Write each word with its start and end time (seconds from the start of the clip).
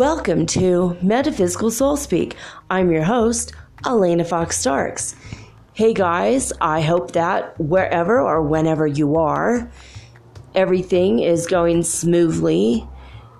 Welcome 0.00 0.46
to 0.46 0.96
Metaphysical 1.02 1.70
Soul 1.70 1.94
Speak. 1.94 2.34
I'm 2.70 2.90
your 2.90 3.02
host, 3.02 3.52
Elena 3.84 4.24
Fox 4.24 4.56
Starks. 4.56 5.14
Hey 5.74 5.92
guys, 5.92 6.54
I 6.58 6.80
hope 6.80 7.12
that 7.12 7.60
wherever 7.60 8.18
or 8.18 8.40
whenever 8.40 8.86
you 8.86 9.16
are, 9.16 9.70
everything 10.54 11.18
is 11.18 11.46
going 11.46 11.82
smoothly 11.82 12.88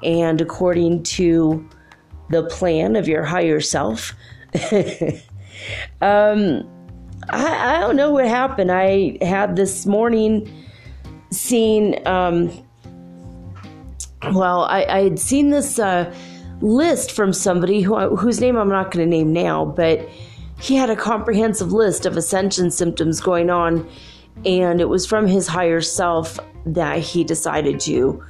and 0.03 0.39
according 0.43 1.05
to 1.05 1.67
the 2.29 2.43
plan 2.43 2.95
of 2.95 3.09
your 3.09 3.25
higher 3.25 3.61
self. 3.63 4.13
um, 6.03 6.69
I, 7.31 7.77
I, 7.77 7.81
don't 7.81 7.97
know 7.97 8.11
what 8.11 8.27
happened. 8.27 8.71
I 8.71 9.17
had 9.23 9.57
this 9.57 9.87
morning 9.87 10.67
seen, 11.31 12.07
um, 12.07 12.53
well, 14.35 14.65
I, 14.65 14.85
I, 14.85 15.05
had 15.05 15.19
seen 15.19 15.49
this. 15.49 15.79
Uh, 15.79 16.15
list 16.61 17.13
from 17.13 17.33
somebody 17.33 17.81
who, 17.81 18.17
whose 18.17 18.41
name 18.41 18.57
I'm 18.57 18.69
not 18.69 18.91
going 18.91 19.05
to 19.05 19.11
name 19.11 19.33
now, 19.33 19.65
but 19.65 20.09
he 20.61 20.77
had 20.77 20.91
a 20.91 20.97
comprehensive 20.97 21.73
list 21.73 22.05
of 22.07 22.17
ascension 22.17 22.71
symptoms 22.71 23.21
going 23.21 23.51
on, 23.51 23.89
and 24.45 24.81
it 24.81 24.89
was 24.89 25.07
from 25.07 25.27
his 25.27 25.47
higher 25.47 25.81
self 25.81 26.39
that 26.67 26.99
he 26.99 27.25
decided 27.25 27.81
to 27.81 28.23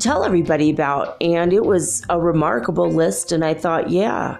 tell 0.00 0.24
everybody 0.24 0.70
about. 0.70 1.16
And 1.20 1.52
it 1.52 1.64
was 1.64 2.02
a 2.08 2.18
remarkable 2.18 2.90
list, 2.90 3.32
and 3.32 3.44
I 3.44 3.54
thought, 3.54 3.90
yeah, 3.90 4.38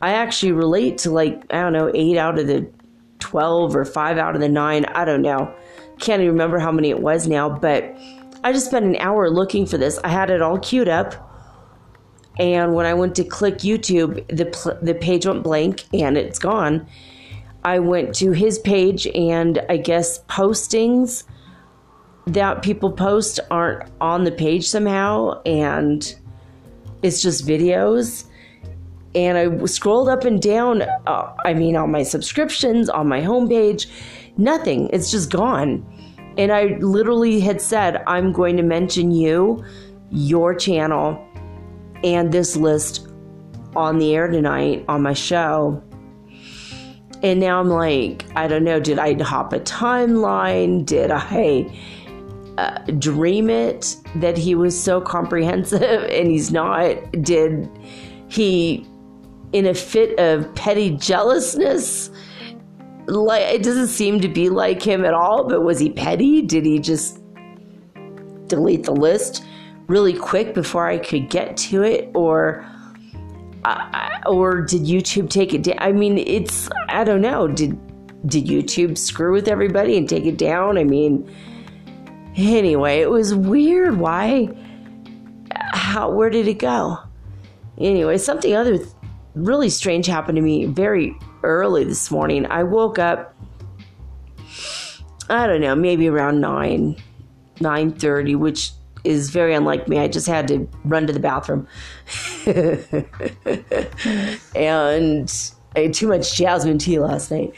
I 0.00 0.14
actually 0.14 0.52
relate 0.52 0.98
to 0.98 1.10
like, 1.10 1.44
I 1.52 1.60
don't 1.60 1.74
know, 1.74 1.90
eight 1.94 2.16
out 2.16 2.38
of 2.38 2.46
the 2.46 2.68
12 3.18 3.76
or 3.76 3.84
five 3.84 4.18
out 4.18 4.34
of 4.34 4.40
the 4.40 4.48
nine. 4.48 4.84
I 4.86 5.04
don't 5.04 5.22
know. 5.22 5.54
Can't 6.00 6.22
even 6.22 6.32
remember 6.32 6.58
how 6.58 6.72
many 6.72 6.90
it 6.90 7.00
was 7.00 7.28
now, 7.28 7.48
but 7.48 7.94
I 8.42 8.52
just 8.52 8.66
spent 8.66 8.86
an 8.86 8.96
hour 8.96 9.30
looking 9.30 9.66
for 9.66 9.78
this. 9.78 9.98
I 10.02 10.08
had 10.08 10.30
it 10.30 10.42
all 10.42 10.58
queued 10.58 10.88
up 10.88 11.31
and 12.38 12.74
when 12.74 12.86
I 12.86 12.94
went 12.94 13.14
to 13.16 13.24
click 13.24 13.58
YouTube, 13.58 14.26
the 14.28 14.78
the 14.82 14.94
page 14.94 15.26
went 15.26 15.42
blank 15.42 15.84
and 15.92 16.16
it's 16.16 16.38
gone. 16.38 16.86
I 17.64 17.78
went 17.78 18.14
to 18.16 18.32
his 18.32 18.58
page 18.58 19.06
and 19.08 19.62
I 19.68 19.76
guess 19.76 20.22
postings 20.24 21.24
that 22.26 22.62
people 22.62 22.90
post 22.90 23.38
aren't 23.50 23.90
on 24.00 24.24
the 24.24 24.32
page 24.32 24.68
somehow. 24.68 25.42
And 25.42 26.14
it's 27.02 27.22
just 27.22 27.46
videos. 27.46 28.24
And 29.14 29.36
I 29.36 29.64
scrolled 29.66 30.08
up 30.08 30.24
and 30.24 30.40
down 30.40 30.82
uh, 30.82 31.34
I 31.44 31.52
mean 31.52 31.76
on 31.76 31.90
my 31.90 32.02
subscriptions 32.02 32.88
on 32.88 33.08
my 33.08 33.20
homepage 33.20 33.86
nothing. 34.38 34.88
It's 34.90 35.10
just 35.10 35.30
gone. 35.30 35.86
And 36.38 36.50
I 36.50 36.78
literally 36.80 37.40
had 37.40 37.60
said 37.60 38.02
I'm 38.06 38.32
going 38.32 38.56
to 38.56 38.62
mention 38.62 39.10
you 39.10 39.62
your 40.10 40.54
channel 40.54 41.28
and 42.04 42.32
this 42.32 42.56
list 42.56 43.08
on 43.74 43.98
the 43.98 44.14
air 44.14 44.28
tonight 44.28 44.84
on 44.88 45.02
my 45.02 45.12
show. 45.12 45.82
And 47.22 47.38
now 47.38 47.60
I'm 47.60 47.68
like, 47.68 48.24
I 48.34 48.48
don't 48.48 48.64
know, 48.64 48.80
did 48.80 48.98
I 48.98 49.14
hop 49.22 49.52
a 49.52 49.60
timeline? 49.60 50.84
Did 50.84 51.10
I 51.12 51.72
uh, 52.58 52.78
dream 52.98 53.48
it 53.48 53.96
that 54.16 54.36
he 54.36 54.54
was 54.54 54.78
so 54.78 55.00
comprehensive 55.00 55.82
and 56.10 56.28
he's 56.28 56.50
not? 56.50 56.96
Did 57.22 57.68
he, 58.28 58.86
in 59.52 59.66
a 59.66 59.74
fit 59.74 60.18
of 60.18 60.52
petty 60.54 60.90
jealousness, 60.96 62.10
like 63.06 63.42
it 63.42 63.62
doesn't 63.62 63.88
seem 63.88 64.20
to 64.20 64.28
be 64.28 64.48
like 64.48 64.82
him 64.82 65.04
at 65.04 65.14
all, 65.14 65.48
but 65.48 65.62
was 65.62 65.78
he 65.78 65.90
petty? 65.90 66.42
Did 66.42 66.64
he 66.64 66.78
just 66.78 67.20
delete 68.46 68.84
the 68.84 68.92
list? 68.92 69.44
Really 69.88 70.14
quick 70.14 70.54
before 70.54 70.86
I 70.86 70.98
could 70.98 71.30
get 71.30 71.56
to 71.68 71.82
it, 71.82 72.10
or 72.14 72.64
uh, 73.64 74.08
or 74.26 74.60
did 74.62 74.82
YouTube 74.82 75.30
take 75.30 75.54
it 75.54 75.62
down? 75.62 75.78
I 75.78 75.92
mean, 75.92 76.18
it's 76.18 76.68
I 76.88 77.04
don't 77.04 77.20
know. 77.20 77.48
Did 77.48 77.78
did 78.26 78.46
YouTube 78.46 78.96
screw 78.96 79.32
with 79.32 79.48
everybody 79.48 79.96
and 79.96 80.08
take 80.08 80.24
it 80.24 80.38
down? 80.38 80.78
I 80.78 80.84
mean, 80.84 81.28
anyway, 82.36 83.00
it 83.00 83.10
was 83.10 83.34
weird. 83.34 83.98
Why? 83.98 84.48
How? 85.72 86.10
Where 86.10 86.30
did 86.30 86.48
it 86.48 86.58
go? 86.58 86.98
Anyway, 87.78 88.18
something 88.18 88.54
other 88.54 88.78
really 89.34 89.70
strange 89.70 90.06
happened 90.06 90.36
to 90.36 90.42
me 90.42 90.66
very 90.66 91.16
early 91.42 91.84
this 91.84 92.10
morning. 92.10 92.46
I 92.46 92.62
woke 92.62 92.98
up. 92.98 93.34
I 95.30 95.46
don't 95.46 95.62
know, 95.62 95.74
maybe 95.74 96.08
around 96.08 96.40
nine, 96.40 96.96
nine 97.60 97.92
thirty, 97.92 98.34
which 98.34 98.72
is 99.04 99.30
very 99.30 99.54
unlike 99.54 99.88
me. 99.88 99.98
I 99.98 100.08
just 100.08 100.26
had 100.26 100.48
to 100.48 100.68
run 100.84 101.06
to 101.06 101.12
the 101.12 101.20
bathroom. 101.20 101.66
and 104.54 105.52
I 105.74 105.80
had 105.80 105.94
too 105.94 106.08
much 106.08 106.36
jasmine 106.36 106.78
tea 106.78 106.98
last 106.98 107.30
night. 107.30 107.54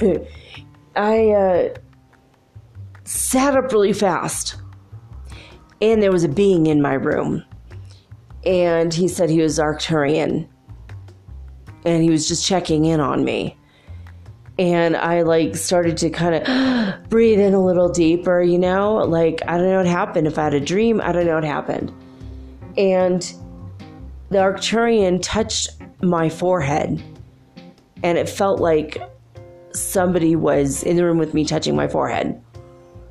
I 0.96 1.28
uh, 1.30 1.68
sat 3.04 3.56
up 3.56 3.72
really 3.72 3.92
fast, 3.92 4.56
and 5.80 6.02
there 6.02 6.12
was 6.12 6.24
a 6.24 6.28
being 6.28 6.66
in 6.66 6.80
my 6.80 6.94
room. 6.94 7.44
And 8.46 8.94
he 8.94 9.08
said 9.08 9.28
he 9.30 9.40
was 9.40 9.58
Arcturian, 9.58 10.48
and 11.84 12.02
he 12.02 12.10
was 12.10 12.26
just 12.28 12.46
checking 12.46 12.86
in 12.86 13.00
on 13.00 13.24
me 13.24 13.57
and 14.58 14.96
I 14.96 15.22
like 15.22 15.54
started 15.56 15.96
to 15.98 16.10
kind 16.10 16.34
of 16.34 17.04
breathe 17.08 17.38
in 17.38 17.54
a 17.54 17.64
little 17.64 17.88
deeper, 17.88 18.42
you 18.42 18.58
know, 18.58 18.96
like 18.96 19.40
I 19.46 19.56
don't 19.56 19.68
know 19.68 19.76
what 19.78 19.86
happened. 19.86 20.26
If 20.26 20.38
I 20.38 20.44
had 20.44 20.54
a 20.54 20.60
dream, 20.60 21.00
I 21.00 21.12
don't 21.12 21.26
know 21.26 21.36
what 21.36 21.44
happened. 21.44 21.92
And 22.76 23.22
the 24.30 24.38
Arcturian 24.38 25.20
touched 25.22 25.70
my 26.02 26.28
forehead, 26.28 27.02
and 28.02 28.18
it 28.18 28.28
felt 28.28 28.60
like 28.60 29.00
somebody 29.72 30.36
was 30.36 30.82
in 30.82 30.96
the 30.96 31.04
room 31.04 31.18
with 31.18 31.34
me 31.34 31.44
touching 31.44 31.76
my 31.76 31.88
forehead. 31.88 32.40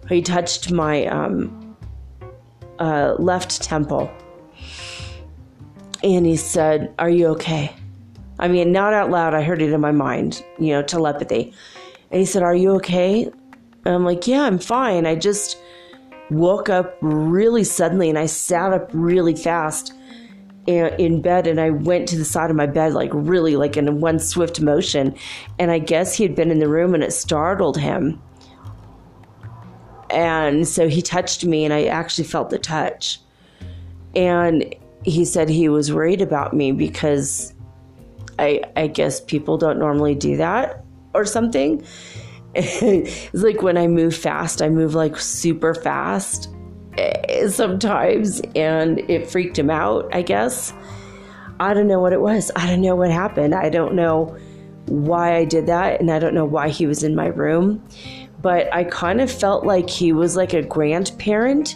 He 0.10 0.22
touched 0.22 0.72
my 0.72 1.06
um, 1.08 1.76
uh, 2.80 3.16
left 3.20 3.62
temple, 3.62 4.12
and 6.04 6.26
he 6.26 6.36
said, 6.36 6.94
Are 7.00 7.10
you 7.10 7.28
okay? 7.28 7.74
I 8.40 8.48
mean, 8.48 8.72
not 8.72 8.94
out 8.94 9.10
loud, 9.10 9.34
I 9.34 9.42
heard 9.42 9.62
it 9.62 9.72
in 9.72 9.82
my 9.82 9.92
mind, 9.92 10.44
you 10.60 10.74
know, 10.74 10.84
telepathy. 10.84 11.54
And 12.12 12.20
he 12.20 12.26
said, 12.26 12.44
Are 12.44 12.56
you 12.56 12.72
okay? 12.76 13.24
And 13.86 13.96
I'm 13.96 14.06
like, 14.06 14.28
Yeah, 14.28 14.44
I'm 14.44 14.60
fine. 14.60 15.06
I 15.06 15.16
just 15.16 15.58
woke 16.30 16.70
up 16.70 16.98
really 17.02 17.64
suddenly 17.64 18.10
and 18.10 18.20
I 18.20 18.26
sat 18.26 18.74
up 18.74 18.90
really 18.94 19.36
fast 19.36 19.94
eh, 20.68 20.94
in 20.98 21.22
bed 21.22 21.48
and 21.48 21.60
I 21.60 21.70
went 21.70 22.08
to 22.10 22.18
the 22.18 22.26
side 22.26 22.50
of 22.50 22.56
my 22.56 22.66
bed, 22.66 22.94
like 22.94 23.10
really, 23.14 23.56
like 23.56 23.78
in 23.78 24.00
one 24.02 24.20
swift 24.20 24.62
motion. 24.62 25.16
And 25.58 25.72
I 25.72 25.80
guess 25.80 26.14
he 26.14 26.24
had 26.24 26.36
been 26.36 26.52
in 26.52 26.60
the 26.60 26.68
room 26.68 26.94
and 26.94 27.04
it 27.04 27.14
startled 27.14 27.78
him. 27.78 28.22
And 30.10 30.68
so 30.68 30.88
he 30.88 31.02
touched 31.02 31.44
me 31.46 31.66
and 31.66 31.74
I 31.74 31.86
actually 31.86 32.26
felt 32.26 32.50
the 32.50 32.60
touch. 32.60 33.20
And 34.16 34.74
he 35.04 35.26
said 35.26 35.50
he 35.50 35.70
was 35.70 35.94
worried 35.94 36.22
about 36.22 36.54
me 36.54 36.72
because 36.72 37.54
I, 38.40 38.62
I 38.76 38.88
guess 38.88 39.20
people 39.22 39.58
don't 39.58 39.80
normally 39.80 40.16
do 40.16 40.38
that 40.38 40.84
or 41.14 41.26
something. 41.26 41.84
it's 42.56 43.34
like 43.34 43.62
when 43.62 43.78
I 43.78 43.88
move 43.88 44.16
fast, 44.16 44.62
I 44.62 44.70
move 44.70 44.96
like 44.96 45.18
super 45.18 45.76
fast 45.76 46.50
eh, 46.98 47.48
sometimes, 47.50 48.42
and 48.56 49.00
it 49.10 49.30
freaked 49.30 49.58
him 49.60 49.70
out, 49.70 50.14
I 50.14 50.22
guess. 50.22 50.74
I 51.60 51.74
don't 51.74 51.88
know 51.88 52.00
what 52.00 52.14
it 52.14 52.22
was. 52.22 52.52
I 52.56 52.68
don't 52.68 52.82
know 52.82 52.96
what 52.96 53.12
happened. 53.12 53.56
I 53.56 53.70
don't 53.70 53.96
know 53.96 54.38
why 54.86 55.36
I 55.36 55.46
did 55.46 55.66
that, 55.68 56.00
and 56.00 56.12
I 56.12 56.20
don't 56.20 56.34
know 56.34 56.46
why 56.46 56.70
he 56.70 56.86
was 56.88 57.04
in 57.04 57.16
my 57.16 57.28
room. 57.28 57.84
But 58.42 58.74
I 58.74 58.84
kind 58.86 59.20
of 59.20 59.32
felt 59.32 59.66
like 59.66 59.90
he 59.90 60.14
was 60.14 60.36
like 60.36 60.54
a 60.54 60.62
grandparent. 60.62 61.76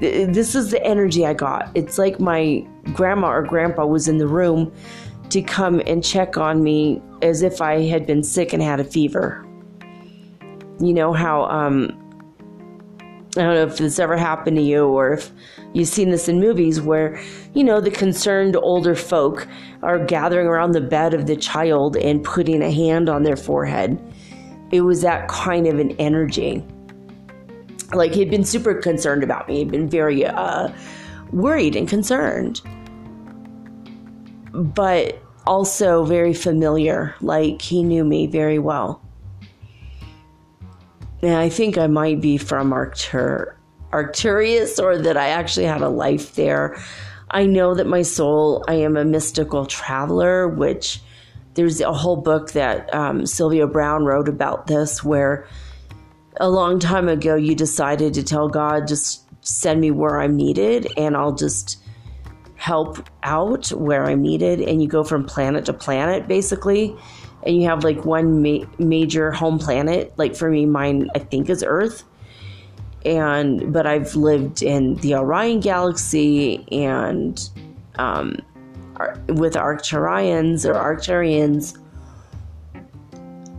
This 0.00 0.54
is 0.54 0.70
the 0.70 0.84
energy 0.84 1.24
I 1.24 1.34
got. 1.34 1.70
It's 1.74 1.98
like 1.98 2.18
my 2.18 2.66
grandma 2.92 3.28
or 3.28 3.42
grandpa 3.42 3.86
was 3.86 4.08
in 4.08 4.18
the 4.18 4.26
room 4.26 4.72
to 5.30 5.42
come 5.42 5.80
and 5.86 6.04
check 6.04 6.36
on 6.36 6.62
me 6.62 7.02
as 7.22 7.42
if 7.42 7.60
I 7.60 7.82
had 7.82 8.06
been 8.06 8.22
sick 8.22 8.52
and 8.52 8.62
had 8.62 8.80
a 8.80 8.84
fever. 8.84 9.44
You 10.80 10.92
know 10.92 11.12
how 11.12 11.44
um, 11.44 12.00
I 13.36 13.42
don't 13.42 13.54
know 13.54 13.64
if 13.64 13.78
this 13.78 13.98
ever 13.98 14.16
happened 14.16 14.56
to 14.58 14.62
you 14.62 14.86
or 14.86 15.14
if 15.14 15.32
you've 15.72 15.88
seen 15.88 16.10
this 16.10 16.28
in 16.28 16.38
movies 16.38 16.80
where, 16.80 17.20
you 17.52 17.64
know, 17.64 17.80
the 17.80 17.90
concerned 17.90 18.54
older 18.54 18.94
folk 18.94 19.48
are 19.82 19.98
gathering 20.04 20.46
around 20.46 20.72
the 20.72 20.80
bed 20.80 21.14
of 21.14 21.26
the 21.26 21.34
child 21.34 21.96
and 21.96 22.22
putting 22.22 22.62
a 22.62 22.70
hand 22.70 23.08
on 23.08 23.24
their 23.24 23.36
forehead. 23.36 24.00
It 24.70 24.82
was 24.82 25.02
that 25.02 25.26
kind 25.26 25.66
of 25.66 25.80
an 25.80 25.92
energy. 25.92 26.64
Like 27.92 28.14
he'd 28.14 28.30
been 28.30 28.44
super 28.44 28.74
concerned 28.74 29.24
about 29.24 29.48
me, 29.48 29.58
he'd 29.58 29.70
been 29.70 29.88
very 29.88 30.24
uh, 30.24 30.72
worried 31.32 31.74
and 31.74 31.88
concerned, 31.88 32.60
but 34.54 35.20
also 35.46 36.04
very 36.04 36.32
familiar. 36.32 37.14
Like 37.20 37.60
he 37.60 37.82
knew 37.82 38.04
me 38.04 38.26
very 38.26 38.58
well. 38.58 39.02
And 41.22 41.34
I 41.34 41.48
think 41.48 41.76
I 41.78 41.86
might 41.86 42.20
be 42.20 42.36
from 42.36 42.70
Arctur- 42.72 43.54
Arcturus 43.92 44.78
or 44.78 44.98
that 44.98 45.16
I 45.16 45.28
actually 45.28 45.66
had 45.66 45.82
a 45.82 45.88
life 45.88 46.34
there. 46.34 46.76
I 47.30 47.46
know 47.46 47.74
that 47.74 47.86
my 47.86 48.02
soul, 48.02 48.64
I 48.68 48.74
am 48.74 48.96
a 48.96 49.04
mystical 49.04 49.66
traveler, 49.66 50.48
which 50.48 51.00
there's 51.54 51.80
a 51.80 51.92
whole 51.92 52.16
book 52.16 52.52
that 52.52 52.92
um, 52.94 53.26
Sylvia 53.26 53.66
Browne 53.66 54.04
wrote 54.04 54.28
about 54.28 54.66
this, 54.66 55.02
where 55.02 55.46
a 56.38 56.48
long 56.48 56.78
time 56.78 57.08
ago 57.08 57.36
you 57.36 57.54
decided 57.54 58.14
to 58.14 58.22
tell 58.22 58.48
God, 58.48 58.86
just 58.86 59.24
send 59.46 59.80
me 59.80 59.90
where 59.90 60.20
I'm 60.20 60.36
needed 60.36 60.88
and 60.96 61.16
I'll 61.16 61.34
just 61.34 61.78
help 62.64 63.06
out 63.22 63.68
where 63.72 64.06
I'm 64.06 64.22
needed. 64.22 64.62
And 64.62 64.80
you 64.82 64.88
go 64.88 65.04
from 65.04 65.26
planet 65.26 65.66
to 65.66 65.74
planet 65.74 66.26
basically 66.26 66.96
and 67.42 67.60
you 67.60 67.68
have 67.68 67.84
like 67.84 68.06
one 68.06 68.42
ma- 68.42 68.64
major 68.78 69.30
home 69.30 69.58
planet. 69.58 70.14
Like 70.16 70.34
for 70.34 70.48
me, 70.48 70.64
mine 70.64 71.10
I 71.14 71.18
think 71.18 71.50
is 71.50 71.62
Earth, 71.62 72.04
and 73.04 73.70
but 73.70 73.86
I've 73.86 74.16
lived 74.16 74.62
in 74.62 74.94
the 74.96 75.14
Orion 75.14 75.60
Galaxy 75.60 76.64
and 76.72 77.38
um, 77.96 78.38
with 79.28 79.54
Arcturians 79.54 80.64
or 80.64 80.72
Arcturians. 80.72 81.78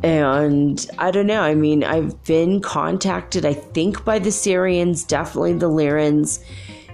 And 0.01 0.83
I 0.97 1.11
don't 1.11 1.27
know. 1.27 1.41
I 1.41 1.53
mean, 1.53 1.83
I've 1.83 2.23
been 2.25 2.59
contacted, 2.61 3.45
I 3.45 3.53
think, 3.53 4.03
by 4.03 4.19
the 4.19 4.29
Sirians, 4.29 5.07
definitely 5.07 5.53
the 5.53 5.69
Lyrans, 5.69 6.43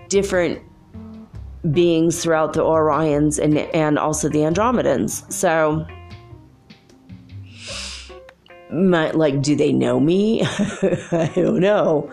different 0.08 0.62
beings 1.70 2.24
throughout 2.24 2.54
the 2.54 2.62
Orions 2.62 3.38
and 3.38 3.58
and 3.58 4.00
also 4.00 4.30
the 4.30 4.40
Andromedans. 4.40 5.32
So 5.32 5.86
my, 8.72 9.12
like, 9.12 9.42
do 9.42 9.56
they 9.56 9.74
know 9.74 10.00
me? 10.00 10.42
I 10.46 11.32
don't 11.36 11.60
know. 11.60 12.12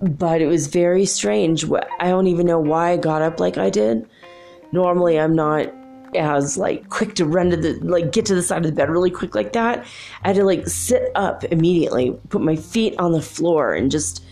But 0.00 0.42
it 0.42 0.46
was 0.46 0.66
very 0.66 1.06
strange. 1.06 1.64
I 2.00 2.08
don't 2.08 2.26
even 2.26 2.46
know 2.46 2.58
why 2.58 2.90
I 2.90 2.96
got 2.96 3.22
up 3.22 3.40
like 3.40 3.56
I 3.56 3.70
did. 3.70 4.06
Normally, 4.72 5.18
I'm 5.18 5.34
not 5.34 5.72
as 6.14 6.58
like 6.58 6.88
quick 6.90 7.14
to 7.14 7.24
run 7.24 7.50
to 7.50 7.56
the 7.56 7.72
like 7.80 8.12
get 8.12 8.26
to 8.26 8.34
the 8.34 8.42
side 8.42 8.58
of 8.58 8.70
the 8.70 8.72
bed 8.72 8.90
really 8.90 9.10
quick 9.10 9.34
like 9.34 9.52
that. 9.52 9.86
I 10.24 10.28
had 10.28 10.36
to 10.36 10.44
like 10.44 10.66
sit 10.66 11.10
up 11.14 11.44
immediately, 11.44 12.12
put 12.28 12.42
my 12.42 12.56
feet 12.56 12.98
on 12.98 13.12
the 13.12 13.22
floor, 13.22 13.74
and 13.74 13.90
just 13.90 14.24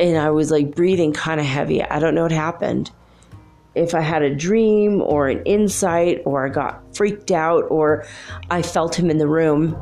and 0.00 0.18
I 0.18 0.30
was 0.30 0.50
like 0.50 0.74
breathing 0.74 1.12
kind 1.12 1.40
of 1.40 1.46
heavy. 1.46 1.82
I 1.82 1.98
don't 1.98 2.14
know 2.14 2.22
what 2.22 2.32
happened. 2.32 2.90
If 3.78 3.94
I 3.94 4.00
had 4.00 4.22
a 4.22 4.34
dream 4.34 5.00
or 5.02 5.28
an 5.28 5.42
insight, 5.44 6.22
or 6.24 6.46
I 6.46 6.48
got 6.50 6.96
freaked 6.96 7.30
out, 7.30 7.64
or 7.70 8.04
I 8.50 8.62
felt 8.62 8.98
him 8.98 9.10
in 9.10 9.18
the 9.18 9.28
room 9.28 9.76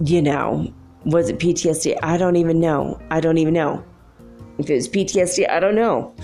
you 0.00 0.22
know, 0.22 0.72
was 1.04 1.28
it 1.28 1.38
PTSD? 1.38 1.98
I 2.02 2.16
don't 2.16 2.36
even 2.36 2.60
know. 2.60 3.00
I 3.10 3.20
don't 3.20 3.38
even 3.38 3.54
know. 3.54 3.84
If 4.58 4.70
it 4.70 4.74
was 4.74 4.88
PTSD, 4.88 5.48
I 5.48 5.60
don't 5.60 5.74
know. 5.74 6.14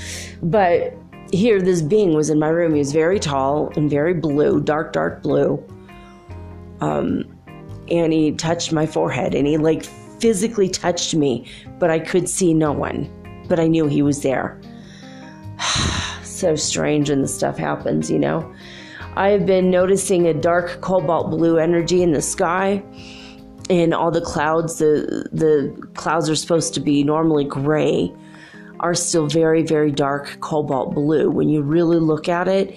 But 0.42 0.94
here, 1.32 1.60
this 1.60 1.82
being 1.82 2.14
was 2.14 2.30
in 2.30 2.38
my 2.38 2.48
room. 2.48 2.72
He 2.74 2.78
was 2.78 2.92
very 2.92 3.18
tall 3.18 3.72
and 3.76 3.90
very 3.90 4.14
blue, 4.14 4.60
dark, 4.60 4.92
dark 4.92 5.22
blue. 5.22 5.62
Um, 6.80 7.24
and 7.90 8.12
he 8.12 8.32
touched 8.32 8.72
my 8.72 8.86
forehead 8.86 9.34
and 9.34 9.46
he 9.46 9.56
like 9.56 9.84
physically 9.84 10.68
touched 10.68 11.14
me, 11.14 11.46
but 11.78 11.90
I 11.90 11.98
could 11.98 12.28
see 12.28 12.54
no 12.54 12.72
one. 12.72 13.08
But 13.48 13.58
I 13.58 13.66
knew 13.66 13.86
he 13.86 14.02
was 14.02 14.22
there. 14.22 14.59
so 16.22 16.56
strange 16.56 17.10
when 17.10 17.22
this 17.22 17.34
stuff 17.34 17.56
happens, 17.56 18.10
you 18.10 18.18
know. 18.18 18.52
I 19.16 19.30
have 19.30 19.44
been 19.44 19.70
noticing 19.70 20.26
a 20.26 20.34
dark 20.34 20.80
cobalt 20.80 21.30
blue 21.30 21.58
energy 21.58 22.02
in 22.02 22.12
the 22.12 22.22
sky 22.22 22.82
and 23.68 23.92
all 23.92 24.10
the 24.10 24.20
clouds 24.20 24.78
the 24.78 25.28
the 25.32 25.88
clouds 25.94 26.30
are 26.30 26.36
supposed 26.36 26.74
to 26.74 26.80
be 26.80 27.04
normally 27.04 27.44
gray 27.44 28.12
are 28.80 28.94
still 28.94 29.26
very 29.26 29.62
very 29.62 29.90
dark 29.90 30.38
cobalt 30.40 30.94
blue. 30.94 31.28
When 31.30 31.48
you 31.48 31.60
really 31.62 31.98
look 31.98 32.28
at 32.28 32.46
it 32.48 32.74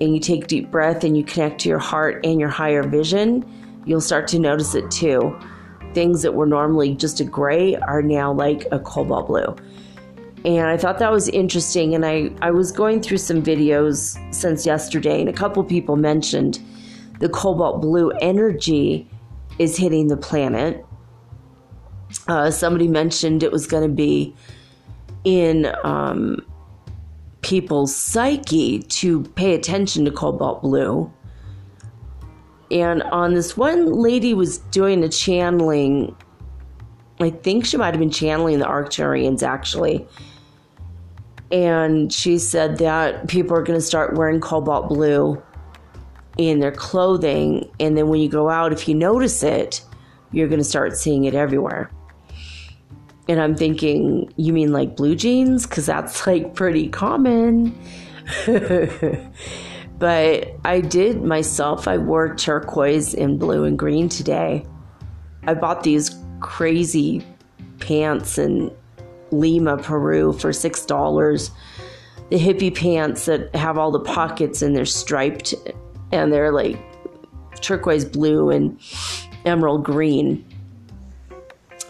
and 0.00 0.14
you 0.14 0.20
take 0.20 0.46
deep 0.46 0.70
breath 0.70 1.02
and 1.02 1.16
you 1.16 1.24
connect 1.24 1.60
to 1.62 1.68
your 1.68 1.78
heart 1.78 2.24
and 2.24 2.38
your 2.38 2.50
higher 2.50 2.82
vision 2.82 3.44
you'll 3.86 4.00
start 4.00 4.28
to 4.28 4.38
notice 4.38 4.74
it 4.74 4.90
too. 4.90 5.38
Things 5.92 6.22
that 6.22 6.34
were 6.34 6.46
normally 6.46 6.94
just 6.94 7.20
a 7.20 7.24
gray 7.24 7.76
are 7.76 8.02
now 8.02 8.32
like 8.32 8.66
a 8.72 8.78
cobalt 8.78 9.28
blue 9.28 9.56
and 10.44 10.66
I 10.66 10.76
thought 10.76 10.98
that 10.98 11.10
was 11.10 11.28
interesting. 11.30 11.94
And 11.94 12.04
I, 12.04 12.30
I 12.42 12.50
was 12.50 12.70
going 12.70 13.00
through 13.00 13.18
some 13.18 13.42
videos 13.42 14.18
since 14.34 14.66
yesterday, 14.66 15.20
and 15.20 15.28
a 15.28 15.32
couple 15.32 15.64
people 15.64 15.96
mentioned 15.96 16.60
the 17.20 17.28
cobalt 17.28 17.80
blue 17.80 18.10
energy 18.20 19.08
is 19.58 19.76
hitting 19.76 20.08
the 20.08 20.16
planet. 20.16 20.84
Uh, 22.28 22.50
somebody 22.50 22.88
mentioned 22.88 23.42
it 23.42 23.52
was 23.52 23.66
going 23.66 23.88
to 23.88 23.94
be 23.94 24.34
in 25.24 25.74
um, 25.84 26.44
people's 27.40 27.94
psyche 27.94 28.80
to 28.80 29.22
pay 29.22 29.54
attention 29.54 30.04
to 30.04 30.10
cobalt 30.10 30.60
blue. 30.60 31.10
And 32.70 33.02
on 33.04 33.34
this 33.34 33.56
one 33.56 33.92
lady 33.92 34.34
was 34.34 34.58
doing 34.58 35.02
a 35.04 35.08
channeling. 35.08 36.14
I 37.20 37.30
think 37.30 37.64
she 37.64 37.76
might 37.76 37.94
have 37.94 38.00
been 38.00 38.10
channeling 38.10 38.58
the 38.58 38.66
Arcturians 38.66 39.42
actually. 39.42 40.06
And 41.54 42.12
she 42.12 42.38
said 42.38 42.78
that 42.78 43.28
people 43.28 43.56
are 43.56 43.62
going 43.62 43.78
to 43.78 43.84
start 43.84 44.14
wearing 44.14 44.40
cobalt 44.40 44.88
blue 44.88 45.40
in 46.36 46.58
their 46.58 46.72
clothing. 46.72 47.70
And 47.78 47.96
then 47.96 48.08
when 48.08 48.20
you 48.20 48.28
go 48.28 48.50
out, 48.50 48.72
if 48.72 48.88
you 48.88 48.94
notice 48.96 49.44
it, 49.44 49.80
you're 50.32 50.48
going 50.48 50.58
to 50.58 50.64
start 50.64 50.96
seeing 50.96 51.26
it 51.26 51.34
everywhere. 51.36 51.92
And 53.28 53.40
I'm 53.40 53.54
thinking, 53.54 54.34
you 54.34 54.52
mean 54.52 54.72
like 54.72 54.96
blue 54.96 55.14
jeans? 55.14 55.64
Because 55.64 55.86
that's 55.86 56.26
like 56.26 56.56
pretty 56.56 56.88
common. 56.88 57.78
but 59.98 60.48
I 60.64 60.80
did 60.80 61.22
myself, 61.22 61.86
I 61.86 61.98
wore 61.98 62.34
turquoise 62.34 63.14
and 63.14 63.38
blue 63.38 63.62
and 63.62 63.78
green 63.78 64.08
today. 64.08 64.66
I 65.46 65.54
bought 65.54 65.84
these 65.84 66.18
crazy 66.40 67.24
pants 67.78 68.38
in 68.38 68.74
Lima, 69.38 69.76
Peru 69.76 70.32
for 70.32 70.50
$6. 70.50 71.50
The 72.30 72.38
hippie 72.38 72.74
pants 72.74 73.26
that 73.26 73.54
have 73.54 73.76
all 73.76 73.90
the 73.90 74.00
pockets 74.00 74.62
and 74.62 74.74
they're 74.74 74.86
striped 74.86 75.54
and 76.12 76.32
they're 76.32 76.52
like 76.52 76.78
turquoise 77.60 78.04
blue 78.04 78.50
and 78.50 78.78
emerald 79.44 79.84
green. 79.84 80.44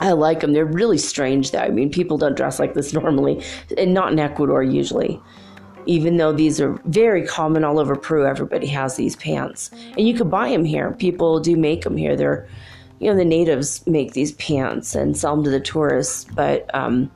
I 0.00 0.12
like 0.12 0.40
them. 0.40 0.52
They're 0.52 0.64
really 0.64 0.98
strange, 0.98 1.52
though. 1.52 1.60
I 1.60 1.68
mean, 1.68 1.90
people 1.90 2.18
don't 2.18 2.36
dress 2.36 2.58
like 2.58 2.74
this 2.74 2.92
normally, 3.00 3.44
and 3.78 3.94
not 3.94 4.12
in 4.12 4.18
Ecuador 4.18 4.62
usually. 4.62 5.20
Even 5.86 6.16
though 6.16 6.32
these 6.32 6.60
are 6.60 6.80
very 6.86 7.26
common 7.26 7.62
all 7.62 7.78
over 7.78 7.94
Peru, 7.94 8.26
everybody 8.26 8.66
has 8.68 8.96
these 8.96 9.16
pants, 9.16 9.70
and 9.96 10.08
you 10.08 10.14
could 10.14 10.30
buy 10.30 10.48
them 10.48 10.64
here. 10.64 10.92
People 10.92 11.40
do 11.40 11.56
make 11.56 11.82
them 11.82 11.96
here. 11.96 12.16
They're, 12.16 12.48
you 13.04 13.10
know, 13.10 13.16
the 13.16 13.24
natives 13.24 13.86
make 13.86 14.12
these 14.12 14.32
pants 14.32 14.94
and 14.94 15.16
sell 15.16 15.36
them 15.36 15.44
to 15.44 15.50
the 15.50 15.60
tourists, 15.60 16.24
but 16.24 16.72
um, 16.74 17.10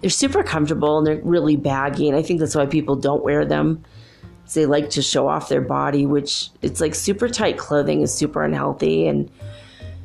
they're 0.00 0.10
super 0.10 0.42
comfortable 0.42 0.98
and 0.98 1.06
they're 1.06 1.20
really 1.22 1.56
baggy, 1.56 2.08
and 2.08 2.16
I 2.16 2.22
think 2.22 2.40
that's 2.40 2.54
why 2.54 2.66
people 2.66 2.96
don't 2.96 3.22
wear 3.22 3.44
them 3.44 3.84
they 4.54 4.66
like 4.66 4.90
to 4.90 5.02
show 5.02 5.28
off 5.28 5.48
their 5.48 5.60
body, 5.60 6.06
which 6.06 6.50
it's 6.62 6.80
like 6.80 6.94
super 6.94 7.28
tight 7.28 7.58
clothing 7.58 8.02
is 8.02 8.12
super 8.12 8.44
unhealthy, 8.44 9.06
and 9.06 9.30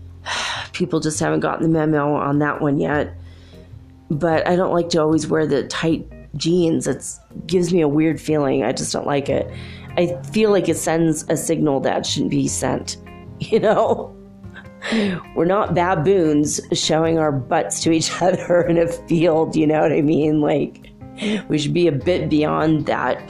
people 0.74 1.00
just 1.00 1.20
haven't 1.20 1.42
gotten 1.42 1.64
the 1.64 1.70
memo 1.70 2.16
on 2.16 2.40
that 2.40 2.62
one 2.62 2.80
yet. 2.80 3.14
But 4.10 4.48
I 4.48 4.56
don't 4.56 4.74
like 4.74 4.90
to 4.90 5.02
always 5.02 5.28
wear 5.28 5.46
the 5.46 5.68
tight 5.68 6.08
jeans. 6.38 6.88
It 6.88 7.04
gives 7.46 7.74
me 7.74 7.82
a 7.82 7.88
weird 7.88 8.22
feeling. 8.22 8.64
I 8.64 8.72
just 8.72 8.94
don't 8.94 9.08
like 9.08 9.28
it. 9.28 9.52
I 9.98 10.22
feel 10.32 10.52
like 10.52 10.70
it 10.70 10.78
sends 10.78 11.26
a 11.30 11.36
signal 11.36 11.80
that 11.82 12.06
shouldn't 12.06 12.32
be 12.32 12.48
sent. 12.48 12.98
You 13.40 13.60
know, 13.60 14.17
we're 15.36 15.46
not 15.46 15.74
baboons 15.74 16.62
showing 16.74 17.20
our 17.20 17.32
butts 17.32 17.82
to 17.82 17.91
each 17.91 18.12
other 18.22 18.62
in 18.62 18.77
a 18.77 18.88
field. 18.88 19.56
You 19.56 19.67
know 19.67 19.82
what 19.82 19.91
I 19.91 20.01
mean? 20.01 20.41
Like 20.41 20.91
we 21.48 21.58
should 21.58 21.74
be 21.74 21.88
a 21.88 21.91
bit 21.91 22.29
beyond 22.29 22.86
that 22.86 23.22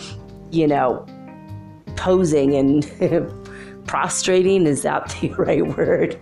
you 0.51 0.67
know, 0.67 1.05
posing 1.95 2.55
and 2.55 3.85
prostrating. 3.87 4.65
Is 4.67 4.83
that 4.83 5.15
the 5.21 5.29
right 5.33 5.65
word? 5.65 6.19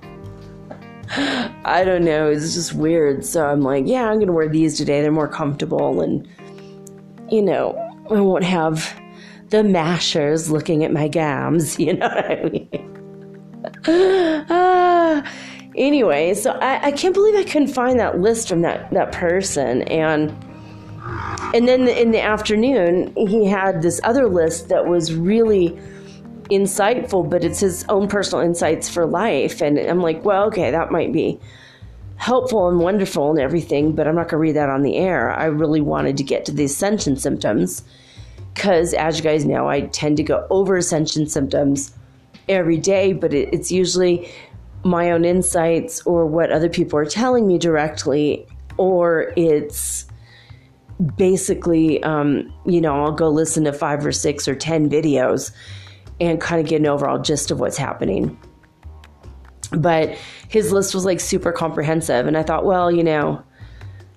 I 1.65 1.83
don't 1.85 2.03
know. 2.03 2.29
It's 2.29 2.55
just 2.55 2.73
weird. 2.73 3.25
So 3.25 3.45
I'm 3.45 3.61
like, 3.61 3.85
yeah, 3.87 4.07
I'm 4.07 4.15
going 4.15 4.27
to 4.27 4.33
wear 4.33 4.49
these 4.49 4.77
today. 4.77 5.01
They're 5.01 5.11
more 5.11 5.27
comfortable 5.27 6.01
and, 6.01 6.27
you 7.29 7.41
know, 7.41 7.75
I 8.09 8.19
won't 8.19 8.43
have 8.43 8.93
the 9.49 9.63
mashers 9.63 10.49
looking 10.49 10.83
at 10.83 10.91
my 10.91 11.07
gams. 11.07 11.79
You 11.79 11.93
know 11.93 12.07
what 12.07 12.25
I 12.25 12.43
mean? 12.49 12.94
Uh, 13.87 15.21
anyway, 15.75 16.33
so 16.33 16.51
I, 16.51 16.87
I 16.87 16.91
can't 16.91 17.13
believe 17.13 17.35
I 17.35 17.43
couldn't 17.43 17.73
find 17.73 17.99
that 17.99 18.19
list 18.19 18.49
from 18.49 18.61
that, 18.61 18.91
that 18.91 19.11
person. 19.11 19.83
And 19.83 20.35
and 21.53 21.67
then 21.67 21.87
in 21.87 22.11
the 22.11 22.21
afternoon, 22.21 23.13
he 23.15 23.45
had 23.45 23.81
this 23.81 24.01
other 24.03 24.27
list 24.27 24.69
that 24.69 24.87
was 24.87 25.13
really 25.13 25.79
insightful, 26.49 27.29
but 27.29 27.43
it's 27.43 27.59
his 27.59 27.85
own 27.89 28.07
personal 28.07 28.43
insights 28.43 28.89
for 28.89 29.05
life. 29.05 29.61
And 29.61 29.77
I'm 29.77 30.01
like, 30.01 30.25
well, 30.25 30.45
okay, 30.47 30.71
that 30.71 30.91
might 30.91 31.13
be 31.13 31.39
helpful 32.17 32.67
and 32.69 32.79
wonderful 32.79 33.29
and 33.29 33.39
everything, 33.39 33.93
but 33.93 34.07
I'm 34.07 34.15
not 34.15 34.23
going 34.23 34.31
to 34.31 34.37
read 34.37 34.55
that 34.55 34.69
on 34.69 34.81
the 34.81 34.97
air. 34.97 35.31
I 35.31 35.45
really 35.45 35.81
wanted 35.81 36.17
to 36.17 36.23
get 36.23 36.45
to 36.45 36.51
the 36.51 36.65
ascension 36.65 37.17
symptoms 37.17 37.83
because, 38.53 38.93
as 38.93 39.17
you 39.17 39.23
guys 39.23 39.45
know, 39.45 39.69
I 39.69 39.81
tend 39.81 40.17
to 40.17 40.23
go 40.23 40.45
over 40.49 40.77
ascension 40.77 41.27
symptoms 41.27 41.93
every 42.47 42.77
day, 42.77 43.13
but 43.13 43.33
it, 43.33 43.49
it's 43.53 43.71
usually 43.71 44.29
my 44.83 45.11
own 45.11 45.25
insights 45.25 46.01
or 46.05 46.25
what 46.25 46.51
other 46.51 46.69
people 46.69 46.99
are 46.99 47.05
telling 47.05 47.47
me 47.47 47.57
directly, 47.57 48.45
or 48.77 49.33
it's 49.35 50.05
basically, 51.17 52.01
um, 52.03 52.53
you 52.65 52.79
know, 52.79 53.03
I'll 53.03 53.11
go 53.11 53.29
listen 53.29 53.63
to 53.65 53.73
five 53.73 54.05
or 54.05 54.11
six 54.11 54.47
or 54.47 54.55
10 54.55 54.89
videos 54.89 55.51
and 56.21 56.39
kind 56.39 56.61
of 56.61 56.67
get 56.67 56.79
an 56.79 56.87
overall 56.87 57.19
gist 57.19 57.51
of 57.51 57.59
what's 57.59 57.77
happening. 57.77 58.39
But 59.71 60.17
his 60.47 60.71
list 60.71 60.93
was 60.93 61.03
like 61.03 61.19
super 61.19 61.51
comprehensive. 61.51 62.27
And 62.27 62.37
I 62.37 62.43
thought, 62.43 62.65
well, 62.65 62.91
you 62.91 63.03
know, 63.03 63.43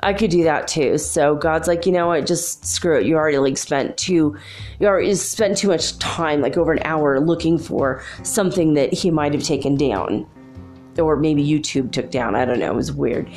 I 0.01 0.13
could 0.13 0.31
do 0.31 0.45
that 0.45 0.69
too. 0.69 0.97
So 0.99 1.35
God's 1.35 1.67
like, 1.67 1.85
you 1.85 1.93
know 1.93 2.07
what, 2.07 2.27
just 2.27 2.65
screw 2.65 2.99
it. 2.99 3.07
You 3.07 3.17
already 3.17 3.39
like 3.39 3.59
spent 3.59 3.97
too, 3.97 4.37
you 4.79 4.87
already 4.87 5.15
spent 5.15 5.59
too 5.59 5.69
much 5.69 5.99
time, 5.99 6.41
like 6.41 6.57
over 6.57 6.73
an 6.73 6.83
hour, 6.85 7.19
looking 7.21 7.59
for 7.59 8.03
something 8.23 8.75
that 8.75 8.93
he 8.93 9.11
might 9.11 9.35
have 9.35 9.43
taken 9.43 9.77
down, 9.77 10.27
or 10.99 11.17
maybe 11.17 11.45
YouTube 11.45 11.91
took 11.91 12.11
down. 12.11 12.37
I 12.37 12.45
don't 12.45 12.61
know. 12.61 12.71
It 12.71 12.77
was 12.77 12.93
weird. 12.93 13.29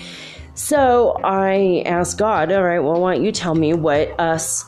So 0.54 1.20
I 1.24 1.84
asked 1.86 2.18
God, 2.18 2.52
all 2.52 2.64
right, 2.64 2.80
well, 2.80 3.02
why 3.02 3.16
don't 3.16 3.24
you 3.24 3.32
tell 3.32 3.56
me 3.56 3.74
what 3.74 4.20
us 4.20 4.66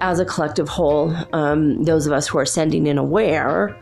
as 0.00 0.18
a 0.18 0.24
collective 0.24 0.68
whole, 0.68 1.14
um, 1.32 1.84
those 1.84 2.06
of 2.06 2.12
us 2.12 2.26
who 2.26 2.38
are 2.38 2.46
sending 2.46 2.88
and 2.88 2.98
aware, 2.98 3.76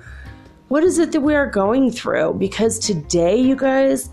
what 0.68 0.82
is 0.82 0.98
it 0.98 1.12
that 1.12 1.20
we 1.20 1.34
are 1.34 1.46
going 1.46 1.90
through? 1.90 2.34
Because 2.34 2.78
today, 2.78 3.36
you 3.36 3.54
guys, 3.54 4.10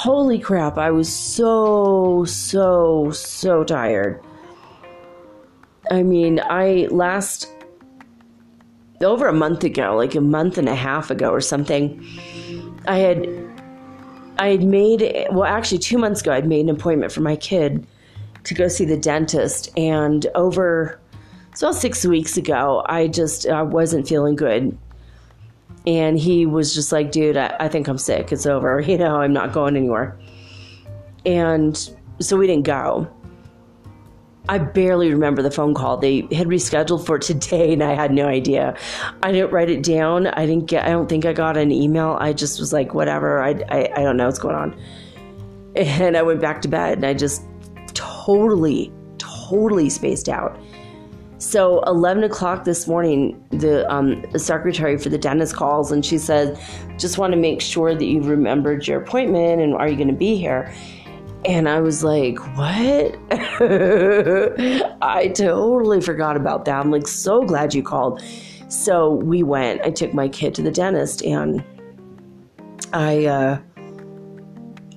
holy 0.00 0.38
crap, 0.38 0.78
I 0.78 0.90
was 0.90 1.14
so, 1.14 2.24
so, 2.24 3.10
so 3.10 3.64
tired. 3.64 4.18
I 5.90 6.02
mean, 6.02 6.40
I 6.48 6.88
last 6.90 7.52
over 9.02 9.28
a 9.28 9.32
month 9.34 9.62
ago, 9.62 9.94
like 9.96 10.14
a 10.14 10.22
month 10.22 10.56
and 10.56 10.70
a 10.70 10.74
half 10.74 11.10
ago 11.10 11.30
or 11.30 11.42
something, 11.42 12.02
I 12.88 12.96
had 12.96 13.28
I 14.38 14.48
had 14.48 14.64
made 14.64 15.02
well 15.32 15.44
actually 15.44 15.80
2 15.80 15.98
months 15.98 16.22
ago 16.22 16.32
I'd 16.32 16.46
made 16.46 16.60
an 16.60 16.70
appointment 16.70 17.12
for 17.12 17.20
my 17.20 17.36
kid 17.36 17.86
to 18.44 18.54
go 18.54 18.68
see 18.68 18.86
the 18.86 18.96
dentist 18.96 19.68
and 19.76 20.26
over 20.34 20.98
so 21.54 21.72
6 21.72 22.06
weeks 22.06 22.38
ago 22.38 22.82
I 22.86 23.06
just 23.06 23.46
I 23.46 23.60
wasn't 23.60 24.08
feeling 24.08 24.34
good 24.34 24.78
and 25.90 26.16
he 26.16 26.46
was 26.46 26.72
just 26.72 26.92
like, 26.92 27.10
dude, 27.10 27.36
I, 27.36 27.56
I 27.58 27.68
think 27.68 27.88
I'm 27.88 27.98
sick. 27.98 28.30
It's 28.30 28.46
over. 28.46 28.80
You 28.90 28.98
know, 28.98 29.20
I'm 29.20 29.32
not 29.32 29.52
going 29.52 29.76
anywhere. 29.76 30.18
And 31.24 31.76
so 32.20 32.36
we 32.36 32.46
didn't 32.46 32.64
go. 32.64 33.08
I 34.48 34.58
barely 34.58 35.12
remember 35.12 35.42
the 35.42 35.50
phone 35.50 35.74
call. 35.74 35.96
They 35.96 36.20
had 36.32 36.46
rescheduled 36.46 37.06
for 37.06 37.18
today 37.30 37.72
and 37.72 37.82
I 37.82 37.94
had 37.94 38.12
no 38.12 38.26
idea. 38.26 38.76
I 39.22 39.32
didn't 39.32 39.52
write 39.52 39.68
it 39.68 39.82
down. 39.82 40.28
I 40.28 40.46
didn't 40.46 40.66
get, 40.66 40.86
I 40.86 40.90
don't 40.90 41.08
think 41.08 41.24
I 41.24 41.32
got 41.32 41.56
an 41.56 41.72
email. 41.72 42.16
I 42.20 42.32
just 42.32 42.60
was 42.60 42.72
like, 42.72 42.94
whatever. 42.94 43.42
I, 43.42 43.50
I, 43.68 43.90
I 43.96 44.02
don't 44.02 44.16
know 44.16 44.26
what's 44.26 44.38
going 44.38 44.56
on. 44.56 44.80
And 45.76 46.16
I 46.16 46.22
went 46.22 46.40
back 46.40 46.62
to 46.62 46.68
bed 46.68 46.98
and 46.98 47.06
I 47.06 47.14
just 47.14 47.44
totally, 47.94 48.92
totally 49.18 49.88
spaced 49.88 50.28
out. 50.28 50.58
So 51.40 51.80
11 51.86 52.22
o'clock 52.22 52.64
this 52.64 52.86
morning, 52.86 53.42
the, 53.48 53.90
um, 53.90 54.22
secretary 54.36 54.98
for 54.98 55.08
the 55.08 55.16
dentist 55.16 55.56
calls 55.56 55.90
and 55.90 56.04
she 56.04 56.18
said, 56.18 56.58
"Just 56.98 57.16
want 57.16 57.32
to 57.32 57.38
make 57.38 57.62
sure 57.62 57.94
that 57.94 58.04
you 58.04 58.20
remembered 58.20 58.86
your 58.86 59.00
appointment 59.00 59.62
and 59.62 59.74
are 59.74 59.88
you 59.88 59.96
going 59.96 60.08
to 60.08 60.14
be 60.14 60.36
here?" 60.36 60.70
And 61.46 61.66
I 61.66 61.80
was 61.80 62.04
like, 62.04 62.38
"What?" 62.58 63.16
I 65.00 65.32
totally 65.34 66.02
forgot 66.02 66.36
about 66.36 66.66
that. 66.66 66.78
I'm 66.78 66.90
like, 66.90 67.08
so 67.08 67.42
glad 67.42 67.72
you 67.74 67.82
called. 67.82 68.22
So 68.68 69.14
we 69.14 69.42
went. 69.42 69.80
I 69.80 69.90
took 69.90 70.12
my 70.12 70.28
kid 70.28 70.54
to 70.56 70.62
the 70.62 70.70
dentist 70.70 71.22
and 71.22 71.64
I 72.92 73.24
uh, 73.24 73.58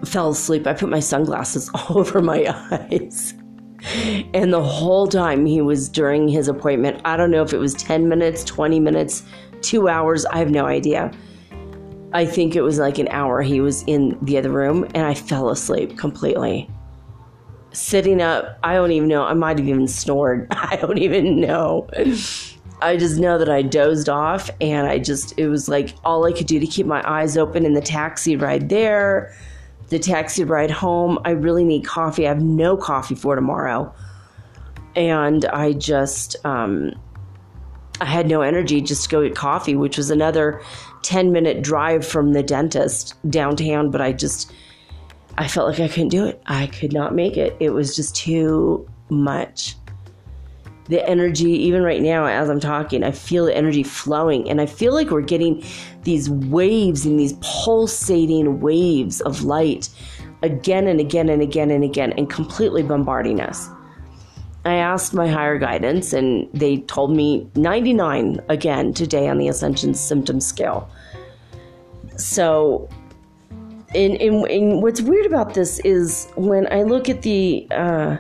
fell 0.04 0.32
asleep. 0.32 0.68
I 0.68 0.74
put 0.74 0.90
my 0.90 1.00
sunglasses 1.00 1.72
all 1.74 2.00
over 2.00 2.22
my 2.22 2.54
eyes. 2.92 3.34
And 4.34 4.54
the 4.54 4.64
whole 4.64 5.08
time 5.08 5.46
he 5.46 5.62
was 5.62 5.90
during 5.90 6.28
his 6.28 6.48
appointment, 6.48 7.02
I 7.06 7.18
don't 7.18 7.32
know 7.32 7.44
if 7.44 7.54
it 7.54 7.58
was 7.58 7.74
10 7.74 8.08
minutes, 8.08 8.44
20 8.46 8.80
minutes, 8.80 9.24
two 9.62 9.90
hours, 9.90 10.26
I 10.26 10.38
have 10.38 10.50
no 10.50 10.66
idea. 10.66 11.12
I 12.14 12.26
think 12.26 12.56
it 12.56 12.62
was 12.62 12.78
like 12.78 13.00
an 13.00 13.08
hour 13.10 13.42
he 13.42 13.60
was 13.60 13.84
in 13.88 14.18
the 14.22 14.38
other 14.38 14.52
room 14.52 14.86
and 14.94 15.06
I 15.06 15.14
fell 15.14 15.50
asleep 15.50 15.98
completely. 15.98 16.70
Sitting 17.72 18.22
up, 18.22 18.60
I 18.64 18.76
don't 18.76 18.92
even 18.92 19.10
know, 19.10 19.24
I 19.24 19.34
might 19.34 19.58
have 19.58 19.68
even 19.68 19.88
snored. 19.88 20.48
I 20.52 20.76
don't 20.76 21.00
even 21.00 21.42
know. 21.42 21.90
I 22.82 22.98
just 22.98 23.18
know 23.18 23.38
that 23.38 23.50
I 23.50 23.64
dozed 23.64 24.10
off 24.10 24.50
and 24.62 24.88
I 24.88 25.00
just, 25.00 25.38
it 25.38 25.48
was 25.48 25.68
like 25.68 25.96
all 26.04 26.26
I 26.26 26.34
could 26.34 26.48
do 26.48 26.60
to 26.60 26.68
keep 26.68 26.86
my 26.86 27.02
eyes 27.10 27.36
open 27.36 27.66
in 27.66 27.74
the 27.74 27.82
taxi 27.82 28.36
ride 28.36 28.70
there 28.70 29.36
the 29.94 30.00
taxi 30.00 30.44
ride 30.44 30.72
home. 30.72 31.20
I 31.24 31.30
really 31.30 31.64
need 31.64 31.86
coffee. 31.86 32.26
I 32.26 32.30
have 32.30 32.42
no 32.42 32.76
coffee 32.76 33.14
for 33.14 33.36
tomorrow. 33.36 33.94
And 34.96 35.46
I 35.46 35.74
just, 35.74 36.36
um, 36.46 36.94
I 38.02 38.06
had 38.06 38.28
no 38.28 38.42
energy 38.42 38.82
just 38.82 39.04
to 39.04 39.10
go 39.10 39.24
get 39.24 39.36
coffee, 39.36 39.76
which 39.76 39.96
was 39.96 40.10
another 40.10 40.62
10 41.04 41.32
minute 41.32 41.62
drive 41.62 42.06
from 42.06 42.34
the 42.34 42.42
dentist 42.42 43.14
downtown. 43.30 43.92
But 43.92 44.02
I 44.02 44.14
just, 44.14 44.52
I 45.38 45.48
felt 45.48 45.70
like 45.70 45.80
I 45.80 45.88
couldn't 45.88 46.10
do 46.10 46.26
it. 46.26 46.42
I 46.48 46.68
could 46.68 46.92
not 46.92 47.14
make 47.14 47.38
it. 47.38 47.56
It 47.60 47.70
was 47.70 47.96
just 47.96 48.16
too 48.16 48.90
much 49.10 49.76
the 50.90 51.08
energy, 51.08 51.52
even 51.52 51.82
right 51.82 52.02
now 52.02 52.26
as 52.26 52.50
I'm 52.50 52.60
talking, 52.60 53.04
I 53.04 53.12
feel 53.12 53.46
the 53.46 53.56
energy 53.56 53.84
flowing. 53.84 54.50
And 54.50 54.60
I 54.60 54.66
feel 54.66 54.94
like 54.94 55.12
we're 55.12 55.22
getting 55.22 55.64
these 56.04 56.30
waves 56.30 57.06
and 57.06 57.20
these 57.20 57.34
pulsating 57.42 58.60
waves 58.60 59.22
of 59.22 59.44
light 59.44 59.90
again 60.42 60.88
and 60.88 61.00
again 61.00 61.30
and 61.30 61.42
again 61.42 61.72
and 61.72 61.84
again 61.84 62.14
and 62.14 62.30
completely 62.30 62.84
bombarding 62.84 63.40
us. 63.40 63.70
I 64.66 64.76
asked 64.76 65.14
my 65.14 65.28
higher 65.28 65.58
guidance 65.58 66.14
and 66.14 66.50
they 66.54 66.78
told 66.78 67.16
me 67.16 67.50
99 67.56 68.42
again 68.50 68.94
today 68.94 69.28
on 69.28 69.38
the 69.38 69.48
Ascension 69.48 69.94
Symptom 69.94 70.40
Scale. 70.40 70.90
So, 72.16 72.90
in, 73.94 74.16
in 74.16 74.82
what's 74.82 75.02
weird 75.02 75.26
about 75.26 75.54
this 75.54 75.80
is 75.80 76.28
when 76.36 76.72
I 76.72 76.84
look 76.84 77.10
at 77.10 77.22
the 77.22 77.68
uh, 77.72 78.18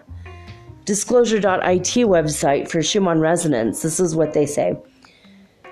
Disclosure.it 0.85 2.05
website 2.05 2.69
for 2.69 2.83
Schumann 2.83 3.19
resonance, 3.19 3.81
this 3.81 3.99
is 4.01 4.15
what 4.15 4.33
they 4.33 4.45
say. 4.45 4.77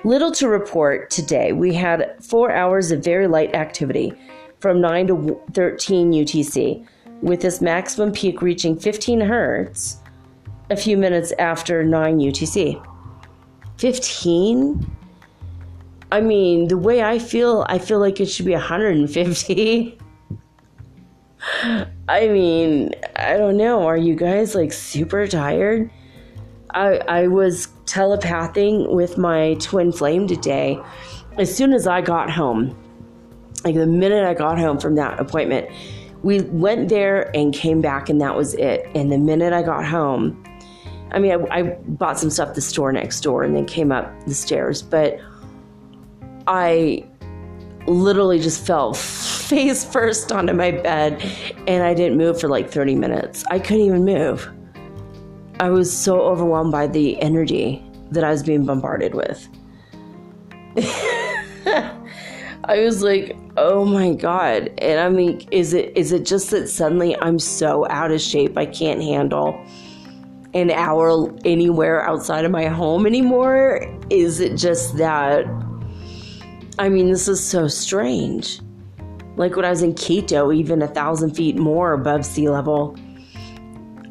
Little 0.04 0.32
to 0.32 0.48
report 0.48 1.12
today. 1.12 1.54
We 1.54 1.76
had 1.76 2.16
four 2.24 2.52
hours 2.52 2.92
of 2.92 3.04
very 3.04 3.28
light 3.28 3.54
activity 3.54 4.14
from 4.60 4.82
9 4.82 5.08
to 5.08 5.42
13 5.54 6.12
UTC, 6.12 6.88
with 7.22 7.42
this 7.42 7.62
maximum 7.62 8.12
peak 8.12 8.42
reaching 8.42 8.80
15 8.80 9.22
hertz 9.22 9.98
a 10.72 10.76
few 10.76 10.98
minutes 10.98 11.34
after 11.38 11.84
9 11.84 12.18
UTC. 12.18 12.84
15? 13.78 14.92
I 16.12 16.20
mean, 16.20 16.68
the 16.68 16.78
way 16.78 17.04
I 17.04 17.20
feel, 17.20 17.64
I 17.70 17.78
feel 17.78 18.00
like 18.00 18.20
it 18.20 18.26
should 18.26 18.48
be 18.48 18.54
150. 18.54 20.00
I 22.10 22.28
mean, 22.28 22.92
I 23.16 23.38
don't 23.38 23.58
know. 23.58 23.86
Are 23.86 23.98
you 23.98 24.16
guys 24.16 24.56
like 24.56 24.74
super 24.74 25.28
tired? 25.28 25.92
I 26.74 26.98
I 27.08 27.28
was 27.28 27.68
telepathing 27.86 28.94
with 28.94 29.18
my 29.18 29.56
twin 29.56 29.92
flame 29.92 30.28
today. 30.28 30.80
As 31.38 31.56
soon 31.56 31.74
as 31.74 31.88
I 31.88 32.02
got 32.02 32.30
home, 32.30 32.76
like 33.64 33.76
the 33.76 33.88
minute 33.88 34.26
I 34.26 34.34
got 34.34 34.60
home 34.60 34.80
from 34.80 34.96
that 34.96 35.20
appointment, 35.20 35.70
we 36.24 36.42
went 36.42 36.90
there 36.90 37.36
and 37.36 37.54
came 37.54 37.82
back, 37.82 38.10
and 38.10 38.20
that 38.22 38.36
was 38.36 38.54
it. 38.56 38.88
And 38.96 39.12
the 39.12 39.18
minute 39.18 39.54
I 39.54 39.62
got 39.62 39.86
home, 39.86 40.44
I 41.12 41.20
mean, 41.20 41.32
I, 41.32 41.60
I 41.60 41.64
bought 41.88 42.20
some 42.20 42.30
stuff 42.30 42.50
at 42.50 42.56
the 42.56 42.62
store 42.62 42.92
next 42.92 43.22
door 43.22 43.44
and 43.44 43.56
then 43.56 43.66
came 43.66 43.92
up 43.92 44.12
the 44.26 44.34
stairs, 44.34 44.82
but 44.82 45.20
I 46.48 47.06
literally 47.88 48.40
just 48.40 48.66
fell 48.66 48.94
face 49.52 49.84
first 49.84 50.32
onto 50.32 50.54
my 50.54 50.72
bed 50.72 51.22
and 51.68 51.84
I 51.84 51.94
didn't 51.94 52.18
move 52.18 52.40
for 52.40 52.48
like 52.48 52.72
30 52.72 52.96
minutes. 52.96 53.44
I 53.50 53.60
couldn't 53.60 53.84
even 53.86 54.06
move. 54.06 54.50
I 55.62 55.70
was 55.70 55.96
so 55.96 56.22
overwhelmed 56.22 56.72
by 56.72 56.88
the 56.88 57.22
energy 57.22 57.86
that 58.10 58.24
I 58.24 58.32
was 58.32 58.42
being 58.42 58.66
bombarded 58.66 59.14
with. 59.14 59.48
I 62.66 62.80
was 62.80 63.04
like, 63.04 63.38
"Oh 63.58 63.86
my 63.86 64.16
god." 64.16 64.72
And 64.80 65.00
I 65.00 65.10
mean, 65.10 65.48
is 65.52 65.76
it 65.76 65.96
is 65.96 66.14
it 66.14 66.26
just 66.26 66.50
that 66.50 66.68
suddenly 66.68 67.16
I'm 67.22 67.38
so 67.38 67.88
out 67.92 68.10
of 68.10 68.20
shape 68.20 68.58
I 68.58 68.66
can't 68.66 69.04
handle 69.04 69.64
an 70.56 70.72
hour 70.72 71.32
anywhere 71.46 72.10
outside 72.10 72.44
of 72.44 72.50
my 72.50 72.66
home 72.66 73.06
anymore? 73.06 73.86
Is 74.10 74.40
it 74.40 74.58
just 74.58 74.98
that 74.98 75.46
I 76.80 76.90
mean, 76.90 77.12
this 77.12 77.28
is 77.28 77.40
so 77.40 77.68
strange. 77.68 78.62
Like 79.36 79.56
when 79.56 79.66
I 79.66 79.70
was 79.70 79.84
in 79.84 79.94
Quito, 79.94 80.52
even 80.52 80.82
a 80.82 80.88
thousand 80.88 81.36
feet 81.36 81.56
more 81.56 81.94
above 81.94 82.26
sea 82.26 82.50
level, 82.50 82.98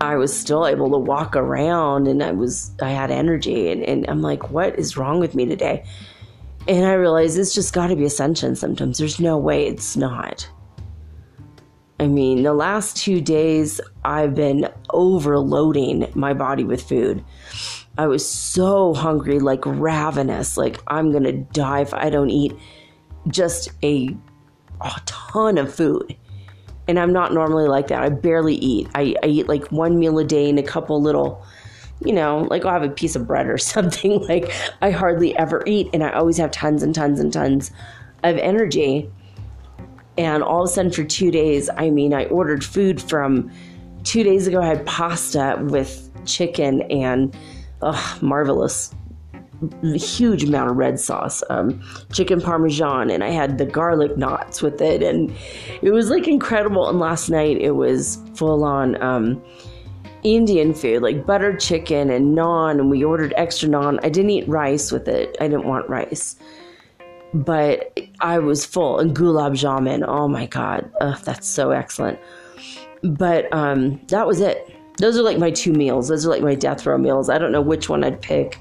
I 0.01 0.17
was 0.17 0.37
still 0.39 0.67
able 0.67 0.91
to 0.91 0.99
walk 0.99 1.37
around 1.37 2.09
and 2.09 2.23
I 2.23 2.33
was 2.33 2.71
I 2.81 2.91
had 2.91 3.11
energy 3.11 3.71
and, 3.71 3.83
and 3.85 4.09
I'm 4.09 4.23
like, 4.23 4.51
what 4.51 4.79
is 4.79 4.97
wrong 4.97 5.21
with 5.21 5.35
me 5.35 5.45
today? 5.45 5.85
And 6.67 6.87
I 6.87 6.95
realized 6.95 7.39
it's 7.39 7.55
just 7.55 7.75
gotta 7.75 7.97
be 7.97 8.05
ascension 8.05 8.57
symptoms. 8.57 8.99
There's 8.99 9.21
no 9.21 9.37
way 9.37 9.67
it's 9.67 9.97
not. 9.97 10.49
I 11.99 12.07
mean, 12.07 12.45
the 12.45 12.55
last 12.55 12.97
two 12.97 13.21
days 13.21 13.79
I've 14.05 14.35
been 14.35 14.69
overloading 14.89 16.11
my 16.15 16.33
body 16.33 16.65
with 16.65 16.83
food. 16.83 17.23
I 17.99 18.07
was 18.07 18.27
so 18.27 18.95
hungry, 18.95 19.39
like 19.39 19.67
ravenous, 19.67 20.57
like 20.57 20.81
I'm 20.87 21.13
gonna 21.13 21.33
die 21.33 21.83
if 21.83 21.93
I 21.93 22.09
don't 22.09 22.31
eat 22.31 22.57
just 23.29 23.69
a, 23.83 24.17
a 24.81 25.01
ton 25.05 25.59
of 25.59 25.75
food. 25.75 26.17
And 26.91 26.99
I'm 26.99 27.13
not 27.13 27.33
normally 27.33 27.69
like 27.69 27.87
that. 27.87 28.03
I 28.03 28.09
barely 28.09 28.57
eat. 28.57 28.89
I, 28.97 29.15
I 29.23 29.27
eat 29.27 29.49
like 29.49 29.71
one 29.71 30.01
meal 30.01 30.19
a 30.19 30.25
day 30.25 30.51
and 30.51 30.59
a 30.59 30.63
couple 30.65 31.01
little, 31.01 31.47
you 32.05 32.13
know, 32.13 32.49
like 32.51 32.65
I'll 32.65 32.73
have 32.73 32.83
a 32.83 32.93
piece 32.93 33.15
of 33.15 33.29
bread 33.29 33.47
or 33.47 33.59
something. 33.75 34.21
Like 34.27 34.53
I 34.83 34.91
hardly 34.91 35.37
ever 35.39 35.63
eat, 35.67 35.89
and 35.93 36.03
I 36.03 36.11
always 36.11 36.37
have 36.39 36.51
tons 36.51 36.83
and 36.83 36.93
tons 36.93 37.21
and 37.21 37.33
tons 37.33 37.71
of 38.25 38.37
energy. 38.39 39.09
And 40.19 40.43
all 40.43 40.65
of 40.65 40.69
a 40.69 40.73
sudden, 40.73 40.91
for 40.91 41.05
two 41.05 41.31
days, 41.31 41.71
I 41.77 41.91
mean, 41.91 42.13
I 42.13 42.25
ordered 42.25 42.65
food 42.65 43.01
from 43.01 43.53
two 44.03 44.25
days 44.25 44.49
ago. 44.49 44.61
I 44.61 44.67
had 44.67 44.85
pasta 44.85 45.59
with 45.61 46.11
chicken 46.27 46.83
and 46.91 47.33
oh, 47.83 48.19
marvelous 48.21 48.93
huge 49.83 50.45
amount 50.45 50.71
of 50.71 50.77
red 50.77 50.99
sauce, 50.99 51.43
um, 51.51 51.81
chicken 52.13 52.41
parmesan, 52.41 53.11
and 53.11 53.23
I 53.23 53.31
had 53.31 53.59
the 53.59 53.67
garlic 53.67 54.17
knots 54.17 54.63
with 54.63 54.81
it, 54.81 55.03
and 55.03 55.35
it 55.83 55.91
was 55.91 56.11
like 56.11 56.27
incredible. 56.27 56.89
And 56.89 56.99
last 56.99 57.29
night 57.29 57.59
it 57.59 57.73
was 57.73 58.19
full 58.35 58.65
on 58.65 59.01
um, 59.03 59.43
Indian 60.23 60.75
food, 60.75 61.03
like 61.03 61.27
buttered 61.27 61.61
chicken 61.61 62.11
and 62.11 62.37
naan, 62.37 62.73
and 62.73 62.91
we 62.91 63.05
ordered 63.05 63.35
extra 63.37 63.69
naan. 63.69 63.99
I 64.03 64.09
didn't 64.09 64.31
eat 64.31 64.49
rice 64.49 64.91
with 64.93 65.09
it; 65.09 65.37
I 65.41 65.49
didn't 65.49 65.67
want 65.67 65.89
rice, 65.89 66.37
but 67.35 67.99
I 68.21 68.39
was 68.39 68.65
full. 68.65 68.99
And 68.99 69.15
gulab 69.15 69.53
jamun, 69.53 70.05
oh 70.07 70.29
my 70.29 70.47
god, 70.47 70.91
Ugh, 71.01 71.19
that's 71.25 71.47
so 71.47 71.71
excellent. 71.71 72.19
But 73.03 73.53
um, 73.53 74.01
that 74.09 74.27
was 74.27 74.41
it. 74.41 74.77
Those 75.01 75.19
are 75.19 75.23
like 75.23 75.39
my 75.39 75.51
two 75.51 75.73
meals. 75.73 76.09
Those 76.09 76.27
are 76.27 76.29
like 76.29 76.43
my 76.43 76.55
death 76.55 76.85
row 76.85 76.99
meals. 76.99 77.31
I 77.31 77.39
don't 77.39 77.53
know 77.53 77.63
which 77.63 77.89
one 77.89 78.05
I'd 78.05 78.21
pick. 78.21 78.59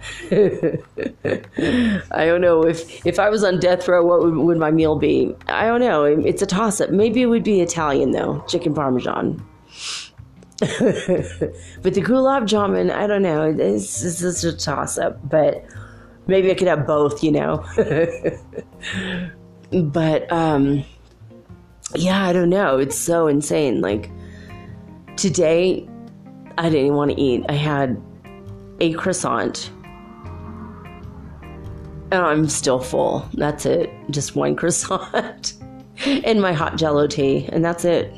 I 0.32 2.24
don't 2.26 2.40
know 2.40 2.66
if 2.66 3.06
if 3.06 3.18
I 3.18 3.28
was 3.28 3.44
on 3.44 3.60
death 3.60 3.86
row, 3.86 4.04
what 4.04 4.20
would, 4.22 4.34
would 4.34 4.58
my 4.58 4.70
meal 4.70 4.98
be? 4.98 5.34
I 5.46 5.66
don't 5.66 5.80
know. 5.80 6.04
It's 6.04 6.42
a 6.42 6.46
toss 6.46 6.80
up. 6.80 6.90
Maybe 6.90 7.22
it 7.22 7.26
would 7.26 7.44
be 7.44 7.60
Italian 7.60 8.10
though, 8.10 8.42
chicken 8.48 8.74
parmesan. 8.74 9.44
but 10.60 11.94
the 11.94 12.02
gulab 12.02 12.44
jamun, 12.44 12.90
I 12.90 13.06
don't 13.06 13.22
know. 13.22 13.50
It's, 13.50 14.02
it's 14.02 14.20
just 14.20 14.44
a 14.44 14.52
toss 14.52 14.96
up. 14.96 15.18
But 15.28 15.64
maybe 16.26 16.50
I 16.50 16.54
could 16.54 16.68
have 16.68 16.86
both, 16.86 17.22
you 17.22 17.32
know. 17.32 17.64
but 19.72 20.32
um, 20.32 20.84
yeah, 21.94 22.26
I 22.26 22.32
don't 22.32 22.50
know. 22.50 22.78
It's 22.78 22.96
so 22.96 23.26
insane. 23.26 23.80
Like 23.80 24.10
Today, 25.16 25.88
I 26.58 26.64
didn't 26.64 26.86
even 26.86 26.96
want 26.96 27.10
to 27.12 27.20
eat. 27.20 27.44
I 27.48 27.54
had 27.54 28.00
a 28.80 28.92
croissant. 28.94 29.70
And 32.10 32.20
I'm 32.20 32.48
still 32.48 32.80
full. 32.80 33.28
That's 33.34 33.64
it. 33.64 33.90
Just 34.10 34.36
one 34.36 34.56
croissant 34.56 35.54
and 36.04 36.40
my 36.40 36.52
hot 36.52 36.76
jello 36.76 37.06
tea. 37.06 37.48
And 37.52 37.64
that's 37.64 37.84
it. 37.84 38.12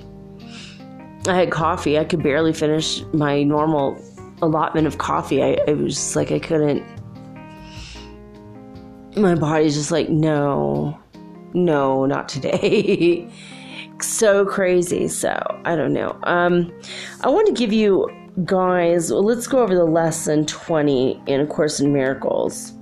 I 1.27 1.35
had 1.35 1.51
coffee. 1.51 1.99
I 1.99 2.05
could 2.05 2.23
barely 2.23 2.53
finish 2.53 3.03
my 3.13 3.43
normal 3.43 3.97
allotment 4.43 4.87
of 4.87 4.99
coffee. 4.99 5.43
I 5.43 5.73
was 5.73 5.95
just 5.95 6.17
like 6.17 6.31
I 6.33 6.39
couldn't. 6.39 6.85
My 9.17 9.35
body's 9.35 9.75
just 9.75 9.91
like, 9.91 10.09
no, 10.09 10.99
no, 11.53 12.05
not 12.05 12.29
today. 12.29 13.31
so 14.01 14.45
crazy. 14.45 15.09
So 15.09 15.35
I 15.65 15.77
don't 15.77 15.93
know. 15.93 16.19
Um, 16.25 16.73
I 17.23 17.29
want 17.29 17.47
to 17.47 17.53
give 17.53 17.73
you 17.73 18.09
guys. 18.45 19.11
Well, 19.11 19.23
let's 19.23 19.47
go 19.47 19.61
over 19.63 19.75
the 19.75 19.85
lesson 19.85 20.47
twenty 20.47 21.23
in 21.27 21.41
A 21.41 21.47
Course 21.47 21.81
in 21.81 21.93
Miracles. 21.93 22.73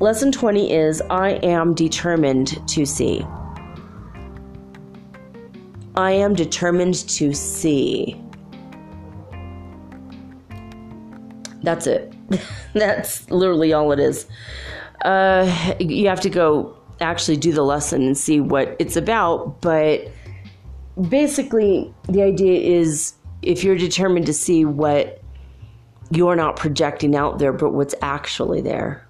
Lesson 0.00 0.30
twenty 0.30 0.72
is 0.72 1.00
I 1.10 1.32
am 1.42 1.74
determined 1.74 2.66
to 2.68 2.86
see. 2.86 3.26
I 5.96 6.12
am 6.12 6.34
determined 6.34 7.08
to 7.08 7.34
see. 7.34 8.22
That's 11.62 11.88
it. 11.88 12.14
That's 12.74 13.28
literally 13.30 13.72
all 13.72 13.90
it 13.90 13.98
is. 13.98 14.26
Uh, 15.04 15.74
you 15.80 16.08
have 16.08 16.20
to 16.20 16.30
go 16.30 16.77
actually 17.00 17.36
do 17.36 17.52
the 17.52 17.62
lesson 17.62 18.02
and 18.02 18.16
see 18.16 18.40
what 18.40 18.76
it's 18.78 18.96
about. 18.96 19.60
But 19.60 20.08
basically, 21.08 21.92
the 22.08 22.22
idea 22.22 22.60
is 22.60 23.14
if 23.42 23.64
you're 23.64 23.76
determined 23.76 24.26
to 24.26 24.32
see 24.32 24.64
what 24.64 25.22
you're 26.10 26.36
not 26.36 26.56
projecting 26.56 27.14
out 27.14 27.38
there, 27.38 27.52
but 27.52 27.72
what's 27.72 27.94
actually 28.02 28.60
there, 28.60 29.06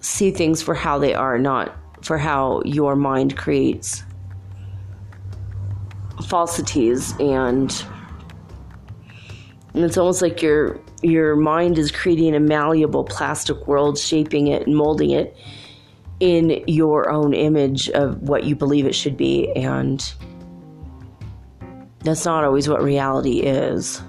see 0.00 0.30
things 0.30 0.62
for 0.62 0.74
how 0.74 0.98
they 0.98 1.14
are, 1.14 1.38
not 1.38 1.76
for 2.02 2.18
how 2.18 2.62
your 2.64 2.96
mind 2.96 3.36
creates 3.36 4.02
falsities 6.28 7.14
and 7.20 7.84
and 9.76 9.84
it's 9.84 9.98
almost 9.98 10.22
like 10.22 10.40
you're 10.40 10.80
your 11.02 11.36
mind 11.36 11.78
is 11.78 11.92
creating 11.92 12.34
a 12.34 12.40
malleable 12.40 13.04
plastic 13.04 13.66
world, 13.66 13.98
shaping 13.98 14.46
it 14.46 14.66
and 14.66 14.74
molding 14.74 15.10
it 15.10 15.36
in 16.18 16.64
your 16.66 17.10
own 17.10 17.34
image 17.34 17.90
of 17.90 18.22
what 18.22 18.44
you 18.44 18.56
believe 18.56 18.86
it 18.86 18.94
should 18.94 19.18
be. 19.18 19.52
And 19.52 20.00
that's 22.00 22.24
not 22.24 22.42
always 22.42 22.70
what 22.70 22.82
reality 22.82 23.40
is. 23.40 24.00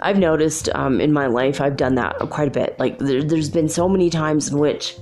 I've 0.00 0.18
noticed 0.18 0.70
um, 0.74 1.02
in 1.02 1.12
my 1.12 1.26
life, 1.26 1.60
I've 1.60 1.76
done 1.76 1.96
that 1.96 2.18
quite 2.30 2.48
a 2.48 2.50
bit. 2.50 2.78
Like, 2.78 2.98
there, 2.98 3.22
there's 3.22 3.50
been 3.50 3.68
so 3.68 3.86
many 3.86 4.08
times 4.08 4.48
in 4.48 4.56
which 4.56 4.96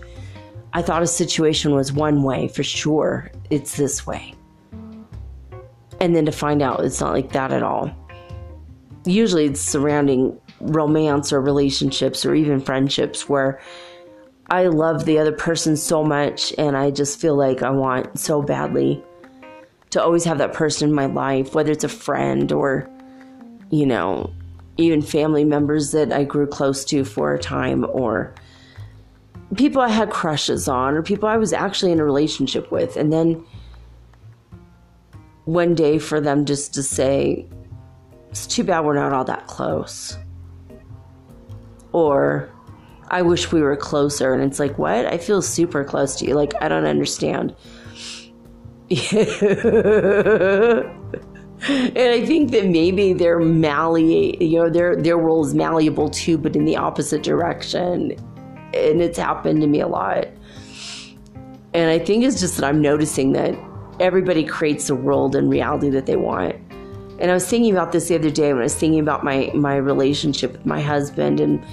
I 0.72 0.82
thought 0.82 1.02
a 1.02 1.06
situation 1.06 1.72
was 1.72 1.92
one 1.92 2.24
way 2.24 2.48
for 2.48 2.64
sure, 2.64 3.30
it's 3.50 3.76
this 3.76 4.04
way. 4.04 4.34
And 6.00 6.14
then 6.14 6.26
to 6.26 6.32
find 6.32 6.62
out 6.62 6.84
it's 6.84 7.00
not 7.00 7.12
like 7.12 7.32
that 7.32 7.52
at 7.52 7.62
all 7.62 7.94
usually 9.08 9.46
it's 9.46 9.60
surrounding 9.60 10.38
romance 10.60 11.32
or 11.32 11.40
relationships 11.40 12.24
or 12.24 12.34
even 12.34 12.60
friendships 12.60 13.28
where 13.28 13.60
I 14.50 14.66
love 14.66 15.04
the 15.04 15.18
other 15.18 15.32
person 15.32 15.76
so 15.76 16.02
much 16.02 16.52
and 16.58 16.76
I 16.76 16.90
just 16.90 17.20
feel 17.20 17.36
like 17.36 17.62
I 17.62 17.70
want 17.70 18.18
so 18.18 18.42
badly 18.42 19.02
to 19.90 20.02
always 20.02 20.24
have 20.24 20.38
that 20.38 20.52
person 20.52 20.88
in 20.88 20.94
my 20.94 21.06
life, 21.06 21.54
whether 21.54 21.72
it's 21.72 21.84
a 21.84 21.88
friend 21.88 22.50
or, 22.52 22.88
you 23.70 23.86
know, 23.86 24.32
even 24.76 25.02
family 25.02 25.44
members 25.44 25.92
that 25.92 26.12
I 26.12 26.24
grew 26.24 26.46
close 26.46 26.84
to 26.86 27.04
for 27.04 27.34
a 27.34 27.38
time 27.38 27.86
or 27.90 28.34
people 29.56 29.80
I 29.80 29.88
had 29.88 30.10
crushes 30.10 30.68
on 30.68 30.94
or 30.94 31.02
people 31.02 31.28
I 31.28 31.36
was 31.36 31.52
actually 31.52 31.92
in 31.92 32.00
a 32.00 32.04
relationship 32.04 32.70
with. 32.70 32.96
And 32.96 33.12
then 33.12 33.44
one 35.48 35.74
day 35.74 35.98
for 35.98 36.20
them 36.20 36.44
just 36.44 36.74
to 36.74 36.82
say, 36.82 37.46
it's 38.28 38.46
too 38.46 38.62
bad 38.62 38.80
we're 38.80 38.94
not 38.94 39.14
all 39.14 39.24
that 39.24 39.46
close. 39.46 40.18
Or, 41.92 42.50
I 43.08 43.22
wish 43.22 43.50
we 43.50 43.62
were 43.62 43.74
closer. 43.74 44.34
And 44.34 44.42
it's 44.42 44.58
like, 44.58 44.78
what? 44.78 45.06
I 45.06 45.16
feel 45.16 45.40
super 45.40 45.84
close 45.84 46.16
to 46.16 46.26
you. 46.26 46.34
Like, 46.34 46.52
I 46.60 46.68
don't 46.68 46.84
understand. 46.84 47.56
and 48.90 49.00
I 51.96 52.26
think 52.26 52.50
that 52.50 52.66
maybe 52.66 53.14
they're 53.14 53.40
malleate, 53.40 54.42
you 54.42 54.58
know, 54.58 54.68
their 54.68 54.96
their 54.96 55.16
role 55.16 55.44
is 55.44 55.54
malleable 55.54 56.10
too, 56.10 56.38
but 56.38 56.56
in 56.56 56.66
the 56.66 56.76
opposite 56.76 57.22
direction. 57.22 58.12
And 58.74 59.00
it's 59.02 59.18
happened 59.18 59.62
to 59.62 59.66
me 59.66 59.80
a 59.80 59.88
lot. 59.88 60.28
And 61.74 61.90
I 61.90 61.98
think 61.98 62.24
it's 62.24 62.40
just 62.40 62.56
that 62.56 62.66
I'm 62.66 62.80
noticing 62.80 63.32
that 63.32 63.54
everybody 64.00 64.44
creates 64.44 64.86
the 64.88 64.94
world 64.94 65.34
and 65.34 65.50
reality 65.50 65.90
that 65.90 66.06
they 66.06 66.16
want. 66.16 66.56
And 67.20 67.30
I 67.30 67.34
was 67.34 67.46
thinking 67.46 67.72
about 67.72 67.92
this 67.92 68.08
the 68.08 68.14
other 68.14 68.30
day 68.30 68.52
when 68.52 68.60
I 68.60 68.64
was 68.64 68.74
thinking 68.74 69.00
about 69.00 69.24
my 69.24 69.50
my 69.54 69.76
relationship 69.76 70.52
with 70.52 70.66
my 70.66 70.80
husband 70.80 71.40
and 71.40 71.64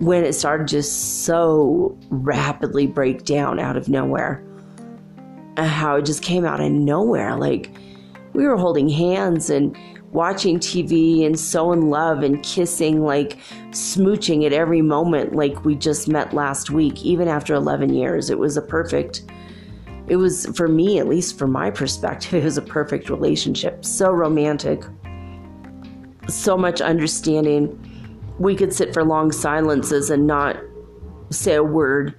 when 0.00 0.24
it 0.24 0.32
started 0.32 0.68
just 0.68 1.24
so 1.24 1.96
rapidly 2.10 2.86
break 2.86 3.24
down 3.24 3.58
out 3.58 3.76
of 3.76 3.88
nowhere. 3.88 4.44
Uh, 5.56 5.64
how 5.64 5.96
it 5.96 6.04
just 6.04 6.22
came 6.22 6.44
out 6.44 6.60
of 6.60 6.70
nowhere. 6.72 7.36
Like 7.36 7.70
we 8.32 8.46
were 8.46 8.56
holding 8.56 8.88
hands 8.88 9.50
and 9.50 9.76
watching 10.12 10.58
TV 10.58 11.24
and 11.24 11.38
so 11.38 11.72
in 11.72 11.88
love 11.88 12.22
and 12.22 12.42
kissing, 12.42 13.02
like 13.04 13.38
smooching 13.70 14.44
at 14.44 14.52
every 14.52 14.82
moment, 14.82 15.34
like 15.34 15.64
we 15.64 15.74
just 15.74 16.08
met 16.08 16.34
last 16.34 16.70
week, 16.70 17.02
even 17.04 17.28
after 17.28 17.54
11 17.54 17.94
years. 17.94 18.28
It 18.28 18.38
was 18.38 18.56
a 18.56 18.62
perfect, 18.62 19.22
it 20.08 20.16
was 20.16 20.46
for 20.56 20.68
me, 20.68 20.98
at 20.98 21.08
least 21.08 21.38
from 21.38 21.52
my 21.52 21.70
perspective, 21.70 22.34
it 22.42 22.44
was 22.44 22.58
a 22.58 22.62
perfect 22.62 23.08
relationship. 23.08 23.84
So 23.84 24.10
romantic, 24.10 24.82
so 26.28 26.56
much 26.56 26.80
understanding. 26.80 27.78
We 28.38 28.56
could 28.56 28.72
sit 28.72 28.92
for 28.92 29.04
long 29.04 29.30
silences 29.30 30.10
and 30.10 30.26
not 30.26 30.56
say 31.30 31.54
a 31.54 31.62
word, 31.62 32.14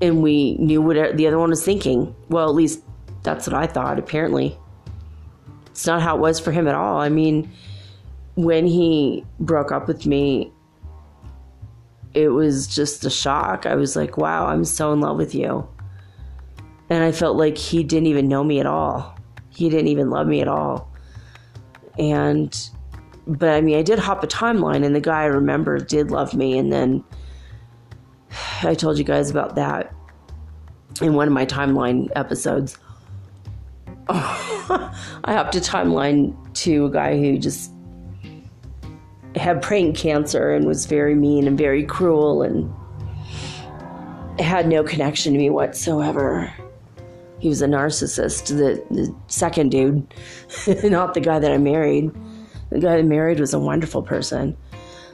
and 0.00 0.22
we 0.22 0.56
knew 0.58 0.80
what 0.80 1.16
the 1.16 1.26
other 1.26 1.38
one 1.38 1.50
was 1.50 1.64
thinking. 1.64 2.14
Well, 2.28 2.48
at 2.48 2.54
least 2.54 2.82
that's 3.22 3.46
what 3.46 3.54
I 3.54 3.66
thought, 3.66 3.98
apparently. 3.98 4.56
It's 5.66 5.86
not 5.86 6.02
how 6.02 6.16
it 6.16 6.20
was 6.20 6.38
for 6.38 6.52
him 6.52 6.68
at 6.68 6.74
all. 6.74 7.00
I 7.00 7.08
mean, 7.08 7.50
when 8.34 8.66
he 8.66 9.24
broke 9.40 9.72
up 9.72 9.88
with 9.88 10.06
me, 10.06 10.52
it 12.14 12.28
was 12.28 12.66
just 12.66 13.04
a 13.04 13.10
shock. 13.10 13.64
I 13.66 13.74
was 13.74 13.96
like, 13.96 14.16
wow, 14.16 14.46
I'm 14.46 14.64
so 14.64 14.92
in 14.92 15.00
love 15.00 15.16
with 15.16 15.34
you. 15.34 15.66
And 16.92 17.02
I 17.02 17.10
felt 17.10 17.38
like 17.38 17.56
he 17.56 17.82
didn't 17.82 18.08
even 18.08 18.28
know 18.28 18.44
me 18.44 18.60
at 18.60 18.66
all. 18.66 19.18
He 19.48 19.70
didn't 19.70 19.88
even 19.88 20.10
love 20.10 20.26
me 20.26 20.42
at 20.42 20.46
all. 20.46 20.92
And, 21.98 22.54
but 23.26 23.48
I 23.48 23.62
mean, 23.62 23.78
I 23.78 23.82
did 23.82 23.98
hop 23.98 24.22
a 24.22 24.26
timeline, 24.26 24.84
and 24.84 24.94
the 24.94 25.00
guy 25.00 25.22
I 25.22 25.24
remember 25.24 25.78
did 25.78 26.10
love 26.10 26.34
me. 26.34 26.58
And 26.58 26.70
then 26.70 27.02
I 28.62 28.74
told 28.74 28.98
you 28.98 29.04
guys 29.04 29.30
about 29.30 29.54
that 29.54 29.94
in 31.00 31.14
one 31.14 31.26
of 31.26 31.32
my 31.32 31.46
timeline 31.46 32.10
episodes. 32.14 32.76
I 34.10 34.92
hopped 35.28 35.56
a 35.56 35.60
timeline 35.60 36.36
to 36.56 36.84
a 36.84 36.90
guy 36.90 37.18
who 37.18 37.38
just 37.38 37.72
had 39.34 39.62
brain 39.62 39.94
cancer 39.94 40.52
and 40.52 40.66
was 40.66 40.84
very 40.84 41.14
mean 41.14 41.46
and 41.46 41.56
very 41.56 41.84
cruel 41.84 42.42
and 42.42 42.70
had 44.38 44.68
no 44.68 44.84
connection 44.84 45.32
to 45.32 45.38
me 45.38 45.48
whatsoever. 45.48 46.52
He 47.42 47.48
was 47.48 47.60
a 47.60 47.66
narcissist, 47.66 48.56
the, 48.56 48.80
the 48.94 49.12
second 49.26 49.72
dude, 49.72 50.06
not 50.84 51.14
the 51.14 51.20
guy 51.20 51.40
that 51.40 51.50
I 51.50 51.58
married. 51.58 52.12
The 52.70 52.78
guy 52.78 52.98
I 52.98 53.02
married 53.02 53.40
was 53.40 53.52
a 53.52 53.58
wonderful 53.58 54.00
person. 54.00 54.56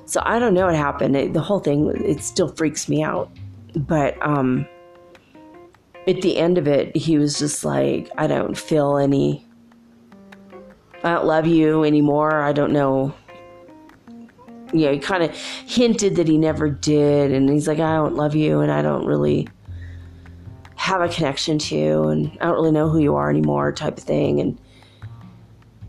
So 0.04 0.20
I 0.26 0.38
don't 0.38 0.52
know 0.52 0.66
what 0.66 0.74
happened. 0.74 1.16
It, 1.16 1.32
the 1.32 1.40
whole 1.40 1.58
thing, 1.58 1.90
it 2.04 2.20
still 2.20 2.48
freaks 2.48 2.86
me 2.86 3.02
out. 3.02 3.30
But, 3.74 4.20
um, 4.20 4.68
at 6.06 6.20
the 6.20 6.36
end 6.36 6.58
of 6.58 6.68
it, 6.68 6.94
he 6.94 7.16
was 7.16 7.38
just 7.38 7.64
like, 7.64 8.10
I 8.18 8.26
don't 8.26 8.58
feel 8.58 8.98
any, 8.98 9.46
I 11.02 11.14
don't 11.14 11.24
love 11.24 11.46
you 11.46 11.82
anymore. 11.82 12.42
I 12.42 12.52
don't 12.52 12.74
know. 12.74 13.14
You 14.74 14.84
know, 14.84 14.92
he 14.92 14.98
kind 14.98 15.22
of 15.22 15.34
hinted 15.34 16.16
that 16.16 16.28
he 16.28 16.36
never 16.36 16.68
did. 16.68 17.32
And 17.32 17.48
he's 17.48 17.66
like, 17.66 17.78
I 17.78 17.94
don't 17.94 18.16
love 18.16 18.34
you 18.34 18.60
and 18.60 18.70
I 18.70 18.82
don't 18.82 19.06
really 19.06 19.48
have 20.78 21.00
a 21.00 21.08
connection 21.08 21.58
to 21.58 22.04
and 22.04 22.38
I 22.40 22.46
don't 22.46 22.54
really 22.54 22.70
know 22.70 22.88
who 22.88 23.00
you 23.00 23.16
are 23.16 23.28
anymore 23.28 23.72
type 23.72 23.98
of 23.98 24.04
thing. 24.04 24.40
And, 24.40 24.60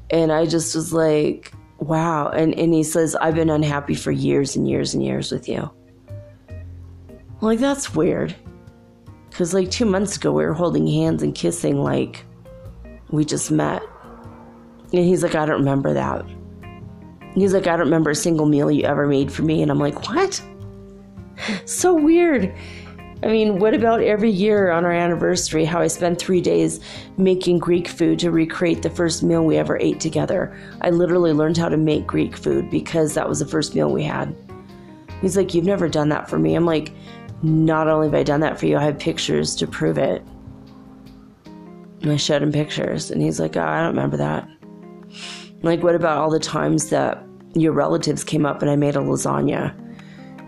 and 0.10 0.32
I 0.32 0.48
just 0.48 0.76
was 0.76 0.92
like, 0.92 1.54
wow. 1.78 2.30
And, 2.30 2.58
and 2.58 2.74
he 2.74 2.84
says, 2.84 3.16
I've 3.16 3.36
been 3.36 3.52
unhappy 3.52 3.94
for 3.94 4.12
years 4.12 4.56
and 4.56 4.68
years 4.68 4.96
and 4.96 5.06
years 5.06 5.32
with 5.32 5.48
you. 5.48 5.70
I'm 6.50 6.58
like, 7.40 7.60
that's 7.60 7.94
weird. 7.94 8.36
Because, 9.30 9.54
like, 9.54 9.70
two 9.70 9.86
months 9.86 10.18
ago, 10.18 10.34
we 10.34 10.44
were 10.44 10.54
holding 10.54 10.88
hands 10.88 11.22
and 11.22 11.36
kissing 11.36 11.82
like 11.82 12.26
we 13.12 13.24
just 13.24 13.52
met. 13.52 13.84
And 14.92 15.06
he's 15.06 15.22
like, 15.22 15.36
I 15.36 15.46
don't 15.46 15.60
remember 15.60 15.94
that. 15.94 16.26
he's 17.36 17.54
like, 17.54 17.68
I 17.68 17.78
don't 17.78 17.86
remember 17.86 18.10
a 18.10 18.16
single 18.16 18.48
meal 18.48 18.72
you 18.72 18.86
ever 18.86 19.06
made 19.06 19.32
for 19.32 19.44
me. 19.44 19.62
And 19.62 19.70
I'm 19.70 19.80
like, 19.80 20.10
what? 20.10 20.42
so 21.66 21.94
weird. 21.94 22.54
I 23.22 23.28
mean, 23.28 23.60
what 23.60 23.74
about 23.74 24.02
every 24.02 24.32
year 24.32 24.72
on 24.72 24.86
our 24.86 24.94
anniversary, 24.94 25.66
how 25.66 25.82
I 25.82 25.88
spent 25.88 26.20
three 26.20 26.40
days 26.40 26.80
making 27.18 27.60
Greek 27.60 27.90
food 27.90 28.18
to 28.20 28.32
recreate 28.32 28.82
the 28.82 28.90
first 28.90 29.24
meal 29.24 29.44
we 29.44 29.58
ever 29.58 29.78
ate 29.80 30.00
together? 30.00 30.58
I 30.82 30.90
literally 30.90 31.34
learned 31.34 31.58
how 31.58 31.68
to 31.68 31.76
make 31.76 32.08
Greek 32.08 32.38
food 32.38 32.70
because 32.70 33.16
that 33.16 33.28
was 33.28 33.40
the 33.40 33.46
first 33.46 33.76
meal 33.76 33.92
we 33.92 34.04
had. 34.04 34.34
He's 35.22 35.36
like, 35.36 35.54
You've 35.54 35.66
never 35.66 35.90
done 35.90 36.08
that 36.10 36.30
for 36.30 36.40
me. 36.40 36.56
I'm 36.56 36.66
like, 36.66 36.94
not 37.42 37.88
only 37.88 38.08
have 38.08 38.16
I 38.16 38.24
done 38.24 38.40
that 38.42 38.60
for 38.60 38.66
you, 38.66 38.78
I 38.78 38.84
have 38.84 39.00
pictures 39.00 39.56
to 39.56 39.68
prove 39.68 39.98
it. 39.98 40.24
And 42.02 42.12
I 42.12 42.16
showed 42.16 42.42
him 42.42 42.52
pictures, 42.52 43.12
and 43.12 43.22
he's 43.22 43.40
like, 43.40 43.58
oh, 43.58 43.62
I 43.62 43.80
don't 43.80 43.96
remember 43.96 44.18
that. 44.18 44.48
like, 45.62 45.84
what 45.84 45.96
about 45.96 46.18
all 46.18 46.30
the 46.30 46.40
times 46.40 46.90
that 46.90 47.22
your 47.56 47.74
relatives 47.74 48.24
came 48.24 48.46
up 48.46 48.62
and 48.62 48.72
I 48.72 48.76
made 48.76 48.96
a 48.96 49.00
lasagna? 49.00 49.74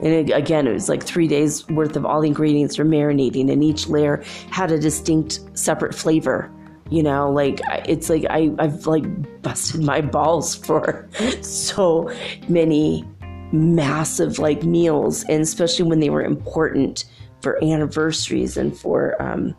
And 0.02 0.30
it, 0.30 0.34
again, 0.34 0.68
it 0.68 0.74
was 0.74 0.90
like 0.90 1.04
three 1.04 1.28
days 1.28 1.68
worth 1.70 1.96
of 1.96 2.06
all 2.06 2.22
the 2.22 2.28
ingredients 2.28 2.78
were 2.78 2.86
marinating, 2.86 3.52
and 3.52 3.64
each 3.64 3.88
layer 3.88 4.24
had 4.50 4.72
a 4.72 4.80
distinct, 4.80 5.40
separate 5.54 5.94
flavor. 5.94 6.52
You 6.90 7.04
know, 7.04 7.32
like 7.32 7.62
it's 7.88 8.10
like 8.10 8.26
I, 8.30 8.52
I've 8.60 8.88
like 8.88 9.42
busted 9.42 9.82
my 9.82 10.02
balls 10.02 10.56
for 10.66 11.08
so 11.42 12.12
many 12.50 13.08
massive 13.52 14.40
like 14.40 14.64
meals, 14.64 15.24
and 15.26 15.42
especially 15.42 15.86
when 15.86 16.00
they 16.00 16.10
were 16.10 16.24
important 16.24 17.06
for 17.42 17.64
anniversaries 17.64 18.58
and 18.58 18.78
for. 18.78 19.22
Um, 19.22 19.56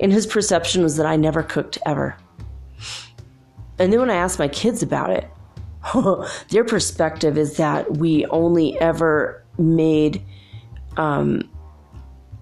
and 0.00 0.12
his 0.12 0.26
perception 0.26 0.82
was 0.82 0.96
that 0.96 1.06
I 1.06 1.16
never 1.16 1.42
cooked 1.42 1.78
ever. 1.86 2.16
And 3.78 3.92
then 3.92 4.00
when 4.00 4.10
I 4.10 4.16
asked 4.16 4.38
my 4.38 4.48
kids 4.48 4.82
about 4.82 5.10
it, 5.10 5.28
their 6.50 6.64
perspective 6.64 7.38
is 7.38 7.56
that 7.56 7.96
we 7.96 8.26
only 8.26 8.78
ever 8.80 9.43
made 9.58 10.22
um, 10.96 11.48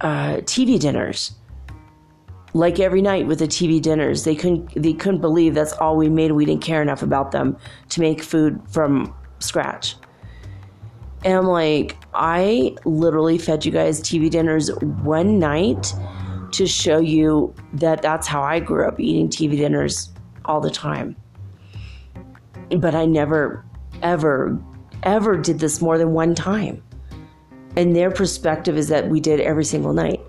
uh, 0.00 0.36
TV 0.42 0.78
dinners. 0.78 1.32
Like 2.54 2.80
every 2.80 3.00
night 3.00 3.26
with 3.26 3.38
the 3.38 3.48
TV 3.48 3.80
dinners, 3.80 4.24
they 4.24 4.34
couldn't 4.34 4.70
they 4.80 4.92
couldn't 4.92 5.22
believe 5.22 5.54
that's 5.54 5.72
all 5.72 5.96
we 5.96 6.10
made. 6.10 6.32
We 6.32 6.44
didn't 6.44 6.62
care 6.62 6.82
enough 6.82 7.02
about 7.02 7.30
them 7.30 7.56
to 7.90 8.00
make 8.00 8.22
food 8.22 8.60
from 8.68 9.14
scratch. 9.38 9.96
And 11.24 11.34
I'm 11.34 11.46
like, 11.46 11.96
I 12.12 12.74
literally 12.84 13.38
fed 13.38 13.64
you 13.64 13.72
guys 13.72 14.00
TV 14.00 14.28
dinners 14.28 14.70
one 15.02 15.38
night 15.38 15.94
to 16.52 16.66
show 16.66 16.98
you 16.98 17.54
that 17.74 18.02
that's 18.02 18.26
how 18.26 18.42
I 18.42 18.60
grew 18.60 18.86
up 18.86 19.00
eating 19.00 19.28
TV 19.28 19.56
dinners 19.56 20.10
all 20.44 20.60
the 20.60 20.70
time. 20.70 21.16
But 22.76 22.94
I 22.94 23.06
never, 23.06 23.64
ever, 24.02 24.60
ever 25.02 25.36
did 25.36 25.58
this 25.58 25.80
more 25.80 25.96
than 25.96 26.12
one 26.12 26.34
time. 26.34 26.82
And 27.76 27.96
their 27.96 28.10
perspective 28.10 28.76
is 28.76 28.88
that 28.88 29.08
we 29.08 29.20
did 29.20 29.40
every 29.40 29.64
single 29.64 29.92
night. 29.92 30.20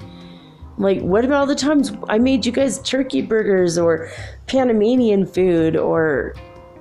like, 0.78 1.02
what 1.02 1.24
about 1.24 1.40
all 1.42 1.46
the 1.46 1.56
times 1.56 1.92
I 2.10 2.18
made 2.18 2.46
you 2.46 2.52
guys 2.52 2.82
turkey 2.82 3.22
burgers 3.22 3.78
or 3.78 4.10
Panamanian 4.48 5.26
food 5.26 5.76
or, 5.76 6.34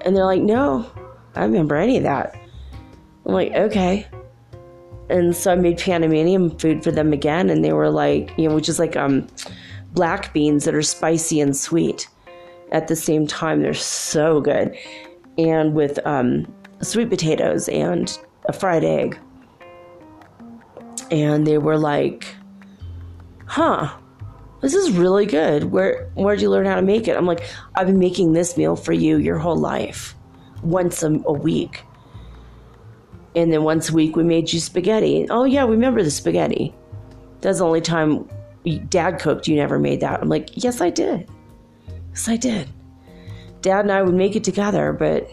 and 0.02 0.16
they're 0.16 0.24
like, 0.24 0.42
no, 0.42 0.90
I 1.34 1.42
remember 1.42 1.76
any 1.76 1.96
of 1.96 2.02
that. 2.04 2.34
I'm 3.26 3.32
like, 3.32 3.52
okay. 3.52 4.06
And 5.08 5.36
so 5.36 5.52
I 5.52 5.56
made 5.56 5.78
Panamanian 5.78 6.58
food 6.58 6.82
for 6.82 6.90
them 6.90 7.12
again, 7.12 7.50
and 7.50 7.64
they 7.64 7.72
were 7.72 7.90
like, 7.90 8.32
you 8.38 8.48
know, 8.48 8.54
which 8.54 8.68
is 8.68 8.78
like 8.78 8.96
um, 8.96 9.26
black 9.92 10.32
beans 10.32 10.64
that 10.64 10.74
are 10.74 10.82
spicy 10.82 11.40
and 11.40 11.56
sweet 11.56 12.08
at 12.70 12.88
the 12.88 12.96
same 12.96 13.26
time. 13.26 13.60
They're 13.60 13.74
so 13.74 14.40
good. 14.40 14.74
And 15.36 15.74
with 15.74 16.04
um, 16.06 16.52
sweet 16.80 17.10
potatoes 17.10 17.68
and 17.68 18.18
a 18.46 18.52
fried 18.52 18.84
egg. 18.84 19.18
And 21.12 21.46
they 21.46 21.58
were 21.58 21.76
like, 21.76 22.26
huh, 23.44 23.94
this 24.62 24.72
is 24.72 24.90
really 24.92 25.26
good. 25.26 25.64
Where 25.64 26.10
where'd 26.14 26.40
you 26.40 26.48
learn 26.48 26.64
how 26.64 26.76
to 26.76 26.82
make 26.82 27.06
it? 27.06 27.16
I'm 27.16 27.26
like, 27.26 27.44
I've 27.74 27.86
been 27.86 27.98
making 27.98 28.32
this 28.32 28.56
meal 28.56 28.76
for 28.76 28.94
you 28.94 29.18
your 29.18 29.38
whole 29.38 29.56
life, 29.56 30.14
once 30.62 31.02
a, 31.02 31.08
a 31.26 31.32
week. 31.32 31.84
And 33.36 33.52
then 33.52 33.62
once 33.62 33.90
a 33.90 33.94
week 33.94 34.16
we 34.16 34.24
made 34.24 34.52
you 34.52 34.58
spaghetti. 34.58 35.26
Oh 35.28 35.44
yeah, 35.44 35.66
remember 35.66 36.02
the 36.02 36.10
spaghetti. 36.10 36.74
That's 37.42 37.58
the 37.58 37.66
only 37.66 37.82
time 37.82 38.26
dad 38.88 39.18
cooked 39.18 39.46
you 39.46 39.56
never 39.56 39.78
made 39.78 40.00
that. 40.00 40.22
I'm 40.22 40.30
like, 40.30 40.50
yes, 40.64 40.80
I 40.80 40.88
did. 40.88 41.28
Yes, 42.10 42.28
I 42.28 42.36
did. 42.36 42.68
Dad 43.60 43.80
and 43.80 43.92
I 43.92 44.00
would 44.00 44.14
make 44.14 44.34
it 44.34 44.44
together, 44.44 44.94
but 44.94 45.28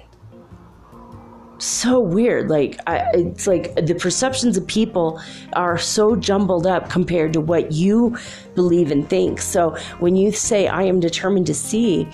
so 1.60 2.00
weird. 2.00 2.50
Like, 2.50 2.80
I, 2.88 3.06
it's 3.14 3.48
like 3.48 3.76
the 3.76 3.96
perceptions 3.96 4.58
of 4.58 4.66
people 4.68 5.22
are 5.54 5.78
so 5.78 6.16
jumbled 6.16 6.66
up 6.66 6.90
compared 6.90 7.34
to 7.34 7.42
what 7.42 7.72
you 7.72 8.18
believe 8.56 8.92
and 8.92 9.10
think. 9.10 9.42
So 9.42 9.78
when 10.00 10.16
you 10.16 10.32
say, 10.32 10.68
I 10.68 10.84
am 10.84 11.00
determined 11.00 11.48
to 11.48 11.54
see, 11.54 12.08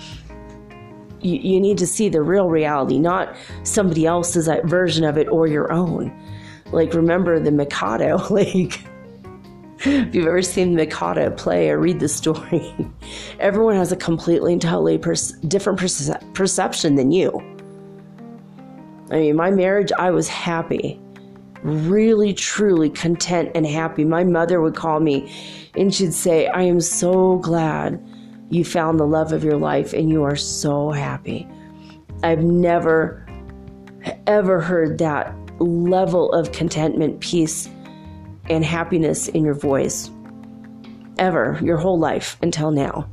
you, 1.20 1.36
you 1.36 1.60
need 1.60 1.78
to 1.78 1.86
see 1.86 2.08
the 2.08 2.22
real 2.22 2.48
reality, 2.48 2.98
not 2.98 3.34
somebody 3.62 4.06
else's 4.06 4.48
uh, 4.48 4.60
version 4.64 5.04
of 5.04 5.16
it 5.16 5.28
or 5.28 5.46
your 5.46 5.72
own. 5.72 6.12
Like, 6.72 6.94
remember 6.94 7.38
the 7.38 7.52
Mikado, 7.52 8.18
like, 8.30 8.84
if 9.80 10.14
you've 10.14 10.26
ever 10.26 10.42
seen 10.42 10.70
the 10.70 10.84
Mikado 10.84 11.30
play 11.30 11.70
or 11.70 11.78
read 11.78 12.00
the 12.00 12.08
story, 12.08 12.74
everyone 13.40 13.76
has 13.76 13.92
a 13.92 13.96
completely 13.96 14.54
and 14.54 14.62
totally 14.62 14.98
different 15.46 15.78
perce- 15.78 16.10
perception 16.32 16.96
than 16.96 17.12
you. 17.12 17.55
I 19.10 19.18
mean, 19.18 19.36
my 19.36 19.50
marriage, 19.50 19.92
I 19.98 20.10
was 20.10 20.28
happy, 20.28 21.00
really, 21.62 22.34
truly 22.34 22.90
content 22.90 23.52
and 23.54 23.66
happy. 23.66 24.04
My 24.04 24.24
mother 24.24 24.60
would 24.60 24.74
call 24.74 25.00
me 25.00 25.32
and 25.76 25.94
she'd 25.94 26.14
say, 26.14 26.48
I 26.48 26.62
am 26.62 26.80
so 26.80 27.38
glad 27.38 28.04
you 28.50 28.64
found 28.64 28.98
the 28.98 29.06
love 29.06 29.32
of 29.32 29.44
your 29.44 29.58
life 29.58 29.92
and 29.92 30.10
you 30.10 30.24
are 30.24 30.36
so 30.36 30.90
happy. 30.90 31.48
I've 32.22 32.42
never, 32.42 33.26
ever 34.26 34.60
heard 34.60 34.98
that 34.98 35.34
level 35.60 36.32
of 36.32 36.52
contentment, 36.52 37.20
peace, 37.20 37.68
and 38.48 38.64
happiness 38.64 39.28
in 39.28 39.44
your 39.44 39.54
voice 39.54 40.10
ever, 41.18 41.58
your 41.62 41.76
whole 41.76 41.98
life 41.98 42.36
until 42.42 42.70
now. 42.70 43.08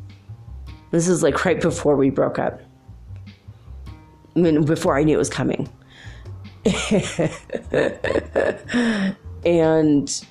This 0.91 1.08
is 1.08 1.23
like 1.23 1.45
right 1.45 1.60
before 1.60 1.95
we 1.95 2.10
broke 2.10 2.38
up. 2.38 2.62
I 4.36 4.39
mean, 4.39 4.65
before 4.65 4.97
I 4.97 5.03
knew 5.03 5.15
it 5.15 5.17
was 5.17 5.29
coming. 5.29 5.69
and 9.45 10.26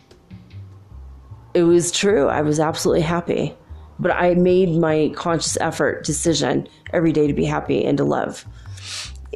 it 1.54 1.64
was 1.64 1.92
true. 1.92 2.28
I 2.28 2.42
was 2.42 2.58
absolutely 2.58 3.02
happy. 3.02 3.54
But 3.98 4.12
I 4.12 4.34
made 4.34 4.70
my 4.70 5.12
conscious 5.14 5.58
effort 5.60 6.04
decision 6.04 6.66
every 6.92 7.12
day 7.12 7.26
to 7.26 7.34
be 7.34 7.44
happy 7.44 7.84
and 7.84 7.98
to 7.98 8.04
love. 8.04 8.44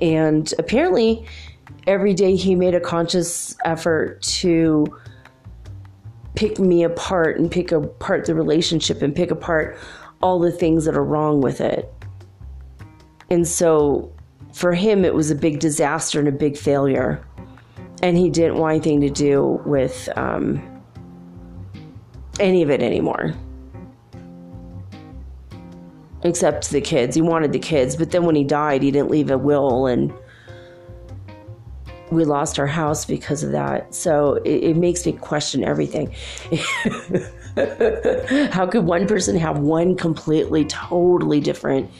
And 0.01 0.53
apparently, 0.59 1.27
every 1.87 2.15
day 2.15 2.35
he 2.35 2.55
made 2.55 2.75
a 2.75 2.81
conscious 2.81 3.57
effort 3.65 4.23
to 4.23 4.87
pick 6.35 6.59
me 6.59 6.83
apart 6.83 7.39
and 7.39 7.51
pick 7.51 7.73
apart 7.73 8.27
the 8.27 8.35
relationship 8.35 9.03
and 9.03 9.15
pick 9.15 9.31
apart 9.31 9.79
all 10.23 10.39
the 10.39 10.51
things 10.51 10.85
that 10.85 10.97
are 10.97 11.05
wrong 11.05 11.41
with 11.41 11.61
it. 11.61 11.93
And 13.31 13.47
so 13.47 14.13
for 14.57 14.73
him, 14.73 15.05
it 15.05 15.15
was 15.15 15.31
a 15.31 15.35
big 15.35 15.61
disaster 15.61 16.19
and 16.19 16.29
a 16.29 16.33
big 16.33 16.57
failure. 16.57 17.23
And 18.03 18.17
he 18.17 18.31
didn't 18.31 18.57
want 18.57 18.77
anything 18.77 19.03
to 19.03 19.11
do 19.11 19.61
with 19.67 20.09
um, 20.17 20.63
any 22.41 22.63
of 22.63 22.71
it 22.71 22.81
anymore. 22.81 23.35
Except 26.23 26.71
the 26.71 26.81
kids. 26.81 27.15
He 27.15 27.21
wanted 27.21 27.53
the 27.53 27.59
kids. 27.59 27.97
But 27.97 28.13
then 28.13 28.25
when 28.25 28.35
he 28.35 28.45
died, 28.45 28.83
he 28.83 28.91
didn't 28.91 29.11
leave 29.11 29.31
a 29.31 29.37
will 29.37 29.87
and 29.87 30.11
we 32.11 32.25
lost 32.25 32.59
our 32.59 32.67
house 32.67 33.05
because 33.05 33.43
of 33.43 33.53
that. 33.53 33.95
So 33.95 34.37
it, 34.37 34.71
it 34.71 34.77
makes 34.79 35.05
me 35.05 35.13
question 35.13 35.65
everything. 35.65 36.15
How 38.53 38.67
could 38.67 38.87
one 38.87 39.07
person 39.07 39.37
have 39.37 39.59
one 39.59 39.97
completely, 39.97 40.65
totally 40.65 41.41
different 41.41 41.91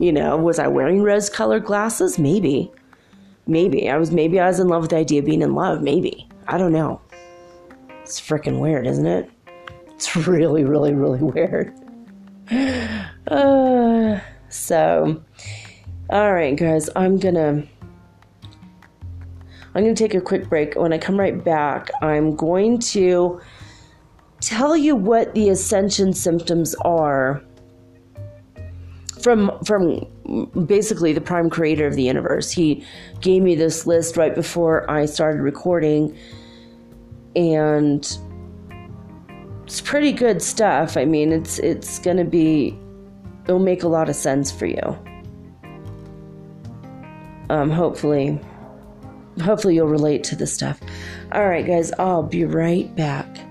you 0.00 0.12
know, 0.12 0.34
was 0.38 0.58
I 0.58 0.66
wearing 0.66 1.02
rose 1.02 1.28
colored 1.28 1.66
glasses? 1.66 2.18
Maybe. 2.18 2.72
Maybe. 3.46 3.90
I 3.90 3.98
was 3.98 4.10
maybe 4.10 4.40
I 4.40 4.48
was 4.48 4.58
in 4.58 4.66
love 4.66 4.80
with 4.80 4.90
the 4.90 4.96
idea 4.96 5.18
of 5.18 5.26
being 5.26 5.42
in 5.42 5.54
love. 5.54 5.82
Maybe. 5.82 6.26
I 6.48 6.56
don't 6.56 6.72
know. 6.72 7.02
It's 8.00 8.18
freaking 8.18 8.60
weird, 8.60 8.86
isn't 8.86 9.06
it? 9.06 9.30
It's 9.88 10.16
really, 10.26 10.64
really, 10.64 10.94
really 10.94 11.20
weird. 11.20 11.74
Uh, 13.28 14.18
so, 14.48 15.22
all 16.08 16.32
right, 16.32 16.56
guys, 16.56 16.90
I'm 16.96 17.16
gonna. 17.18 17.62
I'm 19.72 19.84
going 19.84 19.94
to 19.94 20.02
take 20.02 20.14
a 20.14 20.20
quick 20.20 20.48
break. 20.48 20.74
When 20.74 20.92
I 20.92 20.98
come 20.98 21.16
right 21.16 21.44
back, 21.44 21.92
I'm 22.02 22.34
going 22.34 22.80
to 22.80 23.40
tell 24.40 24.76
you 24.76 24.96
what 24.96 25.32
the 25.34 25.50
ascension 25.50 26.12
symptoms 26.12 26.74
are 26.84 27.44
from 29.22 29.58
from 29.64 30.06
basically 30.66 31.12
the 31.12 31.20
prime 31.20 31.50
creator 31.50 31.86
of 31.86 31.94
the 31.94 32.02
universe. 32.02 32.50
He 32.50 32.84
gave 33.20 33.42
me 33.42 33.54
this 33.54 33.86
list 33.86 34.16
right 34.16 34.34
before 34.34 34.90
I 34.90 35.06
started 35.06 35.40
recording, 35.42 36.16
and 37.36 38.00
it's 39.64 39.80
pretty 39.80 40.12
good 40.12 40.42
stuff. 40.42 40.96
I 40.96 41.04
mean, 41.04 41.32
it's 41.32 41.58
it's 41.58 41.98
gonna 41.98 42.24
be 42.24 42.78
it'll 43.44 43.58
make 43.58 43.82
a 43.82 43.88
lot 43.88 44.08
of 44.08 44.16
sense 44.16 44.50
for 44.50 44.66
you. 44.66 44.98
Um, 47.50 47.70
hopefully, 47.70 48.38
hopefully 49.42 49.74
you'll 49.74 49.88
relate 49.88 50.22
to 50.24 50.36
the 50.36 50.46
stuff. 50.46 50.80
All 51.32 51.48
right, 51.48 51.66
guys, 51.66 51.92
I'll 51.98 52.22
be 52.22 52.44
right 52.44 52.94
back. 52.94 53.49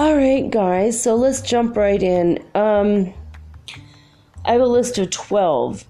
All 0.00 0.16
right, 0.16 0.50
guys, 0.50 1.02
so 1.02 1.14
let's 1.14 1.42
jump 1.42 1.76
right 1.76 2.02
in. 2.02 2.42
Um, 2.54 3.12
I 4.46 4.52
have 4.52 4.62
a 4.62 4.66
list 4.66 4.96
of 4.96 5.10
12, 5.10 5.84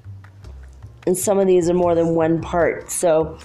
and 1.07 1.17
some 1.17 1.39
of 1.39 1.47
these 1.47 1.71
are 1.71 1.75
more 1.75 1.95
than 1.95 2.17
one 2.17 2.41
part. 2.41 2.91
So, 2.91 3.39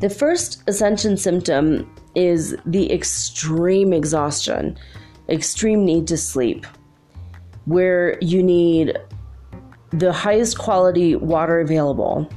the 0.00 0.08
first 0.08 0.62
ascension 0.66 1.18
symptom 1.18 1.94
is 2.14 2.56
the 2.64 2.90
extreme 2.90 3.92
exhaustion, 3.92 4.78
extreme 5.28 5.84
need 5.84 6.06
to 6.06 6.16
sleep, 6.16 6.64
where 7.66 8.18
you 8.22 8.42
need 8.42 8.96
the 9.90 10.14
highest 10.14 10.56
quality 10.58 11.16
water 11.16 11.60
available 11.60 12.30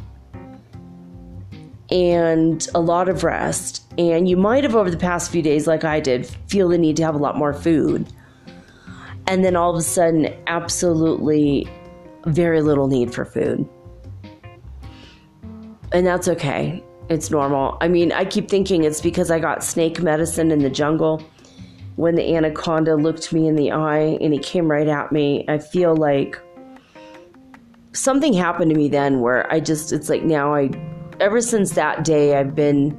and 1.92 2.68
a 2.74 2.80
lot 2.80 3.10
of 3.10 3.24
rest. 3.24 3.86
And 3.98 4.30
you 4.30 4.38
might 4.38 4.64
have, 4.64 4.76
over 4.76 4.90
the 4.90 4.98
past 4.98 5.32
few 5.32 5.42
days, 5.42 5.68
like 5.68 5.84
I 5.84 6.00
did, 6.00 6.26
feel 6.48 6.70
the 6.70 6.78
need 6.78 6.96
to 6.98 7.04
have 7.04 7.16
a 7.16 7.20
lot 7.20 7.38
more 7.38 7.54
food. 7.54 8.08
And 9.28 9.44
then 9.44 9.56
all 9.56 9.72
of 9.72 9.78
a 9.78 9.82
sudden, 9.82 10.34
absolutely 10.48 11.68
very 12.26 12.62
little 12.62 12.88
need 12.88 13.14
for 13.14 13.26
food. 13.26 13.68
And 15.92 16.08
that's 16.08 16.28
okay. 16.28 16.84
It's 17.10 17.30
normal. 17.30 17.78
I 17.82 17.90
mean, 17.90 18.14
I 18.14 18.24
keep 18.24 18.50
thinking 18.50 18.86
it's 18.86 19.02
because 19.02 19.30
I 19.30 19.40
got 19.40 19.64
snake 19.64 20.02
medicine 20.02 20.52
in 20.52 20.60
the 20.60 20.70
jungle. 20.70 21.22
When 21.98 22.16
the 22.16 22.36
anaconda 22.36 22.96
looked 22.96 23.34
me 23.34 23.48
in 23.48 23.56
the 23.56 23.72
eye 23.72 24.18
and 24.22 24.34
he 24.34 24.40
came 24.40 24.72
right 24.72 24.88
at 24.88 25.12
me, 25.12 25.44
I 25.50 25.58
feel 25.58 25.96
like 25.96 26.42
something 27.92 28.32
happened 28.32 28.72
to 28.72 28.78
me 28.78 28.88
then 28.88 29.20
where 29.20 29.52
I 29.52 29.60
just, 29.60 29.92
it's 29.92 30.08
like 30.08 30.24
now 30.24 30.56
I 30.56 30.70
ever 31.22 31.40
since 31.40 31.72
that 31.72 32.04
day, 32.04 32.36
I've 32.36 32.56
been, 32.56 32.98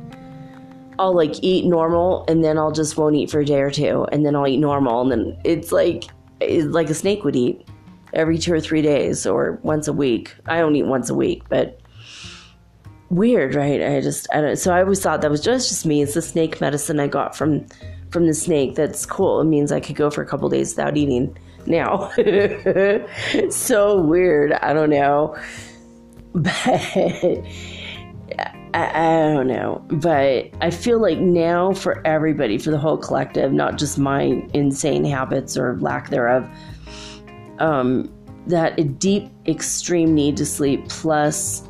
I'll 0.98 1.14
like 1.14 1.34
eat 1.42 1.66
normal 1.66 2.24
and 2.28 2.44
then 2.44 2.56
I'll 2.56 2.70
just 2.70 2.96
won't 2.96 3.16
eat 3.16 3.30
for 3.30 3.40
a 3.40 3.44
day 3.44 3.60
or 3.60 3.70
two 3.70 4.06
and 4.12 4.24
then 4.24 4.36
I'll 4.36 4.46
eat 4.46 4.58
normal 4.58 5.02
and 5.02 5.10
then 5.10 5.38
it's 5.44 5.72
like, 5.72 6.04
it's 6.40 6.66
like 6.66 6.88
a 6.88 6.94
snake 6.94 7.24
would 7.24 7.36
eat 7.36 7.66
every 8.14 8.38
two 8.38 8.52
or 8.52 8.60
three 8.60 8.82
days 8.82 9.26
or 9.26 9.58
once 9.62 9.88
a 9.88 9.92
week. 9.92 10.34
I 10.46 10.58
don't 10.58 10.76
eat 10.76 10.84
once 10.84 11.10
a 11.10 11.14
week, 11.14 11.42
but 11.48 11.80
weird, 13.10 13.54
right? 13.54 13.82
I 13.82 14.00
just, 14.00 14.28
I 14.32 14.40
don't, 14.40 14.56
so 14.56 14.72
I 14.72 14.82
always 14.82 15.02
thought 15.02 15.20
that 15.22 15.30
was 15.30 15.40
just, 15.40 15.68
just 15.68 15.84
me. 15.84 16.02
It's 16.02 16.14
the 16.14 16.22
snake 16.22 16.60
medicine 16.60 17.00
I 17.00 17.08
got 17.08 17.36
from, 17.36 17.66
from 18.10 18.26
the 18.26 18.34
snake. 18.34 18.76
That's 18.76 19.04
cool. 19.04 19.40
It 19.40 19.44
means 19.44 19.72
I 19.72 19.80
could 19.80 19.96
go 19.96 20.10
for 20.10 20.22
a 20.22 20.26
couple 20.26 20.48
days 20.48 20.76
without 20.76 20.96
eating 20.96 21.36
now. 21.66 22.12
it's 22.16 23.56
so 23.56 24.00
weird. 24.00 24.52
I 24.52 24.72
don't 24.72 24.90
know. 24.90 25.36
But 26.34 27.44
I, 28.74 28.88
I, 28.88 29.34
don't 29.34 29.48
know, 29.48 29.84
but 29.88 30.50
I 30.60 30.70
feel 30.70 31.00
like 31.00 31.18
now 31.18 31.72
for 31.72 32.06
everybody, 32.06 32.56
for 32.56 32.70
the 32.70 32.78
whole 32.78 32.96
collective, 32.96 33.52
not 33.52 33.76
just 33.76 33.98
my 33.98 34.46
insane 34.54 35.04
habits 35.04 35.56
or 35.56 35.76
lack 35.80 36.08
thereof, 36.08 36.48
um, 37.58 38.10
that 38.46 38.78
a 38.80 38.84
deep, 38.84 39.30
extreme 39.46 40.14
need 40.14 40.36
to 40.38 40.46
sleep 40.46 40.88
plus 40.88 41.68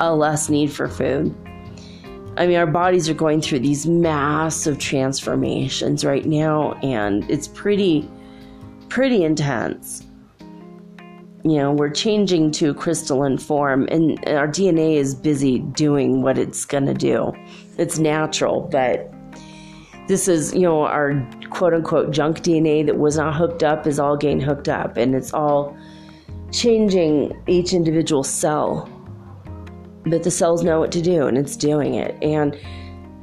a 0.00 0.14
less 0.14 0.48
need 0.48 0.72
for 0.72 0.88
food. 0.88 1.34
I 2.36 2.46
mean, 2.46 2.56
our 2.56 2.66
bodies 2.66 3.08
are 3.08 3.14
going 3.14 3.40
through 3.40 3.60
these 3.60 3.86
massive 3.86 4.78
transformations 4.78 6.04
right 6.04 6.26
now, 6.26 6.72
and 6.82 7.28
it's 7.30 7.46
pretty, 7.46 8.10
pretty 8.88 9.22
intense. 9.22 10.03
You 11.44 11.58
know, 11.58 11.72
we're 11.72 11.90
changing 11.90 12.50
to 12.52 12.72
crystalline 12.72 13.36
form, 13.36 13.86
and 13.90 14.18
our 14.26 14.48
DNA 14.48 14.96
is 14.96 15.14
busy 15.14 15.58
doing 15.58 16.22
what 16.22 16.38
it's 16.38 16.64
going 16.64 16.86
to 16.86 16.94
do. 16.94 17.34
It's 17.76 17.98
natural, 17.98 18.62
but 18.72 19.12
this 20.08 20.26
is, 20.26 20.54
you 20.54 20.62
know, 20.62 20.84
our 20.84 21.14
quote 21.50 21.74
unquote 21.74 22.12
junk 22.12 22.38
DNA 22.40 22.86
that 22.86 22.96
was 22.96 23.18
not 23.18 23.34
hooked 23.34 23.62
up 23.62 23.86
is 23.86 23.98
all 23.98 24.16
getting 24.16 24.40
hooked 24.40 24.70
up, 24.70 24.96
and 24.96 25.14
it's 25.14 25.34
all 25.34 25.76
changing 26.50 27.38
each 27.46 27.74
individual 27.74 28.24
cell. 28.24 28.88
But 30.06 30.22
the 30.22 30.30
cells 30.30 30.64
know 30.64 30.80
what 30.80 30.92
to 30.92 31.02
do, 31.02 31.26
and 31.26 31.36
it's 31.36 31.56
doing 31.56 31.94
it. 31.94 32.16
And 32.22 32.58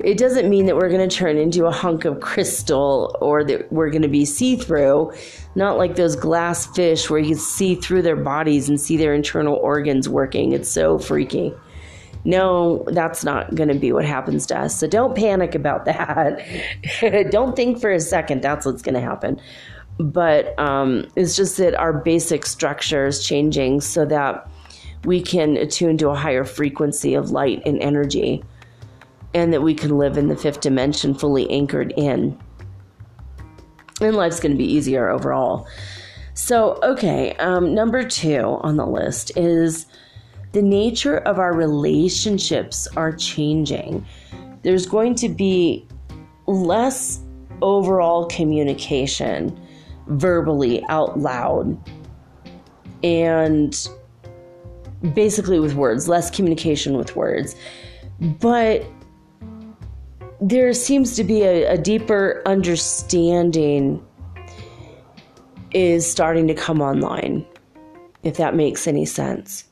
it 0.03 0.17
doesn't 0.17 0.47
mean 0.47 0.67
that 0.67 0.75
we're 0.75 0.89
going 0.89 1.07
to 1.07 1.15
turn 1.15 1.37
into 1.37 1.65
a 1.65 1.71
hunk 1.71 2.05
of 2.05 2.19
crystal 2.21 3.15
or 3.19 3.43
that 3.43 3.71
we're 3.71 3.89
going 3.89 4.01
to 4.01 4.07
be 4.07 4.25
see 4.25 4.55
through. 4.55 5.11
Not 5.55 5.77
like 5.77 5.95
those 5.95 6.15
glass 6.15 6.65
fish 6.67 7.09
where 7.09 7.19
you 7.19 7.29
can 7.29 7.37
see 7.37 7.75
through 7.75 8.03
their 8.03 8.15
bodies 8.15 8.69
and 8.69 8.79
see 8.79 8.97
their 8.97 9.13
internal 9.13 9.55
organs 9.55 10.07
working. 10.07 10.53
It's 10.53 10.69
so 10.69 10.97
freaky. 10.97 11.53
No, 12.23 12.85
that's 12.87 13.23
not 13.23 13.53
going 13.55 13.69
to 13.69 13.75
be 13.75 13.91
what 13.91 14.05
happens 14.05 14.45
to 14.47 14.59
us. 14.59 14.79
So 14.79 14.87
don't 14.87 15.15
panic 15.15 15.55
about 15.55 15.85
that. 17.01 17.31
don't 17.31 17.55
think 17.55 17.81
for 17.81 17.91
a 17.91 17.99
second 17.99 18.41
that's 18.41 18.65
what's 18.65 18.81
going 18.81 18.95
to 18.95 19.01
happen. 19.01 19.41
But 19.97 20.57
um, 20.59 21.07
it's 21.15 21.35
just 21.35 21.57
that 21.57 21.75
our 21.75 21.93
basic 21.93 22.45
structure 22.45 23.07
is 23.07 23.25
changing 23.25 23.81
so 23.81 24.05
that 24.05 24.49
we 25.03 25.21
can 25.21 25.57
attune 25.57 25.97
to 25.97 26.09
a 26.09 26.15
higher 26.15 26.43
frequency 26.43 27.13
of 27.13 27.31
light 27.31 27.61
and 27.65 27.79
energy 27.81 28.43
and 29.33 29.53
that 29.53 29.61
we 29.61 29.73
can 29.73 29.97
live 29.97 30.17
in 30.17 30.27
the 30.27 30.35
fifth 30.35 30.61
dimension 30.61 31.13
fully 31.13 31.49
anchored 31.49 31.93
in. 31.97 32.37
And 34.01 34.15
life's 34.15 34.39
going 34.39 34.51
to 34.51 34.57
be 34.57 34.65
easier 34.65 35.09
overall. 35.09 35.67
So, 36.33 36.79
okay, 36.81 37.35
um, 37.35 37.73
number 37.73 38.03
two 38.03 38.59
on 38.61 38.77
the 38.77 38.85
list 38.85 39.37
is 39.37 39.85
the 40.53 40.61
nature 40.61 41.17
of 41.19 41.39
our 41.39 41.53
relationships 41.53 42.87
are 42.97 43.11
changing. 43.11 44.05
There's 44.63 44.85
going 44.85 45.15
to 45.15 45.29
be 45.29 45.87
less 46.47 47.19
overall 47.61 48.25
communication 48.25 49.57
verbally 50.07 50.83
out 50.89 51.19
loud 51.19 51.77
and 53.03 53.87
basically 55.13 55.59
with 55.59 55.75
words, 55.75 56.07
less 56.07 56.29
communication 56.29 56.97
with 56.97 57.15
words. 57.15 57.55
But 58.19 58.85
there 60.41 60.73
seems 60.73 61.15
to 61.15 61.23
be 61.23 61.43
a, 61.43 61.73
a 61.73 61.77
deeper 61.77 62.41
understanding 62.47 64.03
is 65.71 66.09
starting 66.09 66.47
to 66.47 66.55
come 66.55 66.81
online, 66.81 67.45
if 68.23 68.37
that 68.37 68.55
makes 68.55 68.87
any 68.87 69.05
sense. 69.05 69.63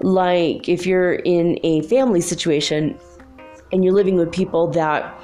Like 0.00 0.68
if 0.68 0.86
you're 0.86 1.14
in 1.14 1.60
a 1.62 1.82
family 1.82 2.22
situation 2.22 2.98
and 3.70 3.84
you're 3.84 3.92
living 3.92 4.16
with 4.16 4.32
people 4.32 4.68
that 4.68 5.14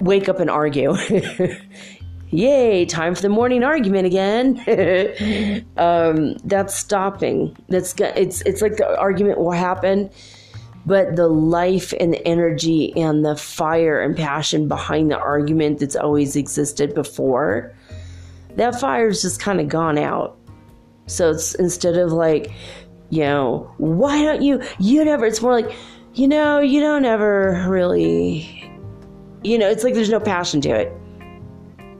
wake 0.00 0.28
up 0.28 0.40
and 0.40 0.48
argue. 0.48 0.96
Yay, 2.30 2.86
time 2.86 3.14
for 3.14 3.20
the 3.20 3.28
morning 3.28 3.62
argument 3.62 4.06
again. 4.06 4.56
um, 5.76 6.34
that's 6.44 6.74
stopping. 6.74 7.54
That's 7.68 7.94
it's 7.98 8.40
it's 8.42 8.62
like 8.62 8.78
the 8.78 8.98
argument 8.98 9.38
will 9.38 9.50
happen 9.50 10.10
but 10.84 11.16
the 11.16 11.28
life 11.28 11.94
and 12.00 12.12
the 12.12 12.26
energy 12.26 12.92
and 12.96 13.24
the 13.24 13.36
fire 13.36 14.00
and 14.00 14.16
passion 14.16 14.66
behind 14.68 15.10
the 15.10 15.18
argument 15.18 15.78
that's 15.78 15.96
always 15.96 16.34
existed 16.34 16.94
before, 16.94 17.74
that 18.56 18.80
fire's 18.80 19.22
just 19.22 19.40
kind 19.40 19.60
of 19.60 19.68
gone 19.68 19.96
out. 19.98 20.36
So 21.06 21.30
it's 21.30 21.54
instead 21.54 21.96
of 21.96 22.12
like, 22.12 22.52
you 23.10 23.20
know, 23.20 23.72
why 23.78 24.22
don't 24.22 24.42
you, 24.42 24.62
you 24.78 25.04
never, 25.04 25.26
it's 25.26 25.40
more 25.40 25.52
like, 25.52 25.72
you 26.14 26.26
know, 26.26 26.58
you 26.60 26.80
don't 26.80 27.04
ever 27.04 27.64
really, 27.68 28.70
you 29.42 29.58
know, 29.58 29.68
it's 29.68 29.84
like 29.84 29.94
there's 29.94 30.10
no 30.10 30.20
passion 30.20 30.60
to 30.62 30.70
it. 30.70 30.92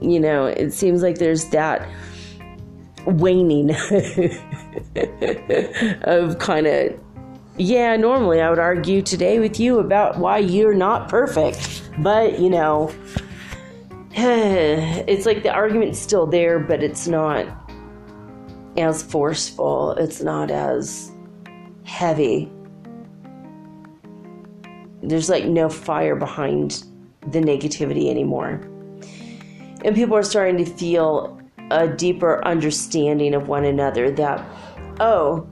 You 0.01 0.19
know, 0.19 0.45
it 0.45 0.71
seems 0.73 1.01
like 1.01 1.17
there's 1.19 1.45
that 1.49 1.87
waning 3.05 3.69
of 6.03 6.37
kind 6.39 6.67
of 6.67 6.99
yeah, 7.57 7.95
normally 7.97 8.41
I 8.41 8.49
would 8.49 8.59
argue 8.59 9.01
today 9.01 9.39
with 9.39 9.59
you 9.59 9.79
about 9.79 10.17
why 10.17 10.39
you're 10.39 10.73
not 10.73 11.09
perfect. 11.09 11.83
But, 11.99 12.39
you 12.39 12.49
know, 12.49 12.91
it's 14.11 15.25
like 15.25 15.43
the 15.43 15.53
argument's 15.53 15.99
still 15.99 16.25
there, 16.25 16.59
but 16.59 16.83
it's 16.83 17.07
not 17.07 17.45
as 18.77 19.03
forceful, 19.03 19.91
it's 19.91 20.21
not 20.21 20.49
as 20.49 21.11
heavy. 21.83 22.51
There's 25.03 25.29
like 25.29 25.45
no 25.45 25.69
fire 25.69 26.15
behind 26.15 26.83
the 27.27 27.39
negativity 27.39 28.09
anymore. 28.09 28.61
And 29.85 29.95
people 29.95 30.15
are 30.15 30.23
starting 30.23 30.63
to 30.63 30.65
feel 30.65 31.39
a 31.69 31.87
deeper 31.87 32.43
understanding 32.45 33.35
of 33.35 33.47
one 33.47 33.65
another 33.65 34.09
that, 34.11 34.43
oh, 34.99 35.47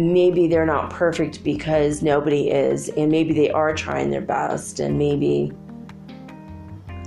maybe 0.00 0.46
they're 0.46 0.66
not 0.66 0.90
perfect 0.90 1.42
because 1.42 2.02
nobody 2.02 2.50
is, 2.50 2.88
and 2.90 3.10
maybe 3.10 3.34
they 3.34 3.50
are 3.50 3.74
trying 3.74 4.10
their 4.10 4.20
best, 4.20 4.80
and 4.80 4.98
maybe 4.98 5.52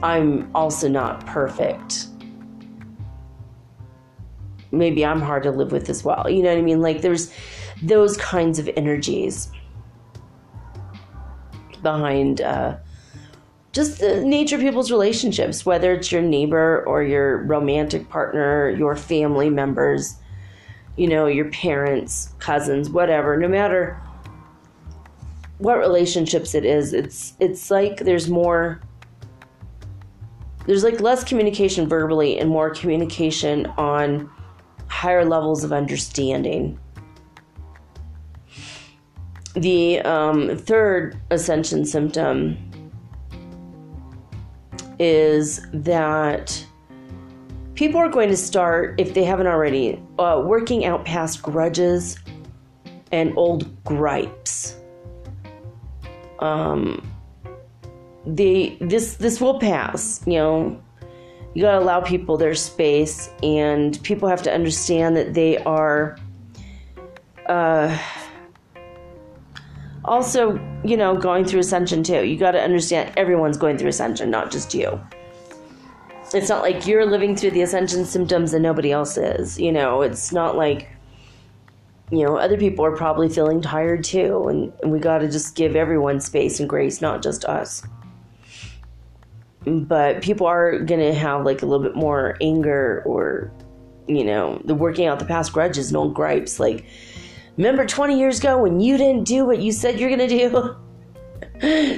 I'm 0.02 0.50
also 0.54 0.90
not 0.90 1.26
perfect. 1.26 2.08
Maybe 4.72 5.06
I'm 5.06 5.22
hard 5.22 5.44
to 5.44 5.52
live 5.52 5.72
with 5.72 5.90
as 5.90 6.04
well. 6.04 6.30
You 6.30 6.44
know 6.44 6.50
what 6.50 6.58
I 6.58 6.62
mean? 6.62 6.82
Like 6.82 7.02
there's 7.02 7.34
those 7.82 8.18
kinds 8.18 8.60
of 8.60 8.70
energies 8.76 9.50
behind 11.82 12.42
uh, 12.42 12.78
just 13.72 14.00
the 14.00 14.24
nature 14.24 14.56
of 14.56 14.62
people's 14.62 14.92
relationships, 14.92 15.66
whether 15.66 15.94
it's 15.94 16.12
your 16.12 16.22
neighbor 16.22 16.84
or 16.88 17.04
your 17.04 17.44
romantic 17.46 18.10
partner, 18.10 18.70
your 18.70 18.96
family 18.96 19.50
members 19.50 20.16
you 20.96 21.08
know, 21.08 21.26
your 21.26 21.50
parents, 21.50 22.34
cousins, 22.40 22.90
whatever, 22.90 23.38
no 23.38 23.48
matter 23.48 24.00
what 25.58 25.80
relationships 25.80 26.54
it 26.54 26.66
is, 26.66 26.94
it's 26.94 27.34
it's 27.40 27.72
like 27.72 27.98
there's 27.98 28.30
more 28.30 28.82
there's 30.66 30.84
like 30.84 31.02
less 31.02 31.24
communication 31.24 31.88
verbally 31.88 32.40
and 32.40 32.50
more 32.50 32.70
communication 32.70 33.66
on 33.78 34.30
higher 34.88 35.26
levels 35.26 35.64
of 35.64 35.74
understanding. 35.74 36.80
The 39.56 40.02
um, 40.02 40.58
third 40.58 41.20
ascension 41.30 41.86
symptom 41.86 42.58
is 45.00 45.66
that 45.74 46.66
people 47.76 48.00
are 48.00 48.10
going 48.10 48.30
to 48.30 48.38
start, 48.38 49.00
if 49.00 49.14
they 49.14 49.24
haven't 49.24 49.48
already, 49.48 50.02
uh, 50.20 50.42
working 50.46 50.86
out 50.86 51.06
past 51.06 51.42
grudges 51.42 52.18
and 53.12 53.34
old 53.38 53.84
gripes. 53.84 54.78
Um, 56.40 57.10
this 58.26 59.16
this 59.16 59.40
will 59.40 59.60
pass. 59.60 60.22
You 60.26 60.34
know, 60.34 60.82
you 61.54 61.62
gotta 61.62 61.80
allow 61.80 62.02
people 62.02 62.38
their 62.38 62.56
space, 62.56 63.30
and 63.42 64.02
people 64.04 64.28
have 64.28 64.42
to 64.44 64.54
understand 64.54 65.16
that 65.18 65.34
they 65.34 65.58
are. 65.60 66.18
Uh, 67.48 67.98
also, 70.06 70.60
you 70.84 70.98
know, 70.98 71.16
going 71.16 71.46
through 71.46 71.62
ascension 71.62 72.04
too. 72.04 72.26
You 72.26 72.38
got 72.38 72.52
to 72.52 72.62
understand 72.62 73.14
everyone's 73.16 73.58
going 73.58 73.78
through 73.78 73.88
ascension, 73.88 74.30
not 74.30 74.52
just 74.52 74.74
you 74.74 75.00
it's 76.34 76.50
not 76.50 76.62
like 76.62 76.88
you're 76.88 77.06
living 77.06 77.36
through 77.36 77.52
the 77.52 77.62
ascension 77.62 78.06
symptoms 78.06 78.54
and 78.54 78.64
nobody 78.64 78.92
else 78.92 79.18
is. 79.18 79.60
You 79.60 79.72
know, 79.72 80.02
it's 80.02 80.32
not 80.32 80.56
like 80.56 80.90
you 82.12 82.24
know 82.24 82.38
other 82.38 82.58
people 82.58 82.86
are 82.86 82.96
probably 82.96 83.30
feeling 83.30 83.62
tired 83.62 84.04
too, 84.04 84.48
and, 84.48 84.74
and 84.82 84.92
we 84.92 85.00
got 85.00 85.20
to 85.20 85.30
just 85.30 85.56
give 85.56 85.76
everyone 85.76 86.20
space 86.20 86.60
and 86.60 86.70
grace, 86.70 87.02
not 87.02 87.22
just 87.22 87.46
us. 87.46 87.84
But 89.66 90.22
people 90.22 90.48
are 90.48 90.80
gonna 90.80 91.14
have 91.14 91.46
like 91.46 91.62
a 91.62 91.66
little 91.66 91.84
bit 91.84 91.96
more 91.96 92.38
anger 92.42 93.02
or 93.06 93.52
you 94.08 94.24
know 94.24 94.62
the 94.66 94.76
working 94.76 95.08
out 95.08 95.20
the 95.20 95.26
past 95.26 95.54
grudges 95.54 95.88
and 95.88 95.96
old 95.96 96.14
gripes 96.14 96.60
like 96.60 96.86
remember 97.56 97.86
20 97.86 98.20
years 98.20 98.40
ago 98.40 98.62
when 98.62 98.82
you 98.82 98.98
didn't 98.98 99.24
do 99.24 99.46
what 99.46 99.60
you 99.60 99.72
said 99.72 99.98
you're 99.98 100.10
gonna 100.10 100.28
do 100.28 100.76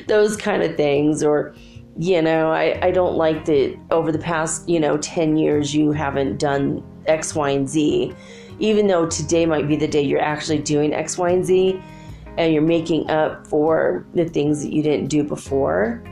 those 0.08 0.38
kind 0.38 0.62
of 0.62 0.76
things 0.78 1.24
or 1.24 1.56
you 1.98 2.22
know, 2.22 2.52
I, 2.52 2.80
I 2.82 2.92
don't 2.92 3.16
like 3.16 3.46
that 3.46 3.78
over 3.92 4.12
the 4.12 4.20
past, 4.20 4.68
you 4.68 4.80
know, 4.80 4.98
10 4.98 5.38
years 5.38 5.74
you 5.74 5.92
haven't 5.92 6.40
done 6.40 6.84
X, 7.06 7.36
Y, 7.36 7.50
and 7.50 7.70
Z. 7.70 8.14
Even 8.60 8.88
though 8.88 9.06
today 9.06 9.46
might 9.46 9.68
be 9.68 9.76
the 9.76 9.88
day 9.88 10.02
you're 10.02 10.22
actually 10.22 10.60
doing 10.60 10.94
X, 10.94 11.18
Y, 11.18 11.30
and 11.30 11.46
Z 11.46 11.82
and 12.38 12.54
you're 12.54 12.62
making 12.62 13.10
up 13.10 13.48
for 13.48 14.06
the 14.14 14.26
things 14.26 14.62
that 14.64 14.74
you 14.74 14.82
didn't 14.82 15.08
do 15.08 15.24
before. 15.24 16.04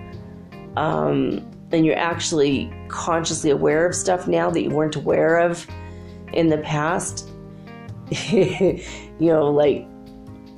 Um, 0.77 1.49
and 1.71 1.85
you're 1.85 1.97
actually 1.97 2.71
consciously 2.87 3.49
aware 3.49 3.85
of 3.85 3.95
stuff 3.95 4.27
now 4.27 4.49
that 4.49 4.61
you 4.61 4.69
weren't 4.69 4.95
aware 4.95 5.39
of 5.39 5.67
in 6.31 6.49
the 6.49 6.59
past. 6.59 7.29
you 8.31 8.79
know, 9.19 9.51
like, 9.51 9.87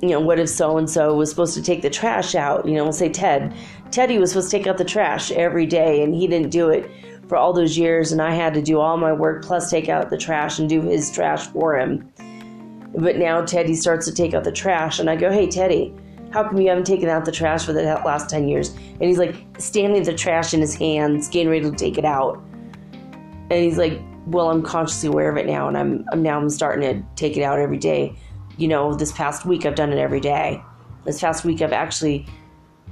you 0.02 0.10
know, 0.10 0.20
what 0.20 0.38
if 0.38 0.48
so 0.48 0.76
and 0.76 0.88
so 0.88 1.14
was 1.14 1.30
supposed 1.30 1.54
to 1.54 1.62
take 1.62 1.82
the 1.82 1.90
trash 1.90 2.34
out? 2.34 2.66
You 2.66 2.74
know, 2.74 2.84
we'll 2.84 2.92
say 2.92 3.08
Ted. 3.08 3.54
Teddy 3.90 4.18
was 4.18 4.30
supposed 4.30 4.50
to 4.50 4.58
take 4.58 4.66
out 4.66 4.78
the 4.78 4.84
trash 4.84 5.30
every 5.30 5.66
day 5.66 6.02
and 6.02 6.14
he 6.14 6.26
didn't 6.26 6.50
do 6.50 6.70
it 6.70 6.90
for 7.28 7.36
all 7.36 7.52
those 7.52 7.76
years, 7.76 8.12
and 8.12 8.22
I 8.22 8.34
had 8.34 8.54
to 8.54 8.62
do 8.62 8.80
all 8.80 8.96
my 8.96 9.12
work 9.12 9.44
plus 9.44 9.70
take 9.70 9.88
out 9.88 10.10
the 10.10 10.18
trash 10.18 10.58
and 10.58 10.68
do 10.68 10.80
his 10.82 11.10
trash 11.10 11.46
for 11.48 11.76
him. 11.76 12.12
But 12.94 13.16
now 13.16 13.44
Teddy 13.44 13.74
starts 13.74 14.06
to 14.06 14.12
take 14.12 14.32
out 14.32 14.44
the 14.44 14.52
trash, 14.52 14.98
and 14.98 15.10
I 15.10 15.16
go, 15.16 15.30
Hey, 15.30 15.48
Teddy, 15.48 15.94
how 16.30 16.44
come 16.44 16.60
you 16.60 16.68
haven't 16.68 16.86
taken 16.86 17.08
out 17.08 17.24
the 17.24 17.32
trash 17.32 17.64
for 17.64 17.72
the 17.72 17.82
last 17.82 18.30
10 18.30 18.48
years? 18.48 18.70
And 18.70 19.02
he's 19.02 19.18
like 19.18 19.34
standing 19.58 20.02
the 20.02 20.14
trash 20.14 20.54
in 20.54 20.60
his 20.60 20.74
hands, 20.74 21.28
getting 21.28 21.48
ready 21.48 21.68
to 21.68 21.76
take 21.76 21.98
it 21.98 22.04
out. 22.04 22.42
And 23.50 23.52
he's 23.52 23.78
like, 23.78 24.00
Well, 24.26 24.50
I'm 24.50 24.62
consciously 24.62 25.08
aware 25.08 25.30
of 25.30 25.36
it 25.36 25.46
now, 25.46 25.68
and 25.68 25.76
I'm, 25.76 26.04
I'm 26.12 26.22
now 26.22 26.38
I'm 26.38 26.48
starting 26.48 26.82
to 26.88 27.06
take 27.16 27.36
it 27.36 27.42
out 27.42 27.58
every 27.58 27.78
day. 27.78 28.16
You 28.56 28.68
know, 28.68 28.94
this 28.94 29.12
past 29.12 29.44
week 29.44 29.66
I've 29.66 29.74
done 29.74 29.92
it 29.92 29.98
every 29.98 30.20
day. 30.20 30.62
This 31.04 31.20
past 31.20 31.44
week 31.44 31.60
I've 31.60 31.72
actually 31.72 32.26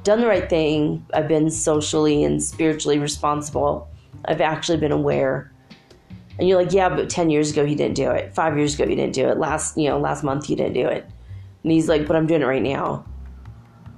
done 0.05 0.21
the 0.21 0.27
right 0.27 0.49
thing. 0.49 1.05
I've 1.13 1.29
been 1.29 1.51
socially 1.51 2.23
and 2.23 2.43
spiritually 2.43 2.99
responsible. 2.99 3.89
I've 4.27 4.41
actually 4.41 4.79
been 4.79 4.93
aware. 4.93 5.51
And 6.39 6.49
you're 6.49 6.63
like, 6.63 6.73
yeah, 6.73 6.89
but 6.89 7.09
10 7.11 7.31
years 7.31 7.51
ago 7.51 7.65
he 7.65 7.75
didn't 7.75 7.97
do 7.97 8.11
it. 8.11 8.35
Five 8.35 8.57
years 8.57 8.75
ago 8.75 8.87
he 8.87 8.95
didn't 8.95 9.15
do 9.15 9.29
it. 9.29 9.39
Last, 9.39 9.77
you 9.77 9.89
know, 9.89 9.99
last 9.99 10.23
month 10.23 10.47
he 10.47 10.55
didn't 10.55 10.75
do 10.75 10.87
it. 10.87 11.07
And 11.63 11.73
he's 11.73 11.89
like, 11.89 12.07
but 12.07 12.17
I'm 12.17 12.27
doing 12.27 12.43
it 12.43 12.47
right 12.47 12.63
now. 12.63 13.05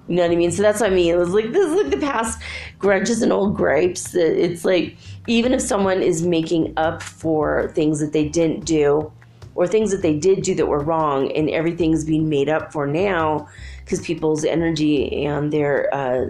You 0.09 0.17
know 0.17 0.23
what 0.23 0.31
I 0.31 0.37
mean? 0.37 0.53
So 0.53 0.63
that's 0.63 0.81
what 0.81 0.93
I 0.93 0.95
mean. 0.95 1.13
It 1.13 1.19
was 1.19 1.31
like 1.31 1.51
this 1.51 1.67
is 1.67 1.83
like 1.83 1.91
the 1.91 2.07
past 2.07 2.41
grudges 2.79 3.23
and 3.23 3.33
old 3.33 3.57
gripes. 3.57 4.15
It's 4.15 4.65
like 4.65 4.97
even 5.27 5.53
if 5.53 5.61
someone 5.61 6.01
is 6.01 6.25
making 6.25 6.75
up 6.77 7.03
for 7.03 7.73
things 7.75 7.99
that 7.99 8.13
they 8.13 8.29
didn't 8.29 8.65
do 8.65 9.11
or 9.57 9.67
things 9.67 9.91
that 9.91 10.03
they 10.03 10.17
did 10.17 10.43
do 10.43 10.55
that 10.55 10.67
were 10.67 10.79
wrong 10.79 11.33
and 11.33 11.51
everything's 11.51 12.05
being 12.05 12.29
made 12.29 12.49
up 12.49 12.73
for 12.73 12.87
now 12.87 13.49
because 13.87 14.01
people's 14.01 14.45
energy 14.45 15.25
and 15.25 15.53
their 15.53 15.95
uh, 15.95 16.27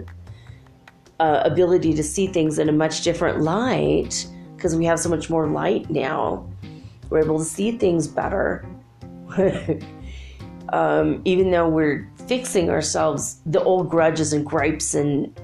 uh, 1.19 1.41
ability 1.43 1.91
to 1.95 2.03
see 2.03 2.27
things 2.27 2.59
in 2.59 2.69
a 2.69 2.71
much 2.71 3.01
different 3.01 3.41
light 3.41 4.27
because 4.55 4.75
we 4.75 4.85
have 4.85 4.99
so 4.99 5.09
much 5.09 5.27
more 5.27 5.47
light 5.47 5.89
now. 5.89 6.47
We're 7.09 7.23
able 7.23 7.39
to 7.39 7.43
see 7.43 7.71
things 7.71 8.07
better. 8.07 8.63
um, 10.69 11.21
even 11.25 11.49
though 11.49 11.67
we're 11.67 12.07
fixing 12.27 12.69
ourselves, 12.69 13.41
the 13.47 13.63
old 13.63 13.89
grudges 13.89 14.33
and 14.33 14.45
gripes 14.45 14.93
and 14.93 15.35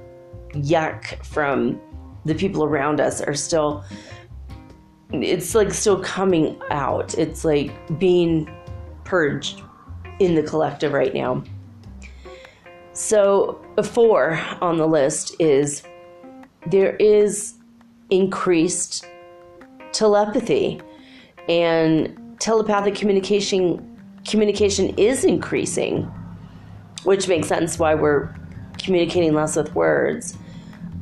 yuck 0.52 1.26
from 1.26 1.82
the 2.26 2.36
people 2.36 2.64
around 2.64 3.02
us 3.02 3.22
are 3.22 3.34
still, 3.34 3.84
it's 5.12 5.56
like 5.56 5.74
still 5.74 6.00
coming 6.04 6.62
out. 6.70 7.18
It's 7.18 7.44
like 7.44 7.72
being 7.98 8.56
purged 9.04 9.64
in 10.20 10.36
the 10.36 10.44
collective 10.44 10.94
right 10.94 11.14
now. 11.14 11.44
So, 12.94 13.60
four 13.84 14.40
on 14.62 14.78
the 14.78 14.88
list 14.88 15.36
is 15.40 15.84
there 16.68 16.96
is 16.98 17.56
increased 18.10 19.06
telepathy 19.92 20.82
and 21.50 22.36
telepathic 22.40 22.96
communication 22.96 23.90
communication 24.26 24.90
is 24.98 25.26
increasing 25.26 26.12
which 27.04 27.28
makes 27.28 27.48
sense 27.48 27.78
why 27.78 27.96
we're 27.96 28.34
communicating 28.78 29.34
less 29.34 29.56
with 29.56 29.74
words. 29.76 30.38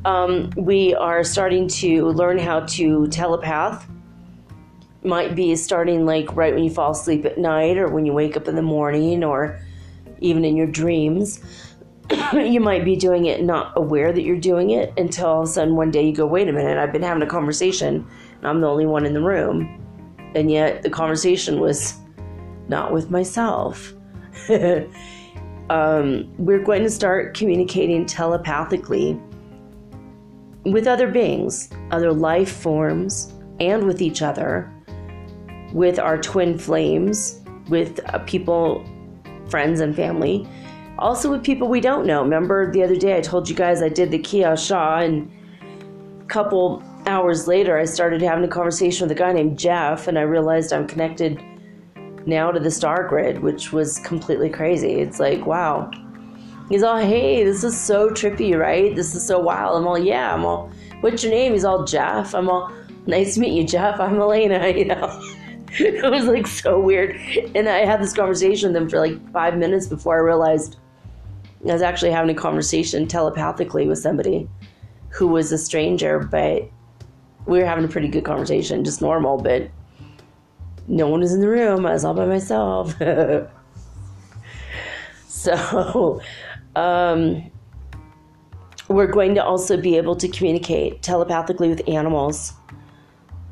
Um, 0.04 0.50
we 0.56 0.94
are 0.94 1.22
starting 1.22 1.68
to 1.68 2.06
learn 2.08 2.38
how 2.38 2.60
to 2.60 3.06
telepath. 3.08 3.88
Might 5.04 5.34
be 5.34 5.54
starting 5.56 6.04
like 6.06 6.34
right 6.36 6.54
when 6.54 6.64
you 6.64 6.70
fall 6.70 6.92
asleep 6.92 7.24
at 7.24 7.38
night 7.38 7.76
or 7.76 7.88
when 7.88 8.06
you 8.06 8.12
wake 8.12 8.36
up 8.36 8.48
in 8.48 8.56
the 8.56 8.62
morning 8.62 9.24
or 9.24 9.60
even 10.20 10.44
in 10.44 10.56
your 10.56 10.66
dreams 10.66 11.40
you 12.32 12.60
might 12.60 12.84
be 12.84 12.96
doing 12.96 13.26
it 13.26 13.42
not 13.42 13.72
aware 13.76 14.12
that 14.12 14.22
you're 14.22 14.36
doing 14.36 14.70
it 14.70 14.92
until 14.98 15.26
all 15.26 15.42
of 15.42 15.48
a 15.48 15.52
sudden 15.52 15.76
one 15.76 15.90
day 15.90 16.06
you 16.06 16.14
go, 16.14 16.26
wait 16.26 16.48
a 16.48 16.52
minute, 16.52 16.78
I've 16.78 16.92
been 16.92 17.02
having 17.02 17.22
a 17.22 17.26
conversation 17.26 18.06
and 18.38 18.46
I'm 18.46 18.60
the 18.60 18.68
only 18.68 18.86
one 18.86 19.06
in 19.06 19.14
the 19.14 19.22
room. 19.22 19.78
And 20.34 20.50
yet 20.50 20.82
the 20.82 20.90
conversation 20.90 21.60
was 21.60 21.94
not 22.68 22.92
with 22.92 23.10
myself. 23.10 23.92
um, 25.70 26.32
we're 26.38 26.62
going 26.62 26.82
to 26.82 26.90
start 26.90 27.34
communicating 27.34 28.06
telepathically 28.06 29.20
with 30.64 30.86
other 30.86 31.08
beings, 31.08 31.68
other 31.90 32.12
life 32.12 32.52
forms, 32.52 33.32
and 33.60 33.86
with 33.86 34.00
each 34.00 34.22
other, 34.22 34.72
with 35.72 35.98
our 35.98 36.18
twin 36.18 36.58
flames, 36.58 37.40
with 37.68 38.00
uh, 38.12 38.18
people, 38.20 38.84
friends, 39.48 39.80
and 39.80 39.94
family 39.94 40.48
also 41.02 41.30
with 41.30 41.42
people 41.42 41.68
we 41.68 41.80
don't 41.80 42.06
know. 42.06 42.22
Remember 42.22 42.70
the 42.70 42.82
other 42.82 42.96
day 42.96 43.16
I 43.16 43.20
told 43.20 43.48
you 43.48 43.56
guys 43.56 43.82
I 43.82 43.88
did 43.88 44.10
the 44.10 44.18
Kia 44.18 44.56
Shaw 44.56 44.98
and 44.98 45.30
a 46.20 46.24
couple 46.26 46.82
hours 47.06 47.48
later 47.48 47.76
I 47.76 47.84
started 47.84 48.22
having 48.22 48.44
a 48.44 48.48
conversation 48.48 49.08
with 49.08 49.16
a 49.16 49.18
guy 49.18 49.32
named 49.32 49.58
Jeff, 49.58 50.06
and 50.06 50.18
I 50.18 50.22
realized 50.22 50.72
I'm 50.72 50.86
connected 50.86 51.42
now 52.24 52.52
to 52.52 52.60
the 52.60 52.70
star 52.70 53.08
grid, 53.08 53.40
which 53.40 53.72
was 53.72 53.98
completely 54.00 54.48
crazy. 54.48 54.94
It's 55.00 55.18
like, 55.18 55.44
wow. 55.44 55.90
He's 56.68 56.84
all, 56.84 56.98
hey, 56.98 57.42
this 57.44 57.64
is 57.64 57.78
so 57.78 58.08
trippy, 58.10 58.56
right? 58.56 58.94
This 58.94 59.14
is 59.14 59.26
so 59.26 59.40
wild. 59.40 59.76
I'm 59.76 59.86
all, 59.86 59.98
yeah. 59.98 60.32
I'm 60.32 60.44
all, 60.44 60.70
what's 61.00 61.22
your 61.22 61.32
name? 61.32 61.52
He's 61.52 61.64
all, 61.64 61.84
Jeff. 61.84 62.34
I'm 62.34 62.48
all, 62.48 62.72
nice 63.06 63.34
to 63.34 63.40
meet 63.40 63.52
you, 63.52 63.66
Jeff. 63.66 63.98
I'm 63.98 64.20
Elena, 64.20 64.68
you 64.76 64.84
know. 64.84 65.20
it 65.78 66.10
was 66.10 66.26
like 66.26 66.46
so 66.46 66.78
weird. 66.78 67.16
And 67.54 67.68
I 67.68 67.84
had 67.84 68.00
this 68.00 68.12
conversation 68.12 68.72
with 68.72 68.82
him 68.82 68.88
for 68.88 69.00
like 69.00 69.32
five 69.32 69.56
minutes 69.56 69.86
before 69.86 70.16
I 70.16 70.20
realized 70.20 70.76
I 71.68 71.72
was 71.72 71.82
actually 71.82 72.10
having 72.10 72.30
a 72.30 72.38
conversation 72.38 73.06
telepathically 73.06 73.86
with 73.86 73.98
somebody 73.98 74.48
who 75.10 75.28
was 75.28 75.52
a 75.52 75.58
stranger, 75.58 76.18
but 76.18 76.68
we 77.46 77.58
were 77.58 77.64
having 77.64 77.84
a 77.84 77.88
pretty 77.88 78.08
good 78.08 78.24
conversation, 78.24 78.84
just 78.84 79.00
normal, 79.00 79.38
but 79.38 79.70
no 80.88 81.06
one 81.06 81.20
was 81.20 81.32
in 81.32 81.40
the 81.40 81.48
room. 81.48 81.86
I 81.86 81.92
was 81.92 82.04
all 82.04 82.14
by 82.14 82.26
myself. 82.26 82.96
so, 85.28 86.20
um, 86.74 87.50
we're 88.88 89.06
going 89.06 89.34
to 89.34 89.44
also 89.44 89.76
be 89.76 89.96
able 89.96 90.16
to 90.16 90.28
communicate 90.28 91.02
telepathically 91.02 91.68
with 91.68 91.88
animals 91.88 92.52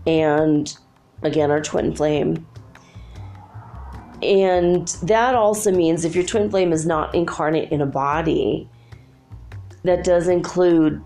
and 0.06 0.76
again 1.22 1.50
our 1.50 1.61
twin 1.61 1.94
flame 1.94 2.46
and 4.22 4.88
that 5.02 5.34
also 5.34 5.70
means 5.72 6.04
if 6.04 6.14
your 6.14 6.24
twin 6.24 6.50
flame 6.50 6.72
is 6.72 6.86
not 6.86 7.14
incarnate 7.14 7.70
in 7.70 7.80
a 7.80 7.86
body, 7.86 8.68
that 9.84 10.04
does 10.04 10.28
include, 10.28 11.02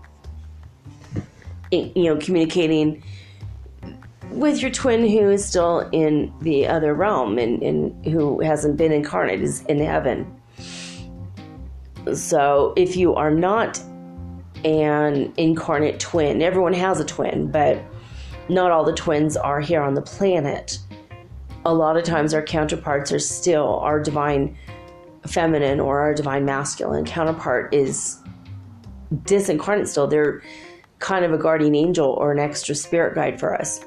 you 1.71 1.91
know, 1.95 2.17
communicating 2.17 3.03
with 4.31 4.61
your 4.61 4.71
twin 4.71 5.07
who 5.07 5.29
is 5.29 5.45
still 5.45 5.87
in 5.91 6.33
the 6.41 6.67
other 6.67 6.93
realm 6.93 7.37
and, 7.37 7.63
and 7.63 8.05
who 8.05 8.41
hasn't 8.41 8.75
been 8.75 8.91
incarnate, 8.91 9.41
is 9.41 9.61
in 9.63 9.79
heaven. 9.79 10.29
So 12.13 12.73
if 12.75 12.97
you 12.97 13.15
are 13.15 13.31
not 13.31 13.79
an 14.65 15.33
incarnate 15.37 15.99
twin, 15.99 16.41
everyone 16.41 16.73
has 16.73 16.99
a 16.99 17.05
twin, 17.05 17.49
but 17.49 17.81
not 18.49 18.71
all 18.71 18.83
the 18.83 18.93
twins 18.93 19.37
are 19.37 19.61
here 19.61 19.81
on 19.81 19.93
the 19.93 20.01
planet 20.01 20.79
a 21.65 21.73
lot 21.73 21.97
of 21.97 22.03
times 22.03 22.33
our 22.33 22.43
counterparts 22.43 23.11
are 23.11 23.19
still 23.19 23.79
our 23.79 23.99
divine 23.99 24.55
feminine 25.25 25.79
or 25.79 26.01
our 26.01 26.13
divine 26.13 26.45
masculine 26.45 27.03
counterpart 27.03 27.73
is 27.73 28.19
disincarnate 29.23 29.87
still. 29.87 30.07
They're 30.07 30.43
kind 30.99 31.25
of 31.25 31.33
a 31.33 31.37
guardian 31.37 31.75
angel 31.75 32.07
or 32.07 32.31
an 32.31 32.39
extra 32.39 32.75
spirit 32.75 33.15
guide 33.15 33.39
for 33.39 33.53
us. 33.59 33.83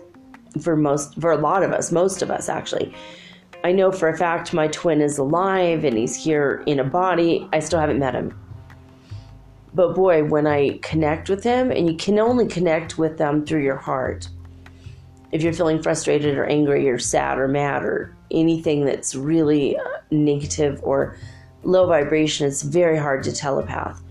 For 0.60 0.76
most, 0.76 1.20
for 1.20 1.30
a 1.30 1.36
lot 1.36 1.62
of 1.62 1.72
us, 1.72 1.92
most 1.92 2.20
of 2.20 2.30
us 2.30 2.48
actually. 2.48 2.92
I 3.64 3.72
know 3.72 3.92
for 3.92 4.08
a 4.08 4.16
fact 4.16 4.52
my 4.52 4.68
twin 4.68 5.00
is 5.00 5.18
alive 5.18 5.84
and 5.84 5.96
he's 5.96 6.16
here 6.16 6.62
in 6.66 6.80
a 6.80 6.84
body. 6.84 7.48
I 7.52 7.60
still 7.60 7.80
haven't 7.80 7.98
met 7.98 8.14
him. 8.14 8.38
But 9.74 9.94
boy, 9.94 10.24
when 10.24 10.46
I 10.46 10.78
connect 10.82 11.28
with 11.28 11.44
him, 11.44 11.70
and 11.70 11.88
you 11.88 11.96
can 11.96 12.18
only 12.18 12.46
connect 12.46 12.98
with 12.98 13.18
them 13.18 13.44
through 13.44 13.62
your 13.62 13.76
heart 13.76 14.28
if 15.30 15.42
you're 15.42 15.52
feeling 15.52 15.82
frustrated 15.82 16.36
or 16.38 16.46
angry 16.46 16.88
or 16.88 16.98
sad 16.98 17.38
or 17.38 17.48
mad 17.48 17.84
or 17.84 18.16
anything 18.30 18.84
that's 18.84 19.14
really 19.14 19.76
uh, 19.76 19.82
negative 20.10 20.80
or 20.82 21.16
low 21.64 21.86
vibration, 21.86 22.46
it's 22.46 22.62
very 22.62 22.98
hard 22.98 23.22
to 23.24 23.32
telepath. 23.32 24.02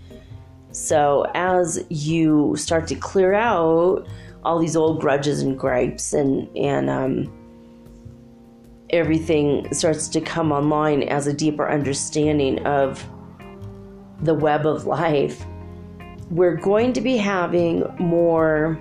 So, 0.70 1.26
as 1.34 1.84
you 1.88 2.54
start 2.56 2.86
to 2.88 2.94
clear 2.94 3.34
out 3.34 4.06
all 4.44 4.58
these 4.58 4.76
old 4.76 5.00
grudges 5.00 5.42
and 5.42 5.58
gripes, 5.58 6.12
and 6.12 6.48
and 6.56 6.88
um, 6.88 7.32
everything 8.90 9.72
starts 9.74 10.08
to 10.08 10.20
come 10.20 10.52
online 10.52 11.02
as 11.04 11.26
a 11.26 11.32
deeper 11.32 11.68
understanding 11.68 12.64
of 12.64 13.04
the 14.20 14.34
web 14.34 14.66
of 14.66 14.86
life, 14.86 15.44
we're 16.30 16.56
going 16.56 16.92
to 16.92 17.00
be 17.00 17.16
having 17.16 17.84
more 17.98 18.78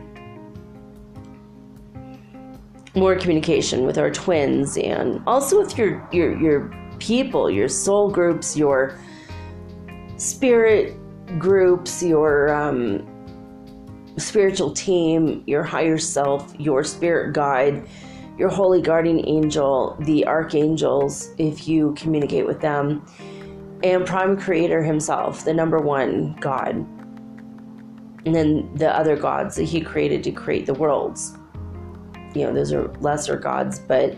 more 2.95 3.15
communication 3.15 3.85
with 3.85 3.97
our 3.97 4.09
twins 4.09 4.77
and 4.77 5.21
also 5.27 5.59
with 5.59 5.77
your 5.77 6.07
your 6.11 6.39
your 6.39 6.71
people, 6.99 7.49
your 7.49 7.67
soul 7.67 8.09
groups, 8.09 8.57
your 8.57 8.99
spirit 10.17 10.97
groups, 11.38 12.01
your 12.01 12.53
um, 12.53 13.05
spiritual 14.17 14.71
team, 14.71 15.43
your 15.45 15.63
higher 15.63 15.97
self, 15.97 16.53
your 16.57 16.83
spirit 16.83 17.33
guide, 17.33 17.88
your 18.38 18.49
holy 18.49 18.81
guardian 18.81 19.27
angel, 19.27 19.97
the 20.01 20.25
archangels, 20.25 21.29
if 21.38 21.67
you 21.67 21.93
communicate 21.97 22.45
with 22.45 22.61
them, 22.61 23.05
and 23.83 24.05
prime 24.05 24.38
creator 24.38 24.83
himself, 24.83 25.45
the 25.45 25.53
number 25.53 25.79
one 25.79 26.35
God. 26.39 26.75
And 28.25 28.35
then 28.35 28.73
the 28.75 28.95
other 28.95 29.15
gods 29.15 29.55
that 29.55 29.63
he 29.63 29.81
created 29.81 30.23
to 30.23 30.31
create 30.31 30.65
the 30.65 30.73
worlds. 30.73 31.38
You 32.38 32.47
know, 32.47 32.53
those 32.53 32.71
are 32.73 32.88
lesser 32.99 33.38
gods, 33.38 33.79
but 33.79 34.15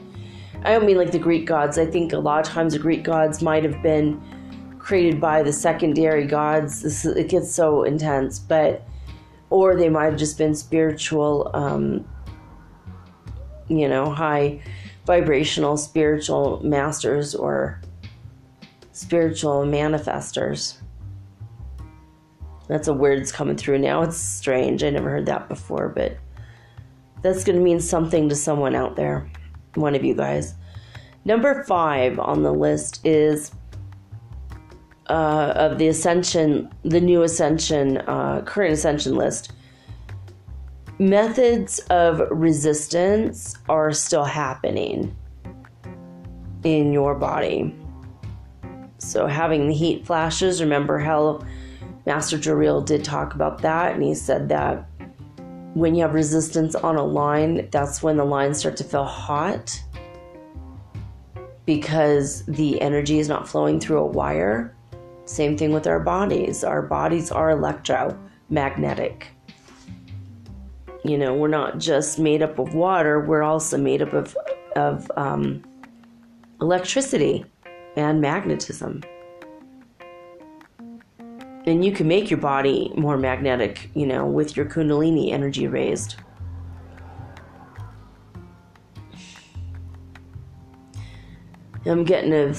I 0.64 0.74
don't 0.74 0.86
mean 0.86 0.98
like 0.98 1.12
the 1.12 1.20
Greek 1.20 1.46
gods. 1.46 1.78
I 1.78 1.86
think 1.86 2.14
a 2.14 2.20
lot 2.20 2.46
of 2.46 2.54
times 2.54 2.74
the 2.74 2.80
Greek 2.80 3.04
gods 3.04 3.42
might 3.42 3.64
have 3.64 3.82
been 3.82 4.22
created 4.78 5.22
by 5.22 5.44
the 5.44 5.54
secondary 5.54 6.26
gods. 6.26 6.82
This, 6.82 7.06
it 7.06 7.30
gets 7.30 7.54
so 7.54 7.84
intense, 7.84 8.40
but 8.40 8.86
or 9.50 9.76
they 9.76 9.90
might 9.90 10.06
have 10.06 10.18
just 10.18 10.38
been 10.38 10.54
spiritual, 10.54 11.50
um, 11.54 12.08
you 13.68 13.88
know, 13.88 14.10
high 14.12 14.62
vibrational 15.06 15.78
spiritual 15.78 16.62
masters 16.64 17.34
or 17.34 17.82
spiritual 18.92 19.64
manifestors. 19.66 20.78
That's 22.68 22.88
a 22.88 22.94
word 22.94 23.20
that's 23.20 23.32
coming 23.32 23.58
through 23.58 23.80
now. 23.80 24.04
It's 24.04 24.18
strange. 24.18 24.84
I 24.84 24.92
never 24.92 25.10
heard 25.10 25.26
that 25.26 25.48
before, 25.48 25.90
but 25.90 26.18
that's 27.22 27.44
going 27.44 27.58
to 27.58 27.64
mean 27.64 27.80
something 27.80 28.30
to 28.30 28.36
someone 28.36 28.76
out 28.76 28.96
there 28.96 29.30
one 29.76 29.96
of 29.96 30.04
you 30.04 30.14
guys. 30.14 30.56
Number 31.26 31.64
five 31.64 32.20
on 32.20 32.44
the 32.44 32.54
list 32.54 33.06
is 33.06 33.52
uh, 35.10 35.54
of 35.56 35.78
the 35.78 35.88
Ascension, 35.88 36.70
the 36.84 37.02
new 37.02 37.24
Ascension, 37.24 37.98
uh, 38.00 38.42
current 38.46 38.74
Ascension 38.74 39.16
list. 39.16 39.54
Methods 40.98 41.80
of 41.90 42.22
resistance 42.30 43.56
are 43.70 43.92
still 43.92 44.26
happening 44.26 45.16
in 46.64 46.92
your 46.92 47.16
body. 47.16 47.74
So, 48.98 49.28
having 49.28 49.68
the 49.68 49.74
heat 49.74 50.06
flashes, 50.06 50.62
remember 50.62 51.00
how 51.00 51.42
Master 52.06 52.38
Joriel 52.38 52.86
did 52.86 53.04
talk 53.04 53.34
about 53.34 53.62
that, 53.62 53.94
and 53.94 54.04
he 54.04 54.14
said 54.14 54.50
that 54.50 54.89
when 55.74 55.96
you 55.96 56.02
have 56.02 56.14
resistance 56.14 56.76
on 56.76 56.96
a 56.96 57.04
line, 57.04 57.70
that's 57.72 58.02
when 58.02 58.18
the 58.18 58.26
lines 58.26 58.60
start 58.60 58.78
to 58.78 58.84
feel 58.84 59.06
hot 59.06 59.82
because 61.66 62.44
the 62.46 62.82
energy 62.82 63.20
is 63.20 63.30
not 63.30 63.48
flowing 63.48 63.80
through 63.80 64.00
a 64.00 64.06
wire. 64.06 64.76
Same 65.26 65.56
thing 65.56 65.72
with 65.72 65.86
our 65.86 66.00
bodies. 66.00 66.64
Our 66.64 66.82
bodies 66.82 67.32
are 67.32 67.52
electromagnetic. 67.52 69.28
You 71.04 71.18
know, 71.18 71.36
we're 71.36 71.48
not 71.48 71.78
just 71.78 72.18
made 72.18 72.42
up 72.42 72.58
of 72.58 72.74
water, 72.74 73.20
we're 73.20 73.44
also 73.44 73.78
made 73.78 74.02
up 74.02 74.14
of, 74.14 74.36
of 74.76 75.10
um, 75.16 75.64
electricity 76.60 77.46
and 77.96 78.20
magnetism 78.20 79.04
and 81.66 81.84
you 81.84 81.92
can 81.92 82.08
make 82.08 82.30
your 82.30 82.40
body 82.40 82.92
more 82.96 83.18
magnetic, 83.18 83.90
you 83.94 84.06
know, 84.06 84.26
with 84.26 84.56
your 84.56 84.66
Kundalini 84.66 85.32
energy 85.32 85.68
raised. 85.68 86.16
I'm 91.86 92.04
getting 92.04 92.34
a, 92.34 92.54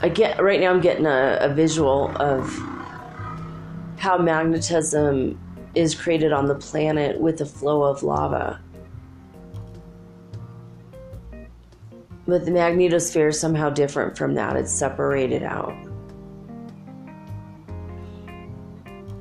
I 0.00 0.08
get 0.08 0.42
right 0.42 0.60
now. 0.60 0.70
I'm 0.70 0.80
getting 0.80 1.06
a, 1.06 1.38
a 1.40 1.52
visual 1.52 2.10
of 2.16 2.48
how 3.98 4.18
magnetism 4.18 5.38
is 5.74 5.94
created 5.94 6.32
on 6.32 6.46
the 6.46 6.54
planet 6.54 7.20
with 7.20 7.38
the 7.38 7.46
flow 7.46 7.82
of 7.82 8.02
lava. 8.02 8.60
But 12.26 12.44
the 12.44 12.50
magnetosphere 12.50 13.28
is 13.28 13.38
somehow 13.38 13.70
different 13.70 14.16
from 14.16 14.34
that. 14.34 14.56
It's 14.56 14.72
separated 14.72 15.42
out. 15.42 15.74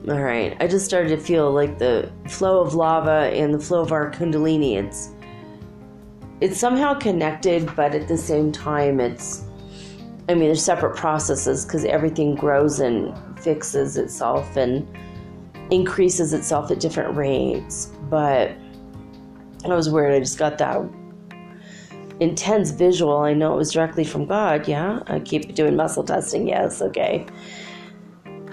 All 0.08 0.22
right, 0.22 0.56
I 0.60 0.68
just 0.68 0.86
started 0.86 1.10
to 1.10 1.18
feel 1.18 1.52
like 1.52 1.80
the 1.80 2.12
flow 2.28 2.62
of 2.62 2.76
lava 2.76 3.32
and 3.34 3.52
the 3.52 3.60
flow 3.60 3.82
of 3.82 3.92
our 3.92 4.12
kundalini. 4.12 4.78
It's 4.78 5.10
it's 6.42 6.60
somehow 6.60 6.94
connected, 6.94 7.76
but 7.76 7.96
at 7.96 8.08
the 8.08 8.18
same 8.18 8.52
time, 8.52 9.00
it's 9.00 9.46
I 10.30 10.34
mean, 10.34 10.46
they're 10.46 10.56
separate 10.56 10.96
processes 10.96 11.66
because 11.66 11.86
everything 11.86 12.36
grows 12.36 12.80
and 12.80 13.16
fixes 13.40 13.98
itself 13.98 14.56
and 14.56 14.88
increases 15.72 16.34
itself 16.34 16.70
at 16.70 16.80
different 16.80 17.16
rates. 17.16 17.92
But 18.10 18.52
I 19.64 19.70
was 19.70 19.90
weird. 19.90 20.14
I 20.14 20.20
just 20.20 20.38
got 20.38 20.60
that 20.60 20.82
intense 22.20 22.70
visual. 22.70 23.18
I 23.18 23.34
know 23.34 23.54
it 23.54 23.58
was 23.58 23.72
directly 23.72 24.04
from 24.04 24.28
God. 24.28 24.68
Yeah, 24.68 25.02
I 25.08 25.20
keep 25.20 25.56
doing 25.56 25.76
muscle 25.76 26.04
testing. 26.04 26.48
Yes, 26.48 26.82
okay. 26.82 27.26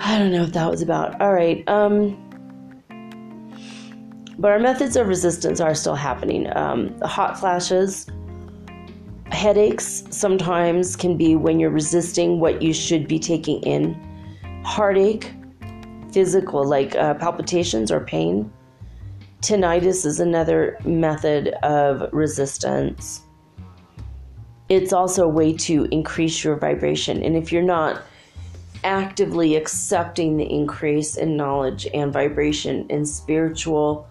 I 0.05 0.19
don't 0.19 0.33
know 0.33 0.43
what 0.43 0.53
that 0.53 0.69
was 0.69 0.83
about. 0.83 1.21
All 1.21 1.33
right. 1.33 1.67
Um, 1.69 2.19
but 4.37 4.51
our 4.51 4.59
methods 4.59 4.97
of 4.97 5.07
resistance 5.07 5.61
are 5.61 5.77
still 5.77 5.95
happening. 5.95 6.55
Um, 6.57 6.99
the 6.99 7.07
hot 7.07 7.39
flashes, 7.39 8.09
headaches 9.27 10.03
sometimes 10.11 10.97
can 10.97 11.17
be 11.17 11.37
when 11.37 11.61
you're 11.61 11.71
resisting 11.71 12.41
what 12.41 12.61
you 12.63 12.73
should 12.73 13.07
be 13.07 13.21
taking 13.21 13.63
in, 13.63 13.95
heartache, 14.65 15.33
physical 16.11 16.65
like 16.65 16.97
uh, 16.97 17.15
palpitations 17.15 17.93
or 17.93 18.01
pain. 18.01 18.53
Tinnitus 19.41 20.05
is 20.05 20.19
another 20.19 20.79
method 20.85 21.49
of 21.63 22.13
resistance. 22.13 23.23
It's 24.69 24.93
also 24.93 25.27
a 25.27 25.29
way 25.29 25.53
to 25.59 25.87
increase 25.93 26.43
your 26.43 26.57
vibration. 26.57 27.23
And 27.23 27.37
if 27.37 27.53
you're 27.53 27.63
not 27.63 28.03
actively 28.85 29.57
accepting 29.57 30.37
the 30.37 30.51
increase 30.51 31.17
in 31.17 31.37
knowledge 31.37 31.87
and 31.95 32.13
vibration 32.13 32.87
and 32.91 33.07
spiritual 33.07 34.09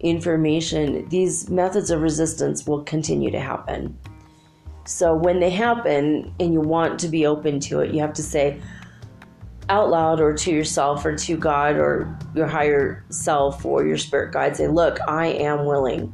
information, 0.00 1.08
these 1.08 1.50
methods 1.50 1.90
of 1.90 2.00
resistance 2.00 2.66
will 2.66 2.82
continue 2.84 3.30
to 3.30 3.40
happen. 3.40 3.96
So 4.86 5.14
when 5.14 5.40
they 5.40 5.50
happen 5.50 6.34
and 6.40 6.52
you 6.52 6.60
want 6.60 6.98
to 7.00 7.08
be 7.08 7.26
open 7.26 7.60
to 7.60 7.80
it, 7.80 7.92
you 7.92 8.00
have 8.00 8.14
to 8.14 8.22
say 8.22 8.60
out 9.68 9.88
loud 9.88 10.20
or 10.20 10.34
to 10.34 10.50
yourself 10.50 11.04
or 11.04 11.16
to 11.16 11.36
God 11.36 11.76
or 11.76 12.18
your 12.34 12.46
higher 12.46 13.04
self 13.10 13.64
or 13.64 13.86
your 13.86 13.98
spirit 13.98 14.32
guide, 14.32 14.56
say, 14.56 14.66
Look, 14.66 14.98
I 15.06 15.26
am 15.26 15.64
willing. 15.64 16.12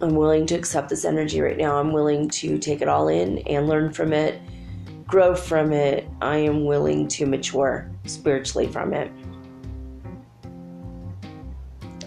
I'm 0.00 0.14
willing 0.14 0.44
to 0.46 0.54
accept 0.54 0.90
this 0.90 1.04
energy 1.04 1.40
right 1.40 1.56
now. 1.56 1.78
I'm 1.78 1.92
willing 1.92 2.28
to 2.28 2.58
take 2.58 2.82
it 2.82 2.88
all 2.88 3.08
in 3.08 3.38
and 3.38 3.68
learn 3.68 3.90
from 3.92 4.12
it 4.12 4.38
grow 5.06 5.34
from 5.34 5.72
it, 5.72 6.08
I 6.20 6.38
am 6.38 6.64
willing 6.64 7.08
to 7.08 7.26
mature 7.26 7.90
spiritually 8.06 8.66
from 8.66 8.92
it. 8.92 9.10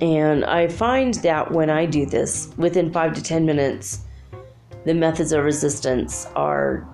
And 0.02 0.46
I 0.46 0.68
find 0.68 1.16
that 1.16 1.52
when 1.52 1.70
I 1.70 1.86
do 1.86 2.06
this, 2.06 2.52
within 2.58 2.92
five 2.92 3.14
to 3.14 3.24
10 3.24 3.46
minutes, 3.46 4.02
the 4.86 4.94
methods 4.94 5.32
of 5.32 5.44
resistance 5.44 6.28
are 6.36 6.88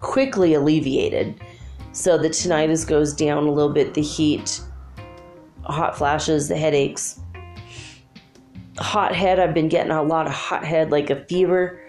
quickly 0.00 0.54
alleviated. 0.54 1.40
So 1.92 2.16
the 2.16 2.28
tinnitus 2.28 2.86
goes 2.86 3.12
down 3.12 3.46
a 3.46 3.50
little 3.50 3.72
bit, 3.72 3.94
the 3.94 4.02
heat, 4.02 4.60
hot 5.64 5.96
flashes, 5.96 6.48
the 6.48 6.56
headaches. 6.56 7.20
Hot 8.78 9.14
head, 9.14 9.40
I've 9.40 9.54
been 9.54 9.68
getting 9.68 9.92
a 9.92 10.02
lot 10.02 10.26
of 10.26 10.32
hot 10.32 10.64
head, 10.64 10.90
like 10.90 11.10
a 11.10 11.24
fever 11.24 11.80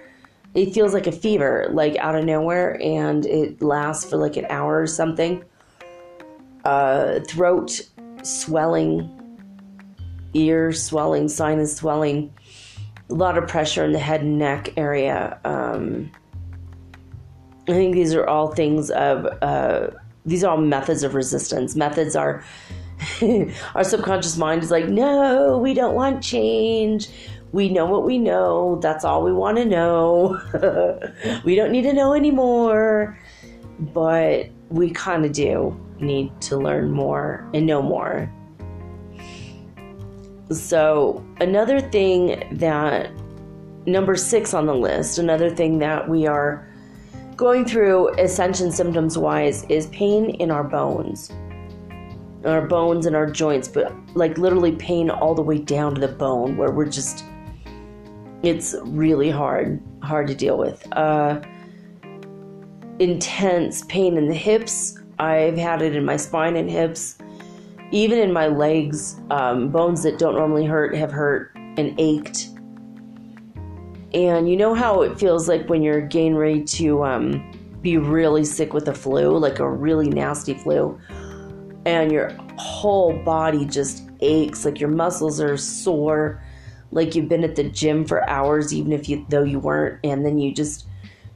it 0.54 0.74
feels 0.74 0.94
like 0.94 1.08
a 1.08 1.12
fever, 1.12 1.68
like 1.72 1.96
out 1.98 2.16
of 2.16 2.26
nowhere, 2.26 2.82
and 2.82 3.26
it 3.26 3.62
lasts 3.62 4.10
for 4.10 4.18
like 4.18 4.36
an 4.36 4.46
hour 4.50 4.82
or 4.82 4.88
something. 4.88 5.44
Uh, 6.66 7.20
throat 7.28 7.82
swelling, 8.24 9.10
ear 10.34 10.74
swelling, 10.74 11.28
sinus 11.28 11.76
swelling, 11.76 12.34
a 13.10 13.14
lot 13.14 13.38
of 13.38 13.48
pressure 13.48 13.86
in 13.86 13.92
the 13.92 14.00
head 14.00 14.22
and 14.22 14.38
neck 14.38 14.74
area. 14.76 15.40
Um, 15.46 16.12
I 17.68 17.74
think 17.74 17.94
these 17.94 18.14
are 18.16 18.28
all 18.28 18.48
things 18.54 18.90
of, 18.90 19.26
uh, 19.42 19.88
these 20.26 20.44
are 20.44 20.52
all 20.52 20.62
methods 20.62 21.04
of 21.04 21.14
resistance. 21.14 21.76
Methods 21.76 22.16
are, 22.16 22.44
our 23.76 23.84
subconscious 23.84 24.38
mind 24.38 24.64
is 24.64 24.72
like, 24.72 24.90
no, 24.90 25.60
we 25.60 25.74
don't 25.74 25.96
want 25.96 26.24
change 26.24 27.10
we 27.52 27.70
know 27.70 27.86
what 27.86 28.06
we 28.06 28.18
know. 28.18 28.80
That's 28.82 29.04
all 29.04 29.24
we 29.24 29.34
want 29.34 29.58
to 29.58 29.66
know. 29.66 30.40
we 31.44 31.56
don't 31.56 31.72
need 31.72 31.84
to 31.84 31.94
know 31.94 32.14
anymore. 32.14 33.18
But 33.80 34.50
we 34.70 34.92
kind 34.92 35.26
of 35.26 35.32
do 35.32 35.80
need 36.00 36.40
to 36.42 36.58
learn 36.58 36.92
more 36.92 37.50
and 37.54 37.66
know 37.66 37.82
more. 37.82 38.32
So, 40.52 41.24
another 41.40 41.80
thing 41.80 42.58
that 42.58 43.12
number 43.86 44.16
six 44.16 44.54
on 44.54 44.66
the 44.66 44.76
list, 44.76 45.18
another 45.18 45.50
thing 45.50 45.80
that 45.80 46.10
we 46.10 46.28
are 46.28 46.68
going 47.36 47.66
through 47.66 48.14
ascension 48.20 48.72
symptoms 48.72 49.18
wise 49.18 49.64
is 49.66 49.88
pain 49.88 50.32
in 50.32 50.52
our 50.52 50.64
bones. 50.64 51.32
Our 52.46 52.68
bones 52.68 53.06
and 53.06 53.16
our 53.16 53.30
joints, 53.30 53.68
but 53.68 53.94
like 54.16 54.38
literally 54.38 54.74
pain 54.74 55.10
all 55.10 55.36
the 55.36 55.42
way 55.42 55.58
down 55.58 55.96
to 55.96 56.02
the 56.02 56.08
bone 56.08 56.58
where 56.58 56.72
we're 56.72 56.90
just 56.90 57.24
it's 58.44 58.76
really 58.84 59.30
hard 59.30 59.82
hard 60.02 60.28
to 60.28 60.36
deal 60.36 60.58
with. 60.58 60.86
Uh 60.94 61.42
intense 63.00 63.84
pain 63.86 64.18
in 64.18 64.28
the 64.28 64.34
hips. 64.34 65.00
I've 65.18 65.58
had 65.58 65.82
it 65.82 65.96
in 65.96 66.06
my 66.06 66.18
spine 66.18 66.56
and 66.56 66.70
hips, 66.70 67.18
even 67.92 68.20
in 68.20 68.32
my 68.32 68.48
legs. 68.48 69.20
Um, 69.32 69.70
bones 69.70 70.04
that 70.04 70.20
don't 70.20 70.36
normally 70.36 70.66
hurt 70.66 70.96
have 70.96 71.12
hurt 71.12 71.52
and 71.56 71.98
ached. 72.00 72.50
And 74.14 74.50
you 74.50 74.58
know 74.58 74.74
how 74.74 75.02
it 75.02 75.20
feels 75.20 75.48
like 75.48 75.70
when 75.70 75.82
you're 75.82 76.02
getting 76.02 76.36
ready 76.36 76.64
to 76.64 77.04
um, 77.04 77.78
be 77.82 77.98
really 77.98 78.44
sick 78.44 78.74
with 78.74 78.86
the 78.86 78.94
flu, 78.94 79.38
like 79.38 79.60
a 79.60 79.70
really 79.70 80.10
nasty 80.10 80.54
flu, 80.54 81.00
and 81.86 82.12
your 82.12 82.36
whole 82.58 83.14
body 83.24 83.66
just 83.66 84.04
aches, 84.22 84.66
like 84.66 84.80
your 84.80 84.90
muscles 84.90 85.40
are 85.40 85.56
sore, 85.58 86.44
like 86.92 87.16
you've 87.16 87.30
been 87.30 87.44
at 87.44 87.56
the 87.56 87.64
gym 87.64 88.06
for 88.06 88.28
hours, 88.30 88.74
even 88.74 88.92
if 88.92 89.08
you 89.08 89.26
though 89.30 89.44
you 89.44 89.60
weren't, 89.60 90.00
and 90.04 90.26
then 90.26 90.40
you 90.40 90.54
just 90.54 90.88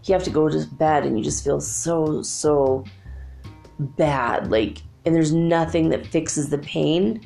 you 0.06 0.14
have 0.14 0.24
to 0.24 0.30
go 0.30 0.50
to 0.50 0.68
bed 0.74 1.06
and 1.06 1.18
you 1.18 1.24
just 1.24 1.44
feel 1.44 1.62
so 1.62 2.22
so 2.22 2.84
bad 3.80 4.52
like 4.52 4.82
and 5.06 5.16
there's 5.16 5.34
nothing 5.34 5.90
that 5.90 6.06
fixes 6.06 6.50
the 6.50 6.58
pain. 6.60 7.22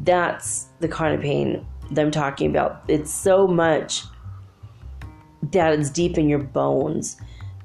That's 0.00 0.66
the 0.80 0.88
kind 0.88 1.14
of 1.14 1.20
pain 1.20 1.66
that 1.92 2.04
i'm 2.04 2.10
talking 2.10 2.50
about. 2.50 2.82
It's 2.88 3.12
so 3.12 3.46
much 3.46 4.02
that 5.52 5.72
it's 5.72 5.88
deep 5.88 6.18
in 6.18 6.28
your 6.28 6.40
bones. 6.40 7.16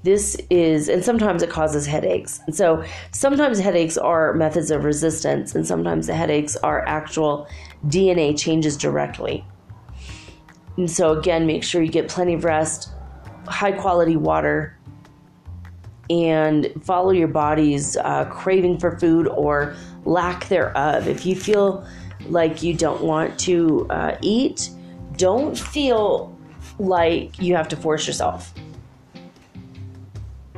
This 0.04 0.36
is 0.50 0.90
and 0.90 1.04
sometimes 1.04 1.44
it 1.44 1.50
causes 1.50 1.86
headaches. 1.86 2.40
And 2.46 2.56
so 2.56 2.84
sometimes 3.12 3.60
headaches 3.60 3.98
are 3.98 4.34
methods 4.34 4.72
of 4.72 4.84
resistance 4.84 5.56
and 5.56 5.68
sometimes 5.68 6.08
the 6.08 6.16
headaches 6.16 6.56
are 6.58 6.88
actual 6.88 7.48
dna 7.88 8.38
changes 8.38 8.78
directly 8.78 9.44
and 10.78 10.90
so 10.90 11.18
again 11.18 11.46
make 11.46 11.64
sure 11.64 11.82
you 11.82 11.92
get 11.92 12.08
plenty 12.08 12.34
of 12.34 12.44
rest 12.44 12.92
high 13.48 13.72
quality 13.72 14.16
water 14.16 14.78
and 16.10 16.72
follow 16.84 17.12
your 17.12 17.28
body's 17.28 17.96
uh, 17.98 18.26
craving 18.26 18.78
for 18.78 19.00
food 19.00 19.28
or 19.28 19.76
lack 20.04 20.48
thereof. 20.50 21.08
If 21.08 21.26
you 21.26 21.36
feel 21.36 21.86
like 22.28 22.62
you 22.62 22.74
don't 22.74 23.02
want 23.02 23.40
to 23.42 23.88
uh, 23.90 24.18
eat, 24.22 24.70
don't 25.16 25.58
feel 25.58 26.38
like 26.80 27.40
you 27.40 27.56
have 27.56 27.70
to 27.70 27.78
force 27.78 28.08
yourself. 28.08 28.54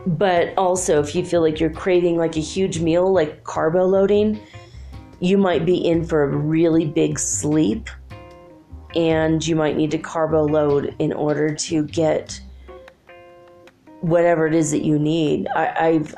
But 0.06 0.54
also, 0.58 1.00
if 1.00 1.16
you 1.16 1.24
feel 1.24 1.42
like 1.42 1.60
you're 1.60 1.70
craving 1.70 2.18
like 2.18 2.36
a 2.36 2.42
huge 2.42 2.80
meal, 2.80 3.14
like 3.14 3.44
carbo 3.44 3.86
loading, 3.86 4.40
you 5.20 5.38
might 5.38 5.66
be 5.66 5.78
in 5.78 6.04
for 6.04 6.24
a 6.24 6.28
really 6.28 6.86
big 6.86 7.20
sleep 7.20 7.90
and 8.96 9.46
you 9.46 9.56
might 9.56 9.76
need 9.76 9.92
to 9.92 9.98
carbo 9.98 10.46
load 10.46 10.96
in 11.00 11.14
order 11.14 11.54
to 11.54 11.86
get 11.86 12.40
whatever 14.02 14.48
it 14.48 14.54
is 14.54 14.72
that 14.72 14.84
you 14.84 15.00
need. 15.00 15.48
I, 15.56 15.88
I've 15.88 16.16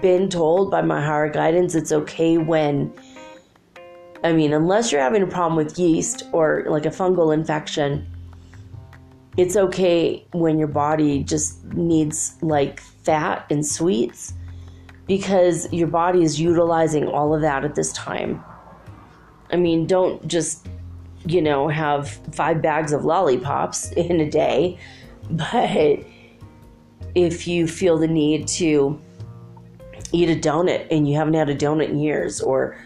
been 0.00 0.28
told 0.28 0.70
by 0.70 0.82
my 0.82 1.04
higher 1.04 1.28
guidance 1.28 1.74
it's 1.74 1.92
okay 1.92 2.38
when 2.38 2.92
I 4.24 4.32
mean, 4.32 4.52
unless 4.52 4.90
you're 4.90 5.00
having 5.00 5.22
a 5.22 5.26
problem 5.26 5.56
with 5.56 5.78
yeast 5.78 6.24
or 6.32 6.64
like 6.68 6.86
a 6.86 6.90
fungal 6.90 7.32
infection, 7.32 8.06
it's 9.36 9.56
okay 9.56 10.26
when 10.32 10.58
your 10.58 10.68
body 10.68 11.22
just 11.22 11.62
needs 11.66 12.36
like 12.40 12.80
fat 12.80 13.46
and 13.50 13.64
sweets 13.64 14.32
because 15.06 15.72
your 15.72 15.86
body 15.86 16.22
is 16.22 16.40
utilizing 16.40 17.06
all 17.06 17.34
of 17.34 17.42
that 17.42 17.64
at 17.64 17.74
this 17.74 17.92
time. 17.92 18.42
I 19.52 19.56
mean, 19.56 19.86
don't 19.86 20.26
just, 20.26 20.66
you 21.26 21.42
know, 21.42 21.68
have 21.68 22.08
five 22.32 22.62
bags 22.62 22.92
of 22.92 23.04
lollipops 23.04 23.92
in 23.92 24.20
a 24.20 24.30
day, 24.30 24.78
but 25.30 26.00
if 27.14 27.46
you 27.46 27.66
feel 27.66 27.98
the 27.98 28.08
need 28.08 28.46
to 28.46 29.00
eat 30.12 30.30
a 30.30 30.36
donut 30.36 30.86
and 30.90 31.08
you 31.08 31.16
haven't 31.16 31.34
had 31.34 31.48
a 31.48 31.54
donut 31.54 31.88
in 31.88 31.98
years 31.98 32.40
or 32.40 32.78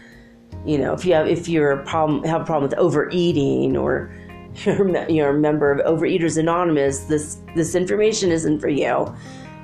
you 0.65 0.77
know 0.77 0.93
if 0.93 1.05
you 1.05 1.13
have 1.13 1.27
if 1.27 1.47
you're 1.47 1.71
a 1.71 1.85
problem 1.85 2.23
have 2.23 2.41
a 2.41 2.45
problem 2.45 2.67
with 2.67 2.77
overeating 2.79 3.77
or 3.77 4.11
you're, 4.65 5.09
you're 5.09 5.29
a 5.29 5.39
member 5.39 5.71
of 5.71 5.85
overeaters 5.85 6.37
anonymous 6.37 7.01
this 7.01 7.37
this 7.55 7.75
information 7.75 8.31
isn't 8.31 8.59
for 8.59 8.69
you 8.69 9.13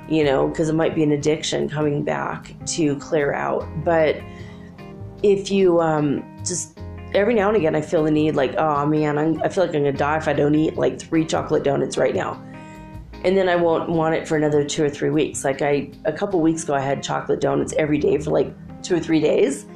you 0.08 0.24
know 0.24 0.48
because 0.48 0.68
it 0.68 0.74
might 0.74 0.94
be 0.94 1.02
an 1.02 1.12
addiction 1.12 1.68
coming 1.68 2.02
back 2.02 2.54
to 2.66 2.96
clear 2.96 3.32
out. 3.32 3.66
But 3.84 4.16
if 5.22 5.50
you 5.50 5.80
um, 5.80 6.24
just 6.44 6.78
every 7.14 7.34
now 7.34 7.48
and 7.48 7.56
again 7.56 7.74
i 7.74 7.80
feel 7.80 8.04
the 8.04 8.10
need 8.10 8.34
like 8.34 8.54
oh 8.58 8.84
man 8.86 9.18
I'm, 9.18 9.42
i 9.42 9.48
feel 9.48 9.64
like 9.64 9.74
i'm 9.74 9.82
gonna 9.82 9.92
die 9.92 10.18
if 10.18 10.28
i 10.28 10.32
don't 10.32 10.54
eat 10.54 10.76
like 10.76 11.00
three 11.00 11.24
chocolate 11.24 11.64
donuts 11.64 11.96
right 11.96 12.14
now 12.14 12.42
and 13.24 13.36
then 13.36 13.48
I 13.48 13.56
won't 13.56 13.88
want 13.88 14.14
it 14.14 14.28
for 14.28 14.36
another 14.36 14.64
two 14.64 14.84
or 14.84 14.88
three 14.90 15.10
weeks. 15.10 15.44
Like 15.44 15.60
I, 15.62 15.90
a 16.04 16.12
couple 16.12 16.40
weeks 16.40 16.62
ago, 16.64 16.74
I 16.74 16.80
had 16.80 17.02
chocolate 17.02 17.40
donuts 17.40 17.72
every 17.76 17.98
day 17.98 18.18
for 18.18 18.30
like 18.30 18.54
two 18.82 18.96
or 18.96 19.00
three 19.00 19.20
days, 19.20 19.66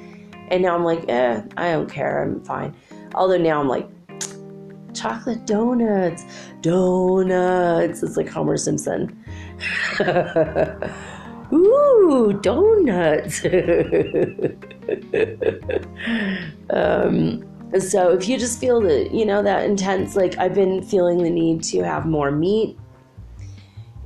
and 0.49 0.62
now 0.62 0.74
I'm 0.74 0.85
like, 0.85 1.09
eh, 1.09 1.43
I 1.57 1.72
don't 1.72 1.91
care, 1.91 2.22
I'm 2.22 2.45
fine. 2.45 2.74
Although 3.14 3.39
now 3.39 3.61
I'm 3.61 3.68
like, 3.68 3.89
chocolate 4.95 5.47
donuts, 5.47 6.24
donuts. 6.61 8.03
It's 8.03 8.16
like 8.16 8.28
Homer 8.28 8.57
Simpson. 8.57 9.24
Ooh, 11.53 12.39
donuts. 12.43 13.43
um, 16.70 17.45
so 17.78 18.11
if 18.11 18.28
you 18.28 18.38
just 18.38 18.61
feel 18.61 18.80
that, 18.82 19.12
you 19.12 19.24
know, 19.24 19.43
that 19.43 19.64
intense, 19.64 20.16
like 20.16 20.36
I've 20.38 20.55
been 20.55 20.82
feeling 20.82 21.22
the 21.22 21.30
need 21.30 21.62
to 21.64 21.82
have 21.82 22.07
more 22.07 22.30
meat 22.30 22.78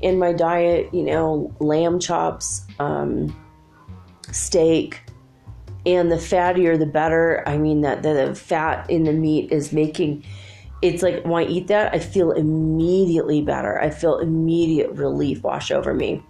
in 0.01 0.19
my 0.19 0.33
diet, 0.33 0.93
you 0.93 1.03
know, 1.03 1.55
lamb 1.59 1.99
chops, 1.99 2.67
um, 2.79 3.35
steak, 4.31 5.03
and 5.85 6.11
the 6.11 6.17
fattier 6.17 6.79
the 6.79 6.87
better. 6.87 7.43
I 7.47 7.59
mean 7.59 7.81
that 7.83 8.03
the 8.03 8.35
fat 8.35 8.89
in 8.91 9.05
the 9.05 9.13
meat 9.13 9.53
is 9.53 9.73
making 9.73 10.25
it's 10.83 11.03
like 11.03 11.25
when 11.25 11.45
I 11.45 11.47
eat 11.47 11.69
that, 11.69 11.95
I 11.95 11.99
feel 11.99 12.33
immediately 12.33 13.43
better. 13.43 13.81
I 13.81 13.91
feel 13.91 14.19
immediate 14.19 14.91
relief 14.91 15.43
wash 15.43 15.71
over 15.71 15.95
me. 15.95 16.23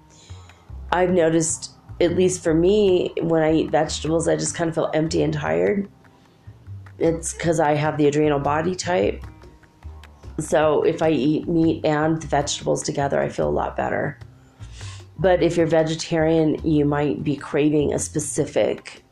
I've 0.93 1.11
noticed, 1.11 1.73
at 2.01 2.15
least 2.15 2.43
for 2.43 2.55
me, 2.55 3.13
when 3.21 3.43
I 3.43 3.53
eat 3.53 3.71
vegetables, 3.71 4.29
I 4.29 4.37
just 4.37 4.55
kind 4.55 4.69
of 4.69 4.75
feel 4.75 4.91
empty 4.93 5.23
and 5.23 5.33
tired. 5.33 5.89
It's 6.99 7.33
because 7.35 7.61
I 7.61 7.75
have 7.75 7.97
the 7.97 8.07
adrenal 8.07 8.41
body 8.41 8.75
type. 8.75 9.25
So 10.39 10.83
if 10.83 11.01
I 11.03 11.11
eat 11.11 11.49
meat 11.49 11.85
and 11.85 12.23
vegetables 12.23 12.83
together, 12.83 13.21
I 13.21 13.29
feel 13.29 13.49
a 13.49 13.51
lot 13.51 13.77
better. 13.77 14.19
But 15.19 15.43
if 15.43 15.57
you're 15.57 15.67
vegetarian, 15.67 16.61
you 16.67 16.85
might 16.85 17.25
be 17.25 17.37
craving 17.37 17.95
a 17.95 17.99
specific, 17.99 19.03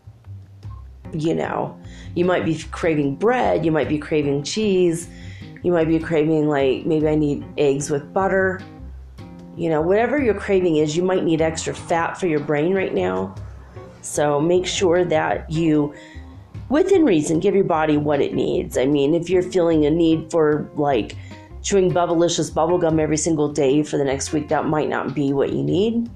you 1.15 1.35
know, 1.35 1.79
you 2.15 2.27
might 2.27 2.45
be 2.45 2.59
craving 2.71 3.17
bread, 3.17 3.65
you 3.65 3.73
might 3.73 3.89
be 3.89 3.99
craving 3.99 4.43
cheese, 4.43 5.09
you 5.63 5.73
might 5.73 5.89
be 5.89 5.99
craving, 5.99 6.47
like, 6.47 6.85
maybe 6.85 7.09
I 7.09 7.15
need 7.15 7.43
eggs 7.57 7.89
with 7.89 8.13
butter. 8.13 8.61
You 9.57 9.71
know, 9.71 9.81
whatever 9.81 10.21
your 10.21 10.35
craving 10.35 10.77
is, 10.77 10.97
you 10.97 11.03
might 11.03 11.25
need 11.25 11.41
extra 11.41 11.75
fat 11.75 12.19
for 12.19 12.27
your 12.27 12.41
brain 12.41 12.75
right 12.75 12.93
now. 12.93 13.35
So 14.03 14.41
make 14.41 14.67
sure 14.67 15.05
that 15.05 15.51
you 15.51 15.95
within 16.69 17.05
reason, 17.05 17.41
give 17.41 17.55
your 17.55 17.65
body 17.65 17.97
what 17.97 18.21
it 18.21 18.35
needs. 18.35 18.77
I 18.77 18.87
mean, 18.87 19.15
if 19.15 19.31
you're 19.31 19.43
feeling 19.43 19.87
a 19.87 19.91
need 19.91 20.31
for 20.31 20.69
like 20.75 21.17
chewing 21.63 21.91
Bubblicious 21.91 22.51
bubblegum 22.51 23.01
every 23.01 23.17
single 23.17 23.53
day 23.53 23.83
for 23.83 23.97
the 23.97 24.05
next 24.05 24.33
week, 24.33 24.49
that 24.49 24.67
might 24.67 24.89
not 24.89 25.15
be 25.15 25.33
what 25.33 25.53
you 25.53 25.63
need. 25.63 26.11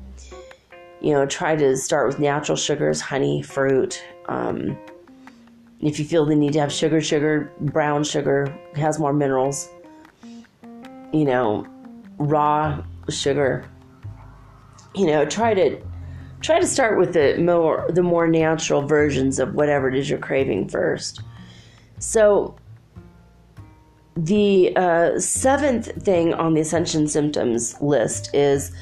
You 1.01 1.13
know, 1.13 1.27
try 1.27 1.55
to 1.55 1.77
start 1.77 2.09
with 2.09 2.19
natural 2.19 2.57
sugars, 2.57 3.01
honey, 3.01 3.43
fruit. 3.43 4.03
Um, 4.27 4.77
if 5.81 5.99
you 5.99 6.05
feel 6.05 6.25
the 6.25 6.35
need 6.35 6.55
to 6.55 6.61
have 6.61 6.73
sugar, 6.73 7.01
sugar, 7.01 7.53
brown 7.61 8.03
sugar 8.03 8.53
has 8.75 8.99
more 8.99 9.13
minerals. 9.13 9.69
You 11.13 11.25
know, 11.25 11.67
raw 12.19 12.83
sugar. 13.11 13.69
You 14.95 15.07
know, 15.07 15.25
try 15.25 15.55
to 15.55 15.81
try 16.41 16.61
to 16.61 16.67
start 16.67 16.99
with 16.99 17.13
the 17.13 17.37
more 17.39 17.87
the 17.91 18.03
more 18.03 18.27
natural 18.27 18.83
versions 18.83 19.39
of 19.39 19.55
whatever 19.55 19.89
it 19.89 19.95
is 19.95 20.09
you're 20.09 20.19
craving 20.19 20.69
first. 20.69 21.23
So 21.99 22.57
the 24.17 24.77
uh, 24.77 25.19
seventh 25.21 25.91
thing 26.03 26.35
on 26.35 26.55
the 26.55 26.61
ascension 26.61 27.07
symptoms 27.07 27.81
list 27.81 28.35
is 28.35 28.73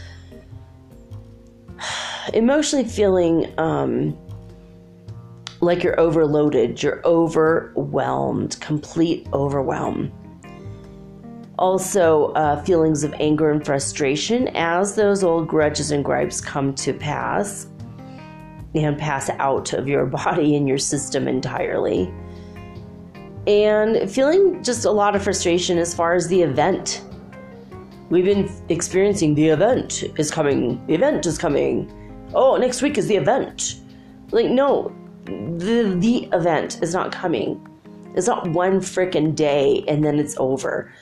emotionally 2.35 2.89
feeling 2.89 3.53
um, 3.59 4.17
like 5.61 5.83
you're 5.83 5.99
overloaded, 6.01 6.83
you're 6.83 7.03
overwhelmed, 7.05 8.59
complete 8.61 9.27
overwhelm. 9.33 10.13
Also, 11.59 12.33
uh, 12.33 12.63
feelings 12.65 13.03
of 13.03 13.15
anger 13.15 13.51
and 13.51 13.65
frustration 13.65 14.49
as 14.49 14.95
those 14.95 15.25
old 15.25 15.49
grudges 15.49 15.91
and 15.91 16.05
gripes 16.05 16.41
come 16.41 16.75
to 16.75 16.93
pass 16.93 17.67
and 18.75 18.99
pass 18.99 19.31
out 19.31 19.73
of 19.73 19.89
your 19.89 20.05
body 20.25 20.55
and 20.57 20.69
your 20.69 20.79
system 20.79 21.27
entirely. 21.27 22.13
And 23.47 24.11
feeling 24.11 24.63
just 24.63 24.85
a 24.85 24.91
lot 24.91 25.17
of 25.17 25.23
frustration 25.23 25.79
as 25.79 25.95
far 25.95 26.15
as 26.15 26.29
the 26.29 26.43
event. 26.43 27.03
We've 28.11 28.25
been 28.25 28.51
experiencing 28.69 29.35
the 29.35 29.49
event 29.49 30.05
is 30.17 30.31
coming, 30.31 30.85
the 30.87 30.95
event 30.95 31.27
is 31.27 31.39
coming. 31.39 31.91
Oh, 32.35 32.57
next 32.57 32.83
week 32.83 32.99
is 32.99 33.07
the 33.07 33.17
event. 33.17 33.81
Like, 34.31 34.47
no, 34.47 34.95
the, 35.25 35.97
the 35.99 36.29
event 36.33 36.83
is 36.83 36.93
not 36.93 37.13
coming. 37.13 37.67
It's 38.15 38.27
not 38.27 38.49
one 38.51 38.81
freaking 38.81 39.35
day 39.35 39.85
and 39.89 40.05
then 40.05 40.19
it's 40.19 40.37
over. 40.39 40.93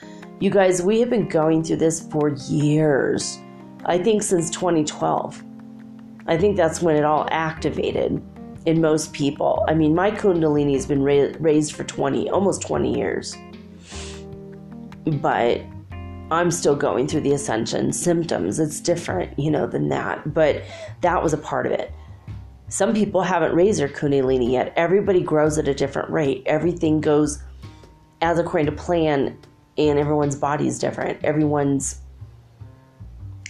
You 0.41 0.49
guys, 0.49 0.81
we 0.81 0.99
have 0.99 1.09
been 1.09 1.29
going 1.29 1.63
through 1.63 1.77
this 1.77 2.01
for 2.11 2.29
years. 2.49 3.39
I 3.85 3.97
think 3.97 4.21
since 4.21 4.49
2012. 4.49 5.41
I 6.27 6.37
think 6.37 6.57
that's 6.57 6.81
when 6.81 6.97
it 6.97 7.05
all 7.05 7.25
activated 7.31 8.21
in 8.65 8.81
most 8.81 9.13
people. 9.13 9.63
I 9.69 9.75
mean, 9.75 9.95
my 9.95 10.11
Kundalini 10.11 10.73
has 10.73 10.85
been 10.85 11.03
ra- 11.03 11.31
raised 11.39 11.71
for 11.71 11.85
20, 11.85 12.29
almost 12.29 12.63
20 12.63 12.97
years. 12.97 13.37
But 15.05 15.61
I'm 16.31 16.51
still 16.51 16.75
going 16.75 17.07
through 17.07 17.21
the 17.21 17.31
ascension 17.31 17.93
symptoms. 17.93 18.59
It's 18.59 18.81
different, 18.81 19.39
you 19.39 19.49
know, 19.49 19.67
than 19.67 19.87
that. 19.89 20.33
But 20.33 20.63
that 20.99 21.23
was 21.23 21.31
a 21.31 21.37
part 21.37 21.65
of 21.65 21.71
it. 21.71 21.93
Some 22.67 22.93
people 22.93 23.21
haven't 23.21 23.55
raised 23.55 23.79
their 23.79 23.87
Kundalini 23.87 24.51
yet. 24.51 24.73
Everybody 24.75 25.21
grows 25.21 25.57
at 25.57 25.69
a 25.69 25.73
different 25.73 26.09
rate. 26.09 26.43
Everything 26.45 26.99
goes 26.99 27.41
as 28.21 28.37
according 28.37 28.65
to 28.65 28.71
plan, 28.73 29.37
and 29.77 29.99
everyone's 29.99 30.35
body 30.35 30.67
is 30.67 30.79
different. 30.79 31.23
Everyone's 31.23 32.01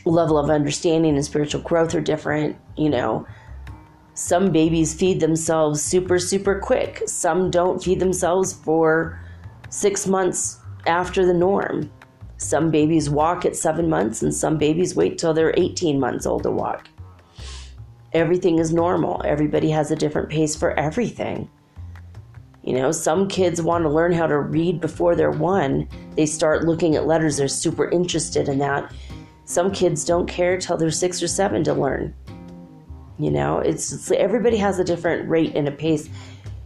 level 0.06 0.38
of 0.38 0.50
understanding 0.50 1.16
and 1.16 1.26
spiritual 1.26 1.62
growth 1.62 1.96
are 1.96 2.02
different. 2.02 2.58
You 2.78 2.90
know, 2.90 3.28
some 4.14 4.52
babies 4.52 4.94
feed 4.94 5.20
themselves 5.20 5.82
super, 5.82 6.20
super 6.20 6.60
quick, 6.60 7.04
some 7.08 7.52
don't 7.52 7.84
feed 7.84 8.00
themselves 8.00 8.54
for 8.54 9.20
six 9.70 10.08
months 10.08 10.60
after 10.86 11.26
the 11.26 11.34
norm. 11.34 11.92
Some 12.38 12.70
babies 12.70 13.10
walk 13.10 13.46
at 13.46 13.56
seven 13.56 13.90
months, 13.90 14.22
and 14.22 14.34
some 14.34 14.58
babies 14.58 14.94
wait 14.94 15.18
till 15.18 15.34
they're 15.34 15.54
18 15.56 16.00
months 16.00 16.26
old 16.26 16.44
to 16.44 16.52
walk 16.52 16.90
everything 18.16 18.60
is 18.60 18.74
normal. 18.74 19.22
Everybody 19.26 19.70
has 19.72 19.92
a 19.92 19.96
different 19.96 20.30
pace 20.30 20.56
for 20.56 20.72
everything. 20.80 21.50
You 22.66 22.74
know, 22.74 22.92
some 22.92 23.28
kids 23.28 23.62
want 23.62 23.84
to 23.84 23.90
learn 23.90 24.12
how 24.12 24.26
to 24.26 24.40
read 24.40 24.82
before 24.82 25.16
they're 25.16 25.30
one. 25.30 25.88
They 26.16 26.26
start 26.26 26.66
looking 26.66 26.96
at 26.96 27.06
letters, 27.06 27.38
they're 27.38 27.48
super 27.48 27.90
interested 27.92 28.50
in 28.50 28.58
that. 28.58 28.92
Some 29.46 29.72
kids 29.72 30.04
don't 30.04 30.28
care 30.28 30.58
till 30.58 30.76
they're 30.76 30.90
six 30.90 31.22
or 31.22 31.28
seven 31.28 31.64
to 31.66 31.74
learn. 31.74 32.16
You 33.20 33.30
know, 33.30 33.60
it's, 33.60 33.94
it's 33.94 34.10
everybody 34.12 34.58
has 34.58 34.80
a 34.80 34.84
different 34.84 35.30
rate 35.30 35.56
and 35.56 35.68
a 35.68 35.72
pace. 35.72 36.10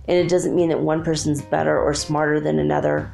And 0.08 0.18
it 0.18 0.30
doesn't 0.30 0.56
mean 0.56 0.70
that 0.70 0.80
one 0.80 1.04
person's 1.04 1.41
better 1.41 1.78
or 1.78 1.93
smarter 1.93 2.39
than 2.39 2.60
another 2.60 3.14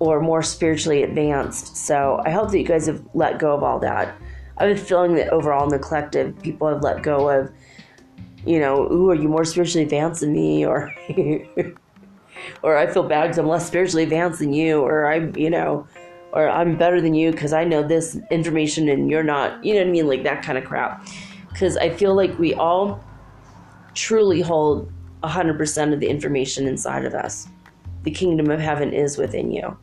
or 0.00 0.20
more 0.20 0.42
spiritually 0.42 1.04
advanced. 1.04 1.76
So 1.76 2.20
I 2.26 2.30
hope 2.30 2.50
that 2.50 2.58
you 2.58 2.66
guys 2.66 2.86
have 2.86 3.02
let 3.14 3.38
go 3.38 3.54
of 3.54 3.62
all 3.62 3.78
that. 3.78 4.14
I 4.58 4.66
have 4.66 4.76
a 4.76 4.80
feeling 4.80 5.14
that 5.14 5.28
overall 5.28 5.62
in 5.62 5.70
the 5.70 5.78
collective, 5.78 6.36
people 6.42 6.68
have 6.68 6.82
let 6.82 7.02
go 7.02 7.30
of 7.30 7.52
you 8.44 8.60
know, 8.60 8.90
ooh, 8.92 9.10
are 9.10 9.14
you 9.14 9.28
more 9.28 9.44
spiritually 9.44 9.82
advanced 9.82 10.20
than 10.20 10.32
me? 10.32 10.64
Or, 10.64 10.94
or 12.62 12.76
I 12.76 12.86
feel 12.86 13.02
bad 13.02 13.22
because 13.22 13.38
I'm 13.38 13.48
less 13.48 13.66
spiritually 13.66 14.02
advanced 14.02 14.38
than 14.38 14.52
you, 14.52 14.80
or 14.80 15.10
I'm, 15.10 15.34
you 15.36 15.50
know, 15.50 15.86
or 16.32 16.48
I'm 16.48 16.76
better 16.76 17.00
than 17.00 17.14
you 17.14 17.30
because 17.30 17.52
I 17.52 17.64
know 17.64 17.82
this 17.82 18.18
information 18.30 18.88
and 18.88 19.10
you're 19.10 19.22
not, 19.22 19.64
you 19.64 19.74
know 19.74 19.80
what 19.80 19.88
I 19.88 19.90
mean? 19.90 20.06
Like 20.06 20.22
that 20.24 20.42
kind 20.42 20.58
of 20.58 20.64
crap. 20.64 21.06
Because 21.48 21.76
I 21.76 21.90
feel 21.90 22.14
like 22.14 22.38
we 22.38 22.54
all 22.54 23.02
truly 23.94 24.40
hold 24.42 24.92
100% 25.22 25.92
of 25.92 26.00
the 26.00 26.08
information 26.08 26.66
inside 26.66 27.04
of 27.04 27.14
us. 27.14 27.48
The 28.02 28.10
kingdom 28.10 28.50
of 28.50 28.60
heaven 28.60 28.92
is 28.92 29.16
within 29.16 29.50
you. 29.50 29.76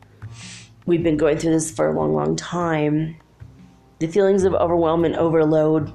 We've 0.86 1.02
been 1.02 1.16
going 1.16 1.38
through 1.38 1.52
this 1.52 1.70
for 1.70 1.88
a 1.88 1.92
long, 1.92 2.14
long 2.14 2.36
time. 2.36 3.16
The 3.98 4.06
feelings 4.06 4.44
of 4.44 4.54
overwhelm 4.54 5.04
and 5.04 5.16
overload 5.16 5.92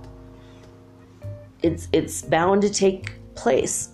it's 1.62 1.88
it's 1.92 2.22
bound 2.22 2.62
to 2.62 2.70
take 2.70 3.14
place 3.36 3.90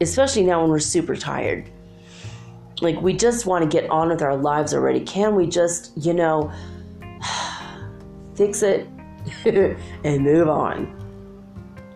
especially 0.00 0.42
now 0.42 0.60
when 0.60 0.70
we're 0.70 0.78
super 0.78 1.16
tired 1.16 1.70
like 2.80 3.00
we 3.00 3.12
just 3.12 3.46
want 3.46 3.68
to 3.68 3.80
get 3.80 3.88
on 3.90 4.08
with 4.08 4.22
our 4.22 4.36
lives 4.36 4.74
already. 4.74 5.00
Can 5.00 5.34
we 5.34 5.46
just 5.46 5.92
you 5.96 6.12
know 6.12 6.52
fix 8.34 8.62
it 8.62 8.86
and 10.04 10.22
move 10.22 10.48
on? 10.48 11.00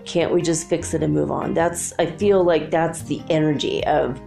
Can't 0.05 0.33
we 0.33 0.41
just 0.41 0.69
fix 0.69 0.95
it 0.95 1.03
and 1.03 1.13
move 1.13 1.31
on? 1.31 1.55
That's 1.55 1.93
i 1.99 2.07
feel 2.07 2.45
like 2.45 2.71
that's 2.71 3.03
the 3.03 3.23
energy 3.29 3.85
of 3.85 4.21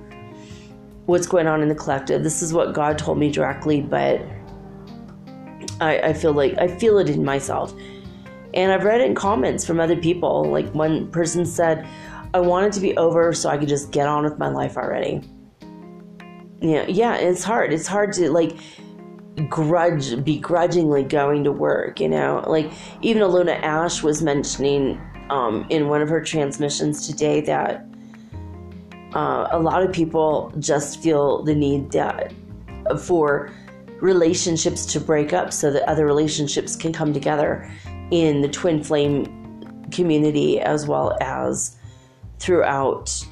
what's 1.06 1.28
going 1.28 1.48
on 1.48 1.62
in 1.62 1.70
the 1.70 1.76
collective. 1.76 2.24
This 2.24 2.42
is 2.42 2.54
what 2.54 2.74
god 2.74 2.98
told 2.98 3.18
me 3.18 3.32
directly 3.32 3.82
but 3.82 4.22
i, 5.80 6.00
I 6.00 6.14
feel 6.14 6.34
like 6.34 6.58
i 6.58 6.68
feel 6.68 6.98
it 7.00 7.10
in 7.10 7.24
myself. 7.24 7.74
And 8.54 8.72
I've 8.72 8.84
read 8.84 9.02
it 9.02 9.06
in 9.06 9.16
comments 9.16 9.66
from 9.66 9.80
other 9.80 9.96
people. 9.96 10.44
Like 10.44 10.70
one 10.74 11.10
person 11.12 11.46
said, 11.46 11.88
I 12.34 12.40
want 12.40 12.66
it 12.68 12.74
to 12.74 12.80
be 12.82 12.96
over 12.98 13.34
so 13.34 13.50
I 13.50 13.58
could 13.58 13.70
just 13.70 13.92
get 13.92 14.08
on 14.08 14.24
with 14.24 14.38
my 14.38 14.50
life 14.50 14.78
already. 14.78 15.22
Yeah, 16.62 16.86
yeah, 16.88 17.16
it's 17.18 17.44
hard. 17.44 17.74
It's 17.74 17.88
hard 17.88 18.14
to 18.14 18.32
like 18.32 18.56
grudge 19.50 20.24
begrudgingly 20.24 21.04
going 21.04 21.44
to 21.44 21.52
work, 21.52 22.00
you 22.00 22.08
know? 22.08 22.44
Like 22.48 22.72
even 23.02 23.24
Aluna 23.24 23.60
Ash 23.62 24.04
was 24.04 24.22
mentioning 24.22 25.02
um, 25.30 25.66
in 25.70 25.88
one 25.90 26.02
of 26.02 26.10
her 26.10 26.22
transmissions 26.22 27.08
today 27.08 27.42
that 27.42 27.86
uh, 29.16 29.48
a 29.52 29.60
lot 29.60 29.84
of 29.84 29.92
people 29.92 30.54
just 30.60 31.02
feel 31.02 31.44
the 31.44 31.56
need 31.56 31.92
that 31.92 32.32
for 33.00 33.52
relationships 34.00 34.86
to 34.86 35.00
break 35.00 35.34
up 35.34 35.54
so 35.54 35.72
that 35.72 35.88
other 35.90 36.06
relationships 36.06 36.76
can 36.76 36.94
come 36.94 37.14
together 37.14 37.72
in 38.12 38.42
the 38.42 38.48
twin 38.48 38.84
flame 38.84 39.26
community 39.92 40.60
as 40.60 40.88
well 40.88 41.18
as 41.22 41.78
throughout 42.40 43.26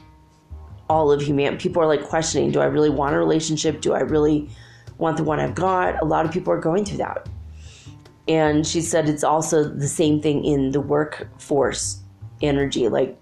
all 0.90 1.12
of 1.12 1.22
humanity. 1.22 1.62
People 1.62 1.82
are 1.82 1.88
like 1.88 2.04
questioning 2.04 2.52
do 2.52 2.60
I 2.60 2.66
really 2.66 2.90
want 2.90 3.16
a 3.16 3.18
relationship? 3.18 3.82
Do 3.82 3.94
I 3.94 4.00
really 4.00 4.50
want 4.98 5.18
the 5.18 5.24
one 5.24 5.40
I've 5.40 5.56
got? 5.56 6.02
A 6.02 6.06
lot 6.06 6.26
of 6.26 6.32
people 6.32 6.52
are 6.52 6.60
going 6.60 6.86
through 6.86 6.98
that. 6.98 7.28
And 8.28 8.66
she 8.66 8.82
said 8.82 9.10
it's 9.10 9.24
also 9.24 9.64
the 9.64 9.88
same 9.88 10.22
thing 10.22 10.46
in 10.46 10.72
the 10.72 10.82
workforce 10.82 12.02
energy. 12.42 12.88
Like 12.90 13.20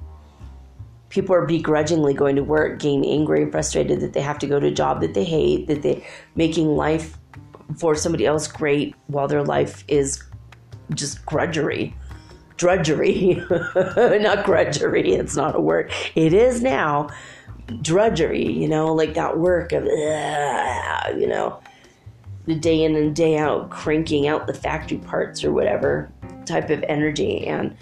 people 1.09 1.35
are 1.35 1.45
begrudgingly 1.45 2.13
going 2.13 2.35
to 2.35 2.43
work, 2.43 2.79
getting 2.79 3.05
angry 3.05 3.43
and 3.43 3.51
frustrated 3.51 4.01
that 4.01 4.13
they 4.13 4.21
have 4.21 4.39
to 4.39 4.47
go 4.47 4.59
to 4.59 4.67
a 4.67 4.71
job 4.71 5.01
that 5.01 5.13
they 5.13 5.23
hate, 5.23 5.67
that 5.67 5.81
they're 5.81 6.01
making 6.35 6.75
life 6.75 7.17
for 7.77 7.95
somebody 7.95 8.25
else 8.25 8.47
great 8.47 8.95
while 9.07 9.27
their 9.27 9.43
life 9.43 9.83
is 9.87 10.23
just 10.93 11.25
grudgery. 11.25 11.93
Drudgery, 12.57 13.35
not 13.75 14.43
grudgery, 14.43 15.11
it's 15.11 15.35
not 15.35 15.55
a 15.55 15.59
word. 15.59 15.91
It 16.15 16.33
is 16.33 16.61
now 16.61 17.09
drudgery, 17.81 18.51
you 18.51 18.67
know, 18.67 18.93
like 18.93 19.13
that 19.15 19.37
work 19.37 19.71
of, 19.71 19.85
you 19.85 21.27
know, 21.27 21.59
the 22.45 22.55
day 22.55 22.83
in 22.83 22.95
and 22.95 23.15
day 23.15 23.37
out 23.37 23.69
cranking 23.69 24.27
out 24.27 24.47
the 24.47 24.53
factory 24.53 24.97
parts 24.97 25.43
or 25.43 25.51
whatever 25.51 26.09
type 26.45 26.69
of 26.69 26.83
energy. 26.87 27.45
And 27.45 27.75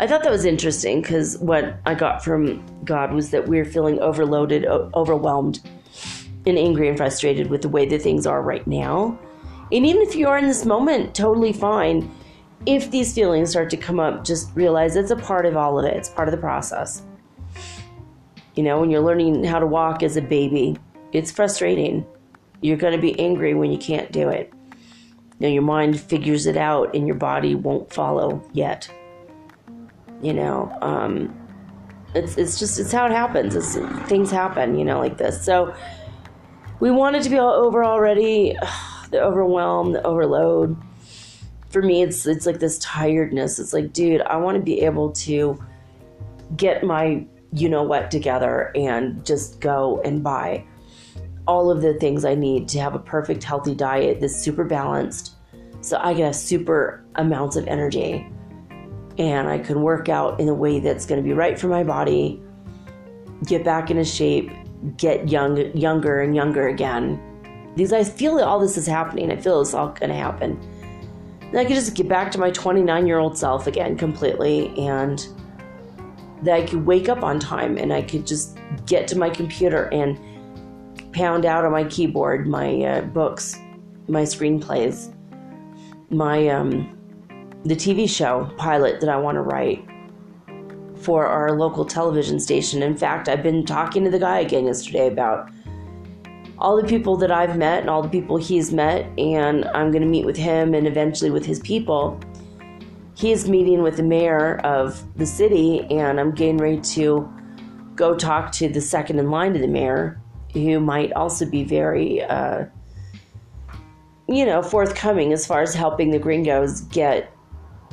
I 0.00 0.06
thought 0.06 0.22
that 0.22 0.32
was 0.32 0.44
interesting 0.44 1.02
because 1.02 1.38
what 1.38 1.78
I 1.86 1.94
got 1.94 2.24
from 2.24 2.64
God 2.84 3.12
was 3.12 3.30
that 3.30 3.48
we're 3.48 3.64
feeling 3.64 3.98
overloaded, 4.00 4.66
overwhelmed, 4.66 5.60
and 6.46 6.58
angry 6.58 6.88
and 6.88 6.96
frustrated 6.96 7.48
with 7.48 7.62
the 7.62 7.68
way 7.68 7.86
that 7.86 8.02
things 8.02 8.26
are 8.26 8.42
right 8.42 8.66
now. 8.66 9.18
And 9.72 9.84
even 9.84 10.02
if 10.02 10.14
you 10.14 10.28
are 10.28 10.38
in 10.38 10.46
this 10.46 10.64
moment, 10.64 11.14
totally 11.14 11.52
fine. 11.52 12.10
If 12.66 12.90
these 12.90 13.14
feelings 13.14 13.50
start 13.50 13.68
to 13.70 13.76
come 13.76 13.98
up, 14.00 14.24
just 14.24 14.54
realize 14.54 14.96
it's 14.96 15.10
a 15.10 15.16
part 15.16 15.44
of 15.44 15.56
all 15.56 15.78
of 15.78 15.84
it, 15.84 15.96
it's 15.96 16.08
part 16.08 16.28
of 16.28 16.32
the 16.32 16.40
process. 16.40 17.02
You 18.56 18.62
know, 18.62 18.80
when 18.80 18.90
you're 18.90 19.02
learning 19.02 19.44
how 19.44 19.58
to 19.58 19.66
walk 19.66 20.02
as 20.02 20.16
a 20.16 20.22
baby, 20.22 20.78
it's 21.12 21.30
frustrating. 21.30 22.06
You're 22.62 22.78
going 22.78 22.94
to 22.94 23.00
be 23.00 23.18
angry 23.20 23.54
when 23.54 23.70
you 23.70 23.78
can't 23.78 24.10
do 24.10 24.30
it. 24.30 24.52
You 25.38 25.46
know, 25.46 25.48
your 25.48 25.62
mind 25.62 26.00
figures 26.00 26.46
it 26.46 26.56
out 26.56 26.94
and 26.96 27.06
your 27.06 27.16
body 27.16 27.54
won't 27.54 27.92
follow 27.92 28.42
yet. 28.54 28.90
You 30.22 30.32
know, 30.32 30.76
um, 30.80 31.34
it's, 32.14 32.38
it's 32.38 32.58
just, 32.58 32.80
it's 32.80 32.90
how 32.90 33.04
it 33.04 33.12
happens. 33.12 33.54
It's, 33.54 33.76
things 34.08 34.30
happen, 34.30 34.78
you 34.78 34.84
know, 34.86 34.98
like 34.98 35.18
this. 35.18 35.44
So 35.44 35.74
we 36.80 36.90
wanted 36.90 37.22
to 37.24 37.30
be 37.30 37.38
all 37.38 37.52
over 37.52 37.84
already 37.84 38.56
the 39.10 39.22
overwhelm, 39.22 39.92
the 39.92 40.02
overload. 40.02 40.76
For 41.68 41.82
me, 41.82 42.02
it's 42.02 42.26
it's 42.26 42.46
like 42.46 42.58
this 42.58 42.78
tiredness. 42.78 43.58
It's 43.58 43.74
like, 43.74 43.92
dude, 43.92 44.22
I 44.22 44.36
want 44.36 44.56
to 44.56 44.62
be 44.62 44.80
able 44.80 45.12
to 45.12 45.62
get 46.56 46.82
my 46.82 47.26
you 47.56 47.68
know 47.68 47.82
what 47.82 48.10
together 48.10 48.70
and 48.74 49.24
just 49.24 49.60
go 49.60 50.00
and 50.04 50.22
buy 50.22 50.64
all 51.46 51.70
of 51.70 51.80
the 51.80 51.94
things 51.94 52.24
I 52.24 52.34
need 52.34 52.68
to 52.68 52.80
have 52.80 52.94
a 52.94 52.98
perfect 52.98 53.42
healthy 53.42 53.74
diet 53.74 54.20
that's 54.20 54.36
super 54.36 54.64
balanced 54.64 55.36
so 55.80 55.98
I 56.02 56.14
get 56.14 56.30
a 56.30 56.34
super 56.34 57.04
amounts 57.14 57.56
of 57.56 57.66
energy 57.68 58.26
and 59.18 59.48
I 59.48 59.58
can 59.58 59.82
work 59.82 60.08
out 60.08 60.40
in 60.40 60.48
a 60.48 60.54
way 60.54 60.80
that's 60.80 61.06
going 61.06 61.22
to 61.22 61.26
be 61.26 61.32
right 61.32 61.58
for 61.58 61.68
my 61.68 61.84
body, 61.84 62.42
get 63.44 63.64
back 63.64 63.90
into 63.90 64.04
shape, 64.04 64.50
get 64.96 65.28
young 65.28 65.56
younger 65.76 66.20
and 66.20 66.34
younger 66.34 66.68
again. 66.68 67.22
Because 67.74 67.92
I 67.92 68.04
feel 68.04 68.36
that 68.36 68.46
all 68.46 68.58
this 68.58 68.76
is 68.76 68.86
happening. 68.86 69.30
I 69.30 69.36
feel 69.36 69.60
it's 69.60 69.74
all 69.74 69.88
going 69.88 70.10
to 70.10 70.16
happen. 70.16 70.58
And 71.40 71.58
I 71.58 71.64
could 71.64 71.74
just 71.74 71.94
get 71.94 72.08
back 72.08 72.32
to 72.32 72.38
my 72.38 72.50
29 72.50 73.06
year 73.06 73.18
old 73.18 73.38
self 73.38 73.66
again 73.66 73.96
completely 73.96 74.76
and 74.78 75.26
that 76.42 76.54
I 76.54 76.66
could 76.66 76.86
wake 76.86 77.08
up 77.08 77.22
on 77.22 77.38
time 77.38 77.78
and 77.78 77.92
I 77.92 78.02
could 78.02 78.26
just 78.26 78.58
get 78.86 79.08
to 79.08 79.18
my 79.18 79.30
computer 79.30 79.84
and 79.92 80.18
pound 81.12 81.46
out 81.46 81.64
on 81.64 81.72
my 81.72 81.84
keyboard 81.84 82.46
my 82.46 82.82
uh, 82.82 83.00
books, 83.02 83.56
my 84.08 84.22
screenplays, 84.22 85.14
my 86.10 86.48
um, 86.48 86.92
the 87.64 87.74
TV 87.74 88.08
show 88.08 88.50
pilot 88.56 89.00
that 89.00 89.08
I 89.08 89.16
want 89.16 89.36
to 89.36 89.42
write 89.42 89.84
for 90.96 91.26
our 91.26 91.52
local 91.52 91.84
television 91.84 92.38
station. 92.40 92.82
In 92.82 92.96
fact, 92.96 93.28
I've 93.28 93.42
been 93.42 93.64
talking 93.64 94.04
to 94.04 94.10
the 94.10 94.18
guy 94.18 94.40
again 94.40 94.66
yesterday 94.66 95.08
about 95.08 95.50
all 96.58 96.80
the 96.80 96.86
people 96.86 97.16
that 97.18 97.30
I've 97.30 97.56
met 97.56 97.80
and 97.80 97.90
all 97.90 98.02
the 98.02 98.08
people 98.08 98.36
he's 98.36 98.72
met, 98.72 99.06
and 99.18 99.64
I'm 99.66 99.90
going 99.90 100.02
to 100.02 100.08
meet 100.08 100.24
with 100.24 100.36
him 100.36 100.74
and 100.74 100.86
eventually 100.86 101.30
with 101.30 101.44
his 101.44 101.60
people. 101.60 102.18
He's 103.16 103.48
meeting 103.48 103.82
with 103.82 103.96
the 103.96 104.02
mayor 104.02 104.58
of 104.58 105.02
the 105.16 105.24
city, 105.24 105.86
and 105.90 106.20
I'm 106.20 106.32
getting 106.32 106.58
ready 106.58 106.80
to 106.80 107.32
go 107.94 108.14
talk 108.14 108.52
to 108.52 108.68
the 108.68 108.82
second 108.82 109.18
in 109.18 109.30
line 109.30 109.54
to 109.54 109.58
the 109.58 109.68
mayor, 109.68 110.20
who 110.52 110.80
might 110.80 111.14
also 111.14 111.46
be 111.46 111.64
very, 111.64 112.22
uh, 112.22 112.66
you 114.28 114.44
know, 114.44 114.62
forthcoming 114.62 115.32
as 115.32 115.46
far 115.46 115.62
as 115.62 115.74
helping 115.74 116.10
the 116.10 116.18
gringos 116.18 116.82
get 116.82 117.32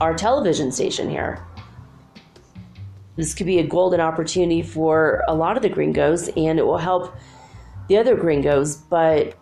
our 0.01 0.13
television 0.13 0.73
station 0.73 1.09
here. 1.09 1.41
This 3.15 3.33
could 3.33 3.45
be 3.45 3.59
a 3.59 3.67
golden 3.67 4.01
opportunity 4.01 4.61
for 4.61 5.23
a 5.29 5.33
lot 5.33 5.55
of 5.55 5.63
the 5.63 5.69
gringos, 5.69 6.27
and 6.35 6.59
it 6.59 6.65
will 6.65 6.77
help 6.77 7.15
the 7.87 7.97
other 7.97 8.17
gringos. 8.17 8.75
But 8.75 9.37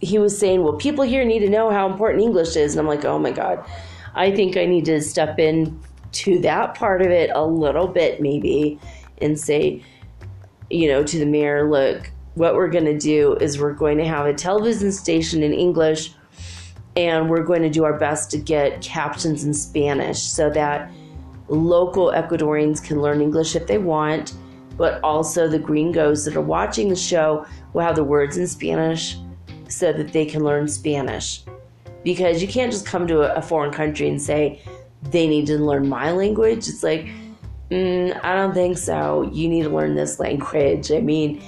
he 0.00 0.18
was 0.18 0.36
saying, 0.36 0.62
well, 0.62 0.74
people 0.74 1.04
here 1.04 1.24
need 1.24 1.38
to 1.38 1.48
know 1.48 1.70
how 1.70 1.90
important 1.90 2.22
English 2.22 2.56
is. 2.56 2.74
And 2.74 2.80
I'm 2.80 2.86
like, 2.86 3.06
oh 3.06 3.18
my 3.18 3.30
God, 3.30 3.64
I 4.14 4.30
think 4.30 4.56
I 4.56 4.66
need 4.66 4.84
to 4.86 5.00
step 5.00 5.38
in 5.38 5.80
to 6.12 6.38
that 6.40 6.74
part 6.74 7.02
of 7.02 7.08
it 7.08 7.30
a 7.34 7.44
little 7.44 7.86
bit, 7.86 8.20
maybe, 8.20 8.78
and 9.18 9.38
say, 9.38 9.82
you 10.70 10.88
know, 10.88 11.04
to 11.04 11.18
the 11.18 11.26
mayor, 11.26 11.70
look, 11.70 12.10
what 12.34 12.54
we're 12.54 12.68
going 12.68 12.84
to 12.84 12.98
do 12.98 13.34
is 13.36 13.60
we're 13.60 13.72
going 13.72 13.98
to 13.98 14.04
have 14.06 14.26
a 14.26 14.34
television 14.34 14.92
station 14.92 15.42
in 15.42 15.52
English 15.52 16.14
and 16.96 17.28
we're 17.30 17.44
going 17.44 17.62
to 17.62 17.70
do 17.70 17.84
our 17.84 17.98
best 17.98 18.30
to 18.30 18.38
get 18.38 18.80
captions 18.82 19.44
in 19.44 19.54
Spanish 19.54 20.22
so 20.22 20.50
that 20.50 20.90
local 21.48 22.08
Ecuadorians 22.08 22.82
can 22.82 23.00
learn 23.00 23.20
English 23.20 23.56
if 23.56 23.66
they 23.66 23.78
want, 23.78 24.34
but 24.76 25.02
also 25.02 25.48
the 25.48 25.58
gringos 25.58 26.24
that 26.24 26.36
are 26.36 26.40
watching 26.40 26.88
the 26.88 26.96
show 26.96 27.46
will 27.72 27.82
have 27.82 27.96
the 27.96 28.04
words 28.04 28.36
in 28.36 28.46
Spanish 28.46 29.16
so 29.68 29.92
that 29.92 30.12
they 30.12 30.24
can 30.24 30.42
learn 30.42 30.66
Spanish. 30.66 31.44
Because 32.02 32.40
you 32.40 32.48
can't 32.48 32.72
just 32.72 32.86
come 32.86 33.06
to 33.08 33.36
a, 33.36 33.42
foreign 33.42 33.72
country 33.72 34.08
and 34.08 34.20
say 34.20 34.62
they 35.10 35.26
need 35.26 35.46
to 35.46 35.58
learn 35.58 35.88
my 35.88 36.12
language. 36.12 36.68
It's 36.68 36.82
like, 36.82 37.06
mm, 37.70 38.18
I 38.24 38.34
don't 38.34 38.54
think 38.54 38.78
so. 38.78 39.28
You 39.32 39.48
need 39.48 39.64
to 39.64 39.70
learn 39.70 39.94
this 39.94 40.18
language. 40.18 40.90
I 40.90 41.00
mean, 41.00 41.42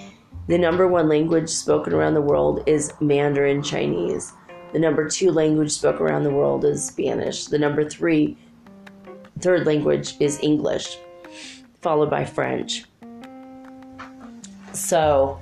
the 0.49 0.59
number 0.59 0.87
one 0.89 1.09
language 1.09 1.49
spoken 1.49 1.95
around 1.95 2.15
the 2.15 2.21
world 2.21 2.63
is 2.67 2.93
Mandarin 3.01 3.63
Chinese. 3.63 4.33
The 4.73 4.79
number 4.79 5.09
two 5.09 5.31
language 5.31 5.71
spoken 5.71 6.07
around 6.07 6.25
the 6.25 6.31
world 6.31 6.65
is 6.65 6.85
Spanish. 6.85 7.47
The 7.47 7.59
number 7.59 7.89
three, 7.89 8.37
third 9.39 9.67
language 9.67 10.17
is 10.19 10.39
English, 10.43 10.99
followed 11.81 12.11
by 12.11 12.25
French. 12.25 12.85
So, 14.73 15.39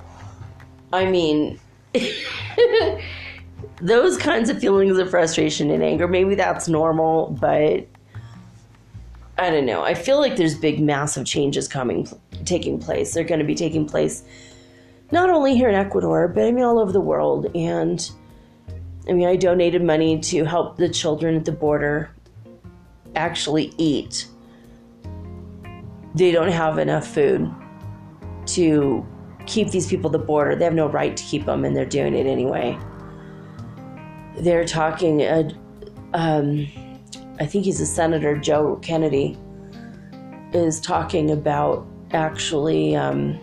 I 0.93 1.07
mean, 1.07 1.61
those 3.81 4.17
kinds 4.17 4.51
of 4.51 4.59
feelings 4.59 4.99
of 4.99 5.11
frustration 5.11 5.71
and 5.71 5.83
anger, 5.83 6.07
maybe 6.07 6.35
that's 6.35 6.69
normal, 6.69 7.37
but 7.41 7.87
I 9.39 9.51
don't 9.51 9.65
know. 9.65 9.83
I 9.83 9.95
feel 9.95 10.19
like 10.19 10.37
there's 10.37 10.55
big, 10.55 10.81
massive 10.81 11.27
changes 11.27 11.67
coming, 11.67 12.07
taking 12.45 12.79
place. 12.79 13.15
They're 13.15 13.25
going 13.25 13.41
to 13.41 13.47
be 13.47 13.55
taking 13.55 13.87
place 13.87 14.23
not 15.13 15.31
only 15.31 15.57
here 15.57 15.69
in 15.69 15.75
Ecuador, 15.75 16.29
but 16.29 16.45
I 16.45 16.53
mean 16.53 16.63
all 16.63 16.79
over 16.79 16.93
the 16.93 17.01
world. 17.01 17.51
And 17.55 18.11
I 19.09 19.13
mean, 19.13 19.27
I 19.27 19.37
donated 19.37 19.83
money 19.83 20.21
to 20.21 20.45
help 20.45 20.77
the 20.77 20.89
children 20.89 21.37
at 21.37 21.45
the 21.45 21.53
border 21.53 22.11
actually 23.17 23.73
eat. 23.79 24.27
They 26.15 26.33
don't 26.33 26.51
have 26.51 26.79
enough 26.79 27.07
food 27.07 27.51
to 28.47 29.07
keep 29.47 29.71
these 29.71 29.87
people 29.87 30.09
at 30.09 30.13
the 30.13 30.25
border. 30.25 30.55
They 30.55 30.65
have 30.65 30.75
no 30.75 30.89
right 30.89 31.17
to 31.17 31.25
keep 31.25 31.47
them, 31.47 31.65
and 31.65 31.75
they're 31.75 31.87
doing 31.87 32.15
it 32.15 32.27
anyway. 32.27 32.79
They're 34.41 34.65
talking, 34.65 35.23
uh, 35.23 35.51
um, 36.15 36.67
I 37.39 37.47
think 37.47 37.65
he's 37.65 37.81
a 37.81 37.87
senator, 37.87 38.37
Joe 38.37 38.77
Kennedy, 38.83 39.39
is 40.53 40.81
talking 40.81 41.31
about 41.31 41.87
actually. 42.13 42.97
Um, 42.97 43.39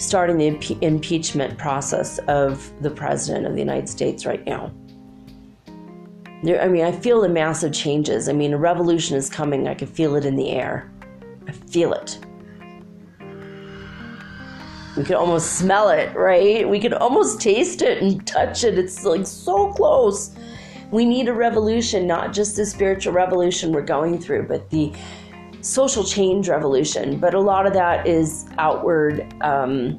starting 0.00 0.38
the 0.38 0.50
impe- 0.50 0.82
impeachment 0.82 1.58
process 1.58 2.18
of 2.20 2.72
the 2.82 2.90
president 2.90 3.46
of 3.46 3.52
the 3.52 3.58
United 3.58 3.88
States 3.88 4.24
right 4.24 4.44
now. 4.46 4.72
I 6.42 6.68
mean, 6.68 6.86
I 6.86 6.92
feel 6.92 7.20
the 7.20 7.28
massive 7.28 7.74
changes. 7.74 8.26
I 8.26 8.32
mean, 8.32 8.54
a 8.54 8.58
revolution 8.58 9.14
is 9.14 9.28
coming. 9.28 9.68
I 9.68 9.74
can 9.74 9.88
feel 9.88 10.16
it 10.16 10.24
in 10.24 10.36
the 10.36 10.50
air. 10.50 10.90
I 11.46 11.52
feel 11.52 11.92
it. 11.92 12.18
We 14.96 15.04
can 15.04 15.14
almost 15.14 15.52
smell 15.52 15.88
it, 15.90 16.14
right? 16.16 16.68
We 16.68 16.80
can 16.80 16.94
almost 16.94 17.40
taste 17.40 17.80
it 17.80 18.02
and 18.02 18.26
touch 18.26 18.64
it. 18.64 18.78
It's 18.78 19.04
like 19.04 19.26
so 19.26 19.72
close. 19.72 20.34
We 20.90 21.04
need 21.04 21.28
a 21.28 21.34
revolution, 21.34 22.06
not 22.06 22.32
just 22.32 22.56
the 22.56 22.66
spiritual 22.66 23.12
revolution 23.12 23.72
we're 23.72 23.82
going 23.82 24.18
through, 24.18 24.48
but 24.48 24.68
the 24.70 24.92
social 25.60 26.02
change 26.02 26.48
revolution, 26.48 27.18
but 27.18 27.34
a 27.34 27.40
lot 27.40 27.66
of 27.66 27.72
that 27.74 28.06
is 28.06 28.46
outward 28.58 29.32
um, 29.42 29.98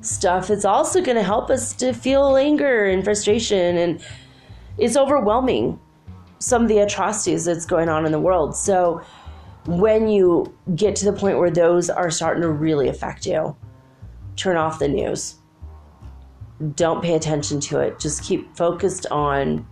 stuff. 0.00 0.50
It's 0.50 0.64
also 0.64 1.02
going 1.02 1.16
to 1.16 1.22
help 1.22 1.50
us 1.50 1.72
to 1.74 1.92
feel 1.92 2.36
anger 2.36 2.86
and 2.86 3.04
frustration, 3.04 3.76
and 3.76 4.04
it's 4.78 4.96
overwhelming 4.96 5.78
some 6.38 6.62
of 6.62 6.68
the 6.68 6.78
atrocities 6.78 7.44
that's 7.44 7.66
going 7.66 7.88
on 7.88 8.06
in 8.06 8.12
the 8.12 8.20
world. 8.20 8.56
So 8.56 9.02
when 9.66 10.08
you 10.08 10.52
get 10.74 10.96
to 10.96 11.04
the 11.04 11.12
point 11.12 11.38
where 11.38 11.50
those 11.50 11.90
are 11.90 12.10
starting 12.10 12.42
to 12.42 12.50
really 12.50 12.88
affect 12.88 13.26
you, 13.26 13.54
turn 14.36 14.56
off 14.56 14.78
the 14.78 14.88
news. 14.88 15.36
Don't 16.74 17.02
pay 17.02 17.14
attention 17.14 17.60
to 17.60 17.80
it. 17.80 17.98
Just 17.98 18.22
keep 18.22 18.56
focused 18.56 19.06
on 19.10 19.66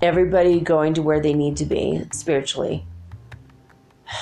everybody 0.00 0.60
going 0.60 0.94
to 0.94 1.02
where 1.02 1.20
they 1.20 1.34
need 1.34 1.56
to 1.56 1.64
be 1.64 2.00
spiritually 2.12 2.86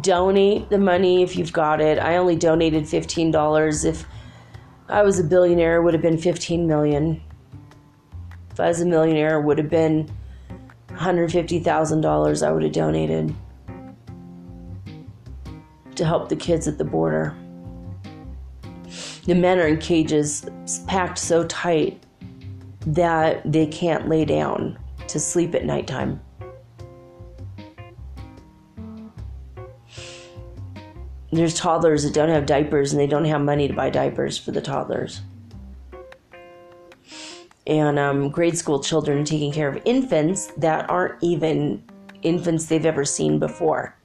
donate 0.00 0.68
the 0.68 0.78
money 0.78 1.22
if 1.22 1.36
you've 1.36 1.52
got 1.52 1.80
it. 1.80 1.98
I 1.98 2.16
only 2.16 2.36
donated 2.36 2.84
$15. 2.84 3.84
If 3.84 4.04
I 4.88 5.02
was 5.02 5.18
a 5.18 5.24
billionaire, 5.24 5.76
it 5.76 5.82
would 5.82 5.94
have 5.94 6.02
been 6.02 6.18
15 6.18 6.66
million. 6.66 7.22
If 8.50 8.60
I 8.60 8.68
was 8.68 8.80
a 8.80 8.86
millionaire, 8.86 9.40
it 9.40 9.42
would 9.44 9.58
have 9.58 9.70
been 9.70 10.10
$150,000 10.88 12.46
I 12.46 12.52
would 12.52 12.62
have 12.62 12.72
donated 12.72 13.34
to 15.96 16.04
help 16.04 16.28
the 16.28 16.36
kids 16.36 16.68
at 16.68 16.78
the 16.78 16.84
border. 16.84 17.34
The 19.24 19.34
men 19.34 19.58
are 19.58 19.66
in 19.66 19.78
cages 19.78 20.48
packed 20.86 21.18
so 21.18 21.44
tight 21.44 22.02
that 22.86 23.50
they 23.50 23.66
can't 23.66 24.08
lay 24.08 24.24
down 24.24 24.78
to 25.08 25.18
sleep 25.18 25.54
at 25.54 25.64
nighttime. 25.64 26.20
There's 31.32 31.54
toddlers 31.54 32.04
that 32.04 32.14
don't 32.14 32.28
have 32.28 32.46
diapers 32.46 32.92
and 32.92 33.00
they 33.00 33.06
don't 33.06 33.24
have 33.24 33.40
money 33.40 33.66
to 33.66 33.74
buy 33.74 33.90
diapers 33.90 34.38
for 34.38 34.52
the 34.52 34.60
toddlers. 34.60 35.20
And 37.66 37.98
um, 37.98 38.30
grade 38.30 38.56
school 38.56 38.80
children 38.80 39.24
taking 39.24 39.50
care 39.52 39.68
of 39.68 39.82
infants 39.84 40.52
that 40.56 40.88
aren't 40.88 41.20
even 41.22 41.82
infants 42.22 42.66
they've 42.66 42.86
ever 42.86 43.04
seen 43.04 43.40
before. 43.40 43.96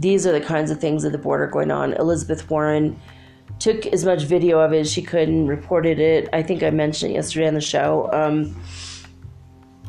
These 0.00 0.26
are 0.26 0.32
the 0.32 0.40
kinds 0.40 0.70
of 0.70 0.80
things 0.80 1.04
at 1.04 1.12
the 1.12 1.18
border 1.18 1.46
going 1.46 1.70
on. 1.70 1.92
Elizabeth 1.92 2.48
Warren 2.50 2.98
took 3.58 3.84
as 3.86 4.04
much 4.04 4.22
video 4.24 4.58
of 4.58 4.72
it 4.72 4.80
as 4.80 4.90
she 4.90 5.02
could 5.02 5.28
and 5.28 5.46
reported 5.46 6.00
it. 6.00 6.28
I 6.32 6.42
think 6.42 6.62
I 6.62 6.70
mentioned 6.70 7.12
it 7.12 7.16
yesterday 7.16 7.46
on 7.48 7.54
the 7.54 7.60
show. 7.60 8.08
Um, 8.12 8.56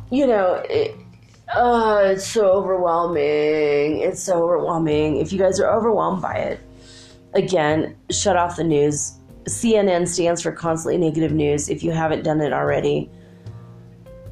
you 0.09 0.28
know, 0.28 0.62
it, 0.70 0.95
Uh, 1.53 2.14
it's 2.14 2.26
so 2.28 2.49
overwhelming. 2.49 3.99
It's 3.99 4.24
so 4.24 4.41
overwhelming. 4.43 5.18
If 5.18 5.34
you 5.34 5.39
guys 5.39 5.59
are 5.59 5.70
overwhelmed 5.70 6.22
by 6.22 6.36
it, 6.36 6.59
again, 7.34 7.95
shut 8.09 8.38
off 8.38 8.55
the 8.55 8.64
news. 8.64 9.14
CNN 9.49 10.07
stands 10.07 10.41
for 10.41 10.53
constantly 10.53 10.97
negative 10.97 11.34
news. 11.34 11.68
If 11.70 11.84
you 11.84 11.91
haven't 11.91 12.24
done 12.24 12.39
it 12.39 12.53
already, 12.53 13.09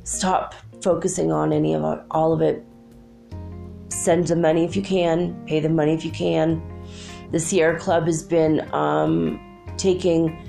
stop 0.06 0.56
focusing 0.82 1.30
on 1.32 1.52
any 1.52 1.74
of 1.74 1.84
all 2.12 2.32
of 2.32 2.42
it. 2.42 2.64
Send 3.90 4.28
the 4.28 4.36
money 4.36 4.64
if 4.64 4.76
you 4.76 4.82
can, 4.82 5.44
pay 5.46 5.60
the 5.60 5.70
money 5.70 5.94
if 5.94 6.06
you 6.06 6.12
can. 6.12 6.62
The 7.32 7.40
Sierra 7.40 7.78
Club 7.78 8.06
has 8.06 8.24
been 8.24 8.74
um, 8.74 9.40
taking 9.78 10.46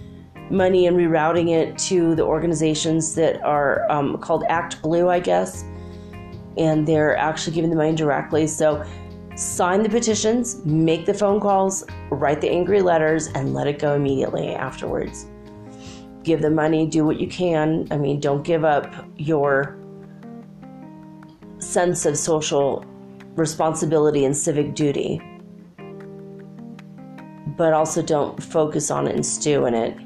money 0.51 0.87
and 0.87 0.97
rerouting 0.97 1.51
it 1.51 1.79
to 1.79 2.15
the 2.15 2.23
organizations 2.25 3.15
that 3.15 3.41
are 3.43 3.91
um, 3.91 4.19
called 4.19 4.45
Act 4.49 4.83
Blue, 4.83 5.09
I 5.09 5.21
guess, 5.21 5.65
and 6.57 6.87
they're 6.87 7.17
actually 7.17 7.55
giving 7.55 7.71
the 7.71 7.77
money 7.77 7.95
directly. 7.95 8.47
So 8.47 8.85
sign 9.37 9.83
the 9.83 9.89
petitions, 9.89 10.65
make 10.65 11.07
the 11.07 11.15
phone 11.15 11.41
calls, 11.41 11.85
write 12.11 12.41
the 12.41 12.51
angry 12.51 12.83
letters, 12.83 13.29
and 13.29 13.55
let 13.55 13.67
it 13.67 13.79
go 13.79 13.95
immediately 13.95 14.49
afterwards. 14.49 15.27
Give 16.23 16.43
the 16.43 16.51
money, 16.51 16.87
do 16.87 17.05
what 17.05 17.19
you 17.19 17.29
can. 17.29 17.87
I 17.91 17.97
mean, 17.97 18.21
don't 18.21 18.43
give 18.43 18.65
up 18.65 18.93
your 19.17 19.79
sense 21.59 22.05
of 22.07 22.19
social 22.19 22.85
responsibility 23.37 24.25
and 24.25 24.37
civic 24.37 24.75
duty. 24.75 25.21
But 27.57 27.73
also 27.73 28.03
don't 28.03 28.43
focus 28.43 28.91
on 28.91 29.07
it 29.07 29.15
and 29.15 29.25
stew 29.25 29.67
in 29.67 29.75
it. 29.75 29.97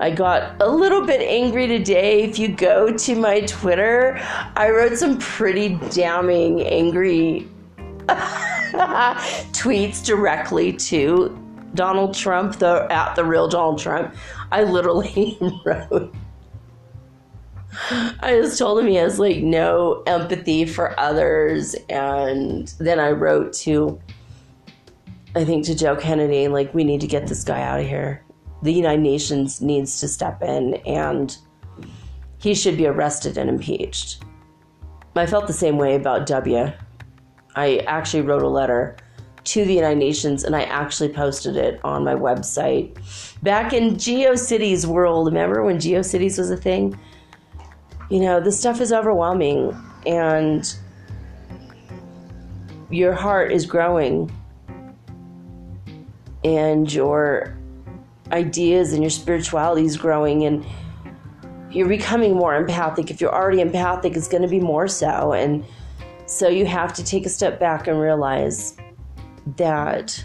I 0.00 0.12
got 0.12 0.60
a 0.62 0.70
little 0.70 1.04
bit 1.04 1.20
angry 1.20 1.66
today. 1.66 2.22
If 2.22 2.38
you 2.38 2.48
go 2.48 2.96
to 2.96 3.14
my 3.16 3.40
Twitter, 3.40 4.16
I 4.56 4.70
wrote 4.70 4.96
some 4.96 5.18
pretty 5.18 5.74
damning 5.90 6.62
angry 6.62 7.48
tweets 8.06 10.04
directly 10.04 10.72
to 10.74 11.36
Donald 11.74 12.14
Trump, 12.14 12.58
the 12.58 12.86
at 12.90 13.16
the 13.16 13.24
real 13.24 13.48
Donald 13.48 13.80
Trump. 13.80 14.14
I 14.52 14.62
literally 14.62 15.36
wrote 15.64 16.14
I 17.90 18.38
just 18.40 18.58
told 18.58 18.80
him 18.80 18.86
he 18.86 18.96
has 18.96 19.18
like 19.18 19.38
no 19.38 20.02
empathy 20.06 20.64
for 20.64 20.98
others 20.98 21.74
and 21.88 22.68
then 22.78 22.98
I 22.98 23.10
wrote 23.10 23.52
to 23.54 24.00
I 25.36 25.44
think 25.44 25.64
to 25.66 25.74
Joe 25.74 25.96
Kennedy 25.96 26.48
like 26.48 26.74
we 26.74 26.84
need 26.84 27.00
to 27.02 27.06
get 27.06 27.26
this 27.26 27.44
guy 27.44 27.62
out 27.62 27.80
of 27.80 27.86
here 27.86 28.24
the 28.62 28.72
United 28.72 29.02
Nations 29.02 29.60
needs 29.60 30.00
to 30.00 30.08
step 30.08 30.42
in 30.42 30.74
and 30.86 31.36
he 32.38 32.54
should 32.54 32.76
be 32.76 32.86
arrested 32.86 33.36
and 33.36 33.48
impeached. 33.48 34.22
I 35.16 35.26
felt 35.26 35.46
the 35.46 35.52
same 35.52 35.78
way 35.78 35.96
about 35.96 36.26
W. 36.26 36.72
I 37.56 37.78
actually 37.86 38.22
wrote 38.22 38.42
a 38.42 38.48
letter 38.48 38.96
to 39.44 39.64
the 39.64 39.74
United 39.74 39.98
Nations 39.98 40.44
and 40.44 40.54
I 40.54 40.62
actually 40.62 41.08
posted 41.08 41.56
it 41.56 41.80
on 41.82 42.04
my 42.04 42.14
website. 42.14 42.96
Back 43.42 43.72
in 43.72 43.94
GeoCities 43.94 44.86
world, 44.86 45.26
remember 45.26 45.64
when 45.64 45.78
GeoCities 45.78 46.38
was 46.38 46.50
a 46.50 46.56
thing? 46.56 46.98
You 48.10 48.20
know, 48.20 48.40
this 48.40 48.58
stuff 48.58 48.80
is 48.80 48.92
overwhelming 48.92 49.76
and 50.06 50.74
your 52.90 53.12
heart 53.12 53.52
is 53.52 53.66
growing 53.66 54.32
and 56.42 56.90
your 56.90 57.58
ideas 58.32 58.92
and 58.92 59.02
your 59.02 59.10
spirituality 59.10 59.84
is 59.84 59.96
growing 59.96 60.44
and 60.44 60.64
you're 61.70 61.88
becoming 61.88 62.34
more 62.34 62.54
empathic. 62.54 63.10
If 63.10 63.20
you're 63.20 63.34
already 63.34 63.60
empathic, 63.60 64.16
it's 64.16 64.28
going 64.28 64.42
to 64.42 64.48
be 64.48 64.60
more 64.60 64.88
so. 64.88 65.32
And 65.34 65.64
so 66.24 66.48
you 66.48 66.64
have 66.64 66.94
to 66.94 67.04
take 67.04 67.26
a 67.26 67.28
step 67.28 67.60
back 67.60 67.86
and 67.88 68.00
realize 68.00 68.76
that 69.56 70.24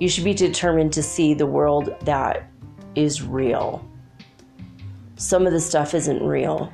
you 0.00 0.08
should 0.08 0.24
be 0.24 0.34
determined 0.34 0.92
to 0.94 1.02
see 1.02 1.34
the 1.34 1.46
world 1.46 1.94
that 2.02 2.50
is 2.96 3.22
real. 3.22 3.88
Some 5.24 5.46
of 5.46 5.54
the 5.54 5.60
stuff 5.60 5.94
isn't 5.94 6.22
real. 6.22 6.70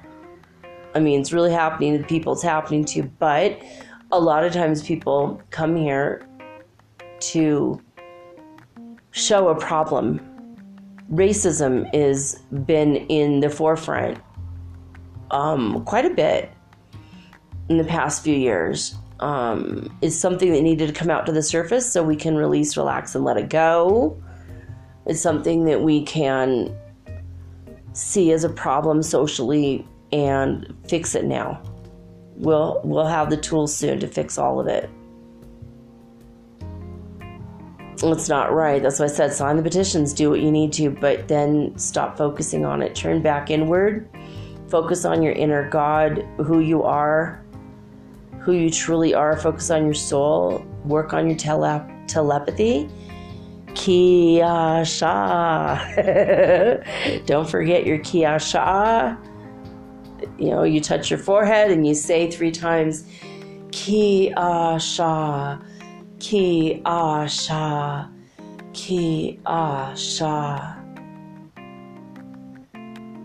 I 0.93 0.99
mean, 0.99 1.21
it's 1.21 1.33
really 1.33 1.53
happening 1.53 1.93
to 1.93 1.99
the 1.99 2.09
people, 2.09 2.33
it's 2.33 2.43
happening 2.43 2.85
to, 2.87 3.05
but 3.05 3.63
a 4.11 4.19
lot 4.19 4.43
of 4.43 4.53
times 4.53 4.83
people 4.83 5.41
come 5.51 5.77
here 5.77 6.27
to 7.21 7.81
show 9.13 9.51
a 9.51 9.55
problem. 9.55 10.19
Racism 11.13 11.95
has 11.95 12.43
been 12.67 12.97
in 12.97 13.39
the 13.39 13.51
forefront 13.51 14.19
um, 15.31 15.85
quite 15.85 16.05
a 16.05 16.11
bit 16.11 16.51
in 17.69 17.79
the 17.79 17.85
past 17.85 18.25
few 18.25 18.35
years. 18.35 18.97
Um, 19.21 19.97
is 20.03 20.19
something 20.19 20.51
that 20.51 20.63
needed 20.63 20.89
to 20.89 20.93
come 20.93 21.09
out 21.09 21.25
to 21.27 21.33
the 21.33 21.43
surface 21.43 21.93
so 21.93 22.03
we 22.03 22.17
can 22.17 22.35
release, 22.35 22.77
relax, 22.77 23.15
and 23.15 23.23
let 23.23 23.37
it 23.37 23.49
go. 23.49 24.21
It's 25.07 25.21
something 25.21 25.67
that 25.67 25.83
we 25.83 26.03
can 26.03 26.75
see 28.01 28.33
as 28.33 28.45
a 28.45 28.49
problem 28.49 29.03
socially 29.03 29.87
and 30.13 30.75
fix 30.89 31.15
it 31.15 31.25
now. 31.25 31.63
We'll 32.37 32.81
we'll 32.85 33.07
have 33.07 33.31
the 33.31 33.37
tools 33.37 33.75
soon 33.75 34.01
to 34.01 34.07
fix 34.07 34.39
all 34.39 34.61
of 34.61 34.67
it 34.67 34.91
it's 38.09 38.29
not 38.29 38.53
right. 38.53 38.83
That's 38.83 38.99
why 38.99 39.05
I 39.07 39.09
said 39.09 39.33
sign 39.33 39.57
the 39.57 39.63
petitions, 39.63 40.15
do 40.15 40.31
what 40.31 40.41
you 40.41 40.51
need 40.51 40.73
to, 40.75 40.91
but 40.91 41.29
then 41.29 41.77
stop 41.79 42.17
focusing 42.17 42.65
on 42.65 42.83
it. 42.83 42.95
Turn 42.95 43.21
back 43.23 43.51
inward. 43.51 44.09
Focus 44.69 45.05
on 45.05 45.23
your 45.23 45.33
inner 45.33 45.69
God, 45.69 46.27
who 46.39 46.61
you 46.61 46.83
are, 46.83 47.45
who 48.41 48.53
you 48.53 48.71
truly 48.71 49.15
are. 49.15 49.37
Focus 49.37 49.71
on 49.71 49.85
your 49.85 49.95
soul. 49.95 50.65
Work 50.85 51.13
on 51.13 51.29
your 51.29 51.37
tele- 51.37 51.87
telepathy. 52.07 52.89
Kiyasha. 53.75 55.07
Don't 57.27 57.49
forget 57.49 57.87
your 57.87 57.99
Kiyasha. 57.99 59.19
You 60.39 60.51
know, 60.51 60.65
you 60.65 60.81
touch 60.81 61.11
your 61.11 61.19
forehead 61.19 61.71
and 61.71 61.87
you 61.87 61.95
say 61.95 62.31
three 62.31 62.51
times, 62.51 63.05
Kiyasha. 63.71 65.63
Ki 66.21 66.83
ah 66.85 67.27
sha, 67.27 68.07
ki 68.75 69.41
ah 69.47 69.95
sha. 69.95 70.77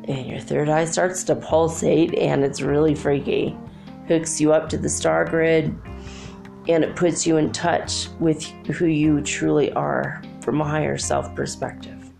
And 0.07 0.25
your 0.27 0.39
third 0.39 0.69
eye 0.69 0.85
starts 0.85 1.25
to 1.25 1.35
pulsate, 1.35 2.15
and 2.15 2.43
it's 2.43 2.61
really 2.61 2.95
freaky. 2.95 3.57
Hooks 4.07 4.39
you 4.39 4.53
up 4.53 4.69
to 4.69 4.77
the 4.77 4.87
star 4.87 5.25
grid, 5.25 5.77
and 6.69 6.85
it 6.85 6.95
puts 6.95 7.27
you 7.27 7.35
in 7.35 7.51
touch 7.51 8.07
with 8.21 8.45
who 8.67 8.85
you 8.85 9.19
truly 9.21 9.73
are 9.73 10.21
from 10.45 10.61
a 10.61 10.63
higher 10.63 10.97
self 10.97 11.33
perspective. 11.35 12.11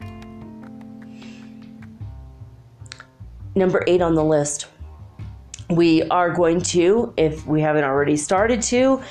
Number 3.53 3.83
eight 3.87 4.01
on 4.01 4.15
the 4.15 4.23
list. 4.23 4.67
We 5.69 6.03
are 6.09 6.31
going 6.31 6.61
to, 6.61 7.13
if 7.17 7.45
we 7.47 7.61
haven't 7.61 7.85
already 7.85 8.17
started 8.17 8.61
to, 8.63 9.01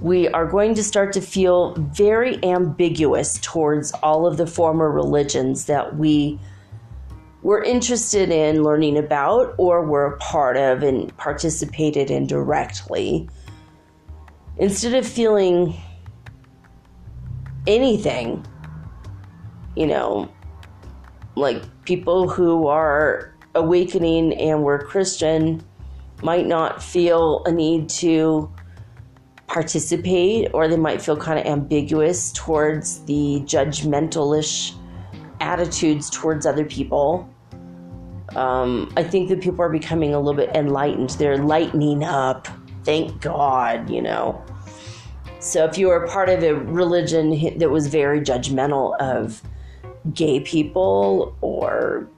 we 0.00 0.28
are 0.28 0.46
going 0.46 0.74
to 0.74 0.82
start 0.82 1.12
to 1.14 1.20
feel 1.20 1.74
very 1.74 2.42
ambiguous 2.44 3.38
towards 3.40 3.92
all 4.02 4.26
of 4.26 4.36
the 4.36 4.46
former 4.46 4.90
religions 4.90 5.66
that 5.66 5.96
we 5.96 6.38
were 7.42 7.62
interested 7.62 8.30
in 8.30 8.64
learning 8.64 8.98
about 8.98 9.54
or 9.58 9.84
were 9.84 10.06
a 10.06 10.18
part 10.18 10.56
of 10.56 10.82
and 10.82 11.16
participated 11.16 12.10
in 12.10 12.26
directly. 12.26 13.28
Instead 14.58 14.94
of 14.94 15.06
feeling 15.06 15.74
anything, 17.66 18.46
you 19.74 19.86
know, 19.86 20.30
like 21.34 21.62
people 21.84 22.28
who 22.28 22.66
are 22.66 23.34
awakening 23.54 24.34
and 24.34 24.62
were 24.62 24.78
Christian 24.78 25.62
might 26.22 26.46
not 26.46 26.82
feel 26.82 27.42
a 27.44 27.52
need 27.52 27.88
to 27.88 28.50
participate 29.46 30.50
or 30.52 30.68
they 30.68 30.76
might 30.76 31.00
feel 31.00 31.16
kind 31.16 31.38
of 31.38 31.46
ambiguous 31.46 32.32
towards 32.32 33.00
the 33.04 33.40
judgmentalish 33.44 34.74
attitudes 35.40 36.10
towards 36.10 36.46
other 36.46 36.64
people. 36.64 37.28
Um, 38.34 38.92
I 38.96 39.02
think 39.02 39.28
that 39.28 39.40
people 39.40 39.62
are 39.62 39.70
becoming 39.70 40.12
a 40.12 40.20
little 40.20 40.34
bit 40.34 40.54
enlightened. 40.54 41.10
They're 41.10 41.38
lightening 41.38 42.04
up. 42.04 42.48
Thank 42.84 43.20
God, 43.20 43.88
you 43.88 44.02
know. 44.02 44.44
So 45.46 45.64
if 45.64 45.78
you 45.78 45.86
were 45.86 46.04
part 46.08 46.28
of 46.28 46.42
a 46.42 46.56
religion 46.56 47.56
that 47.58 47.70
was 47.70 47.86
very 47.86 48.20
judgmental 48.20 48.96
of 48.98 49.40
gay 50.12 50.40
people 50.40 51.36
or 51.40 52.08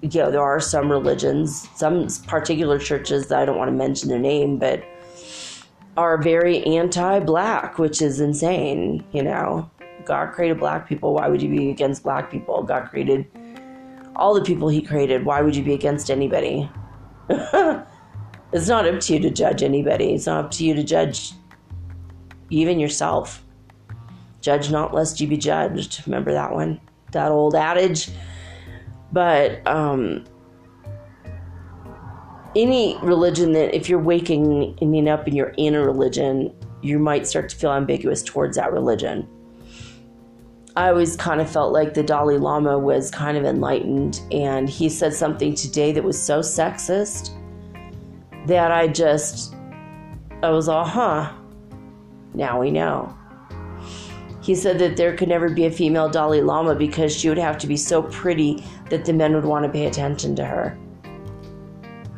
you 0.00 0.20
know, 0.20 0.30
there 0.30 0.40
are 0.40 0.60
some 0.60 0.90
religions, 0.90 1.68
some 1.74 2.06
particular 2.28 2.78
churches 2.78 3.26
that 3.28 3.40
I 3.40 3.44
don't 3.44 3.58
want 3.58 3.68
to 3.68 3.76
mention 3.76 4.08
their 4.08 4.20
name, 4.20 4.58
but 4.58 4.82
are 5.96 6.22
very 6.22 6.64
anti-black, 6.64 7.80
which 7.80 8.00
is 8.00 8.20
insane. 8.20 9.04
You 9.12 9.24
know, 9.24 9.68
God 10.04 10.32
created 10.32 10.60
black 10.60 10.88
people. 10.88 11.14
Why 11.14 11.26
would 11.26 11.42
you 11.42 11.50
be 11.50 11.68
against 11.68 12.04
black 12.04 12.30
people? 12.30 12.62
God 12.62 12.88
created 12.88 13.26
all 14.14 14.34
the 14.34 14.42
people 14.42 14.68
He 14.68 14.80
created. 14.80 15.24
Why 15.24 15.42
would 15.42 15.56
you 15.56 15.64
be 15.64 15.74
against 15.74 16.10
anybody? 16.10 16.70
It's 18.52 18.66
not 18.66 18.84
up 18.84 18.98
to 19.00 19.14
you 19.14 19.20
to 19.20 19.30
judge 19.30 19.62
anybody. 19.62 20.12
It's 20.12 20.26
not 20.26 20.46
up 20.46 20.50
to 20.52 20.64
you 20.64 20.74
to 20.74 20.82
judge 20.82 21.34
even 22.50 22.78
yourself. 22.78 23.42
Judge 24.40 24.70
not 24.70 24.94
lest 24.94 25.20
you 25.20 25.26
be 25.26 25.36
judged. 25.36 26.02
Remember 26.06 26.32
that 26.32 26.52
one? 26.52 26.80
That 27.12 27.30
old 27.30 27.54
adage. 27.54 28.10
But 29.12 29.66
um, 29.66 30.24
any 32.56 32.96
religion 33.02 33.52
that, 33.52 33.74
if 33.74 33.88
you're 33.88 33.98
waking 33.98 34.76
ending 34.80 35.08
up 35.08 35.26
and 35.26 35.36
you're 35.36 35.54
in 35.56 35.74
a 35.74 35.80
religion, 35.80 36.54
you 36.82 36.98
might 36.98 37.26
start 37.26 37.48
to 37.50 37.56
feel 37.56 37.72
ambiguous 37.72 38.22
towards 38.22 38.56
that 38.56 38.72
religion. 38.72 39.28
I 40.76 40.88
always 40.88 41.16
kind 41.16 41.40
of 41.40 41.50
felt 41.50 41.72
like 41.72 41.94
the 41.94 42.02
Dalai 42.02 42.38
Lama 42.38 42.78
was 42.78 43.10
kind 43.10 43.36
of 43.36 43.44
enlightened, 43.44 44.20
and 44.30 44.68
he 44.68 44.88
said 44.88 45.12
something 45.12 45.54
today 45.54 45.92
that 45.92 46.02
was 46.02 46.20
so 46.20 46.40
sexist 46.40 47.30
that 48.46 48.70
I 48.70 48.86
just, 48.86 49.54
I 50.42 50.50
was 50.50 50.68
all, 50.68 50.84
huh, 50.84 51.32
now 52.34 52.60
we 52.60 52.70
know. 52.70 53.16
He 54.42 54.54
said 54.54 54.78
that 54.78 54.96
there 54.96 55.16
could 55.16 55.28
never 55.28 55.50
be 55.50 55.66
a 55.66 55.70
female 55.70 56.08
Dalai 56.08 56.40
Lama 56.40 56.74
because 56.74 57.14
she 57.14 57.28
would 57.28 57.38
have 57.38 57.58
to 57.58 57.66
be 57.66 57.76
so 57.76 58.02
pretty 58.04 58.64
that 58.88 59.04
the 59.04 59.12
men 59.12 59.34
would 59.34 59.44
want 59.44 59.64
to 59.64 59.70
pay 59.70 59.86
attention 59.86 60.34
to 60.36 60.44
her. 60.44 60.78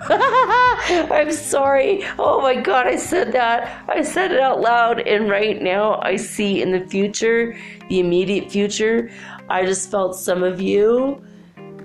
I'm 0.08 1.30
sorry. 1.32 2.04
Oh 2.18 2.40
my 2.40 2.56
God, 2.56 2.86
I 2.86 2.96
said 2.96 3.32
that. 3.32 3.84
I 3.88 4.02
said 4.02 4.32
it 4.32 4.40
out 4.40 4.60
loud, 4.60 5.00
and 5.00 5.28
right 5.28 5.60
now 5.60 6.00
I 6.02 6.16
see 6.16 6.60
in 6.60 6.72
the 6.72 6.80
future, 6.80 7.56
the 7.88 8.00
immediate 8.00 8.50
future, 8.50 9.10
I 9.48 9.64
just 9.64 9.90
felt 9.90 10.16
some 10.16 10.42
of 10.42 10.60
you 10.60 11.22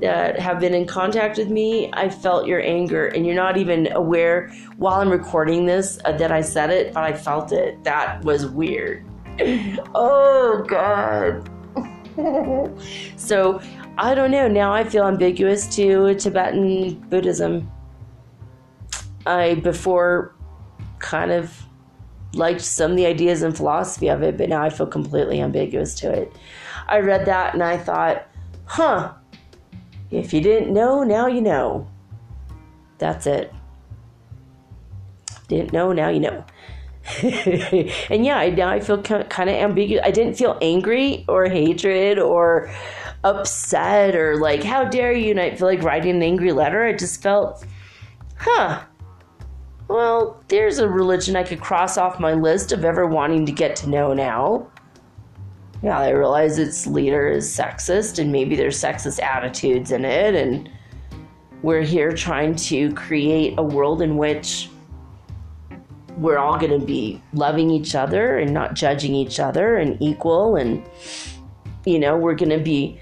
that 0.01 0.39
have 0.39 0.59
been 0.59 0.73
in 0.73 0.85
contact 0.85 1.37
with 1.37 1.49
me, 1.49 1.89
I 1.93 2.09
felt 2.09 2.47
your 2.47 2.61
anger, 2.61 3.07
and 3.07 3.25
you're 3.25 3.35
not 3.35 3.57
even 3.57 3.91
aware 3.93 4.49
while 4.77 5.01
I'm 5.01 5.09
recording 5.09 5.65
this 5.65 5.99
uh, 6.05 6.11
that 6.13 6.31
I 6.31 6.41
said 6.41 6.69
it, 6.69 6.93
but 6.93 7.03
I 7.03 7.13
felt 7.13 7.51
it. 7.51 7.83
That 7.83 8.23
was 8.23 8.45
weird. 8.45 9.05
oh, 9.95 10.63
God. 10.67 11.49
so, 13.17 13.61
I 13.97 14.13
don't 14.13 14.31
know. 14.31 14.47
Now 14.47 14.73
I 14.73 14.83
feel 14.83 15.05
ambiguous 15.05 15.67
to 15.75 16.13
Tibetan 16.15 16.99
Buddhism. 17.09 17.71
I 19.25 19.55
before 19.55 20.35
kind 20.99 21.31
of 21.31 21.63
liked 22.33 22.61
some 22.61 22.91
of 22.91 22.97
the 22.97 23.05
ideas 23.05 23.41
and 23.41 23.55
philosophy 23.55 24.07
of 24.07 24.21
it, 24.21 24.37
but 24.37 24.49
now 24.49 24.61
I 24.61 24.69
feel 24.69 24.87
completely 24.87 25.41
ambiguous 25.41 25.95
to 25.95 26.11
it. 26.11 26.33
I 26.87 26.99
read 26.99 27.25
that 27.25 27.53
and 27.53 27.63
I 27.63 27.77
thought, 27.77 28.27
huh, 28.65 29.13
if 30.11 30.33
you 30.33 30.41
didn't 30.41 30.73
know, 30.73 31.03
now 31.03 31.27
you 31.27 31.41
know. 31.41 31.87
That's 32.97 33.27
it. 33.27 33.53
Didn't 35.47 35.73
know, 35.73 35.93
now 35.93 36.09
you 36.09 36.19
know. 36.19 36.45
and 37.23 38.25
yeah, 38.25 38.37
I, 38.37 38.49
now 38.49 38.69
I 38.69 38.79
feel 38.79 39.01
kind 39.01 39.49
of 39.49 39.55
ambiguous. 39.55 40.03
I 40.05 40.11
didn't 40.11 40.35
feel 40.35 40.57
angry 40.61 41.23
or 41.27 41.45
hatred 41.45 42.19
or 42.19 42.69
upset 43.23 44.15
or 44.15 44.37
like, 44.37 44.63
how 44.63 44.83
dare 44.83 45.13
you? 45.13 45.31
And 45.31 45.39
I 45.39 45.55
feel 45.55 45.67
like 45.67 45.83
writing 45.83 46.17
an 46.17 46.23
angry 46.23 46.51
letter. 46.51 46.83
I 46.83 46.93
just 46.93 47.21
felt, 47.21 47.65
huh, 48.37 48.83
well, 49.87 50.43
there's 50.49 50.79
a 50.79 50.89
religion 50.89 51.35
I 51.35 51.43
could 51.43 51.61
cross 51.61 51.97
off 51.97 52.19
my 52.19 52.33
list 52.33 52.73
of 52.73 52.83
ever 52.83 53.05
wanting 53.05 53.45
to 53.45 53.51
get 53.51 53.75
to 53.77 53.89
know 53.89 54.13
now. 54.13 54.67
Yeah, 55.83 55.99
I 55.99 56.09
realize 56.09 56.57
its 56.57 56.87
leader 56.87 57.27
is 57.27 57.47
sexist 57.47 58.19
and 58.19 58.31
maybe 58.31 58.55
there's 58.55 58.79
sexist 58.79 59.21
attitudes 59.21 59.91
in 59.91 60.05
it, 60.05 60.35
and 60.35 60.69
we're 61.61 61.83
here 61.83 62.11
trying 62.11 62.55
to 62.55 62.93
create 62.93 63.53
a 63.57 63.63
world 63.63 64.01
in 64.01 64.17
which 64.17 64.69
we're 66.17 66.39
all 66.39 66.57
going 66.57 66.79
to 66.79 66.85
be 66.85 67.21
loving 67.33 67.69
each 67.69 67.93
other 67.93 68.39
and 68.39 68.53
not 68.53 68.73
judging 68.73 69.13
each 69.13 69.39
other 69.39 69.77
and 69.77 70.01
equal 70.01 70.55
and 70.55 70.83
you 71.85 71.99
know 71.99 72.17
we're 72.17 72.33
going 72.33 72.49
to 72.49 72.57
be 72.57 72.99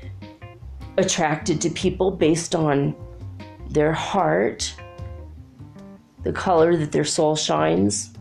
attracted 0.98 1.62
to 1.62 1.70
people 1.70 2.12
based 2.12 2.54
on 2.54 2.94
their 3.70 3.94
heart 3.94 4.76
the 6.26 6.34
color 6.34 6.76
that 6.76 6.92
their 6.92 7.06
soul 7.06 7.36
shines, 7.36 8.12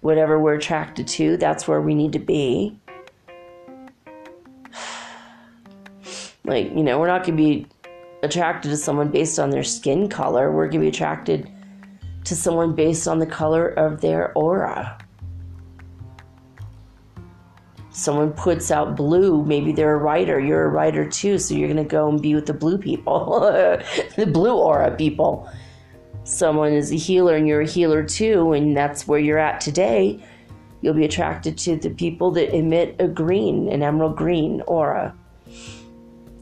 whatever 0.00 0.40
we're 0.40 0.54
attracted 0.54 1.06
to, 1.06 1.36
that's 1.36 1.68
where 1.68 1.80
we 1.80 1.94
need 1.94 2.12
to 2.12 2.18
be. 2.18 2.76
Like, 6.48 6.70
you 6.70 6.82
know, 6.82 6.98
we're 6.98 7.06
not 7.06 7.24
going 7.24 7.36
to 7.36 7.42
be 7.42 7.66
attracted 8.22 8.70
to 8.70 8.76
someone 8.76 9.08
based 9.08 9.38
on 9.38 9.50
their 9.50 9.62
skin 9.62 10.08
color. 10.08 10.50
We're 10.50 10.64
going 10.64 10.80
to 10.80 10.86
be 10.86 10.88
attracted 10.88 11.50
to 12.24 12.34
someone 12.34 12.74
based 12.74 13.06
on 13.06 13.18
the 13.18 13.26
color 13.26 13.68
of 13.68 14.00
their 14.00 14.32
aura. 14.32 14.98
Someone 17.90 18.32
puts 18.32 18.70
out 18.70 18.96
blue, 18.96 19.44
maybe 19.44 19.72
they're 19.72 19.94
a 19.94 19.98
writer, 19.98 20.38
you're 20.38 20.64
a 20.64 20.68
writer 20.68 21.08
too, 21.08 21.38
so 21.38 21.54
you're 21.54 21.68
going 21.68 21.82
to 21.82 21.88
go 21.88 22.08
and 22.08 22.22
be 22.22 22.34
with 22.34 22.46
the 22.46 22.54
blue 22.54 22.78
people, 22.78 23.40
the 24.16 24.26
blue 24.26 24.56
aura 24.56 24.94
people 24.94 25.48
someone 26.28 26.72
is 26.72 26.92
a 26.92 26.96
healer 26.96 27.36
and 27.36 27.48
you're 27.48 27.62
a 27.62 27.66
healer 27.66 28.04
too, 28.04 28.52
and 28.52 28.76
that's 28.76 29.08
where 29.08 29.18
you're 29.18 29.38
at 29.38 29.60
today, 29.60 30.22
you'll 30.82 30.94
be 30.94 31.04
attracted 31.04 31.56
to 31.58 31.76
the 31.76 31.90
people 31.90 32.30
that 32.32 32.54
emit 32.54 32.94
a 32.98 33.08
green, 33.08 33.68
an 33.68 33.82
emerald 33.82 34.16
green 34.16 34.60
aura. 34.66 35.14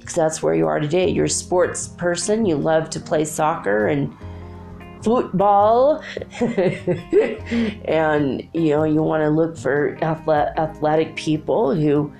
Because 0.06 0.14
that's 0.14 0.42
where 0.42 0.54
you 0.54 0.66
are 0.66 0.78
today. 0.78 1.08
You're 1.08 1.24
a 1.24 1.28
sports 1.28 1.88
person, 1.88 2.46
you 2.46 2.56
love 2.56 2.90
to 2.90 3.00
play 3.00 3.24
soccer 3.24 3.88
and 3.88 4.16
football, 5.02 6.02
and 6.40 8.48
you 8.54 8.70
know, 8.70 8.84
you 8.84 9.02
want 9.02 9.22
to 9.22 9.30
look 9.30 9.58
for 9.58 9.98
athletic 10.02 11.16
people 11.16 11.74
who 11.74 12.12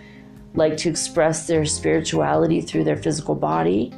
like 0.55 0.77
to 0.79 0.89
express 0.89 1.47
their 1.47 1.65
spirituality 1.65 2.61
through 2.61 2.83
their 2.83 2.97
physical 2.97 3.37
body 3.37 3.93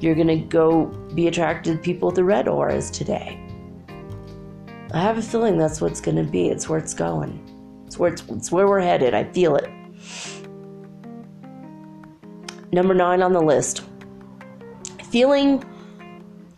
you're 0.00 0.14
going 0.14 0.28
to 0.28 0.36
go 0.36 0.86
be 1.14 1.26
attracted 1.26 1.76
to 1.76 1.82
people 1.82 2.06
with 2.06 2.16
the 2.16 2.24
red 2.24 2.48
auras 2.48 2.90
today. 2.90 3.40
I 4.92 5.00
have 5.00 5.18
a 5.18 5.22
feeling 5.22 5.58
that's 5.58 5.80
what's 5.80 6.00
going 6.00 6.16
to 6.16 6.30
be. 6.30 6.48
It's 6.48 6.68
where 6.68 6.78
it's 6.78 6.94
going. 6.94 7.42
It's 7.86 7.98
where 7.98 8.12
it's, 8.12 8.22
it's 8.28 8.52
where 8.52 8.68
we're 8.68 8.80
headed. 8.80 9.14
I 9.14 9.24
feel 9.24 9.56
it. 9.56 9.70
Number 12.72 12.94
9 12.94 13.22
on 13.22 13.32
the 13.32 13.40
list. 13.40 13.82
Feeling 15.10 15.64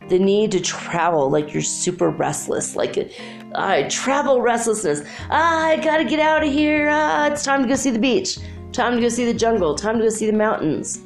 the 0.09 0.19
need 0.19 0.51
to 0.53 0.61
travel 0.61 1.31
like 1.31 1.53
you're 1.53 1.63
super 1.63 2.11
restless, 2.11 2.75
like 2.75 3.13
uh, 3.55 3.89
travel 3.89 4.41
restlessness. 4.41 5.03
Ah, 5.31 5.67
I 5.67 5.77
gotta 5.77 6.05
get 6.05 6.21
out 6.21 6.43
of 6.43 6.51
here. 6.51 6.89
Ah, 6.91 7.27
it's 7.27 7.45
time 7.45 7.63
to 7.63 7.69
go 7.69 7.75
see 7.75 7.91
the 7.91 7.99
beach. 7.99 8.39
Time 8.73 8.95
to 8.95 9.01
go 9.01 9.09
see 9.09 9.25
the 9.25 9.35
jungle. 9.35 9.75
Time 9.75 9.99
to 9.99 10.05
go 10.05 10.09
see 10.09 10.27
the 10.27 10.37
mountains. 10.37 11.03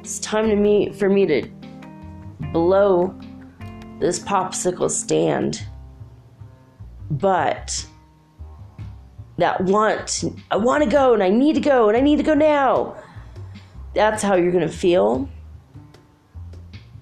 It's 0.00 0.18
time 0.18 0.48
to 0.48 0.92
for 0.92 1.08
me 1.08 1.26
to 1.26 1.48
blow 2.52 3.18
this 4.00 4.18
popsicle 4.18 4.90
stand. 4.90 5.64
But 7.10 7.86
that 9.38 9.60
want, 9.62 10.24
I 10.50 10.56
want 10.56 10.84
to 10.84 10.90
go 10.90 11.14
and 11.14 11.22
I 11.22 11.30
need 11.30 11.54
to 11.54 11.60
go 11.60 11.88
and 11.88 11.96
I 11.96 12.00
need 12.00 12.16
to 12.16 12.22
go 12.22 12.34
now. 12.34 12.96
That's 13.94 14.22
how 14.22 14.36
you're 14.36 14.52
going 14.52 14.66
to 14.66 14.72
feel. 14.74 15.28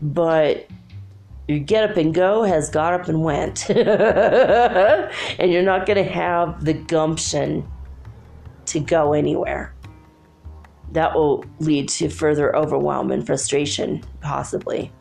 But 0.01 0.69
your 1.49 1.59
get 1.59 1.91
up 1.91 1.97
and 1.97 2.15
go 2.15 2.43
has 2.43 2.71
got 2.71 2.93
up 2.93 3.09
and 3.09 3.23
went. 3.23 3.69
and 3.71 5.53
you're 5.53 5.63
not 5.63 5.87
going 5.87 6.03
to 6.03 6.11
have 6.11 6.65
the 6.65 6.75
gumption 6.75 7.67
to 8.67 8.81
go 8.81 9.13
anywhere 9.13 9.73
that 10.93 11.15
will 11.15 11.45
lead 11.61 11.89
to 11.89 12.09
further 12.09 12.55
overwhelm 12.57 13.11
and 13.11 13.27
frustration, 13.27 14.03
possibly. 14.21 14.93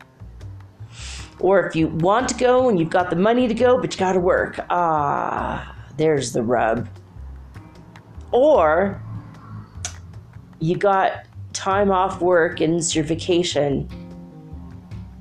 Or 1.40 1.66
if 1.66 1.76
you 1.76 1.88
want 1.88 2.28
to 2.30 2.34
go 2.34 2.68
and 2.68 2.78
you've 2.78 2.90
got 2.90 3.10
the 3.10 3.16
money 3.16 3.46
to 3.48 3.54
go, 3.54 3.78
but 3.80 3.94
you 3.94 3.98
got 3.98 4.12
to 4.12 4.20
work, 4.20 4.58
ah, 4.70 5.74
there's 5.96 6.32
the 6.32 6.42
rub. 6.42 6.88
Or 8.32 9.02
you 10.58 10.76
got 10.76 11.26
time 11.56 11.90
off 11.90 12.20
work 12.20 12.60
and 12.60 12.76
it's 12.76 12.94
your 12.94 13.04
vacation, 13.04 13.88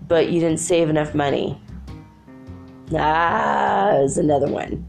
but 0.07 0.29
you 0.29 0.39
didn't 0.39 0.59
save 0.59 0.89
enough 0.89 1.15
money. 1.15 1.59
Ah, 2.93 3.97
is 3.97 4.17
another 4.17 4.47
one. 4.47 4.85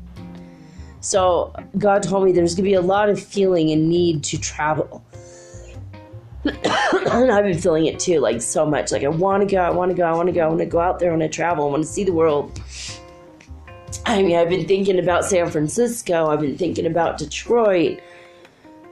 So 1.01 1.55
God 1.79 2.03
told 2.03 2.25
me 2.25 2.33
there's 2.33 2.55
going 2.55 2.65
to 2.65 2.71
be 2.71 2.75
a 2.75 2.81
lot 2.81 3.09
of 3.09 3.23
feeling 3.23 3.71
and 3.71 3.89
need 3.89 4.25
to 4.25 4.39
travel 4.39 5.07
and 6.47 6.67
I've 7.33 7.45
been 7.45 7.59
feeling 7.59 7.87
it 7.87 7.99
too, 7.99 8.21
like 8.21 8.41
so 8.43 8.67
much. 8.67 8.93
Like 8.93 9.05
I 9.05 9.09
want 9.09 9.49
to 9.49 9.53
go, 9.53 9.61
I 9.61 9.71
want 9.71 9.91
to 9.91 9.97
go, 9.97 10.05
I 10.05 10.13
want 10.13 10.29
to 10.29 10.33
go, 10.33 10.45
I 10.45 10.49
want 10.49 10.61
to 10.61 10.67
go 10.67 10.81
out 10.81 10.99
there, 10.99 11.11
I 11.11 11.17
want 11.17 11.23
to 11.23 11.35
travel, 11.35 11.67
I 11.67 11.71
want 11.71 11.85
to 11.85 11.89
see 11.89 12.05
the 12.05 12.13
world. 12.13 12.61
I 14.05 14.23
mean, 14.23 14.37
I've 14.37 14.49
been 14.49 14.67
thinking 14.67 14.99
about 14.99 15.25
San 15.25 15.51
Francisco, 15.51 16.29
I've 16.29 16.41
been 16.41 16.57
thinking 16.57 16.87
about 16.87 17.19
Detroit, 17.19 18.01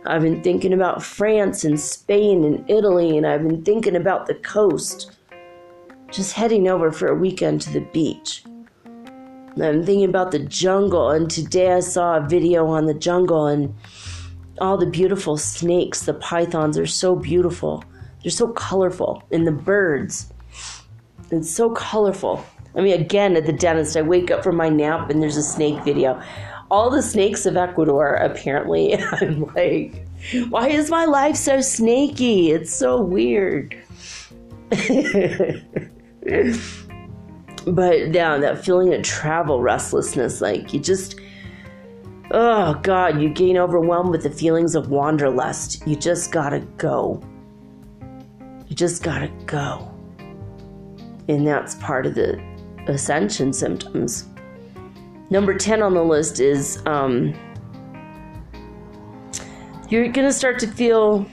I've 0.07 0.21
been 0.21 0.43
thinking 0.43 0.75
about 0.75 1.03
France 1.03 1.65
and 1.65 1.81
Spain 1.81 2.45
and 2.45 2.69
Italy, 2.71 3.17
and 3.17 3.27
I've 3.27 3.43
been 3.43 3.65
thinking 3.65 3.97
about 3.97 4.27
the 4.27 4.35
coast. 4.35 5.13
Just 6.11 6.35
heading 6.35 6.69
over 6.69 6.93
for 6.93 7.09
a 7.09 7.15
weekend 7.15 7.63
to 7.63 7.73
the 7.73 7.81
beach. 7.81 8.45
I'm 9.57 9.83
thinking 9.83 10.05
about 10.05 10.31
the 10.31 10.41
jungle, 10.41 11.11
and 11.11 11.31
today 11.31 11.73
I 11.73 11.81
saw 11.81 12.17
a 12.17 12.21
video 12.21 12.67
on 12.67 12.85
the 12.85 12.93
jungle 12.93 13.47
and 13.47 13.75
all 14.61 14.77
the 14.77 14.87
beautiful 14.87 15.39
snakes. 15.39 16.03
The 16.03 16.15
pythons 16.15 16.77
are 16.77 16.87
so 16.87 17.17
beautiful, 17.17 17.83
they're 18.23 18.31
so 18.31 18.49
colorful, 18.49 19.23
and 19.33 19.47
the 19.47 19.53
birds. 19.53 20.33
It's 21.31 21.51
so 21.51 21.71
colorful. 21.71 22.45
I 22.77 22.83
mean, 22.83 23.01
again, 23.01 23.37
at 23.37 23.47
the 23.47 23.53
dentist, 23.53 23.97
I 23.97 24.03
wake 24.03 24.31
up 24.31 24.45
from 24.45 24.57
my 24.57 24.69
nap 24.69 25.09
and 25.09 25.23
there's 25.23 25.37
a 25.37 25.43
snake 25.43 25.83
video. 25.85 26.21
All 26.75 26.91
the 26.91 27.03
snakes 27.03 27.47
of 27.47 27.57
Ecuador, 27.57 28.15
apparently. 28.15 28.97
I'm 29.21 29.45
like, 29.55 30.09
why 30.49 30.71
is 30.71 30.91
my 30.91 31.05
life 31.05 31.37
so 31.37 31.61
snaky? 31.61 32.51
It's 32.51 32.75
so 32.75 33.01
weird. 33.01 33.81
but 34.71 34.81
yeah, 38.13 38.39
that 38.39 38.65
feeling 38.65 38.93
of 38.93 39.03
travel 39.03 39.63
restlessness, 39.63 40.41
like 40.41 40.75
you 40.75 40.81
just, 40.81 41.21
oh 42.33 42.75
God, 42.83 43.23
you 43.23 43.29
gain 43.29 43.57
overwhelmed 43.57 44.11
with 44.11 44.25
the 44.25 44.31
feelings 44.31 44.75
of 44.75 44.91
wanderlust. 44.91 45.87
You 45.87 45.95
just 45.95 46.33
gotta 46.33 46.59
go. 46.77 47.23
You 48.67 48.75
just 48.75 49.05
gotta 49.05 49.29
go. 49.47 49.95
And 51.29 51.47
that's 51.47 51.77
part 51.77 52.05
of 52.05 52.17
the 52.17 52.43
ascension 52.89 53.53
symptoms. 53.53 54.29
Number 55.35 55.59
10 55.59 55.83
on 55.83 55.95
the 55.95 56.05
list 56.05 56.39
is 56.39 56.81
um, 56.87 57.35
you're 59.89 60.07
gonna 60.07 60.33
start 60.33 60.61
to 60.61 60.69
feel 60.69 61.27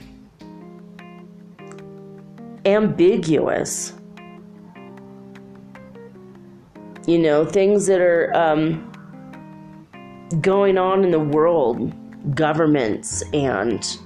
ambiguous 2.64 3.92
you 7.06 7.16
know, 7.16 7.44
things 7.44 7.86
that 7.86 8.00
are 8.00 8.34
um, 8.34 8.90
going 10.40 10.78
on 10.78 11.04
in 11.04 11.12
the 11.12 11.20
world, 11.20 11.94
governments, 12.34 13.22
and 13.32 13.98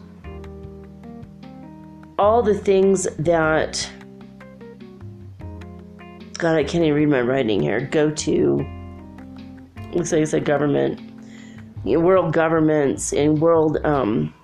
all 2.19 2.43
the 2.43 2.55
things 2.55 3.07
that. 3.19 3.91
God, 6.35 6.55
I 6.55 6.65
can't 6.65 6.85
even 6.85 6.93
read 6.93 7.09
my 7.09 7.23
writing 7.23 7.63
here. 7.63 7.81
Go 7.81 8.11
to. 8.11 8.76
Looks 9.93 10.13
like 10.13 10.23
it's 10.23 10.33
a 10.33 10.41
government. 10.41 11.01
You 11.85 11.99
know, 11.99 12.05
world 12.05 12.33
governments 12.33 13.13
and 13.13 13.41
world. 13.41 13.79
Um, 13.85 14.35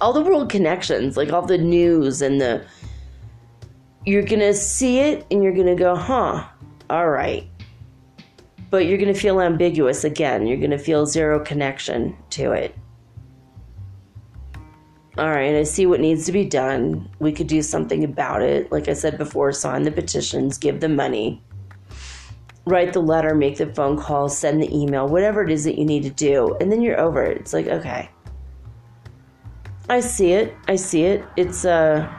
all 0.00 0.12
the 0.12 0.22
world 0.22 0.50
connections, 0.50 1.16
like 1.16 1.32
all 1.32 1.42
the 1.42 1.58
news 1.58 2.22
and 2.22 2.40
the. 2.40 2.64
You're 4.04 4.22
gonna 4.22 4.54
see 4.54 5.00
it 5.00 5.26
and 5.30 5.42
you're 5.42 5.54
gonna 5.54 5.74
go, 5.74 5.96
huh, 5.96 6.44
all 6.88 7.08
right 7.08 7.48
but 8.70 8.86
you're 8.86 8.98
to 8.98 9.14
feel 9.14 9.40
ambiguous 9.40 10.04
again. 10.04 10.46
You're 10.46 10.58
to 10.68 10.78
feel 10.78 11.06
zero 11.06 11.40
connection 11.40 12.16
to 12.30 12.52
it. 12.52 12.74
All 15.18 15.30
right, 15.30 15.54
I 15.54 15.62
see 15.62 15.86
what 15.86 16.00
needs 16.00 16.26
to 16.26 16.32
be 16.32 16.44
done. 16.44 17.08
We 17.20 17.32
could 17.32 17.46
do 17.46 17.62
something 17.62 18.04
about 18.04 18.42
it. 18.42 18.70
Like 18.70 18.88
I 18.88 18.92
said 18.92 19.16
before, 19.16 19.50
sign 19.52 19.84
the 19.84 19.90
petitions, 19.90 20.58
give 20.58 20.80
the 20.80 20.90
money, 20.90 21.42
write 22.66 22.92
the 22.92 23.00
letter, 23.00 23.34
make 23.34 23.56
the 23.58 23.66
phone 23.66 23.96
call, 23.96 24.28
send 24.28 24.60
the 24.60 24.76
email, 24.76 25.08
whatever 25.08 25.42
it 25.42 25.50
is 25.50 25.64
that 25.64 25.78
you 25.78 25.84
need 25.84 26.02
to 26.02 26.10
do. 26.10 26.56
And 26.60 26.70
then 26.70 26.82
you're 26.82 27.00
over 27.00 27.24
it. 27.24 27.38
It's 27.38 27.52
like, 27.52 27.68
okay. 27.68 28.10
I 29.88 30.00
see 30.00 30.32
it. 30.32 30.54
I 30.66 30.74
see 30.74 31.04
it. 31.04 31.24
It's, 31.36 31.64
uh, 31.64 32.12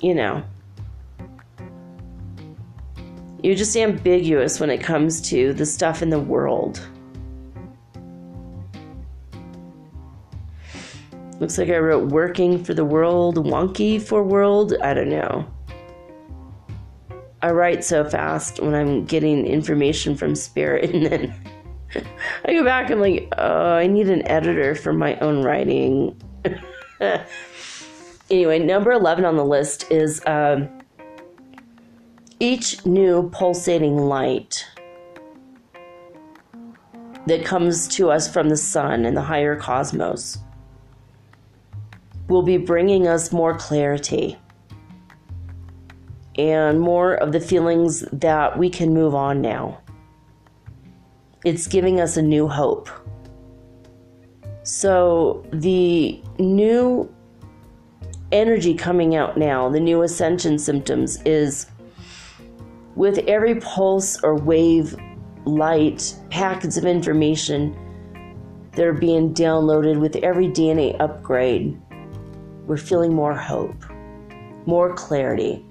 you 0.00 0.14
know, 0.14 0.42
you're 3.42 3.54
just 3.54 3.74
ambiguous 3.74 4.60
when 4.60 4.68
it 4.68 4.82
comes 4.82 5.20
to 5.30 5.54
the 5.54 5.64
stuff 5.64 6.02
in 6.02 6.10
the 6.10 6.20
world. 6.20 6.86
Looks 11.40 11.56
like 11.56 11.70
I 11.70 11.78
wrote 11.78 12.10
working 12.10 12.62
for 12.62 12.74
the 12.74 12.84
world, 12.84 13.36
wonky 13.36 14.00
for 14.00 14.22
world. 14.22 14.74
I 14.82 14.92
don't 14.92 15.08
know. 15.08 15.46
I 17.44 17.50
write 17.50 17.84
so 17.84 18.08
fast 18.08 18.58
when 18.58 18.74
I'm 18.74 19.04
getting 19.04 19.46
information 19.46 20.16
from 20.16 20.34
Spirit, 20.34 20.90
and 20.94 21.04
then 21.04 21.34
I 22.46 22.54
go 22.54 22.64
back 22.64 22.88
and 22.88 23.02
like, 23.02 23.28
oh, 23.36 23.74
I 23.74 23.86
need 23.86 24.08
an 24.08 24.26
editor 24.26 24.74
for 24.74 24.94
my 24.94 25.16
own 25.18 25.42
writing. 25.42 26.18
anyway, 28.30 28.60
number 28.60 28.92
11 28.92 29.26
on 29.26 29.36
the 29.36 29.44
list 29.44 29.90
is. 29.92 30.22
Um, 30.26 30.70
each 32.40 32.84
new 32.84 33.30
pulsating 33.30 33.96
light 33.96 34.66
that 37.26 37.44
comes 37.44 37.86
to 37.88 38.10
us 38.10 38.30
from 38.30 38.48
the 38.48 38.56
sun 38.56 39.04
and 39.06 39.16
the 39.16 39.22
higher 39.22 39.56
cosmos 39.56 40.38
will 42.28 42.42
be 42.42 42.56
bringing 42.56 43.06
us 43.06 43.32
more 43.32 43.56
clarity 43.56 44.36
and 46.36 46.80
more 46.80 47.14
of 47.14 47.32
the 47.32 47.40
feelings 47.40 48.00
that 48.12 48.58
we 48.58 48.68
can 48.68 48.92
move 48.92 49.14
on 49.14 49.40
now. 49.40 49.80
It's 51.44 51.66
giving 51.66 52.00
us 52.00 52.16
a 52.16 52.22
new 52.22 52.48
hope. 52.48 52.88
So, 54.62 55.44
the 55.52 56.20
new 56.38 57.14
energy 58.32 58.74
coming 58.74 59.14
out 59.14 59.36
now, 59.36 59.68
the 59.68 59.80
new 59.80 60.02
ascension 60.02 60.58
symptoms, 60.58 61.20
is 61.22 61.66
with 62.96 63.18
every 63.28 63.56
pulse 63.56 64.22
or 64.22 64.36
wave, 64.36 64.96
light, 65.44 66.14
packets 66.30 66.76
of 66.76 66.84
information 66.84 67.76
that 68.72 68.84
are 68.84 68.92
being 68.92 69.34
downloaded 69.34 70.00
with 70.00 70.16
every 70.16 70.48
DNA 70.48 70.98
upgrade, 71.00 71.80
we're 72.66 72.76
feeling 72.76 73.12
more 73.12 73.34
hope, 73.34 73.84
more 74.66 74.94
clarity, 74.94 75.64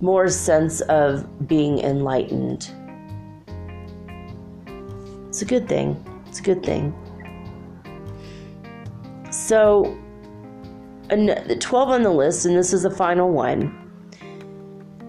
more 0.00 0.28
sense 0.28 0.80
of 0.82 1.48
being 1.48 1.78
enlightened. 1.80 2.70
It's 5.28 5.42
a 5.42 5.44
good 5.44 5.68
thing. 5.68 6.02
It's 6.26 6.40
a 6.40 6.42
good 6.42 6.64
thing. 6.64 6.94
So, 9.30 9.96
the 11.08 11.56
12 11.60 11.88
on 11.90 12.02
the 12.02 12.10
list, 12.10 12.46
and 12.46 12.56
this 12.56 12.72
is 12.72 12.82
the 12.82 12.90
final 12.90 13.30
one 13.30 13.82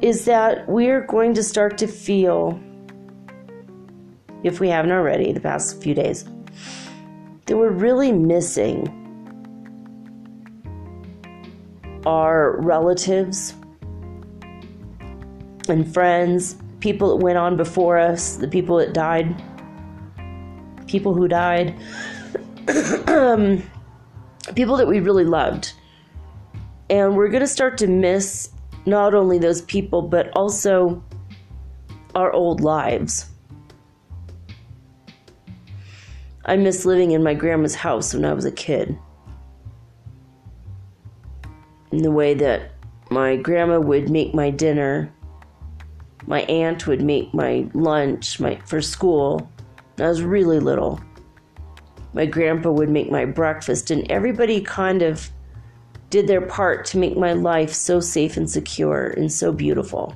is 0.02 0.26
that 0.26 0.68
we're 0.70 1.02
going 1.02 1.34
to 1.34 1.42
start 1.42 1.78
to 1.80 1.88
feel, 1.88 2.60
if 4.44 4.60
we 4.60 4.70
haven't 4.70 4.92
already 4.92 5.32
the 5.32 5.40
past 5.40 5.82
few 5.82 5.96
days, 5.96 6.24
that 7.46 7.58
we're 7.58 7.72
really 7.72 8.12
missing 8.12 8.94
our 12.06 12.62
relatives 12.62 13.56
and 15.70 15.92
friends, 15.92 16.58
people 16.80 17.10
that 17.10 17.24
went 17.24 17.38
on 17.38 17.58
before 17.58 17.98
us, 17.98 18.38
the 18.38 18.48
people 18.48 18.78
that 18.78 18.94
died, 18.94 19.42
people 20.88 21.14
who 21.14 21.28
died, 21.28 21.76
people 24.56 24.78
that 24.78 24.88
we 24.88 25.00
really 25.00 25.26
loved. 25.26 25.74
And 26.90 27.16
we're 27.16 27.30
going 27.30 27.42
to 27.42 27.48
start 27.48 27.78
to 27.80 27.88
miss 27.88 28.50
not 28.86 29.14
only 29.14 29.38
those 29.38 29.62
people, 29.64 30.02
but 30.02 30.30
also 30.36 31.04
our 32.16 32.32
old 32.32 32.62
lives. 32.62 33.30
I 36.46 36.56
miss 36.56 36.86
living 36.86 37.12
in 37.12 37.22
my 37.24 37.34
grandma's 37.34 37.76
house 37.76 38.14
when 38.14 38.24
I 38.24 38.32
was 38.32 38.46
a 38.46 38.52
kid. 38.52 38.98
In 41.92 42.04
the 42.04 42.12
way 42.12 42.34
that 42.36 42.72
my 43.10 43.36
grandma 43.36 43.80
would 43.80 44.10
make 44.10 44.34
my 44.34 44.50
dinner, 44.50 45.14
my 46.28 46.42
aunt 46.42 46.86
would 46.88 47.02
make 47.02 47.34
my 47.34 47.68
lunch 47.74 48.40
my, 48.40 48.60
for 48.66 48.82
school. 48.82 49.50
I 49.98 50.08
was 50.08 50.22
really 50.22 50.60
little. 50.60 51.00
My 52.14 52.26
grandpa 52.26 52.70
would 52.72 52.90
make 52.90 53.10
my 53.10 53.26
breakfast, 53.26 53.90
and 53.90 54.10
everybody 54.12 54.62
kind 54.62 55.02
of 55.02 55.30
did 56.10 56.28
their 56.28 56.42
part 56.42 56.86
to 56.86 56.98
make 56.98 57.18
my 57.18 57.34
life 57.34 57.74
so 57.74 58.00
safe 58.00 58.38
and 58.38 58.50
secure 58.50 59.08
and 59.08 59.32
so 59.32 59.52
beautiful. 59.52 60.16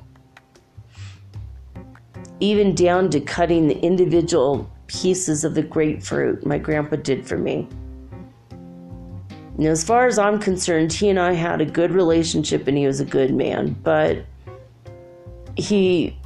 Even 2.40 2.74
down 2.74 3.08
to 3.10 3.20
cutting 3.20 3.68
the 3.68 3.78
individual 3.80 4.70
pieces 4.86 5.44
of 5.44 5.54
the 5.54 5.62
grapefruit 5.62 6.44
my 6.44 6.58
grandpa 6.58 6.96
did 6.96 7.26
for 7.26 7.38
me. 7.38 7.68
Now, 9.56 9.70
as 9.70 9.84
far 9.84 10.06
as 10.06 10.18
I'm 10.18 10.38
concerned, 10.38 10.92
he 10.92 11.08
and 11.08 11.20
I 11.20 11.32
had 11.32 11.60
a 11.60 11.66
good 11.66 11.92
relationship 11.92 12.66
and 12.66 12.76
he 12.76 12.86
was 12.86 13.00
a 13.00 13.04
good 13.04 13.34
man, 13.34 13.76
but 13.82 14.24
he 15.56 16.16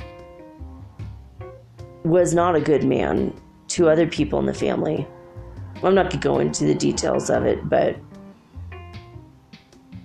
was 2.05 2.35
not 2.35 2.55
a 2.55 2.61
good 2.61 2.85
man 2.85 3.35
to 3.69 3.89
other 3.89 4.07
people 4.07 4.39
in 4.39 4.47
the 4.47 4.55
family. 4.55 5.07
I'm 5.83 5.95
not 5.95 6.05
going 6.05 6.11
to 6.11 6.19
go 6.19 6.39
into 6.39 6.65
the 6.65 6.75
details 6.75 7.29
of 7.31 7.45
it, 7.45 7.69
but 7.69 7.97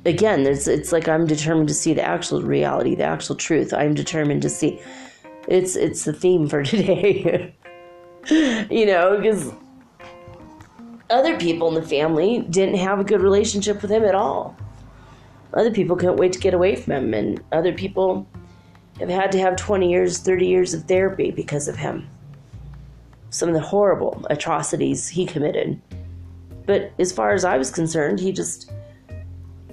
again, 0.05 0.45
it's, 0.45 0.67
it's 0.67 0.91
like 0.91 1.07
I'm 1.07 1.27
determined 1.27 1.67
to 1.69 1.73
see 1.73 1.93
the 1.93 2.03
actual 2.03 2.41
reality, 2.41 2.95
the 2.95 3.03
actual 3.03 3.35
truth. 3.35 3.73
I'm 3.73 3.93
determined 3.93 4.41
to 4.41 4.49
see 4.49 4.81
It's 5.47 5.75
it's 5.75 6.05
the 6.05 6.13
theme 6.13 6.47
for 6.47 6.63
today. 6.73 7.55
you 8.29 8.85
know, 8.85 9.17
because 9.17 9.51
other 11.09 11.37
people 11.37 11.67
in 11.67 11.73
the 11.75 11.87
family 11.87 12.41
didn't 12.49 12.75
have 12.75 12.99
a 12.99 13.03
good 13.03 13.21
relationship 13.21 13.81
with 13.81 13.91
him 13.91 14.03
at 14.03 14.15
all. 14.15 14.55
Other 15.53 15.71
people 15.71 15.95
couldn't 15.95 16.17
wait 16.17 16.31
to 16.33 16.39
get 16.39 16.53
away 16.53 16.75
from 16.75 16.93
him, 16.93 17.13
and 17.13 17.43
other 17.51 17.73
people 17.73 18.27
have 19.01 19.09
had 19.09 19.31
to 19.33 19.39
have 19.39 19.55
20 19.55 19.89
years, 19.89 20.19
30 20.19 20.47
years 20.47 20.73
of 20.73 20.85
therapy 20.85 21.31
because 21.31 21.67
of 21.67 21.75
him. 21.75 22.07
Some 23.29 23.49
of 23.49 23.55
the 23.55 23.61
horrible 23.61 24.25
atrocities 24.29 25.07
he 25.07 25.25
committed. 25.25 25.81
But 26.65 26.91
as 26.99 27.11
far 27.11 27.33
as 27.33 27.43
I 27.43 27.57
was 27.57 27.71
concerned, 27.71 28.19
he 28.19 28.31
just 28.31 28.71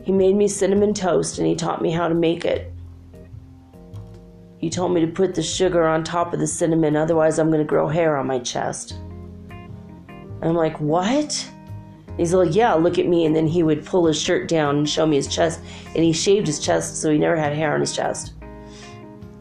he 0.04 0.12
made 0.12 0.36
me 0.36 0.48
cinnamon 0.48 0.94
toast 0.94 1.38
and 1.38 1.46
he 1.46 1.54
taught 1.54 1.82
me 1.82 1.90
how 1.90 2.08
to 2.08 2.14
make 2.14 2.44
it. 2.44 2.72
He 4.58 4.70
told 4.70 4.92
me 4.92 5.00
to 5.02 5.06
put 5.06 5.34
the 5.34 5.42
sugar 5.42 5.86
on 5.86 6.02
top 6.02 6.32
of 6.32 6.40
the 6.40 6.46
cinnamon, 6.46 6.96
otherwise, 6.96 7.38
I'm 7.38 7.48
going 7.48 7.60
to 7.60 7.64
grow 7.64 7.88
hair 7.88 8.16
on 8.16 8.26
my 8.26 8.38
chest. 8.38 8.94
I'm 10.40 10.54
like, 10.54 10.80
What? 10.80 11.48
He's 12.16 12.34
like, 12.34 12.54
Yeah, 12.54 12.74
look 12.74 12.98
at 12.98 13.06
me. 13.06 13.26
And 13.26 13.36
then 13.36 13.46
he 13.46 13.62
would 13.62 13.84
pull 13.84 14.06
his 14.06 14.20
shirt 14.20 14.48
down 14.48 14.78
and 14.78 14.88
show 14.88 15.06
me 15.06 15.16
his 15.16 15.28
chest. 15.28 15.60
And 15.94 16.02
he 16.02 16.12
shaved 16.12 16.46
his 16.46 16.58
chest 16.58 17.00
so 17.00 17.10
he 17.10 17.18
never 17.18 17.36
had 17.36 17.52
hair 17.52 17.74
on 17.74 17.80
his 17.80 17.94
chest. 17.94 18.32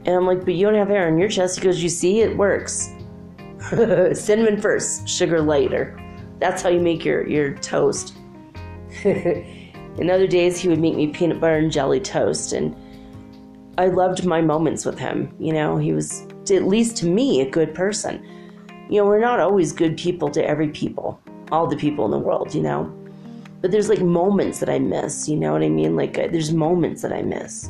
And 0.07 0.15
I'm 0.15 0.25
like, 0.25 0.45
But 0.45 0.55
you 0.55 0.65
don't 0.65 0.75
have 0.75 0.87
hair 0.87 1.07
on 1.07 1.19
your 1.19 1.29
chest. 1.29 1.59
He 1.59 1.63
goes, 1.63 1.83
You 1.83 1.89
see, 1.89 2.21
it 2.21 2.35
works. 2.35 2.89
Cinnamon 4.13 4.59
first, 4.59 5.07
sugar 5.07 5.41
later. 5.41 5.99
That's 6.39 6.61
how 6.61 6.69
you 6.69 6.79
make 6.79 7.03
your, 7.03 7.27
your 7.27 7.55
toast. 7.55 8.15
In 9.03 10.09
other 10.09 10.27
days, 10.27 10.59
he 10.59 10.69
would 10.69 10.79
make 10.79 10.95
me 10.95 11.07
peanut 11.07 11.39
butter 11.39 11.57
and 11.57 11.71
jelly 11.71 11.99
toast. 11.99 12.53
And 12.53 12.75
I 13.77 13.87
loved 13.87 14.25
my 14.25 14.41
moments 14.41 14.85
with 14.85 14.97
him. 14.97 15.33
You 15.39 15.53
know, 15.53 15.77
he 15.77 15.91
was, 15.91 16.21
at 16.51 16.63
least 16.63 16.97
to 16.97 17.07
me, 17.07 17.41
a 17.41 17.49
good 17.49 17.75
person. 17.75 18.25
You 18.89 19.01
know, 19.01 19.05
we're 19.05 19.19
not 19.19 19.39
always 19.39 19.73
good 19.73 19.97
people 19.97 20.29
to 20.31 20.45
every 20.45 20.69
people, 20.69 21.19
all 21.51 21.67
the 21.67 21.75
people 21.75 22.05
in 22.05 22.11
the 22.11 22.19
world, 22.19 22.55
you 22.55 22.61
know. 22.61 22.93
But 23.59 23.71
there's 23.71 23.89
like 23.89 24.01
moments 24.01 24.59
that 24.59 24.69
I 24.69 24.79
miss, 24.79 25.27
you 25.27 25.35
know 25.35 25.51
what 25.51 25.63
I 25.63 25.69
mean? 25.69 25.95
Like, 25.95 26.13
there's 26.13 26.53
moments 26.53 27.01
that 27.01 27.11
I 27.11 27.23
miss. 27.23 27.69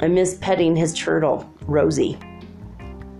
I 0.00 0.08
miss 0.08 0.36
petting 0.40 0.76
his 0.76 0.94
turtle, 0.94 1.50
Rosie. 1.62 2.18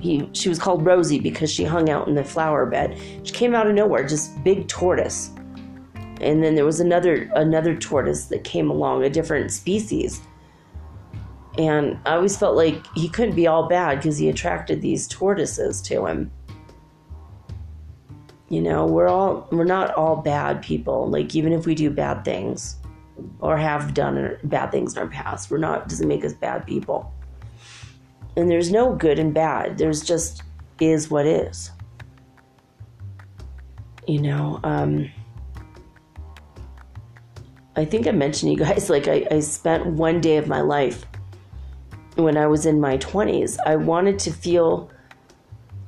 He, 0.00 0.28
she 0.32 0.48
was 0.48 0.59
called 0.59 0.84
Rosie 0.86 1.18
because 1.18 1.50
she 1.50 1.64
hung 1.64 1.90
out 1.90 2.06
in 2.06 2.14
the 2.14 2.22
flower 2.22 2.66
bed. 2.66 2.98
She 3.24 3.32
came 3.32 3.55
out 3.55 3.66
of 3.66 3.74
nowhere, 3.74 4.06
just 4.06 4.42
big 4.44 4.68
tortoise. 4.68 5.30
And 6.20 6.42
then 6.42 6.55
there 6.55 6.64
was 6.64 6.80
another 6.80 7.30
another 7.34 7.76
tortoise 7.76 8.26
that 8.26 8.42
came 8.44 8.70
along, 8.70 9.05
a 9.05 9.10
different 9.10 9.52
species 9.52 10.20
and 11.59 11.98
I 12.06 12.14
always 12.14 12.36
felt 12.36 12.56
like 12.56 12.86
he 12.94 13.09
couldn't 13.09 13.34
be 13.34 13.48
all 13.48 13.68
bad 13.68 13.96
because 13.96 14.16
he 14.16 14.28
attracted 14.28 14.80
these 14.80 15.09
tortoises 15.09 15.82
to 15.82 16.06
him. 16.06 16.30
You 18.48 18.62
know, 18.62 18.86
we're 18.86 19.09
all 19.09 19.48
we're 19.50 19.64
not 19.64 19.92
all 19.94 20.16
bad 20.16 20.62
people. 20.62 21.10
Like 21.10 21.34
even 21.34 21.52
if 21.52 21.66
we 21.66 21.74
do 21.74 21.90
bad 21.90 22.24
things 22.24 22.76
or 23.40 23.57
have 23.57 23.95
done 23.95 24.36
bad 24.45 24.70
things 24.70 24.95
in 24.95 24.99
our 25.03 25.09
past, 25.09 25.51
we're 25.51 25.59
not 25.59 25.89
doesn't 25.89 26.09
make 26.09 26.24
us 26.24 26.32
bad 26.32 26.66
people. 26.66 27.12
And 28.36 28.51
there's 28.51 28.70
no 28.70 28.95
good 28.95 29.19
and 29.19 29.35
bad. 29.35 29.78
There's 29.78 30.03
just 30.03 30.43
is 30.81 31.11
what 31.11 31.27
is. 31.27 31.70
You 34.07 34.23
know, 34.23 34.61
um, 34.62 35.11
I 37.77 37.85
think 37.85 38.07
I 38.07 38.12
mentioned 38.12 38.53
you 38.53 38.59
guys 38.59 38.89
like 38.90 39.09
I, 39.09 39.27
I 39.31 39.40
spent 39.40 39.86
one 39.86 40.20
day 40.20 40.36
of 40.36 40.49
my 40.49 40.61
life 40.61 41.05
when 42.19 42.36
I 42.36 42.47
was 42.47 42.66
in 42.66 42.81
my 42.81 42.99
20s, 42.99 43.59
I 43.65 43.77
wanted 43.77 44.19
to 44.20 44.32
feel 44.32 44.90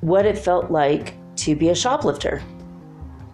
what 0.01 0.25
it 0.25 0.39
felt 0.39 0.71
like 0.71 1.15
to 1.37 1.57
be 1.57 1.71
a 1.71 1.75
shoplifter. 1.75 2.43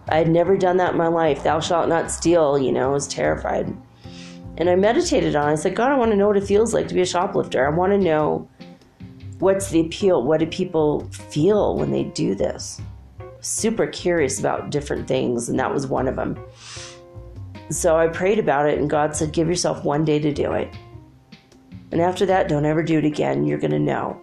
I 0.09 0.17
had 0.17 0.29
never 0.29 0.57
done 0.57 0.77
that 0.77 0.93
in 0.93 0.97
my 0.97 1.07
life. 1.07 1.43
Thou 1.43 1.59
shalt 1.59 1.89
not 1.89 2.09
steal, 2.09 2.57
you 2.57 2.71
know, 2.71 2.89
I 2.89 2.93
was 2.93 3.07
terrified. 3.07 3.75
And 4.57 4.69
I 4.69 4.75
meditated 4.75 5.35
on 5.35 5.49
it. 5.49 5.53
I 5.53 5.55
said, 5.55 5.75
God, 5.75 5.91
I 5.91 5.97
want 5.97 6.11
to 6.11 6.17
know 6.17 6.27
what 6.27 6.37
it 6.37 6.43
feels 6.43 6.73
like 6.73 6.87
to 6.87 6.95
be 6.95 7.01
a 7.01 7.05
shoplifter. 7.05 7.65
I 7.65 7.69
want 7.69 7.91
to 7.91 7.97
know 7.97 8.49
what's 9.39 9.69
the 9.69 9.81
appeal? 9.81 10.23
What 10.23 10.39
do 10.39 10.47
people 10.47 11.07
feel 11.11 11.75
when 11.75 11.91
they 11.91 12.03
do 12.03 12.33
this? 12.33 12.81
Super 13.41 13.85
curious 13.85 14.39
about 14.39 14.71
different 14.71 15.07
things, 15.07 15.47
and 15.47 15.59
that 15.59 15.71
was 15.71 15.85
one 15.85 16.07
of 16.07 16.15
them. 16.15 16.37
So 17.69 17.97
I 17.97 18.07
prayed 18.07 18.39
about 18.39 18.67
it, 18.67 18.79
and 18.79 18.89
God 18.89 19.15
said, 19.15 19.31
Give 19.31 19.47
yourself 19.47 19.83
one 19.83 20.03
day 20.03 20.19
to 20.19 20.33
do 20.33 20.53
it. 20.53 20.75
And 21.91 22.01
after 22.01 22.25
that, 22.25 22.49
don't 22.49 22.65
ever 22.65 22.81
do 22.81 22.97
it 22.97 23.05
again. 23.05 23.45
You're 23.45 23.59
going 23.59 23.71
to 23.71 23.79
know. 23.79 24.21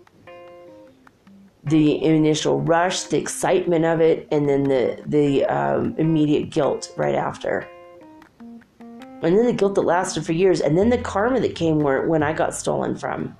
The 1.63 2.03
initial 2.05 2.61
rush, 2.61 3.05
the 3.05 3.19
excitement 3.19 3.85
of 3.85 4.01
it, 4.01 4.29
and 4.31 4.49
then 4.49 4.65
the, 4.65 5.03
the 5.07 5.45
um, 5.47 5.95
immediate 5.97 6.51
guilt 6.51 6.93
right 6.97 7.15
after. 7.15 7.67
And 9.25 9.37
then 9.37 9.47
the 9.47 9.53
guilt 9.53 9.75
that 9.75 9.83
lasted 9.83 10.25
for 10.25 10.33
years, 10.33 10.61
and 10.61 10.77
then 10.77 10.91
the 10.91 10.99
karma 10.99 11.41
that 11.41 11.55
came 11.55 11.81
where, 11.81 12.07
when 12.07 12.23
I 12.23 12.33
got 12.33 12.55
stolen 12.55 12.97
from. 12.97 13.37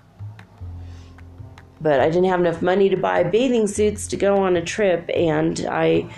But 1.81 2.01
I 2.01 2.07
didn't 2.07 2.25
have 2.25 2.41
enough 2.41 2.63
money 2.63 2.89
to 2.89 2.97
buy 2.97 3.23
bathing 3.23 3.67
suits 3.67 4.07
to 4.09 4.17
go 4.17 4.37
on 4.37 4.57
a 4.57 4.65
trip, 4.65 5.09
and 5.15 5.67
I, 5.71 6.11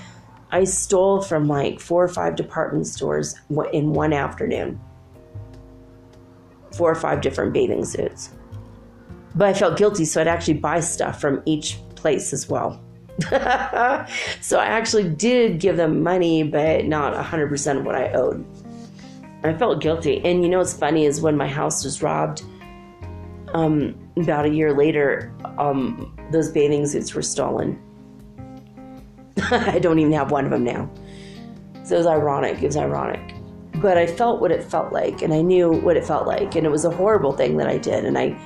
I 0.52 0.64
stole 0.64 1.20
from 1.20 1.48
like 1.48 1.80
four 1.80 2.04
or 2.04 2.08
five 2.08 2.36
department 2.36 2.86
stores 2.86 3.34
in 3.72 3.92
one 3.92 4.12
afternoon 4.12 4.80
four 6.76 6.90
or 6.90 6.94
five 6.94 7.20
different 7.20 7.52
bathing 7.52 7.84
suits. 7.84 8.30
But 9.34 9.48
I 9.48 9.54
felt 9.54 9.76
guilty, 9.76 10.04
so 10.04 10.20
I'd 10.20 10.28
actually 10.28 10.54
buy 10.54 10.80
stuff 10.80 11.20
from 11.20 11.42
each 11.44 11.78
place 11.94 12.32
as 12.32 12.48
well. 12.48 12.80
so 14.40 14.58
I 14.58 14.66
actually 14.66 15.08
did 15.08 15.58
give 15.58 15.76
them 15.76 16.02
money, 16.02 16.42
but 16.42 16.84
not 16.84 17.14
100% 17.14 17.78
of 17.78 17.84
what 17.84 17.94
I 17.94 18.12
owed. 18.12 18.44
I 19.48 19.56
felt 19.56 19.80
guilty. 19.80 20.24
And 20.24 20.42
you 20.42 20.48
know 20.48 20.58
what's 20.58 20.74
funny 20.74 21.04
is 21.06 21.20
when 21.20 21.36
my 21.36 21.48
house 21.48 21.84
was 21.84 22.02
robbed, 22.02 22.42
um, 23.54 23.96
about 24.16 24.46
a 24.46 24.50
year 24.50 24.72
later, 24.72 25.32
um, 25.58 26.16
those 26.30 26.50
bathing 26.50 26.86
suits 26.86 27.14
were 27.14 27.22
stolen. 27.22 27.80
I 29.50 29.78
don't 29.78 29.98
even 29.98 30.12
have 30.12 30.30
one 30.30 30.44
of 30.44 30.50
them 30.50 30.64
now. 30.64 30.90
So 31.84 31.94
it 31.94 31.98
was 31.98 32.06
ironic. 32.06 32.62
It 32.62 32.66
was 32.66 32.76
ironic 32.76 33.36
but 33.80 33.98
I 33.98 34.06
felt 34.06 34.40
what 34.40 34.50
it 34.50 34.62
felt 34.62 34.92
like 34.92 35.22
and 35.22 35.32
I 35.32 35.42
knew 35.42 35.70
what 35.70 35.96
it 35.96 36.06
felt 36.06 36.26
like 36.26 36.54
and 36.54 36.66
it 36.66 36.70
was 36.70 36.84
a 36.84 36.90
horrible 36.90 37.32
thing 37.32 37.56
that 37.58 37.66
I 37.66 37.78
did 37.78 38.04
and 38.04 38.18
I 38.18 38.36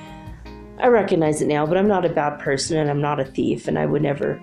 I 0.79 0.87
recognize 0.87 1.41
it 1.41 1.47
now 1.47 1.65
but 1.65 1.77
I'm 1.77 1.87
not 1.87 2.05
a 2.05 2.09
bad 2.09 2.39
person 2.39 2.77
and 2.77 2.89
I'm 2.89 3.01
not 3.01 3.19
a 3.19 3.25
thief 3.25 3.67
and 3.67 3.79
I 3.79 3.85
would 3.85 4.01
never 4.01 4.41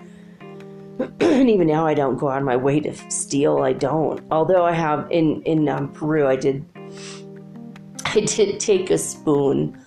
and 1.19 1.49
even 1.49 1.67
now 1.67 1.85
I 1.85 1.93
don't 1.93 2.17
go 2.17 2.29
out 2.29 2.37
on 2.37 2.43
my 2.43 2.57
way 2.57 2.79
to 2.81 2.93
steal 3.11 3.59
I 3.59 3.73
don't 3.73 4.21
although 4.31 4.65
I 4.65 4.73
have 4.73 5.09
in 5.11 5.41
in 5.43 5.67
um, 5.69 5.91
Peru 5.91 6.27
I 6.27 6.35
did 6.35 6.65
I 8.05 8.21
did 8.21 8.59
take 8.59 8.89
a 8.89 8.97
spoon 8.97 9.77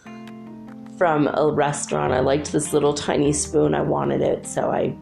from 0.97 1.29
a 1.29 1.53
restaurant 1.53 2.13
I 2.13 2.21
liked 2.21 2.53
this 2.53 2.73
little 2.73 2.95
tiny 2.95 3.33
spoon 3.33 3.75
I 3.75 3.83
wanted 3.83 4.23
it 4.23 4.47
so 4.47 4.71
I 4.71 4.97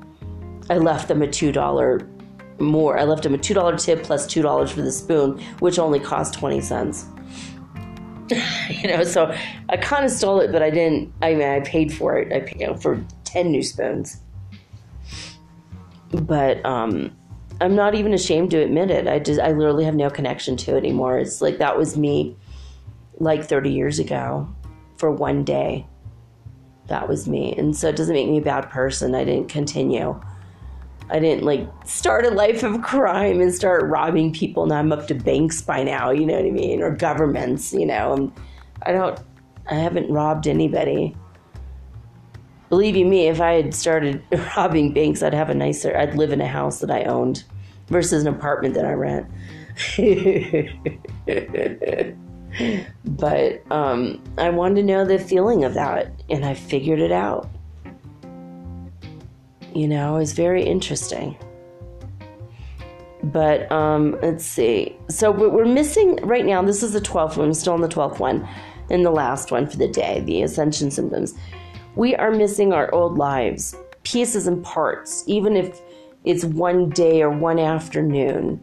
I 0.68 0.78
left 0.78 1.08
them 1.08 1.22
a 1.22 1.26
two 1.26 1.52
dollar 1.52 2.08
more. 2.60 2.98
I 2.98 3.04
left 3.04 3.24
him 3.24 3.34
a 3.34 3.38
$2 3.38 3.82
tip 3.82 4.02
plus 4.02 4.26
$2 4.26 4.70
for 4.70 4.82
the 4.82 4.92
spoon, 4.92 5.40
which 5.60 5.78
only 5.78 5.98
cost 5.98 6.34
20 6.34 6.60
cents. 6.60 7.06
you 8.70 8.88
know, 8.88 9.02
so 9.02 9.34
I 9.68 9.76
kind 9.76 10.04
of 10.04 10.10
stole 10.10 10.40
it, 10.40 10.52
but 10.52 10.62
I 10.62 10.70
didn't. 10.70 11.12
I 11.22 11.34
mean, 11.34 11.48
I 11.48 11.60
paid 11.60 11.92
for 11.92 12.18
it. 12.18 12.32
I 12.32 12.40
paid 12.40 12.60
you 12.60 12.66
know, 12.68 12.76
for 12.76 13.04
10 13.24 13.50
new 13.50 13.62
spoons. 13.62 14.20
But 16.10 16.64
um, 16.66 17.16
I'm 17.60 17.74
not 17.74 17.94
even 17.94 18.14
ashamed 18.14 18.50
to 18.52 18.58
admit 18.58 18.90
it. 18.90 19.06
I 19.06 19.18
just, 19.18 19.40
I 19.40 19.52
literally 19.52 19.84
have 19.84 19.94
no 19.94 20.10
connection 20.10 20.56
to 20.58 20.76
it 20.76 20.78
anymore. 20.78 21.18
It's 21.18 21.40
like 21.40 21.58
that 21.58 21.76
was 21.76 21.96
me 21.96 22.36
like 23.18 23.44
30 23.44 23.70
years 23.70 23.98
ago 23.98 24.48
for 24.96 25.10
one 25.10 25.44
day. 25.44 25.86
That 26.86 27.08
was 27.08 27.28
me. 27.28 27.54
And 27.56 27.76
so 27.76 27.88
it 27.88 27.96
doesn't 27.96 28.14
make 28.14 28.28
me 28.28 28.38
a 28.38 28.42
bad 28.42 28.70
person. 28.70 29.14
I 29.14 29.24
didn't 29.24 29.48
continue. 29.48 30.20
I 31.10 31.18
didn't 31.18 31.44
like 31.44 31.68
start 31.84 32.24
a 32.24 32.30
life 32.30 32.62
of 32.62 32.82
crime 32.82 33.40
and 33.40 33.52
start 33.52 33.84
robbing 33.84 34.32
people. 34.32 34.66
Now 34.66 34.76
I'm 34.76 34.92
up 34.92 35.06
to 35.08 35.14
banks 35.14 35.60
by 35.60 35.82
now, 35.82 36.10
you 36.10 36.24
know 36.24 36.34
what 36.34 36.44
I 36.44 36.50
mean, 36.50 36.82
or 36.82 36.94
governments, 36.94 37.72
you 37.72 37.86
know. 37.86 38.32
I 38.82 38.92
don't, 38.92 39.18
I 39.68 39.74
haven't 39.74 40.10
robbed 40.10 40.46
anybody. 40.46 41.16
Believe 42.70 42.96
you 42.96 43.04
me, 43.04 43.28
if 43.28 43.40
I 43.40 43.52
had 43.52 43.74
started 43.74 44.22
robbing 44.56 44.94
banks, 44.94 45.22
I'd 45.22 45.34
have 45.34 45.50
a 45.50 45.54
nicer, 45.54 45.94
I'd 45.94 46.14
live 46.14 46.32
in 46.32 46.40
a 46.40 46.48
house 46.48 46.80
that 46.80 46.90
I 46.90 47.04
owned 47.04 47.44
versus 47.88 48.24
an 48.24 48.32
apartment 48.32 48.74
that 48.74 48.86
I 48.86 48.92
rent. 48.92 49.26
but 53.04 53.62
um, 53.70 54.22
I 54.38 54.48
wanted 54.48 54.76
to 54.76 54.82
know 54.82 55.04
the 55.04 55.18
feeling 55.18 55.64
of 55.64 55.74
that, 55.74 56.10
and 56.30 56.46
I 56.46 56.54
figured 56.54 57.00
it 57.00 57.12
out 57.12 57.50
you 59.74 59.86
know, 59.86 60.16
is 60.16 60.32
very 60.32 60.62
interesting. 60.62 61.36
But 63.22 63.70
um, 63.70 64.18
let's 64.22 64.44
see. 64.44 64.96
So 65.08 65.30
we're 65.30 65.66
missing 65.66 66.16
right 66.22 66.44
now. 66.44 66.62
This 66.62 66.82
is 66.82 66.92
the 66.92 67.00
12th 67.00 67.36
one. 67.36 67.48
I'm 67.48 67.54
still 67.54 67.74
on 67.74 67.82
the 67.82 67.88
12th 67.88 68.18
one, 68.18 68.48
and 68.90 69.04
the 69.04 69.10
last 69.10 69.52
one 69.52 69.68
for 69.68 69.76
the 69.76 69.88
day, 69.88 70.20
the 70.20 70.42
ascension 70.42 70.90
symptoms. 70.90 71.34
We 71.96 72.14
are 72.16 72.30
missing 72.30 72.72
our 72.72 72.92
old 72.94 73.18
lives, 73.18 73.74
pieces 74.02 74.46
and 74.46 74.64
parts, 74.64 75.24
even 75.26 75.56
if 75.56 75.80
it's 76.24 76.44
one 76.44 76.90
day 76.90 77.22
or 77.22 77.30
one 77.30 77.58
afternoon. 77.58 78.60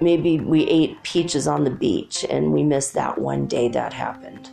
Maybe 0.00 0.40
we 0.40 0.64
ate 0.66 1.02
peaches 1.02 1.46
on 1.46 1.64
the 1.64 1.70
beach 1.70 2.24
and 2.30 2.52
we 2.52 2.62
missed 2.62 2.94
that 2.94 3.18
one 3.18 3.46
day 3.46 3.68
that 3.68 3.92
happened. 3.92 4.50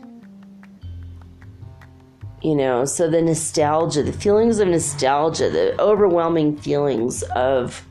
You 2.42 2.56
know, 2.56 2.86
so 2.86 3.10
the 3.10 3.22
nostalgia, 3.22 4.04
the 4.04 4.14
feelings 4.14 4.60
of 4.60 4.68
nostalgia, 4.68 5.50
the 5.50 5.80
overwhelming 5.82 6.58
feelings 6.58 7.24
of 7.24 7.86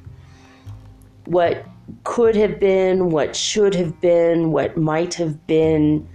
what 1.24 1.64
could 2.04 2.36
have 2.36 2.60
been, 2.60 3.10
what 3.10 3.34
should 3.34 3.74
have 3.74 4.00
been, 4.00 4.52
what 4.52 4.76
might 4.76 5.14
have 5.14 5.46
been, 5.46 6.08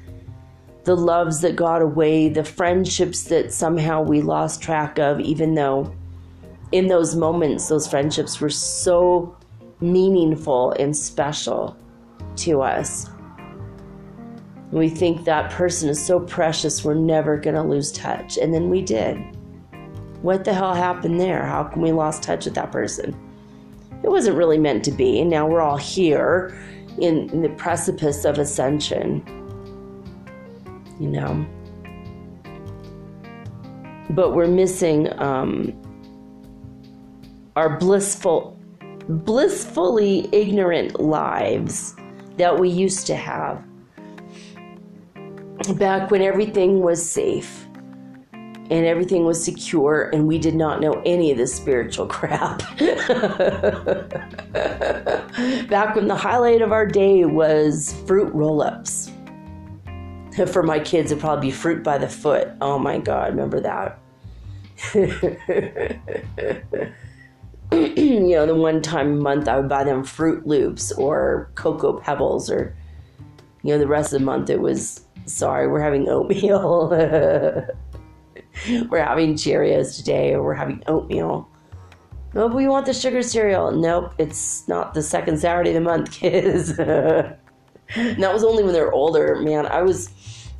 the 0.84 0.96
loves 0.96 1.42
that 1.42 1.56
got 1.56 1.82
away, 1.82 2.30
the 2.30 2.44
friendships 2.44 3.24
that 3.26 3.54
somehow 3.54 4.02
we 4.02 4.22
lost 4.22 4.62
track 4.62 4.98
of, 4.98 5.20
even 5.20 5.54
though 5.54 5.94
in 6.72 6.88
those 6.88 7.16
moments, 7.16 7.68
those 7.68 7.88
friendships 7.88 8.40
were 8.40 8.50
so 8.50 9.36
meaningful 9.80 10.72
and 10.74 10.96
special 10.96 11.78
to 12.38 12.62
us. 12.62 13.10
We 14.72 14.90
think 14.90 15.26
that 15.26 15.52
person 15.52 15.90
is 15.90 16.04
so 16.04 16.20
precious, 16.20 16.84
we're 16.84 16.94
never 16.94 17.36
going 17.38 17.56
to 17.56 17.64
lose 17.64 17.92
touch. 17.92 18.38
And 18.38 18.54
then 18.54 18.70
we 18.70 18.82
did. 18.82 19.18
What 20.22 20.46
the 20.46 20.54
hell 20.54 20.74
happened 20.74 21.20
there? 21.20 21.46
How 21.46 21.66
come 21.66 21.82
we 21.82 21.92
lost 21.92 22.24
touch 22.24 22.46
with 22.46 22.56
that 22.56 22.72
person? 22.72 23.16
It 24.04 24.10
wasn't 24.10 24.38
really 24.38 24.58
meant 24.58 24.86
to 24.86 24.92
be. 24.92 25.20
And 25.20 25.30
now 25.30 25.46
we're 25.46 25.62
all 25.62 25.78
here 25.78 26.58
in, 27.00 27.30
in 27.32 27.42
the 27.42 27.50
precipice 27.50 28.24
of 28.24 28.38
ascension. 28.38 29.41
You 31.02 31.10
know? 31.10 31.46
But 34.12 34.36
we're 34.36 34.48
missing 34.48 35.12
um, 35.20 35.74
our 37.56 37.78
blissful 37.78 38.58
blissfully 39.10 40.30
ignorant 40.32 41.00
lives 41.00 41.96
that 42.38 42.60
we 42.60 42.70
used 42.70 43.08
to 43.08 43.16
have 43.16 43.64
back 45.78 46.12
when 46.12 46.22
everything 46.22 46.82
was 46.82 47.08
safe 47.08 47.66
and 48.34 48.86
everything 48.86 49.26
was 49.26 49.44
secure 49.44 50.10
and 50.14 50.28
we 50.28 50.40
did 50.40 50.56
not 50.56 50.80
know 50.80 50.94
any 51.06 51.32
of 51.32 51.38
the 51.38 51.46
spiritual 51.46 52.06
crap. 52.08 52.60
back 55.68 55.96
when 55.96 56.08
the 56.08 56.16
highlight 56.18 56.62
of 56.62 56.72
our 56.72 56.86
day 56.86 57.26
was 57.26 57.94
fruit 58.08 58.34
roll 58.34 58.62
ups. 58.62 59.11
For 60.46 60.64
my 60.64 60.80
kids, 60.80 61.12
it'd 61.12 61.22
probably 61.22 61.48
be 61.48 61.52
fruit 61.52 61.84
by 61.84 61.98
the 61.98 62.08
foot. 62.08 62.50
Oh 62.62 62.80
my 62.80 62.98
God, 62.98 63.30
remember 63.30 63.60
that? 63.62 64.00
you 67.74 68.20
know, 68.20 68.46
the 68.46 68.56
one 68.56 68.82
time 68.82 69.14
a 69.14 69.22
month 69.22 69.48
I 69.48 69.58
would 69.58 69.70
buy 69.70 69.84
them 69.84 70.04
Froot 70.04 70.46
Loops 70.46 70.92
or 70.94 71.52
Cocoa 71.56 72.00
Pebbles, 72.00 72.50
or, 72.50 72.76
you 73.64 73.74
know, 73.74 73.78
the 73.78 73.88
rest 73.88 74.14
of 74.14 74.20
the 74.20 74.26
month 74.26 74.50
it 74.50 74.60
was, 74.60 75.06
sorry, 75.26 75.68
we're 75.68 75.82
having 75.82 76.10
oatmeal. 76.10 76.90
we're 78.90 79.04
having 79.04 79.36
Cheerios 79.36 79.96
today, 79.96 80.34
or 80.34 80.44
we're 80.44 80.54
having 80.54 80.84
oatmeal. 80.88 81.48
Nope, 82.34 82.54
we 82.54 82.68
want 82.68 82.86
the 82.86 82.94
sugar 82.94 83.22
cereal. 83.22 83.72
Nope, 83.72 84.14
it's 84.18 84.68
not 84.68 84.94
the 84.94 85.04
second 85.04 85.38
Saturday 85.38 85.72
of 85.72 85.76
the 85.76 85.82
month, 85.82 86.12
kids. 86.12 86.78
That 87.96 88.34
was 88.34 88.44
only 88.44 88.64
when 88.64 88.74
they're 88.74 88.92
older, 88.92 89.36
man. 89.38 89.66
I 89.66 89.82
was, 89.82 90.10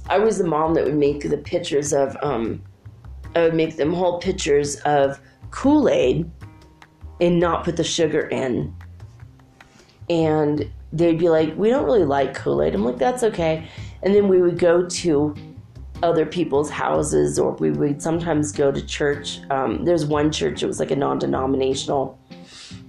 I 0.10 0.20
was 0.20 0.38
the 0.38 0.48
mom 0.48 0.74
that 0.76 0.84
would 0.86 0.96
make 0.96 1.30
the 1.30 1.38
pictures 1.38 1.94
of, 1.94 2.18
um, 2.22 2.62
I 3.36 3.44
would 3.44 3.56
make 3.56 3.78
them 3.78 3.94
whole 3.94 4.20
pictures 4.20 4.76
of 4.78 5.20
Kool 5.52 5.90
Aid 5.90 6.30
and 7.20 7.40
not 7.40 7.64
put 7.64 7.78
the 7.78 7.84
sugar 7.84 8.22
in. 8.28 8.76
And 10.10 10.70
they'd 10.92 11.20
be 11.20 11.30
like, 11.30 11.56
We 11.56 11.70
don't 11.70 11.86
really 11.86 12.04
like 12.06 12.36
Kool 12.36 12.62
Aid. 12.62 12.76
I'm 12.76 12.84
like, 12.84 12.98
That's 12.98 13.24
okay. 13.24 13.68
And 14.04 14.14
then 14.14 14.28
we 14.28 14.42
would 14.42 14.58
go 14.58 14.86
to 14.86 15.36
other 16.04 16.26
people's 16.26 16.70
houses 16.70 17.38
or 17.38 17.52
we 17.54 17.72
would 17.72 18.02
sometimes 18.02 18.52
go 18.52 18.72
to 18.72 18.86
church. 18.86 19.40
Um, 19.52 19.86
there's 19.86 20.06
one 20.06 20.32
church, 20.32 20.64
it 20.64 20.68
was 20.68 20.80
like 20.80 20.92
a 20.92 20.96
non 20.96 21.20
denominational 21.20 22.20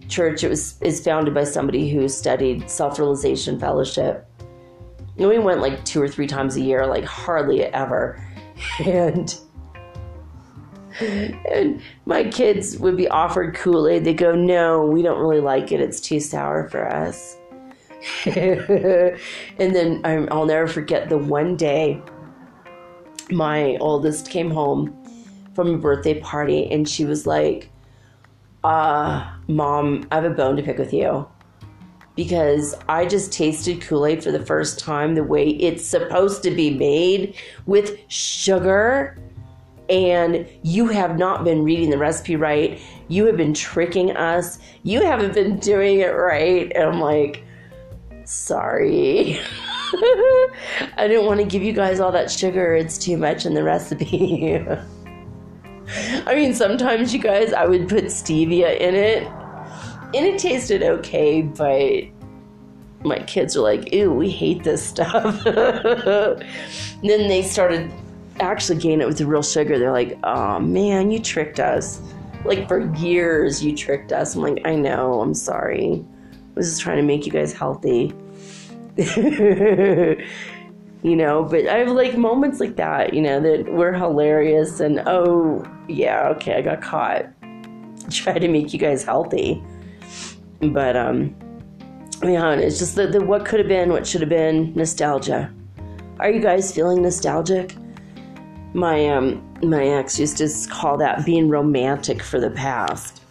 church. 0.09 0.45
It 0.45 0.49
was 0.49 0.81
is 0.81 1.03
founded 1.05 1.35
by 1.35 1.45
somebody 1.45 1.91
who 1.91 2.09
studied 2.09 2.71
self 2.71 2.99
realization 2.99 3.59
fellowship. 3.59 4.27
And 5.23 5.31
we 5.31 5.39
went 5.39 5.61
like 5.61 5.85
two 5.85 6.03
or 6.03 6.09
three 6.09 6.27
times 6.27 6.57
a 6.57 6.61
year, 6.61 6.85
like 6.85 7.05
hardly 7.05 7.65
ever. 7.65 8.23
And 8.85 9.35
and 11.01 11.81
my 12.05 12.25
kids 12.25 12.77
would 12.79 12.97
be 12.97 13.09
offered 13.09 13.55
Kool 13.55 13.89
Aid. 13.89 14.05
They 14.05 14.15
go, 14.15 14.35
No, 14.35 14.85
we 14.85 15.01
don't 15.01 15.19
really 15.19 15.41
like 15.41 15.73
it. 15.73 15.81
It's 15.81 16.01
too 16.01 16.21
sour 16.21 16.69
for 16.69 16.87
us. 16.87 17.37
and 18.27 19.17
then 19.59 20.01
I'll 20.05 20.45
never 20.45 20.67
forget 20.67 21.09
the 21.09 21.19
one 21.19 21.57
day 21.57 22.03
my 23.31 23.77
oldest 23.81 24.29
came 24.29 24.51
home 24.51 24.95
from 25.55 25.75
a 25.75 25.79
birthday 25.79 26.21
party 26.21 26.71
and 26.71 26.89
she 26.89 27.05
was 27.05 27.27
like, 27.27 27.71
uh, 28.65 29.33
Mom, 29.49 30.07
I 30.11 30.17
have 30.17 30.25
a 30.25 30.31
bone 30.31 30.57
to 30.57 30.63
pick 30.63 30.79
with 30.79 30.93
you. 30.93 31.29
Because 32.15 32.75
I 32.89 33.07
just 33.07 33.33
tasted 33.33 33.81
Kool 33.81 34.05
Aid 34.05 34.23
for 34.23 34.31
the 34.31 34.45
first 34.45 34.79
time 34.79 35.15
the 35.15 35.25
way 35.25 35.49
it's 35.49 35.85
supposed 35.85 36.43
to 36.43 36.51
be 36.51 36.71
made 36.71 37.35
with 37.67 37.99
sugar 38.09 39.17
and 39.89 40.47
you 40.63 40.89
have 40.89 41.19
not 41.19 41.45
been 41.45 41.63
reading 41.63 41.91
the 41.91 41.99
recipe 41.99 42.37
right. 42.37 42.81
You 43.09 43.27
have 43.27 43.37
been 43.37 43.53
tricking 43.53 44.17
us. 44.17 44.59
You 44.85 45.03
haven't 45.03 45.35
been 45.35 45.59
doing 45.59 46.01
it 46.01 46.09
right. 46.09 46.73
And 46.75 46.85
I'm 46.85 47.01
like, 47.01 47.45
sorry. 48.25 49.39
I 49.95 51.07
didn't 51.07 51.27
want 51.27 51.41
to 51.41 51.47
give 51.47 51.63
you 51.63 51.73
guys 51.73 52.01
all 52.01 52.13
that 52.13 52.31
sugar. 52.31 52.75
It's 52.75 52.97
too 52.97 53.19
much 53.19 53.45
in 53.45 53.53
the 53.53 53.63
recipe. 53.63 54.59
I 56.27 56.35
mean, 56.35 56.55
sometimes 56.55 57.13
you 57.13 57.21
guys, 57.21 57.53
I 57.53 57.67
would 57.67 57.89
put 57.89 58.05
stevia 58.05 58.79
in 58.79 58.95
it, 58.95 59.29
and 60.15 60.27
it 60.27 60.39
tasted 60.39 60.83
okay, 60.83 61.43
but 61.43 62.05
my 63.05 63.19
kids 63.25 63.57
are 63.57 63.63
like, 63.63 63.93
ew, 63.93 64.13
we 64.13 64.31
hate 64.31 64.63
this 64.63 64.85
stuff. 64.85 65.43
then 65.45 66.39
they 67.03 67.43
started 67.43 67.93
actually 68.41 68.79
gain 68.79 69.01
it 69.01 69.07
with 69.07 69.19
the 69.19 69.27
real 69.27 69.43
sugar, 69.43 69.79
they're 69.79 69.93
like, 69.93 70.19
oh 70.25 70.59
man, 70.59 71.11
you 71.11 71.19
tricked 71.19 71.61
us. 71.61 72.01
Like 72.45 72.69
for 72.69 72.93
years, 72.97 73.63
you 73.63 73.77
tricked 73.77 74.13
us. 74.13 74.35
I'm 74.35 74.43
like, 74.43 74.67
I 74.67 74.75
know, 74.75 75.21
I'm 75.21 75.35
sorry. 75.35 76.05
I 76.33 76.37
was 76.55 76.71
just 76.71 76.83
trying 76.83 76.97
to 76.97 77.03
make 77.03 77.25
you 77.25 77.33
guys 77.33 77.53
healthy. 77.53 78.13
you 78.97 80.17
know, 81.17 81.45
but 81.45 81.67
I 81.67 81.79
have 81.79 81.89
like 81.89 82.17
moments 82.17 82.61
like 82.61 82.77
that, 82.77 83.15
you 83.15 83.23
know, 83.23 83.41
that 83.41 83.73
were 83.73 83.93
hilarious 83.93 84.81
and 84.81 85.03
oh, 85.07 85.65
yeah, 85.89 86.29
okay, 86.31 86.57
I 86.57 86.63
got 86.63 86.83
caught. 86.83 87.27
Try 88.11 88.39
to 88.39 88.49
make 88.49 88.73
you 88.73 88.79
guys 88.79 89.05
healthy. 89.05 89.63
But, 90.63 90.97
um, 90.97 91.35
yeah, 92.23 92.53
it's 92.53 92.79
just 92.79 92.95
the, 92.95 93.07
the 93.07 93.25
what 93.25 93.45
could 93.45 93.59
have 93.59 93.69
been, 93.69 93.91
what 93.91 94.07
should 94.07 94.21
have 94.21 94.31
been, 94.31 94.73
nostalgia. 94.75 95.53
Are 96.19 96.31
you 96.31 96.41
guys 96.41 96.73
feeling 96.73 97.03
nostalgic? 97.03 97.75
my 98.75 99.07
um 99.09 99.43
my 99.63 99.87
ex 99.87 100.19
used 100.19 100.39
to 100.39 100.49
call 100.69 100.97
that 100.97 101.25
being 101.25 101.49
romantic 101.49 102.23
for 102.23 102.41
the 102.41 102.51
past. 102.51 103.23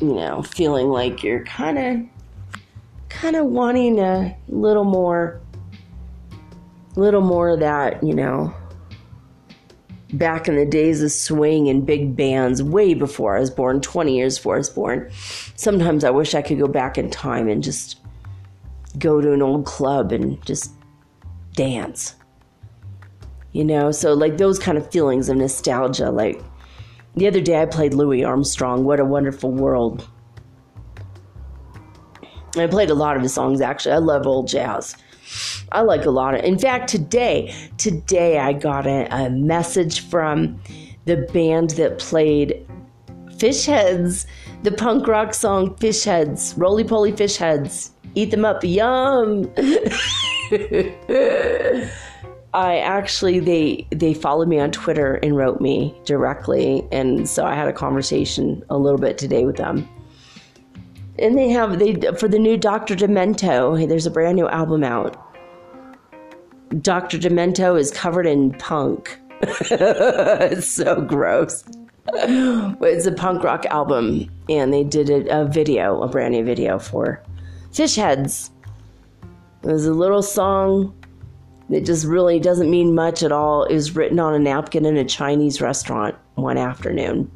You 0.00 0.14
know, 0.14 0.42
feeling 0.42 0.88
like 0.88 1.22
you're 1.22 1.44
kind 1.44 1.78
of 1.78 2.58
kind 3.08 3.36
of 3.36 3.46
wanting 3.46 3.98
a 3.98 4.36
little 4.48 4.84
more 4.84 5.40
little 6.96 7.22
more 7.22 7.50
of 7.50 7.60
that, 7.60 8.02
you 8.02 8.14
know, 8.14 8.54
back 10.12 10.48
in 10.48 10.56
the 10.56 10.66
days 10.66 11.02
of 11.02 11.10
swing 11.10 11.68
and 11.68 11.84
big 11.86 12.16
bands 12.16 12.62
way 12.62 12.94
before 12.94 13.36
I 13.36 13.40
was 13.40 13.50
born, 13.50 13.80
20 13.80 14.16
years 14.16 14.38
before 14.38 14.54
I 14.54 14.58
was 14.58 14.70
born. 14.70 15.10
Sometimes 15.56 16.04
I 16.04 16.10
wish 16.10 16.34
I 16.34 16.42
could 16.42 16.58
go 16.58 16.68
back 16.68 16.96
in 16.96 17.10
time 17.10 17.48
and 17.48 17.62
just 17.62 18.00
go 18.98 19.20
to 19.20 19.32
an 19.32 19.42
old 19.42 19.66
club 19.66 20.12
and 20.12 20.44
just 20.44 20.72
dance 21.54 22.14
you 23.56 23.64
know? 23.64 23.90
So 23.90 24.12
like 24.12 24.36
those 24.36 24.58
kind 24.58 24.76
of 24.76 24.90
feelings 24.92 25.30
of 25.30 25.38
nostalgia 25.38 26.10
like 26.10 26.42
the 27.14 27.26
other 27.26 27.40
day 27.40 27.62
i 27.62 27.64
played 27.64 27.94
louis 27.94 28.22
armstrong 28.22 28.84
what 28.84 29.00
a 29.00 29.04
wonderful 29.04 29.50
world. 29.50 30.06
I 32.54 32.66
played 32.66 32.90
a 32.90 32.94
lot 32.94 33.16
of 33.16 33.22
his 33.22 33.32
songs 33.32 33.62
actually. 33.62 33.92
I 33.92 33.98
love 33.98 34.26
old 34.26 34.48
jazz 34.48 34.96
i 35.72 35.80
like 35.80 36.04
a 36.04 36.10
lot 36.10 36.34
of 36.34 36.42
in 36.44 36.58
fact 36.58 36.88
today 36.88 37.54
today 37.76 38.38
i 38.38 38.52
got 38.52 38.86
a, 38.86 39.06
a 39.14 39.30
message 39.30 40.00
from 40.08 40.60
the 41.04 41.16
band 41.32 41.70
that 41.70 41.98
played 41.98 42.66
fish 43.38 43.66
heads 43.66 44.26
the 44.62 44.72
punk 44.72 45.06
rock 45.06 45.34
song 45.34 45.74
fish 45.76 46.04
heads 46.04 46.54
roly 46.56 46.84
poly 46.84 47.12
fish 47.12 47.36
heads 47.36 47.90
eat 48.14 48.30
them 48.30 48.44
up 48.44 48.62
yum 48.62 49.50
I 52.56 52.78
actually 52.78 53.38
they 53.38 53.86
they 53.90 54.14
followed 54.14 54.48
me 54.48 54.58
on 54.58 54.70
Twitter 54.70 55.16
and 55.16 55.36
wrote 55.36 55.60
me 55.60 55.94
directly, 56.06 56.88
and 56.90 57.28
so 57.28 57.44
I 57.44 57.54
had 57.54 57.68
a 57.68 57.72
conversation 57.72 58.64
a 58.70 58.78
little 58.78 58.98
bit 58.98 59.18
today 59.18 59.44
with 59.44 59.56
them. 59.56 59.86
And 61.18 61.36
they 61.36 61.48
have 61.50 61.78
they 61.78 61.94
for 62.18 62.28
the 62.28 62.38
new 62.38 62.56
Dr. 62.56 62.94
Demento. 62.94 63.88
There's 63.88 64.06
a 64.06 64.10
brand 64.10 64.36
new 64.36 64.48
album 64.48 64.84
out. 64.84 65.22
Dr. 66.82 67.18
Demento 67.18 67.78
is 67.78 67.90
covered 67.90 68.26
in 68.26 68.52
punk. 68.54 69.18
it's 69.40 70.68
so 70.68 71.00
gross. 71.00 71.64
it's 72.08 73.06
a 73.06 73.12
punk 73.12 73.42
rock 73.42 73.66
album, 73.66 74.30
and 74.48 74.72
they 74.72 74.84
did 74.84 75.10
a, 75.10 75.42
a 75.42 75.44
video, 75.44 76.02
a 76.02 76.08
brand 76.08 76.32
new 76.32 76.44
video 76.44 76.78
for 76.78 77.22
Fish 77.72 77.96
Heads. 77.96 78.50
There's 79.62 79.86
a 79.86 79.92
little 79.92 80.22
song 80.22 80.94
that 81.70 81.84
just 81.84 82.06
really 82.06 82.38
doesn't 82.38 82.70
mean 82.70 82.94
much 82.94 83.22
at 83.22 83.32
all. 83.32 83.64
It 83.64 83.74
was 83.74 83.96
written 83.96 84.20
on 84.20 84.34
a 84.34 84.38
napkin 84.38 84.84
in 84.84 84.96
a 84.96 85.04
Chinese 85.04 85.60
restaurant 85.60 86.14
one 86.34 86.58
afternoon. 86.58 87.30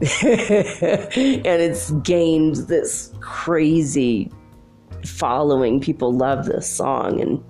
and 0.00 1.46
it's 1.46 1.90
gained 2.02 2.56
this 2.68 3.12
crazy 3.20 4.30
following. 5.04 5.80
People 5.80 6.12
love 6.12 6.46
this 6.46 6.68
song, 6.68 7.20
and 7.20 7.44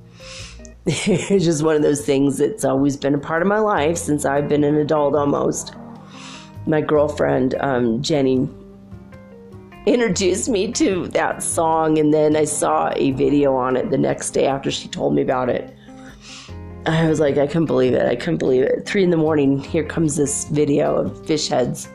it's 0.87 1.45
just 1.45 1.63
one 1.63 1.77
of 1.77 1.83
those 1.83 2.05
things 2.05 2.39
that's 2.39 2.65
always 2.65 2.97
been 2.97 3.15
a 3.15 3.19
part 3.19 3.43
of 3.43 3.49
my 3.49 3.59
life 3.59 3.97
since 3.97 4.25
I've 4.25 4.49
been 4.49 4.65
an 4.65 4.77
adult 4.77 5.15
almost. 5.15 5.75
My 6.67 6.81
girlfriend, 6.81 7.55
um, 7.61 8.03
Jenny, 8.03 8.49
introduced 9.87 10.49
me 10.49 10.71
to 10.73 11.09
that 11.09 11.43
song, 11.43 11.99
and 11.99 12.13
then 12.13 12.37
I 12.37 12.45
saw 12.45 12.93
a 12.95 13.13
video 13.13 13.55
on 13.55 13.77
it 13.77 13.91
the 13.91 13.99
next 13.99 14.31
day 14.31 14.47
after 14.47 14.71
she 14.71 14.89
told 14.89 15.15
me 15.15 15.23
about 15.23 15.49
it. 15.49 15.75
I 16.87 17.09
was 17.09 17.21
like, 17.21 17.39
I 17.39 17.47
couldn't 17.47 17.67
believe 17.67 17.95
it. 17.95 18.07
I 18.07 18.17
couldn't 18.17 18.39
believe 18.39 18.63
it. 18.63 18.85
Three 18.87 19.05
in 19.05 19.11
the 19.11 19.17
morning, 19.17 19.59
here 19.61 19.85
comes 19.85 20.17
this 20.17 20.47
video 20.47 20.97
of 20.97 21.27
fish 21.27 21.49
heads. 21.49 21.89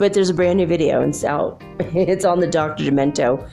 But 0.00 0.14
there's 0.14 0.30
a 0.30 0.34
brand 0.34 0.56
new 0.56 0.66
video 0.66 1.02
and 1.02 1.10
it's 1.10 1.24
out. 1.24 1.62
It's 1.94 2.24
on 2.24 2.40
the 2.40 2.46
Dr. 2.46 2.84
Demento 2.84 3.46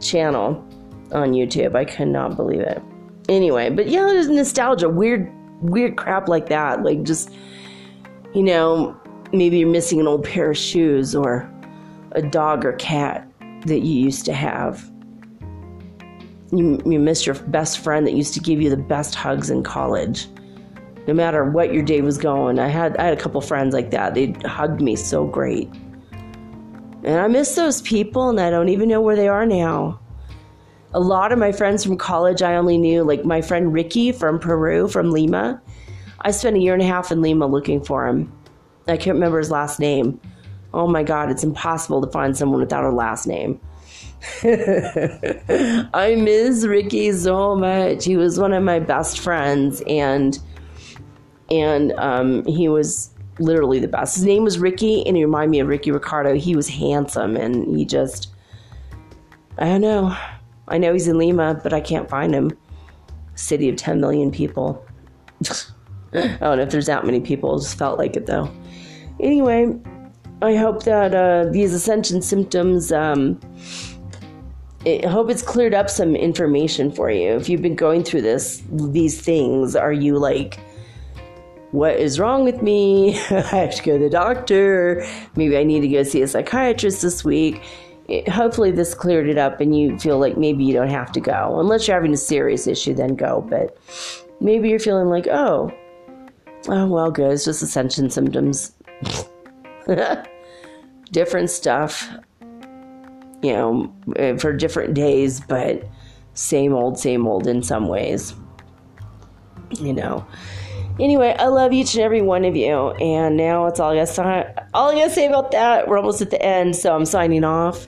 channel 0.00 0.66
on 1.12 1.32
YouTube. 1.32 1.76
I 1.76 1.84
cannot 1.84 2.34
believe 2.34 2.60
it. 2.60 2.82
Anyway, 3.28 3.68
but 3.68 3.88
yeah, 3.88 4.06
there's 4.06 4.28
nostalgia, 4.28 4.88
weird, 4.88 5.30
weird 5.60 5.96
crap 5.98 6.28
like 6.28 6.48
that. 6.48 6.82
Like 6.82 7.02
just, 7.02 7.30
you 8.34 8.42
know, 8.42 8.98
maybe 9.34 9.58
you're 9.58 9.68
missing 9.68 10.00
an 10.00 10.06
old 10.06 10.24
pair 10.24 10.52
of 10.52 10.56
shoes 10.56 11.14
or 11.14 11.46
a 12.12 12.22
dog 12.22 12.64
or 12.64 12.72
cat 12.72 13.30
that 13.66 13.80
you 13.80 13.94
used 13.94 14.24
to 14.24 14.32
have 14.32 14.90
you, 16.52 16.80
you 16.84 16.98
miss 16.98 17.26
your 17.26 17.34
best 17.34 17.78
friend 17.78 18.06
that 18.06 18.12
used 18.12 18.34
to 18.34 18.40
give 18.40 18.60
you 18.60 18.70
the 18.70 18.76
best 18.76 19.14
hugs 19.14 19.50
in 19.50 19.62
college. 19.62 20.28
No 21.06 21.14
matter 21.14 21.44
what 21.44 21.72
your 21.74 21.82
day 21.82 22.00
was 22.00 22.18
going, 22.18 22.58
I 22.58 22.68
had 22.68 22.96
I 22.98 23.04
had 23.04 23.18
a 23.18 23.20
couple 23.20 23.40
friends 23.40 23.74
like 23.74 23.90
that. 23.90 24.14
They 24.14 24.32
hugged 24.44 24.80
me 24.80 24.94
so 24.94 25.26
great. 25.26 25.68
And 27.04 27.18
I 27.18 27.26
miss 27.26 27.54
those 27.54 27.82
people 27.82 28.28
and 28.28 28.40
I 28.40 28.50
don't 28.50 28.68
even 28.68 28.88
know 28.88 29.00
where 29.00 29.16
they 29.16 29.28
are 29.28 29.46
now. 29.46 29.98
A 30.94 31.00
lot 31.00 31.32
of 31.32 31.38
my 31.38 31.52
friends 31.52 31.84
from 31.84 31.96
college 31.96 32.42
I 32.42 32.56
only 32.56 32.78
knew, 32.78 33.02
like 33.02 33.24
my 33.24 33.40
friend 33.40 33.72
Ricky 33.72 34.12
from 34.12 34.38
Peru, 34.38 34.88
from 34.88 35.10
Lima. 35.10 35.60
I 36.20 36.30
spent 36.30 36.56
a 36.56 36.60
year 36.60 36.74
and 36.74 36.82
a 36.82 36.86
half 36.86 37.10
in 37.10 37.22
Lima 37.22 37.46
looking 37.46 37.82
for 37.82 38.06
him. 38.06 38.32
I 38.86 38.96
can't 38.96 39.14
remember 39.14 39.38
his 39.38 39.50
last 39.50 39.80
name. 39.80 40.20
Oh 40.74 40.86
my 40.86 41.02
God, 41.02 41.30
it's 41.30 41.44
impossible 41.44 42.02
to 42.02 42.10
find 42.10 42.36
someone 42.36 42.60
without 42.60 42.84
a 42.84 42.90
last 42.90 43.26
name. 43.26 43.60
I 44.44 46.16
miss 46.18 46.64
Ricky 46.64 47.12
so 47.12 47.56
much. 47.56 48.04
He 48.04 48.16
was 48.16 48.38
one 48.38 48.52
of 48.52 48.62
my 48.62 48.78
best 48.78 49.18
friends, 49.18 49.82
and 49.86 50.38
and 51.50 51.92
um, 51.92 52.44
he 52.46 52.68
was 52.68 53.11
literally 53.38 53.78
the 53.78 53.88
best. 53.88 54.16
His 54.16 54.24
name 54.24 54.44
was 54.44 54.58
Ricky, 54.58 55.06
and 55.06 55.16
he 55.16 55.24
reminded 55.24 55.50
me 55.50 55.60
of 55.60 55.68
Ricky 55.68 55.90
Ricardo. 55.90 56.34
He 56.34 56.56
was 56.56 56.68
handsome, 56.68 57.36
and 57.36 57.76
he 57.76 57.84
just 57.84 58.32
I 59.58 59.66
don't 59.66 59.80
know. 59.80 60.16
I 60.68 60.78
know 60.78 60.92
he's 60.92 61.08
in 61.08 61.18
Lima, 61.18 61.60
but 61.62 61.72
I 61.72 61.80
can't 61.80 62.08
find 62.08 62.34
him. 62.34 62.56
City 63.34 63.68
of 63.68 63.76
10 63.76 64.00
million 64.00 64.30
people. 64.30 64.84
I 66.14 66.36
don't 66.40 66.58
know 66.58 66.62
if 66.62 66.70
there's 66.70 66.86
that 66.86 67.04
many 67.04 67.20
people. 67.20 67.56
It 67.56 67.62
just 67.62 67.78
felt 67.78 67.98
like 67.98 68.16
it 68.16 68.26
though. 68.26 68.50
Anyway, 69.20 69.78
I 70.40 70.56
hope 70.56 70.84
that 70.84 71.14
uh, 71.14 71.50
these 71.50 71.74
ascension 71.74 72.22
symptoms. 72.22 72.92
Um, 72.92 73.40
I 74.84 75.06
hope 75.06 75.30
it's 75.30 75.42
cleared 75.42 75.74
up 75.74 75.88
some 75.88 76.16
information 76.16 76.90
for 76.90 77.08
you. 77.08 77.36
If 77.36 77.48
you've 77.48 77.62
been 77.62 77.76
going 77.76 78.02
through 78.02 78.22
this, 78.22 78.64
these 78.68 79.20
things, 79.20 79.76
are 79.76 79.92
you 79.92 80.18
like, 80.18 80.58
what 81.72 81.98
is 81.98 82.20
wrong 82.20 82.44
with 82.44 82.62
me? 82.62 83.18
I 83.30 83.40
have 83.40 83.74
to 83.74 83.82
go 83.82 83.98
to 83.98 84.04
the 84.04 84.10
doctor. 84.10 85.04
Maybe 85.36 85.56
I 85.56 85.64
need 85.64 85.80
to 85.80 85.88
go 85.88 86.02
see 86.02 86.22
a 86.22 86.28
psychiatrist 86.28 87.02
this 87.02 87.24
week. 87.24 87.62
It, 88.08 88.28
hopefully, 88.28 88.70
this 88.70 88.94
cleared 88.94 89.28
it 89.28 89.38
up 89.38 89.60
and 89.60 89.76
you 89.76 89.98
feel 89.98 90.18
like 90.18 90.36
maybe 90.36 90.64
you 90.64 90.72
don't 90.72 90.90
have 90.90 91.12
to 91.12 91.20
go. 91.20 91.58
Unless 91.58 91.88
you're 91.88 91.96
having 91.96 92.12
a 92.12 92.16
serious 92.16 92.66
issue, 92.66 92.94
then 92.94 93.16
go. 93.16 93.44
But 93.48 93.76
maybe 94.40 94.68
you're 94.68 94.78
feeling 94.78 95.08
like, 95.08 95.26
oh, 95.28 95.72
oh, 96.68 96.86
well, 96.86 97.10
good. 97.10 97.32
It's 97.32 97.44
just 97.44 97.62
ascension 97.62 98.10
symptoms. 98.10 98.72
Different 101.12 101.50
stuff 101.50 102.08
you 103.42 103.52
know, 103.52 103.94
eh, 104.16 104.36
for 104.36 104.52
different 104.52 104.94
days, 104.94 105.40
but 105.40 105.82
same 106.34 106.72
old, 106.72 106.98
same 106.98 107.26
old 107.26 107.46
in 107.46 107.62
some 107.62 107.88
ways. 107.88 108.34
You 109.80 109.92
know. 109.92 110.26
Anyway, 111.00 111.34
I 111.38 111.46
love 111.46 111.72
each 111.72 111.94
and 111.94 112.04
every 112.04 112.20
one 112.20 112.44
of 112.44 112.54
you, 112.54 112.90
and 112.90 113.36
now 113.36 113.66
it's 113.66 113.80
all 113.80 113.92
I 113.92 114.04
got. 114.04 114.68
All 114.74 114.90
I 114.90 114.94
gotta 114.94 115.10
say 115.10 115.26
about 115.26 115.50
that. 115.52 115.88
We're 115.88 115.96
almost 115.96 116.20
at 116.20 116.30
the 116.30 116.40
end, 116.42 116.76
so 116.76 116.94
I'm 116.94 117.06
signing 117.06 117.44
off 117.44 117.86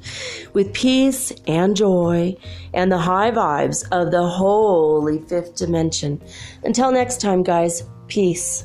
with 0.54 0.72
peace 0.72 1.32
and 1.46 1.76
joy 1.76 2.34
and 2.72 2.90
the 2.90 2.98
high 2.98 3.30
vibes 3.30 3.86
of 3.92 4.10
the 4.10 4.26
holy 4.26 5.20
fifth 5.20 5.54
dimension. 5.54 6.20
Until 6.64 6.90
next 6.92 7.20
time, 7.20 7.42
guys. 7.42 7.84
Peace. 8.08 8.64